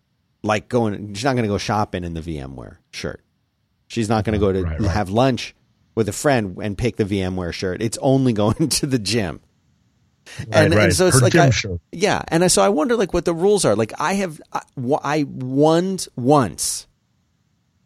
like 0.44 0.70
going. 0.70 1.14
She's 1.14 1.24
not 1.24 1.34
going 1.34 1.44
to 1.44 1.50
go 1.50 1.58
shopping 1.58 2.04
in 2.04 2.14
the 2.14 2.22
VMware 2.22 2.78
shirt. 2.92 3.22
She's 3.88 4.10
not 4.10 4.24
going 4.26 4.34
to 4.34 4.40
go 4.40 4.52
to 4.52 4.64
Right, 4.64 4.80
right. 4.80 4.90
have 4.92 5.10
lunch 5.10 5.56
with 5.94 6.10
a 6.10 6.14
friend 6.14 6.58
and 6.62 6.78
pick 6.78 6.96
the 6.96 7.06
VMware 7.06 7.54
shirt. 7.54 7.82
It's 7.82 7.98
only 8.02 8.34
going 8.34 8.70
to 8.70 8.86
the 8.88 9.00
gym. 9.00 9.40
Right, 10.48 10.74
right. 10.74 10.92
so 10.92 11.06
it's 11.06 11.18
Her 11.20 11.22
like 11.22 11.36
I- 11.36 11.52
shirt. 11.52 11.80
yeah, 11.92 12.24
and 12.30 12.44
I, 12.44 12.48
so 12.48 12.64
I 12.64 12.70
wonder 12.70 12.96
like 12.96 13.14
what 13.14 13.26
the 13.26 13.34
rules 13.34 13.64
are. 13.64 13.76
Like 13.76 13.94
I 14.00 14.14
have 14.14 14.42
I, 14.52 14.62
I 15.04 15.24
won 15.30 16.00
once, 16.16 16.88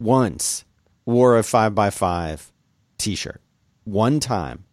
once 0.00 0.64
wore 1.04 1.38
a 1.38 1.42
five 1.42 1.74
by 1.74 1.90
five 1.90 2.52
T-shirt 2.98 3.40
one 3.84 4.20
time, 4.20 4.64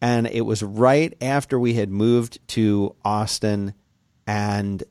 and 0.00 0.26
it 0.26 0.42
was 0.42 0.62
right 0.62 1.16
after 1.20 1.58
we 1.58 1.74
had 1.74 1.90
moved 1.90 2.38
to 2.48 2.94
Austin, 3.04 3.74
and 4.26 4.82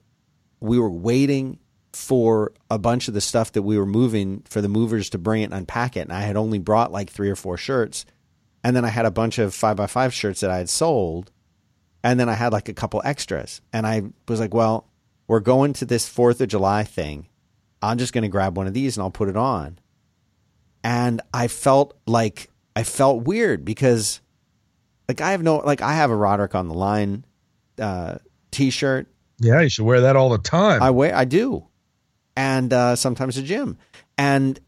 we 0.60 0.80
were 0.80 0.90
waiting 0.90 1.60
for 1.94 2.54
a 2.70 2.78
bunch 2.78 3.08
of 3.08 3.14
the 3.14 3.22
stuff 3.22 3.52
that 3.54 3.64
we 3.64 3.78
were 3.78 3.86
moving 3.86 4.44
for 4.48 4.62
the 4.62 4.70
movers 4.70 5.10
to 5.10 5.18
bring 5.18 5.42
it 5.42 5.46
and 5.46 5.54
unpack 5.54 5.98
it, 5.98 6.02
and 6.02 6.14
I 6.14 6.22
had 6.22 6.38
only 6.38 6.60
brought 6.60 6.92
like 6.92 7.10
three 7.10 7.30
or 7.30 7.36
four 7.36 7.58
shirts, 7.58 8.06
and 8.64 8.76
then 8.76 8.86
I 8.86 8.90
had 8.90 9.06
a 9.06 9.12
bunch 9.12 9.40
of 9.40 9.54
five 9.54 9.78
by 9.78 9.88
five 9.88 10.14
shirts 10.14 10.42
that 10.42 10.52
I 10.52 10.58
had 10.58 10.70
sold 10.70 11.32
and 12.04 12.20
then 12.20 12.30
I 12.30 12.34
had 12.34 12.54
like 12.54 12.70
a 12.70 12.74
couple 12.74 13.02
extras. 13.04 13.62
And 13.74 13.86
I 13.86 14.04
was 14.28 14.40
like, 14.40 14.54
well, 14.54 14.88
we're 15.28 15.40
going 15.40 15.74
to 15.74 15.86
this 15.86 16.10
4th 16.10 16.40
of 16.40 16.48
July 16.48 16.84
thing. 16.84 17.28
I'm 17.82 17.98
just 17.98 18.14
going 18.14 18.24
to 18.24 18.28
grab 18.30 18.58
one 18.58 18.68
of 18.68 18.74
these 18.74 18.98
and 18.98 19.04
I'll 19.04 19.12
put 19.12 19.30
it 19.30 19.38
on. 19.38 19.80
And 20.84 21.22
I 21.34 21.48
felt 21.48 21.98
like 22.06 22.50
I 22.76 22.84
felt 22.84 23.24
weird 23.24 23.66
because 23.66 24.22
like 25.08 25.22
I 25.22 25.32
have 25.32 25.44
no 25.44 25.58
like 25.58 25.82
I 25.82 25.94
have 25.94 26.12
a 26.12 26.16
Roderick 26.16 26.56
on 26.56 26.68
the 26.68 26.74
line 26.74 27.26
uh 27.80 28.18
t-shirt. 28.52 29.08
Yeah, 29.40 29.62
you 29.62 29.70
should 29.70 29.86
wear 29.86 30.02
that 30.02 30.16
all 30.16 30.30
the 30.30 30.38
time. 30.38 30.82
I 30.82 30.92
wear 30.92 31.16
I 31.16 31.26
do. 31.26 31.68
And 32.36 32.72
uh 32.72 32.96
sometimes 32.96 33.36
the 33.36 33.42
gym. 33.42 33.78
And 34.18 34.60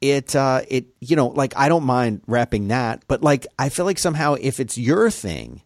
it 0.00 0.36
uh 0.36 0.62
it 0.68 0.86
you 1.00 1.16
know 1.16 1.28
like 1.28 1.54
I 1.56 1.68
don't 1.68 1.84
mind 1.84 2.22
wrapping 2.26 2.68
that, 2.68 3.04
but 3.06 3.22
like 3.22 3.46
I 3.58 3.68
feel 3.68 3.84
like 3.84 3.98
somehow 3.98 4.34
if 4.40 4.60
it's 4.60 4.76
your 4.76 5.10
thing 5.10 5.62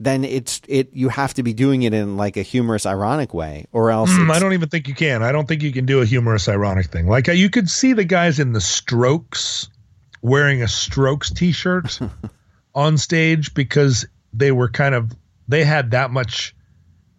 then 0.00 0.24
it's 0.24 0.62
it 0.66 0.88
you 0.94 1.10
have 1.10 1.34
to 1.34 1.42
be 1.42 1.52
doing 1.52 1.82
it 1.82 1.92
in 1.92 2.16
like 2.16 2.38
a 2.38 2.42
humorous 2.42 2.86
ironic 2.86 3.34
way 3.34 3.66
or 3.70 3.90
else 3.90 4.10
Mm, 4.10 4.30
I 4.30 4.38
don't 4.38 4.54
even 4.54 4.70
think 4.70 4.88
you 4.88 4.94
can. 4.94 5.22
I 5.22 5.30
don't 5.30 5.46
think 5.46 5.62
you 5.62 5.72
can 5.72 5.84
do 5.84 6.00
a 6.00 6.06
humorous, 6.06 6.48
ironic 6.48 6.86
thing. 6.86 7.06
Like 7.06 7.28
uh, 7.28 7.32
you 7.32 7.50
could 7.50 7.68
see 7.68 7.92
the 7.92 8.04
guys 8.04 8.40
in 8.40 8.52
the 8.52 8.60
Strokes 8.62 9.68
wearing 10.22 10.62
a 10.62 10.68
Strokes 10.68 11.30
T-shirt 11.30 12.00
on 12.74 12.96
stage 12.96 13.52
because 13.52 14.06
they 14.32 14.52
were 14.52 14.70
kind 14.70 14.94
of 14.94 15.12
they 15.48 15.64
had 15.64 15.90
that 15.90 16.10
much 16.10 16.56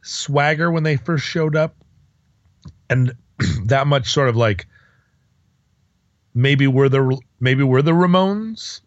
swagger 0.02 0.72
when 0.72 0.84
they 0.84 0.98
first 0.98 1.24
showed 1.24 1.56
up, 1.56 1.76
and 2.90 3.14
that 3.66 3.86
much 3.86 4.12
sort 4.12 4.28
of 4.28 4.36
like 4.36 4.66
maybe 6.34 6.66
we're 6.66 6.90
the 6.90 7.18
maybe 7.40 7.64
we're 7.64 7.84
the 7.84 7.92
Ramones. 7.92 8.82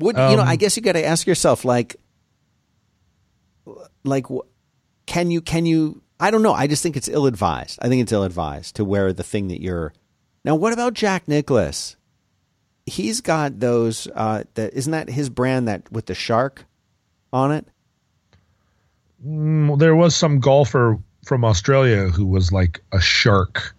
Would 0.00 0.16
you 0.16 0.22
know? 0.36 0.42
Um, 0.42 0.48
I 0.48 0.56
guess 0.56 0.76
you 0.76 0.82
got 0.82 0.92
to 0.92 1.04
ask 1.04 1.26
yourself, 1.26 1.64
like, 1.64 1.96
like, 4.04 4.26
can 5.06 5.30
you? 5.30 5.40
Can 5.40 5.66
you? 5.66 6.02
I 6.18 6.30
don't 6.30 6.42
know. 6.42 6.52
I 6.52 6.66
just 6.66 6.82
think 6.82 6.96
it's 6.96 7.08
ill 7.08 7.26
advised. 7.26 7.78
I 7.82 7.88
think 7.88 8.02
it's 8.02 8.12
ill 8.12 8.24
advised 8.24 8.76
to 8.76 8.84
wear 8.84 9.12
the 9.12 9.22
thing 9.22 9.48
that 9.48 9.60
you're. 9.62 9.92
Now, 10.44 10.54
what 10.54 10.72
about 10.72 10.94
Jack 10.94 11.28
Nicklaus? 11.28 11.96
He's 12.86 13.20
got 13.20 13.60
those. 13.60 14.08
Uh, 14.14 14.44
that 14.54 14.74
isn't 14.74 14.90
that 14.92 15.08
his 15.10 15.28
brand 15.30 15.68
that 15.68 15.90
with 15.92 16.06
the 16.06 16.14
shark 16.14 16.64
on 17.32 17.52
it. 17.52 17.66
Mm, 19.26 19.78
There 19.78 19.94
was 19.94 20.16
some 20.16 20.40
golfer 20.40 20.98
from 21.24 21.44
Australia 21.44 22.08
who 22.08 22.24
was 22.26 22.50
like 22.52 22.80
a 22.92 23.00
shark 23.00 23.74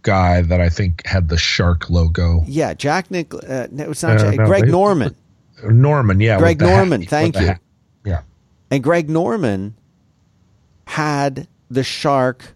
guy 0.00 0.40
that 0.40 0.60
I 0.60 0.68
think 0.68 1.06
had 1.06 1.28
the 1.28 1.36
shark 1.36 1.90
logo. 1.90 2.42
Yeah, 2.46 2.74
Jack 2.74 3.10
Nick. 3.10 3.34
Uh, 3.34 3.68
no, 3.70 3.90
it's 3.90 4.02
not 4.02 4.16
Uh, 4.16 4.22
Jack, 4.30 4.36
no, 4.38 4.46
Greg 4.46 4.64
they- 4.64 4.70
Norman. 4.70 5.14
Norman, 5.62 6.20
yeah. 6.20 6.38
Greg 6.38 6.60
Norman, 6.60 7.04
thank 7.04 7.38
you. 7.38 7.54
Yeah. 8.04 8.22
And 8.70 8.82
Greg 8.82 9.08
Norman 9.10 9.74
had 10.86 11.46
the 11.70 11.84
shark. 11.84 12.54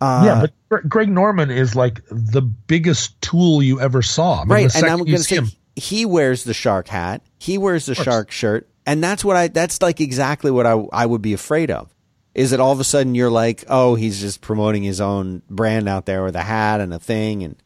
Uh, 0.00 0.22
yeah, 0.24 0.46
but 0.68 0.88
Greg 0.88 1.08
Norman 1.08 1.50
is 1.50 1.76
like 1.76 2.00
the 2.10 2.42
biggest 2.42 3.20
tool 3.20 3.62
you 3.62 3.80
ever 3.80 4.02
saw. 4.02 4.40
I 4.40 4.44
mean, 4.44 4.48
right 4.48 4.74
and 4.74 4.86
i'm 4.86 4.98
going 4.98 5.12
to 5.12 5.18
say 5.22 5.36
him- 5.36 5.50
he 5.76 6.04
wears 6.04 6.42
the 6.44 6.54
shark 6.54 6.88
hat 6.88 7.22
he 7.38 7.56
wears 7.56 7.86
the 7.86 7.94
shark 7.94 8.30
shirt 8.30 8.68
and 8.84 9.02
that's 9.02 9.24
what 9.24 9.36
i 9.36 9.48
that's 9.48 9.80
like 9.80 10.00
exactly 10.00 10.50
what 10.50 10.66
i 10.66 10.72
i 10.92 11.06
would 11.06 11.22
be 11.22 11.32
afraid 11.32 11.70
of 11.70 11.94
is 12.34 12.50
that 12.50 12.58
all 12.60 12.72
of 12.72 12.80
a 12.80 12.84
sudden 12.84 13.14
you're 13.14 13.30
like 13.30 13.64
oh 13.68 13.94
he's 13.94 14.20
just 14.20 14.40
promoting 14.40 14.82
his 14.82 15.00
own 15.00 15.40
brand 15.48 15.88
out 15.88 16.04
there 16.04 16.24
with 16.24 16.34
a 16.34 16.42
hat 16.42 16.80
and 16.80 16.92
a 16.92 16.98
thing 16.98 17.42
and 17.44 17.61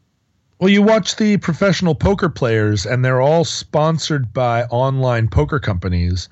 Well, 0.59 0.69
you 0.69 0.81
watch 0.81 1.17
the 1.17 1.37
professional 1.37 1.93
poker 1.93 2.29
players, 2.29 2.85
and 2.85 3.05
they're 3.05 3.21
all 3.21 3.45
sponsored 3.45 4.33
by 4.33 4.63
online 4.63 5.27
poker 5.27 5.59
companies, 5.59 6.29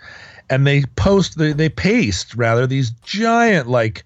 and 0.49 0.65
they 0.65 0.83
post 0.95 1.37
they 1.37 1.53
they 1.53 1.69
paste 1.69 2.33
rather 2.35 2.65
these 2.65 2.89
giant 3.03 3.67
like 3.67 4.03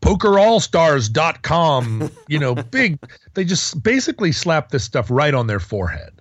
pokerallstars.com, 0.00 2.10
you 2.28 2.38
know, 2.38 2.54
big 2.54 2.98
they 3.34 3.44
just 3.44 3.82
basically 3.82 4.32
slap 4.32 4.70
this 4.70 4.84
stuff 4.84 5.10
right 5.10 5.34
on 5.34 5.46
their 5.46 5.60
forehead. 5.60 6.12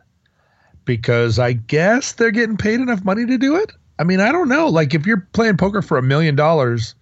Because 0.86 1.40
I 1.40 1.54
guess 1.54 2.14
they're 2.14 2.32
getting 2.32 2.58
paid 2.58 2.82
enough 2.82 3.06
money 3.06 3.26
to 3.26 3.38
do 3.38 3.56
it. 3.56 3.72
I 4.00 4.04
mean, 4.04 4.20
I 4.20 4.34
don't 4.34 4.50
know. 4.50 4.68
Like 4.68 4.94
if 4.94 5.06
you're 5.06 5.26
playing 5.32 5.56
poker 5.56 5.82
for 5.82 5.98
a 5.98 6.04
million 6.04 6.36
dollars, 6.36 6.94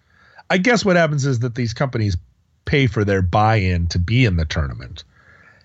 I 0.51 0.59
guess 0.59 0.85
what 0.85 0.97
happens 0.97 1.25
is 1.25 1.39
that 1.39 1.55
these 1.55 1.73
companies 1.73 2.15
pay 2.65 2.85
for 2.85 3.03
their 3.03 3.23
buy-in 3.23 3.87
to 3.87 3.97
be 3.97 4.25
in 4.25 4.35
the 4.35 4.45
tournament. 4.45 5.03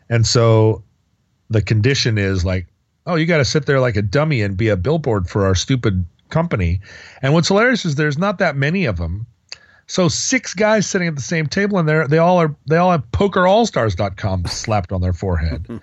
And 0.08 0.26
so 0.26 0.82
the 1.50 1.62
condition 1.62 2.18
is 2.18 2.44
like, 2.44 2.66
oh, 3.06 3.14
you 3.14 3.26
got 3.26 3.38
to 3.38 3.44
sit 3.44 3.66
there 3.66 3.80
like 3.80 3.96
a 3.96 4.02
dummy 4.02 4.42
and 4.42 4.56
be 4.56 4.68
a 4.68 4.76
billboard 4.76 5.28
for 5.28 5.46
our 5.46 5.54
stupid 5.54 6.04
company. 6.28 6.80
And 7.22 7.32
what's 7.32 7.48
hilarious 7.48 7.84
is 7.84 7.94
there's 7.94 8.18
not 8.18 8.38
that 8.38 8.56
many 8.56 8.84
of 8.84 8.96
them. 8.96 9.26
So 9.88 10.08
six 10.08 10.52
guys 10.52 10.84
sitting 10.86 11.06
at 11.06 11.14
the 11.14 11.22
same 11.22 11.46
table 11.46 11.78
and 11.78 11.88
they're 11.88 12.08
they 12.08 12.18
all 12.18 12.38
are 12.38 12.52
they 12.66 12.76
all 12.76 12.90
have 12.90 13.08
pokerallstars.com 13.12 14.46
slapped 14.46 14.90
on 14.90 15.00
their 15.00 15.12
forehead. 15.12 15.64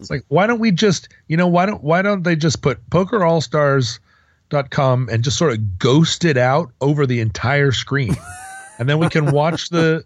it's 0.00 0.10
like 0.10 0.24
why 0.26 0.48
don't 0.48 0.58
we 0.58 0.72
just, 0.72 1.08
you 1.28 1.36
know, 1.36 1.46
why 1.46 1.64
don't 1.64 1.84
why 1.84 2.02
don't 2.02 2.24
they 2.24 2.34
just 2.34 2.62
put 2.62 2.90
pokerallstars.com 2.90 5.08
and 5.08 5.22
just 5.22 5.38
sort 5.38 5.52
of 5.52 5.78
ghost 5.78 6.24
it 6.24 6.36
out 6.36 6.72
over 6.80 7.06
the 7.06 7.20
entire 7.20 7.70
screen. 7.70 8.16
and 8.80 8.88
then 8.88 8.98
we 8.98 9.08
can 9.08 9.30
watch 9.30 9.68
the 9.68 10.04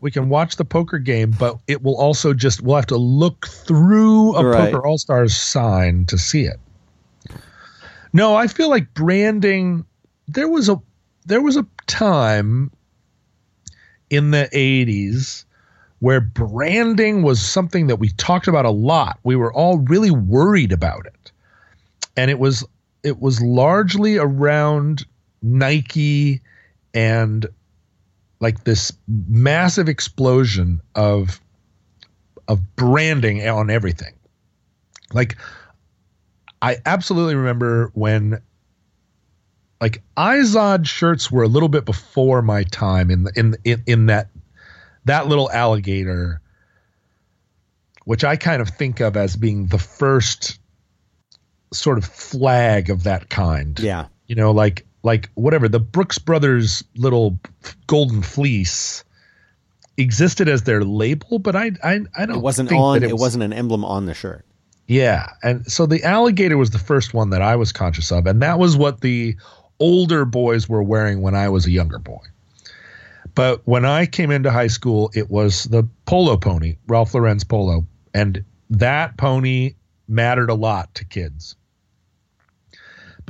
we 0.00 0.10
can 0.10 0.28
watch 0.28 0.56
the 0.56 0.64
poker 0.64 0.98
game, 0.98 1.34
but 1.38 1.58
it 1.66 1.82
will 1.82 1.96
also 1.96 2.32
just 2.32 2.60
we'll 2.62 2.76
have 2.76 2.86
to 2.86 2.96
look 2.96 3.46
through 3.46 4.34
a 4.36 4.44
Right. 4.44 4.72
poker 4.72 4.86
all 4.86 4.98
stars 4.98 5.36
sign 5.36 6.04
to 6.06 6.18
see 6.18 6.44
it. 6.44 6.58
No, 8.12 8.34
I 8.34 8.46
feel 8.46 8.70
like 8.70 8.92
branding. 8.94 9.84
There 10.28 10.48
was 10.48 10.68
a 10.68 10.80
there 11.26 11.40
was 11.40 11.56
a 11.56 11.66
time 11.86 12.70
in 14.08 14.30
the 14.30 14.48
'80s 14.52 15.44
where 16.00 16.20
branding 16.20 17.22
was 17.22 17.40
something 17.40 17.88
that 17.88 17.96
we 17.96 18.08
talked 18.10 18.48
about 18.48 18.64
a 18.64 18.70
lot. 18.70 19.18
We 19.22 19.36
were 19.36 19.52
all 19.52 19.78
really 19.78 20.10
worried 20.10 20.72
about 20.72 21.06
it, 21.06 21.32
and 22.16 22.30
it 22.30 22.38
was 22.38 22.64
it 23.02 23.20
was 23.20 23.40
largely 23.40 24.16
around 24.16 25.04
Nike 25.42 26.40
and 26.94 27.46
like 28.40 28.64
this 28.64 28.92
massive 29.06 29.88
explosion 29.88 30.80
of 30.94 31.40
of 32.48 32.74
branding 32.74 33.46
on 33.46 33.70
everything. 33.70 34.14
Like 35.12 35.36
I 36.60 36.78
absolutely 36.84 37.36
remember 37.36 37.90
when 37.94 38.40
like 39.80 40.02
Izod 40.16 40.86
shirts 40.86 41.30
were 41.30 41.42
a 41.42 41.48
little 41.48 41.68
bit 41.68 41.84
before 41.84 42.42
my 42.42 42.64
time 42.64 43.10
in 43.10 43.24
the, 43.24 43.32
in 43.36 43.56
in 43.64 43.82
in 43.86 44.06
that 44.06 44.28
that 45.04 45.26
little 45.26 45.50
alligator 45.50 46.40
which 48.04 48.24
I 48.24 48.36
kind 48.36 48.60
of 48.60 48.70
think 48.70 49.00
of 49.00 49.16
as 49.16 49.36
being 49.36 49.66
the 49.66 49.78
first 49.78 50.58
sort 51.72 51.98
of 51.98 52.04
flag 52.04 52.90
of 52.90 53.04
that 53.04 53.28
kind 53.28 53.78
yeah 53.78 54.06
you 54.30 54.36
know, 54.36 54.52
like 54.52 54.86
like 55.02 55.30
whatever 55.34 55.68
the 55.68 55.80
Brooks 55.80 56.18
Brothers 56.18 56.84
little 56.96 57.38
golden 57.86 58.22
fleece 58.22 59.04
existed 59.96 60.48
as 60.48 60.62
their 60.62 60.84
label, 60.84 61.38
but 61.38 61.56
I 61.56 61.72
I 61.82 62.00
I 62.16 62.26
don't 62.26 62.36
it 62.36 62.42
wasn't 62.42 62.68
think 62.68 62.80
on 62.80 63.00
that 63.00 63.08
it, 63.08 63.12
was, 63.12 63.20
wasn't 63.20 63.44
an 63.44 63.52
emblem 63.52 63.84
on 63.84 64.06
the 64.06 64.14
shirt 64.14 64.44
Yeah, 64.86 65.28
and 65.42 65.70
so 65.70 65.86
the 65.86 66.02
alligator 66.04 66.56
was 66.56 66.70
the 66.70 66.78
first 66.78 67.14
one 67.14 67.30
that 67.30 67.42
I 67.42 67.56
was 67.56 67.72
conscious 67.72 68.10
of, 68.10 68.26
and 68.26 68.42
that 68.42 68.58
was 68.58 68.76
what 68.76 69.00
the 69.00 69.36
older 69.78 70.24
boys 70.24 70.68
were 70.68 70.82
wearing 70.82 71.22
when 71.22 71.34
I 71.34 71.48
was 71.48 71.66
a 71.66 71.70
younger 71.70 71.98
boy. 71.98 72.22
But 73.34 73.62
when 73.66 73.84
I 73.84 74.06
came 74.06 74.30
into 74.30 74.50
high 74.50 74.66
school, 74.66 75.10
it 75.14 75.30
was 75.30 75.64
the 75.64 75.86
polo 76.06 76.36
pony, 76.36 76.76
Ralph 76.86 77.14
Lauren's 77.14 77.44
polo, 77.44 77.86
and 78.12 78.44
that 78.70 79.16
pony 79.16 79.74
mattered 80.08 80.50
a 80.50 80.54
lot 80.54 80.94
to 80.96 81.04
kids. 81.04 81.54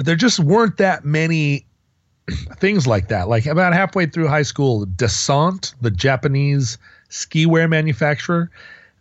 But 0.00 0.06
there 0.06 0.16
just 0.16 0.40
weren't 0.40 0.78
that 0.78 1.04
many 1.04 1.66
things 2.56 2.86
like 2.86 3.08
that. 3.08 3.28
Like 3.28 3.44
about 3.44 3.74
halfway 3.74 4.06
through 4.06 4.28
high 4.28 4.44
school, 4.44 4.86
Descente, 4.86 5.74
the 5.82 5.90
Japanese 5.90 6.78
ski 7.10 7.44
wear 7.44 7.68
manufacturer, 7.68 8.50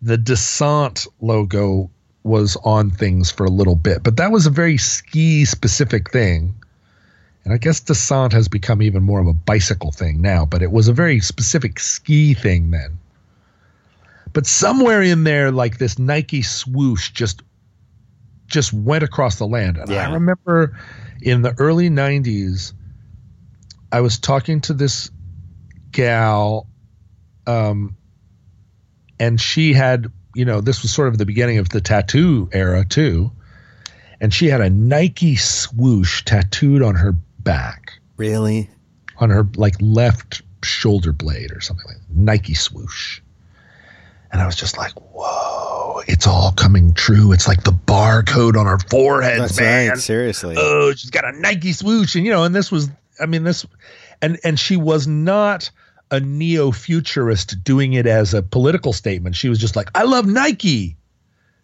the 0.02 0.18
Descente 0.18 1.08
logo 1.22 1.90
was 2.24 2.58
on 2.66 2.92
things 2.92 3.32
for 3.32 3.46
a 3.46 3.50
little 3.50 3.78
bit, 3.78 4.04
but 4.04 4.18
that 4.18 4.34
was 4.34 4.46
a 4.46 4.50
very 4.50 4.76
ski 4.76 5.46
specific 5.46 6.12
thing. 6.12 6.54
And 7.46 7.54
I 7.54 7.58
guess 7.60 7.80
Descente 7.80 8.34
has 8.34 8.50
become 8.50 8.82
even 8.82 9.02
more 9.02 9.22
of 9.22 9.28
a 9.28 9.34
bicycle 9.34 9.94
thing 9.94 10.20
now, 10.20 10.46
but 10.46 10.62
it 10.62 10.72
was 10.72 10.90
a 10.90 10.94
very 10.94 11.22
specific 11.22 11.80
ski 11.80 12.34
thing 12.34 12.72
then. 12.72 13.00
But 14.34 14.46
somewhere 14.46 15.02
in 15.02 15.24
there, 15.24 15.50
like 15.50 15.78
this 15.78 15.98
Nike 15.98 16.42
swoosh 16.42 17.12
just 17.12 17.42
just 18.50 18.74
went 18.74 19.04
across 19.04 19.38
the 19.38 19.48
land. 19.48 19.78
And 19.78 19.90
Yeah. 19.90 20.10
I 20.10 20.14
remember 20.14 20.78
in 21.22 21.42
the 21.42 21.54
early 21.60 21.90
'90s, 21.90 22.74
I 23.92 24.02
was 24.02 24.20
talking 24.20 24.62
to 24.62 24.74
this 24.74 25.10
gal, 25.92 26.68
um, 27.48 27.96
and 29.20 29.40
she 29.40 29.74
had, 29.74 30.12
you 30.36 30.46
know, 30.46 30.62
this 30.62 30.82
was 30.82 30.92
sort 30.92 31.08
of 31.08 31.18
the 31.18 31.26
beginning 31.26 31.58
of 31.58 31.70
the 31.70 31.82
tattoo 31.82 32.50
era 32.52 32.86
too, 32.86 33.32
and 34.22 34.34
she 34.34 34.48
had 34.48 34.62
a 34.62 34.70
Nike 34.70 35.36
swoosh 35.36 36.24
tattooed 36.26 36.82
on 36.82 36.96
her 36.96 37.14
back, 37.40 37.94
Really? 38.18 38.70
on 39.18 39.30
her 39.30 39.48
like 39.56 39.76
left 39.80 40.42
shoulder 40.64 41.12
blade 41.14 41.52
or 41.52 41.62
something 41.62 41.86
like 41.88 41.98
that. 41.98 42.16
Nike 42.16 42.54
swoosh. 42.54 43.22
And 44.32 44.42
I 44.42 44.46
was 44.46 44.56
just 44.56 44.78
like, 44.78 44.92
whoa, 44.94 45.69
it's 46.08 46.28
all 46.28 46.52
coming 46.52 46.94
true. 46.94 47.32
It's 47.32 47.48
like 47.48 47.64
the 47.64 47.72
barcode 47.72 48.58
on 48.58 48.68
our 48.68 48.80
foreheads, 48.80 49.40
That's 49.40 49.60
man 49.60 49.90
right. 49.90 49.98
Seriously. 49.98 50.56
oh, 50.58 50.94
she's 50.94 51.10
got 51.10 51.26
a 51.26 51.32
Nike 51.40 51.74
swoosh, 51.74 52.16
and 52.16 52.26
you 52.26 52.32
know, 52.32 52.44
and 52.44 52.56
this 52.56 52.72
was, 52.72 52.90
I 53.20 53.26
mean, 53.26 53.44
this, 53.44 53.66
and 54.22 54.40
and 54.44 54.60
she 54.60 54.78
was 54.78 55.08
not 55.08 55.72
a 56.12 56.20
neo-futurist 56.20 57.64
doing 57.64 57.94
it 57.94 58.08
as 58.08 58.34
a 58.34 58.42
political 58.42 58.94
statement. 58.94 59.36
She 59.36 59.48
was 59.50 59.60
just 59.60 59.76
like, 59.76 59.90
I 59.94 60.04
love 60.04 60.26
Nike. 60.26 60.98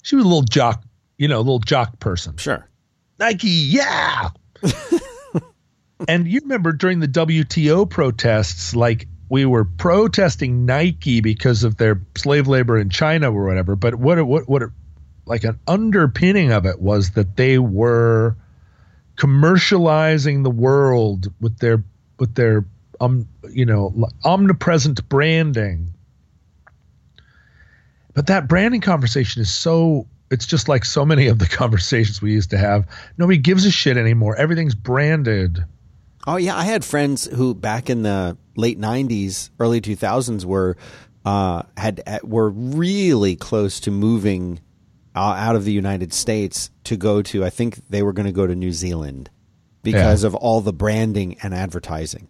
She 0.03 0.15
was 0.15 0.23
a 0.23 0.27
little 0.27 0.43
jock, 0.43 0.83
you 1.17 1.27
know, 1.27 1.37
a 1.37 1.41
little 1.41 1.59
jock 1.59 1.99
person. 1.99 2.37
sure. 2.37 2.69
Nike, 3.17 3.47
yeah. 3.47 4.29
and 6.07 6.27
you 6.27 6.41
remember 6.41 6.73
during 6.73 6.99
the 6.99 7.07
WTO 7.07 7.89
protests, 7.89 8.75
like 8.75 9.07
we 9.29 9.45
were 9.45 9.65
protesting 9.65 10.65
Nike 10.65 11.21
because 11.21 11.63
of 11.63 11.77
their 11.77 12.01
slave 12.15 12.47
labor 12.47 12.77
in 12.77 12.89
China 12.89 13.31
or 13.31 13.45
whatever. 13.45 13.75
But 13.75 13.95
what 13.95 14.21
what 14.25 14.47
what 14.47 14.63
like 15.25 15.43
an 15.43 15.59
underpinning 15.67 16.51
of 16.51 16.65
it 16.65 16.79
was 16.79 17.11
that 17.11 17.35
they 17.35 17.57
were 17.57 18.35
commercializing 19.17 20.43
the 20.43 20.51
world 20.51 21.31
with 21.41 21.57
their 21.57 21.83
with 22.19 22.35
their 22.35 22.65
um 23.01 23.27
you 23.49 23.65
know 23.65 24.09
omnipresent 24.23 25.07
branding. 25.09 25.93
But 28.13 28.27
that 28.27 28.47
branding 28.47 28.81
conversation 28.81 29.41
is 29.41 29.53
so 29.53 30.07
it's 30.31 30.45
just 30.45 30.69
like 30.69 30.85
so 30.85 31.05
many 31.05 31.27
of 31.27 31.39
the 31.39 31.47
conversations 31.49 32.21
we 32.21 32.31
used 32.31 32.51
to 32.51 32.57
have. 32.57 32.87
Nobody 33.17 33.37
gives 33.37 33.65
a 33.65 33.71
shit 33.71 33.97
anymore. 33.97 34.35
Everything's 34.35 34.75
branded. 34.75 35.63
Oh 36.27 36.37
yeah, 36.37 36.55
I 36.55 36.63
had 36.63 36.83
friends 36.83 37.25
who 37.25 37.53
back 37.53 37.89
in 37.89 38.01
the 38.03 38.37
late 38.55 38.79
'90s, 38.79 39.49
early 39.59 39.81
2000s 39.81 40.45
were 40.45 40.75
uh, 41.25 41.63
had 41.77 42.01
were 42.23 42.49
really 42.49 43.35
close 43.35 43.79
to 43.81 43.91
moving 43.91 44.59
uh, 45.15 45.19
out 45.19 45.55
of 45.55 45.65
the 45.65 45.71
United 45.71 46.13
States 46.13 46.69
to 46.85 46.97
go 46.97 47.21
to. 47.23 47.43
I 47.45 47.49
think 47.49 47.79
they 47.89 48.01
were 48.03 48.13
going 48.13 48.25
to 48.25 48.31
go 48.31 48.45
to 48.47 48.55
New 48.55 48.71
Zealand 48.71 49.29
because 49.83 50.23
of 50.23 50.33
all 50.35 50.61
the 50.61 50.73
branding 50.73 51.37
and 51.43 51.53
advertising. 51.53 52.27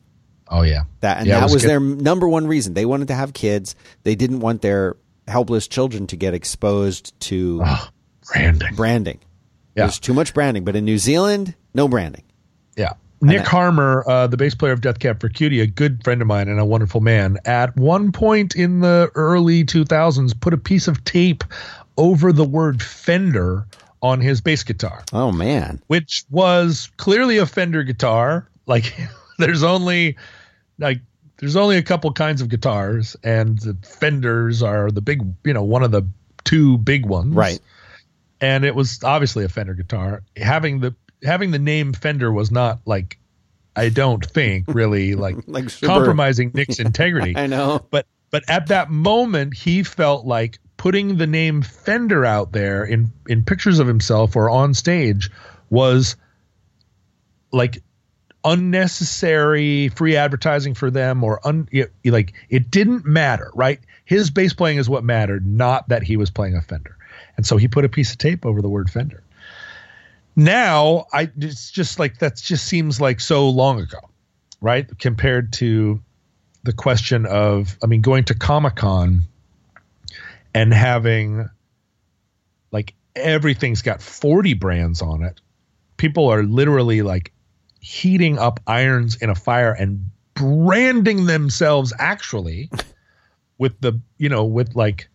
Oh 0.49 0.61
yeah. 0.61 0.83
That 0.99 1.17
and 1.19 1.27
Yeah, 1.27 1.39
that 1.39 1.51
was, 1.51 1.63
good. 1.63 1.69
their 1.69 1.79
number 1.79 2.27
one 2.27 2.47
reason. 2.47 2.73
They 2.73 2.85
wanted 2.85 3.07
to 3.07 3.15
have 3.15 3.33
kids. 3.33 3.75
They 4.03 4.15
didn't 4.15 4.41
want 4.41 4.61
their 4.61 4.95
helpless 5.27 5.67
children 5.67 6.05
to 6.07 6.15
get 6.17 6.33
exposed 6.35 7.19
to 7.21 7.61
Oh, 7.65 7.87
branding. 8.31 8.75
branding. 8.75 9.19
Yeah. 9.75 9.85
There's 9.85 9.99
too 9.99 10.13
much 10.13 10.33
branding, 10.33 10.63
but 10.63 10.75
in 10.75 10.85
New 10.85 10.97
Zealand, 10.99 11.55
no 11.73 11.87
branding. 11.87 12.23
Nick 13.25 13.45
Harmer, 13.45 14.03
uh, 14.07 14.27
the 14.27 14.37
bass 14.37 14.55
player 14.55 14.73
of 14.73 14.81
Death 14.81 14.99
Cab 14.99 15.19
for 15.19 15.29
Cutie, 15.29 15.59
a 15.61 15.67
good 15.67 16.03
friend 16.03 16.21
of 16.21 16.27
mine 16.27 16.47
and 16.47 16.59
a 16.59 16.65
wonderful 16.65 17.01
man, 17.01 17.37
at 17.45 17.75
one 17.75 18.11
point 18.11 18.55
in 18.55 18.81
the 18.81 19.11
early 19.15 19.63
2000s 19.63 20.39
put 20.39 20.53
a 20.53 20.57
piece 20.57 20.87
of 20.87 21.03
tape 21.03 21.43
over 21.97 22.31
the 22.31 22.43
word 22.43 22.81
Fender 22.81 23.65
on 24.01 24.19
his 24.21 24.41
bass 24.41 24.63
guitar, 24.63 25.03
Oh 25.13 25.31
man. 25.31 25.81
which 25.87 26.23
was 26.29 26.89
clearly 26.97 27.37
a 27.37 27.45
Fender 27.45 27.83
guitar. 27.83 28.47
Like 28.67 28.93
there's 29.39 29.63
only 29.63 30.17
like 30.77 30.99
there's 31.37 31.55
only 31.55 31.77
a 31.77 31.83
couple 31.83 32.11
kinds 32.13 32.41
of 32.41 32.49
guitars 32.49 33.15
and 33.23 33.57
the 33.59 33.75
Fenders 33.83 34.61
are 34.63 34.91
the 34.91 35.01
big, 35.01 35.21
you 35.43 35.53
know, 35.53 35.63
one 35.63 35.83
of 35.83 35.91
the 35.91 36.03
two 36.43 36.77
big 36.77 37.05
ones. 37.05 37.33
Right. 37.33 37.59
and 38.41 38.63
it 38.65 38.75
was 38.75 39.03
obviously 39.03 39.43
a 39.45 39.49
Fender 39.49 39.73
guitar. 39.73 40.21
Having 40.37 40.81
the 40.81 40.95
having 41.25 41.51
the 41.51 41.59
name 41.59 41.93
Fender 41.93 42.31
was 42.31 42.51
not 42.51 42.79
like 42.85 43.19
I 43.75 43.89
don't 43.89 44.25
think 44.25 44.65
really 44.67 45.15
like, 45.15 45.35
Like 45.47 45.79
compromising 45.81 46.51
Nick's 46.53 46.79
integrity. 46.79 47.35
I 47.35 47.47
know. 47.47 47.85
But 47.89 48.05
but 48.31 48.43
at 48.49 48.67
that 48.67 48.89
moment 48.89 49.53
he 49.53 49.83
felt 49.83 50.25
like 50.25 50.59
putting 50.77 51.17
the 51.17 51.27
name 51.27 51.61
Fender 51.61 52.25
out 52.25 52.51
there 52.51 52.83
in 52.83 53.11
in 53.27 53.43
pictures 53.43 53.79
of 53.79 53.87
himself 53.87 54.35
or 54.35 54.49
on 54.49 54.73
stage 54.73 55.29
was 55.69 56.15
like 57.51 57.81
unnecessary 58.43 59.89
free 59.89 60.15
advertising 60.15 60.75
for 60.75 60.91
them 60.91 61.23
or 61.23 61.45
un, 61.47 61.67
like 62.05 62.33
it 62.49 62.69
didn't 62.69 63.05
matter, 63.05 63.51
right? 63.55 63.79
His 64.05 64.29
bass 64.29 64.53
playing 64.53 64.77
is 64.77 64.87
what 64.87 65.03
mattered, 65.03 65.47
not 65.47 65.89
that 65.89 66.03
he 66.03 66.15
was 66.15 66.29
playing 66.29 66.55
a 66.55 66.61
Fender. 66.61 66.95
And 67.37 67.45
so 67.45 67.57
he 67.57 67.67
put 67.67 67.85
a 67.85 67.89
piece 67.89 68.11
of 68.11 68.19
tape 68.19 68.45
over 68.45 68.61
the 68.61 68.69
word 68.69 68.89
Fender. 68.89 69.23
Now, 70.35 71.05
I 71.13 71.29
it's 71.37 71.71
just 71.71 71.99
like 71.99 72.19
that 72.19 72.35
just 72.35 72.65
seems 72.65 72.99
like 72.99 73.19
so 73.19 73.49
long 73.49 73.79
ago, 73.79 73.99
right? 74.61 74.87
Compared 74.99 75.53
to 75.53 76.01
the 76.63 76.73
question 76.73 77.25
of 77.25 77.77
I 77.83 77.87
mean 77.87 78.01
going 78.01 78.25
to 78.25 78.33
Comic-Con 78.33 79.21
and 80.53 80.73
having 80.73 81.49
like 82.71 82.93
everything's 83.15 83.81
got 83.81 84.01
40 84.01 84.53
brands 84.55 85.01
on 85.01 85.23
it. 85.23 85.39
People 85.97 86.27
are 86.27 86.43
literally 86.43 87.01
like 87.01 87.31
heating 87.79 88.37
up 88.37 88.59
irons 88.67 89.15
in 89.17 89.29
a 89.29 89.35
fire 89.35 89.71
and 89.71 90.09
branding 90.33 91.27
themselves 91.27 91.93
actually 91.97 92.69
with 93.57 93.79
the 93.79 93.99
you 94.17 94.27
know 94.27 94.43
with 94.43 94.75
like 94.75 95.07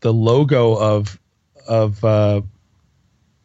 the 0.00 0.12
logo 0.12 0.74
of 0.74 1.18
of 1.66 2.04
uh 2.04 2.42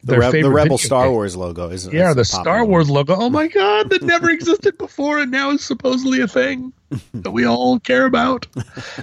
The, 0.06 0.18
Re- 0.18 0.42
the 0.42 0.50
Rebel 0.50 0.78
Star 0.78 1.04
game. 1.04 1.12
Wars 1.12 1.36
logo 1.36 1.68
is 1.68 1.86
yeah 1.92 2.10
is 2.10 2.16
the 2.16 2.24
Star 2.24 2.44
popular 2.44 2.64
Wars 2.64 2.88
logo 2.90 3.14
oh 3.16 3.28
my 3.30 3.48
god 3.48 3.90
that 3.90 4.02
never 4.14 4.30
existed 4.30 4.78
before 4.78 5.18
and 5.18 5.30
now 5.30 5.50
is 5.50 5.64
supposedly 5.64 6.20
a 6.20 6.28
thing 6.28 6.72
that 7.14 7.32
we 7.32 7.44
all 7.46 7.80
care 7.80 8.06
about 8.06 8.46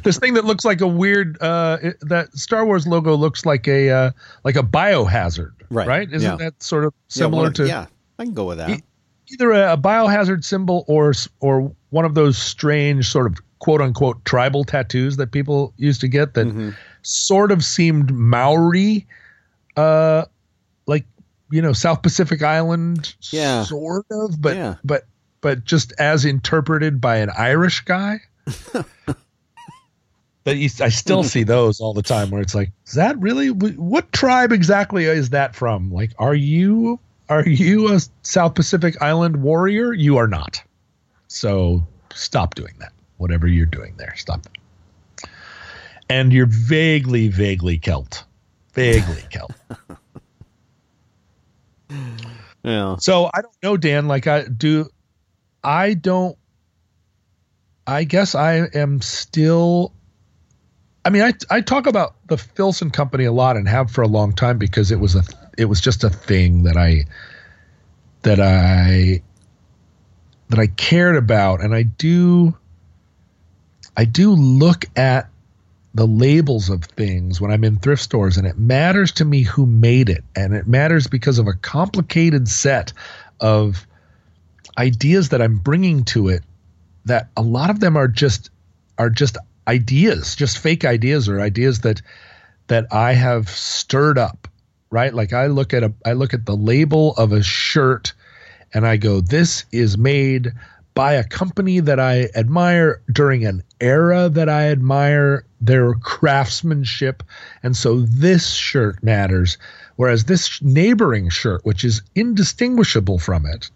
this 0.04 0.18
thing 0.18 0.34
that 0.36 0.46
looks 0.46 0.64
like 0.66 0.82
a 0.82 0.88
weird 0.88 1.38
uh 1.42 1.78
it- 1.84 1.98
that 2.02 2.32
Star 2.38 2.66
Wars 2.66 2.88
logo 2.88 3.16
looks 3.16 3.46
like 3.46 3.68
a 3.68 3.90
uh 3.90 4.12
like 4.44 4.56
a 4.56 4.64
biohazard 4.64 5.52
Right. 5.70 5.88
right 5.88 6.12
isn't 6.12 6.30
Yeah. 6.40 6.46
that 6.46 6.62
sort 6.64 6.86
of 6.86 6.94
Yeah, 7.10 7.14
similar 7.24 7.44
one- 7.44 7.54
to 7.54 7.68
Yeah, 7.68 7.86
I 8.20 8.24
can 8.26 8.34
go 8.34 8.46
with 8.46 8.58
that. 8.60 8.70
E- 8.70 8.84
either 9.32 9.52
a, 9.52 9.74
a 9.74 9.78
biohazard 9.78 10.44
symbol 10.44 10.86
or 10.88 11.14
or 11.40 11.72
one 11.90 12.06
of 12.06 12.14
those 12.16 12.38
strange 12.38 13.10
sort 13.12 13.26
of 13.28 13.38
quote 13.60 13.82
unquote 13.82 14.24
tribal 14.26 14.64
tattoos 14.64 15.18
that 15.18 15.32
people 15.32 15.74
used 15.78 16.00
to 16.02 16.08
get 16.08 16.34
that 16.36 16.48
Mm-hmm. 16.48 16.70
sort 17.02 17.52
of 17.52 17.64
seemed 17.64 18.14
Maori, 18.14 19.08
uh, 19.78 20.26
like 20.88 21.06
you 21.52 21.62
know 21.62 21.74
South 21.74 22.02
Pacific 22.02 22.42
Island, 22.44 23.16
Yeah. 23.32 23.64
sort 23.64 24.06
of, 24.12 24.42
but 24.42 24.56
Yeah. 24.56 24.76
but 24.84 25.06
but 25.42 25.64
just 25.66 25.94
as 26.00 26.26
interpreted 26.26 27.00
by 27.02 27.18
an 27.18 27.30
Irish 27.38 27.82
guy. 27.82 28.20
You, 30.46 30.70
I 30.82 30.90
still 30.90 31.24
see 31.24 31.44
those 31.44 31.80
all 31.80 31.94
the 31.94 32.02
time, 32.02 32.30
where 32.30 32.42
it's 32.42 32.54
like, 32.54 32.74
is 32.86 32.96
that 32.96 33.18
really 33.20 33.50
what 33.50 34.12
tribe 34.12 34.52
exactly 34.52 35.06
is 35.06 35.30
that 35.30 35.56
from? 35.56 35.90
Like, 35.90 36.12
are 36.20 36.36
you 36.36 37.00
are 37.30 37.48
you 37.48 37.94
a 37.96 38.00
South 38.24 38.54
Pacific 38.54 39.02
Island 39.02 39.38
warrior? 39.38 39.94
You 39.94 40.18
are 40.18 40.28
not. 40.28 40.62
So 41.30 41.88
stop 42.14 42.56
doing 42.56 42.74
that. 42.80 42.92
Whatever 43.18 43.48
you're 43.48 43.66
doing 43.66 43.94
there, 43.96 44.14
stop 44.18 44.42
that. 44.44 45.30
And 46.10 46.34
you're 46.34 46.46
vaguely, 46.46 47.30
vaguely 47.30 47.78
Celt. 47.80 48.26
Vaguely 48.74 49.24
Celtic. 49.30 49.56
Yeah. 52.64 52.96
So 52.98 53.30
I 53.34 53.42
don't 53.42 53.56
know, 53.62 53.76
Dan. 53.76 54.08
Like 54.08 54.26
I 54.26 54.46
do, 54.46 54.88
I 55.64 55.94
don't. 55.94 56.38
I 57.86 58.06
guess 58.06 58.36
I 58.36 58.70
am 58.74 59.02
still. 59.02 59.94
I 61.04 61.10
mean, 61.10 61.24
I 61.24 61.34
I 61.50 61.60
talk 61.60 61.88
about 61.88 62.16
the 62.28 62.38
Filson 62.38 62.90
Company 62.90 63.26
a 63.26 63.34
lot 63.34 63.58
and 63.58 63.68
have 63.68 63.92
for 63.92 64.02
a 64.02 64.08
long 64.08 64.32
time 64.32 64.58
because 64.58 64.92
it 64.92 65.00
was 65.02 65.16
a 65.16 65.24
it 65.58 65.66
was 65.66 65.82
just 65.82 66.06
a 66.06 66.10
thing 66.10 66.64
that 66.64 66.78
I 66.78 67.06
that 68.22 68.40
I 68.40 69.22
that 70.48 70.60
I 70.60 70.68
cared 70.68 71.18
about, 71.18 71.62
and 71.62 71.76
I 71.76 71.84
do. 71.84 72.56
I 73.98 74.06
do 74.06 74.32
look 74.32 74.86
at 74.96 75.30
the 75.94 76.08
labels 76.08 76.70
of 76.70 76.84
things 76.84 77.40
when 77.40 77.52
I'm 77.52 77.64
in 77.64 77.78
thrift 77.78 78.02
stores, 78.02 78.38
and 78.38 78.48
it 78.48 78.58
matters 78.58 79.12
to 79.14 79.26
me 79.26 79.44
who 79.44 79.66
made 79.66 80.10
it, 80.10 80.24
and 80.36 80.54
it 80.54 80.68
matters 80.68 81.08
because 81.08 81.38
of 81.38 81.48
a 81.48 81.54
complicated 81.54 82.48
set 82.48 82.94
of 83.40 83.86
ideas 84.78 85.30
that 85.30 85.42
I'm 85.42 85.58
bringing 85.58 86.04
to 86.06 86.30
it. 86.30 86.44
That 87.06 87.30
a 87.38 87.42
lot 87.42 87.70
of 87.70 87.80
them 87.80 87.96
are 87.98 88.08
just 88.08 88.50
are 88.98 89.10
just 89.10 89.38
ideas, 89.68 90.36
just 90.36 90.58
fake 90.58 90.86
ideas, 90.86 91.30
or 91.30 91.42
ideas 91.42 91.82
that 91.82 92.02
that 92.68 92.88
I 92.92 93.14
have 93.14 93.50
stirred 93.50 94.18
up. 94.18 94.48
Right, 94.90 95.14
like 95.14 95.34
I 95.34 95.48
look 95.48 95.74
at 95.74 95.84
a 95.84 95.94
I 96.06 96.14
look 96.14 96.34
at 96.34 96.46
the 96.46 96.56
label 96.56 97.14
of 97.16 97.32
a 97.32 97.44
shirt, 97.44 98.14
and 98.74 98.88
I 98.88 98.98
go, 98.98 99.22
"This 99.22 99.66
is 99.72 99.98
made." 99.98 100.54
By 100.94 101.14
a 101.14 101.24
company 101.24 101.80
that 101.80 102.00
I 102.00 102.30
admire 102.36 103.02
during 103.12 103.46
an 103.46 103.64
era 103.80 104.30
that 104.30 104.50
I 104.50 104.70
admire 104.70 105.46
their 105.60 105.94
craftsmanship. 105.96 107.24
And 107.64 107.76
so 107.76 108.02
this 108.02 108.52
shirt 108.52 109.02
matters. 109.04 109.58
Whereas 109.96 110.26
this 110.26 110.62
neighboring 110.62 111.30
shirt, 111.30 111.66
which 111.66 111.84
is 111.84 112.02
indistinguishable 112.16 113.20
from 113.20 113.46
it, 113.46 113.70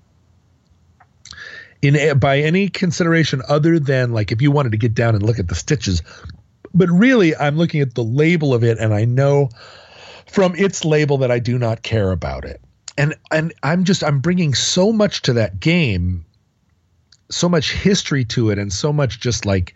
in 1.82 2.18
by 2.18 2.40
any 2.40 2.70
consideration 2.70 3.42
other 3.48 3.80
than 3.80 4.12
like 4.12 4.32
if 4.32 4.42
you 4.42 4.52
wanted 4.52 4.72
to 4.72 4.78
get 4.78 4.96
down 4.96 5.14
and 5.14 5.24
look 5.24 5.40
at 5.40 5.48
the 5.48 5.56
stitches, 5.56 6.02
but 6.74 6.90
really 6.90 7.36
I'm 7.36 7.58
looking 7.58 7.82
at 7.82 7.96
the 7.96 8.04
label 8.04 8.54
of 8.54 8.64
it 8.64 8.80
and 8.80 8.94
I 8.94 9.06
know 9.06 9.50
from 10.26 10.56
its 10.56 10.84
label 10.84 11.20
that 11.20 11.32
I 11.32 11.40
do 11.40 11.58
not 11.58 11.84
care 11.84 12.12
about 12.12 12.46
it. 12.46 12.62
And 12.98 13.16
and 13.32 13.54
I'm 13.62 13.84
just 13.84 14.04
I'm 14.04 14.20
bringing 14.20 14.56
so 14.56 14.92
much 14.92 15.22
to 15.24 15.34
that 15.34 15.60
game 15.60 16.26
so 17.30 17.50
much 17.50 17.74
history 17.74 18.24
to 18.26 18.50
it 18.50 18.60
and 18.60 18.72
so 18.72 18.94
much 18.94 19.20
just 19.20 19.46
like 19.46 19.74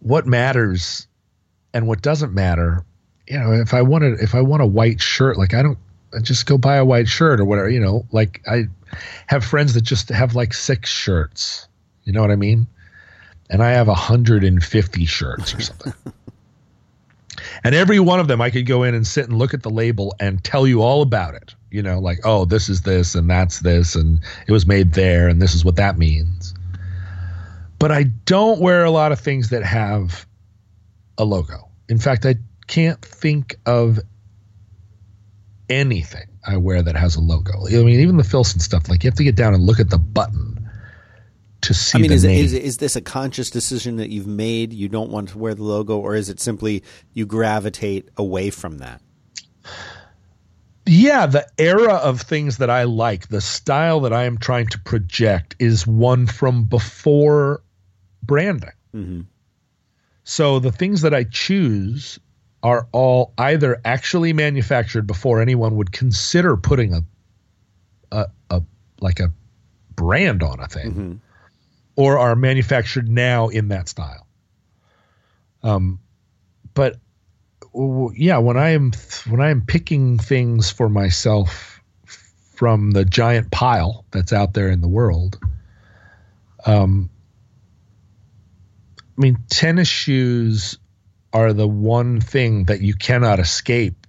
what 0.00 0.26
matters 0.26 1.06
and 1.72 1.86
what 1.86 2.02
doesn't 2.02 2.32
matter. 2.32 2.84
You 3.28 3.38
know, 3.38 3.52
if 3.52 3.74
I 3.74 3.82
wanted 3.82 4.20
if 4.20 4.34
I 4.34 4.40
want 4.40 4.62
a 4.62 4.66
white 4.66 5.00
shirt, 5.00 5.38
like 5.38 5.54
I 5.54 5.62
don't 5.62 5.78
I 6.14 6.20
just 6.20 6.46
go 6.46 6.58
buy 6.58 6.76
a 6.76 6.84
white 6.84 7.08
shirt 7.08 7.40
or 7.40 7.44
whatever, 7.44 7.68
you 7.68 7.80
know, 7.80 8.06
like 8.12 8.42
I 8.46 8.64
have 9.26 9.44
friends 9.44 9.74
that 9.74 9.82
just 9.82 10.08
have 10.10 10.34
like 10.34 10.54
six 10.54 10.90
shirts. 10.90 11.66
You 12.04 12.12
know 12.12 12.20
what 12.20 12.30
I 12.30 12.36
mean? 12.36 12.66
And 13.50 13.62
I 13.62 13.70
have 13.72 13.88
150 13.88 15.04
shirts 15.06 15.54
or 15.54 15.60
something. 15.60 15.92
and 17.64 17.74
every 17.74 18.00
one 18.00 18.20
of 18.20 18.28
them 18.28 18.40
I 18.40 18.50
could 18.50 18.66
go 18.66 18.82
in 18.82 18.94
and 18.94 19.06
sit 19.06 19.28
and 19.28 19.38
look 19.38 19.54
at 19.54 19.62
the 19.62 19.70
label 19.70 20.14
and 20.20 20.42
tell 20.44 20.66
you 20.66 20.82
all 20.82 21.02
about 21.02 21.34
it 21.34 21.54
you 21.74 21.82
know, 21.82 21.98
like, 21.98 22.20
oh, 22.22 22.44
this 22.44 22.68
is 22.68 22.82
this 22.82 23.16
and 23.16 23.28
that's 23.28 23.58
this 23.60 23.96
and 23.96 24.20
it 24.46 24.52
was 24.52 24.64
made 24.64 24.92
there 24.92 25.26
and 25.26 25.42
this 25.42 25.56
is 25.56 25.64
what 25.64 25.74
that 25.74 25.98
means. 25.98 26.54
But 27.80 27.90
I 27.90 28.04
don't 28.04 28.60
wear 28.60 28.84
a 28.84 28.92
lot 28.92 29.10
of 29.10 29.18
things 29.18 29.50
that 29.50 29.64
have 29.64 30.24
a 31.18 31.24
logo. 31.24 31.68
In 31.88 31.98
fact, 31.98 32.24
I 32.24 32.36
can't 32.68 33.02
think 33.02 33.56
of 33.66 33.98
anything 35.68 36.28
I 36.46 36.58
wear 36.58 36.80
that 36.80 36.94
has 36.94 37.16
a 37.16 37.20
logo. 37.20 37.66
I 37.66 37.82
mean, 37.82 37.98
even 37.98 38.18
the 38.18 38.24
Filson 38.24 38.60
stuff, 38.60 38.88
like 38.88 39.02
you 39.02 39.08
have 39.08 39.16
to 39.16 39.24
get 39.24 39.34
down 39.34 39.52
and 39.52 39.64
look 39.64 39.80
at 39.80 39.90
the 39.90 39.98
button 39.98 40.70
to 41.62 41.74
see. 41.74 41.98
I 41.98 42.02
mean, 42.02 42.12
is, 42.12 42.22
it, 42.22 42.30
is, 42.30 42.52
is 42.52 42.76
this 42.76 42.94
a 42.94 43.00
conscious 43.00 43.50
decision 43.50 43.96
that 43.96 44.10
you've 44.10 44.28
made? 44.28 44.72
You 44.72 44.88
don't 44.88 45.10
want 45.10 45.30
to 45.30 45.38
wear 45.38 45.56
the 45.56 45.64
logo, 45.64 45.98
or 45.98 46.14
is 46.14 46.28
it 46.28 46.38
simply 46.38 46.84
you 47.14 47.26
gravitate 47.26 48.10
away 48.16 48.50
from 48.50 48.78
that? 48.78 49.02
Yeah, 50.86 51.26
the 51.26 51.46
era 51.58 51.94
of 51.94 52.20
things 52.20 52.58
that 52.58 52.70
I 52.70 52.84
like, 52.84 53.28
the 53.28 53.40
style 53.40 54.00
that 54.00 54.12
I 54.12 54.24
am 54.24 54.38
trying 54.38 54.66
to 54.68 54.78
project 54.80 55.56
is 55.58 55.86
one 55.86 56.26
from 56.26 56.64
before 56.64 57.62
branding. 58.22 58.70
Mm-hmm. 58.94 59.20
So 60.24 60.58
the 60.58 60.72
things 60.72 61.02
that 61.02 61.14
I 61.14 61.24
choose 61.24 62.18
are 62.62 62.88
all 62.92 63.34
either 63.38 63.80
actually 63.84 64.32
manufactured 64.32 65.06
before 65.06 65.40
anyone 65.40 65.76
would 65.76 65.92
consider 65.92 66.56
putting 66.56 66.94
a 66.94 67.02
a, 68.10 68.26
a 68.50 68.62
like 69.00 69.20
a 69.20 69.32
brand 69.96 70.42
on 70.42 70.60
a 70.60 70.66
thing, 70.66 70.90
mm-hmm. 70.90 71.14
or 71.96 72.18
are 72.18 72.36
manufactured 72.36 73.08
now 73.08 73.48
in 73.48 73.68
that 73.68 73.88
style. 73.88 74.26
Um, 75.62 75.98
but 76.74 76.98
yeah, 77.74 78.38
when 78.38 78.56
I 78.56 78.70
am 78.70 78.92
when 79.28 79.40
I 79.40 79.50
am 79.50 79.62
picking 79.62 80.18
things 80.18 80.70
for 80.70 80.88
myself 80.88 81.80
from 82.54 82.92
the 82.92 83.04
giant 83.04 83.50
pile 83.50 84.04
that's 84.10 84.32
out 84.32 84.54
there 84.54 84.70
in 84.70 84.80
the 84.80 84.88
world, 84.88 85.38
um, 86.66 87.10
I 88.98 89.20
mean, 89.20 89.38
tennis 89.48 89.88
shoes 89.88 90.78
are 91.32 91.52
the 91.52 91.68
one 91.68 92.20
thing 92.20 92.64
that 92.64 92.80
you 92.80 92.94
cannot 92.94 93.40
escape 93.40 94.06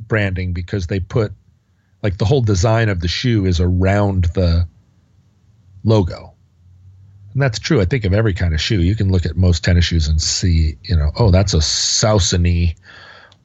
branding 0.00 0.52
because 0.52 0.86
they 0.86 1.00
put 1.00 1.32
like 2.02 2.18
the 2.18 2.24
whole 2.24 2.42
design 2.42 2.88
of 2.88 3.00
the 3.00 3.08
shoe 3.08 3.46
is 3.46 3.60
around 3.60 4.24
the 4.34 4.68
logo. 5.84 6.35
And 7.36 7.42
that's 7.42 7.58
true. 7.58 7.82
I 7.82 7.84
think 7.84 8.06
of 8.06 8.14
every 8.14 8.32
kind 8.32 8.54
of 8.54 8.62
shoe. 8.62 8.80
You 8.80 8.96
can 8.96 9.12
look 9.12 9.26
at 9.26 9.36
most 9.36 9.62
tennis 9.62 9.84
shoes 9.84 10.08
and 10.08 10.22
see, 10.22 10.78
you 10.84 10.96
know, 10.96 11.12
oh, 11.18 11.30
that's 11.30 11.52
a 11.52 11.58
Saucony 11.58 12.76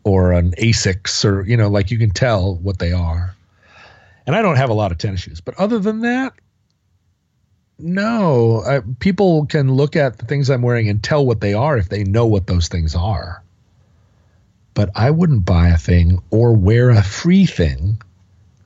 or 0.06 0.32
an 0.32 0.52
Asics 0.52 1.26
or 1.26 1.46
you 1.46 1.58
know, 1.58 1.68
like 1.68 1.92
you 1.92 1.98
can 1.98 2.12
tell 2.12 2.56
what 2.56 2.80
they 2.80 2.94
are. 2.94 3.36
And 4.26 4.34
I 4.34 4.42
don't 4.42 4.56
have 4.56 4.70
a 4.70 4.74
lot 4.74 4.94
of 4.94 4.98
tennis 4.98 5.20
shoes, 5.20 5.42
but 5.42 5.60
other 5.60 5.78
than 5.78 6.00
that, 6.04 6.32
no. 7.80 8.64
I, 8.66 8.80
people 9.00 9.46
can 9.48 9.74
look 9.74 9.98
at 9.98 10.20
the 10.20 10.26
things 10.26 10.50
I'm 10.50 10.62
wearing 10.62 10.88
and 10.88 11.04
tell 11.04 11.26
what 11.26 11.42
they 11.42 11.54
are 11.54 11.78
if 11.78 11.90
they 11.90 12.06
know 12.06 12.26
what 12.26 12.48
those 12.48 12.70
things 12.70 12.96
are. 12.96 13.44
But 14.74 14.90
I 14.96 15.12
wouldn't 15.12 15.44
buy 15.44 15.68
a 15.68 15.78
thing 15.78 16.24
or 16.30 16.54
wear 16.56 16.92
a 16.92 17.04
free 17.04 17.46
thing 17.46 18.02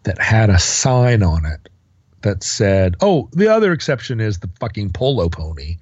that 0.03 0.21
had 0.21 0.51
a 0.51 0.59
sign 0.59 1.23
on 1.23 1.47
it 1.47 1.67
that 2.25 2.43
said, 2.43 2.95
"Oh, 2.99 3.29
the 3.31 3.47
other 3.47 3.71
exception 3.71 4.19
is 4.19 4.39
the 4.39 4.49
fucking 4.59 4.91
polo 4.91 5.29
pony." 5.29 5.77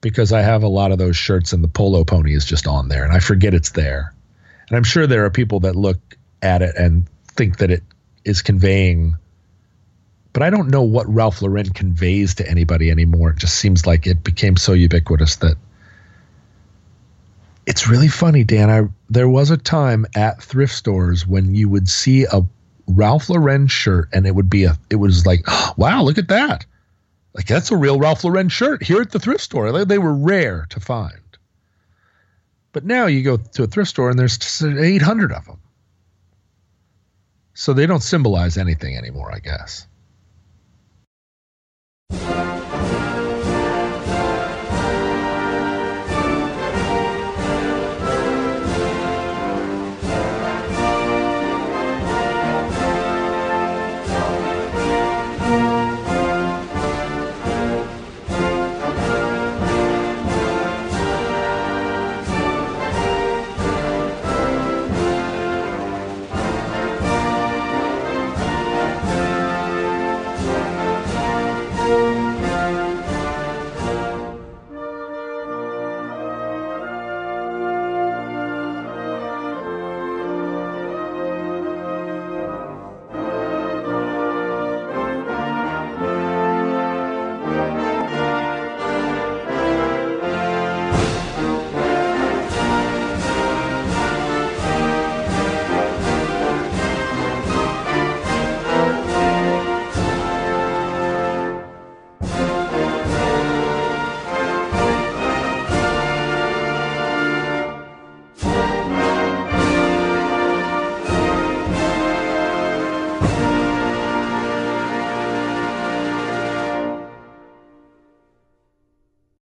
Because 0.00 0.32
I 0.32 0.42
have 0.42 0.62
a 0.62 0.68
lot 0.68 0.92
of 0.92 0.98
those 0.98 1.16
shirts 1.16 1.52
and 1.52 1.62
the 1.62 1.68
polo 1.68 2.04
pony 2.04 2.34
is 2.34 2.44
just 2.44 2.66
on 2.66 2.88
there 2.88 3.04
and 3.04 3.12
I 3.12 3.18
forget 3.18 3.54
it's 3.54 3.70
there. 3.70 4.12
And 4.68 4.76
I'm 4.76 4.84
sure 4.84 5.06
there 5.06 5.24
are 5.24 5.30
people 5.30 5.60
that 5.60 5.74
look 5.74 5.98
at 6.42 6.62
it 6.62 6.74
and 6.76 7.06
think 7.28 7.58
that 7.58 7.70
it 7.70 7.82
is 8.24 8.42
conveying 8.42 9.16
but 10.36 10.42
I 10.42 10.50
don't 10.50 10.68
know 10.68 10.82
what 10.82 11.08
Ralph 11.08 11.40
Lauren 11.40 11.70
conveys 11.70 12.34
to 12.34 12.46
anybody 12.46 12.90
anymore. 12.90 13.30
It 13.30 13.38
just 13.38 13.56
seems 13.56 13.86
like 13.86 14.06
it 14.06 14.22
became 14.22 14.58
so 14.58 14.74
ubiquitous 14.74 15.36
that 15.36 15.56
it's 17.64 17.88
really 17.88 18.08
funny, 18.08 18.44
Dan. 18.44 18.68
I 18.68 18.82
there 19.08 19.30
was 19.30 19.50
a 19.50 19.56
time 19.56 20.04
at 20.14 20.42
thrift 20.42 20.74
stores 20.74 21.26
when 21.26 21.54
you 21.54 21.70
would 21.70 21.88
see 21.88 22.24
a 22.24 22.42
Ralph 22.86 23.28
Lauren 23.28 23.66
shirt, 23.66 24.08
and 24.12 24.26
it 24.26 24.34
would 24.34 24.50
be 24.50 24.64
a. 24.64 24.78
It 24.90 24.96
was 24.96 25.26
like, 25.26 25.46
wow, 25.76 26.02
look 26.02 26.18
at 26.18 26.28
that! 26.28 26.66
Like 27.34 27.46
that's 27.46 27.70
a 27.70 27.76
real 27.76 27.98
Ralph 27.98 28.24
Lauren 28.24 28.48
shirt 28.48 28.82
here 28.82 29.02
at 29.02 29.10
the 29.10 29.18
thrift 29.18 29.42
store. 29.42 29.70
They, 29.70 29.84
they 29.84 29.98
were 29.98 30.14
rare 30.14 30.66
to 30.70 30.80
find. 30.80 31.20
But 32.72 32.84
now 32.84 33.06
you 33.06 33.22
go 33.22 33.36
to 33.36 33.62
a 33.62 33.66
thrift 33.66 33.90
store 33.90 34.10
and 34.10 34.18
there's 34.18 34.62
800 34.62 35.32
of 35.32 35.44
them. 35.44 35.60
So 37.54 37.72
they 37.72 37.86
don't 37.86 38.02
symbolize 38.02 38.58
anything 38.58 38.96
anymore, 38.96 39.32
I 39.32 39.38
guess. 39.38 39.86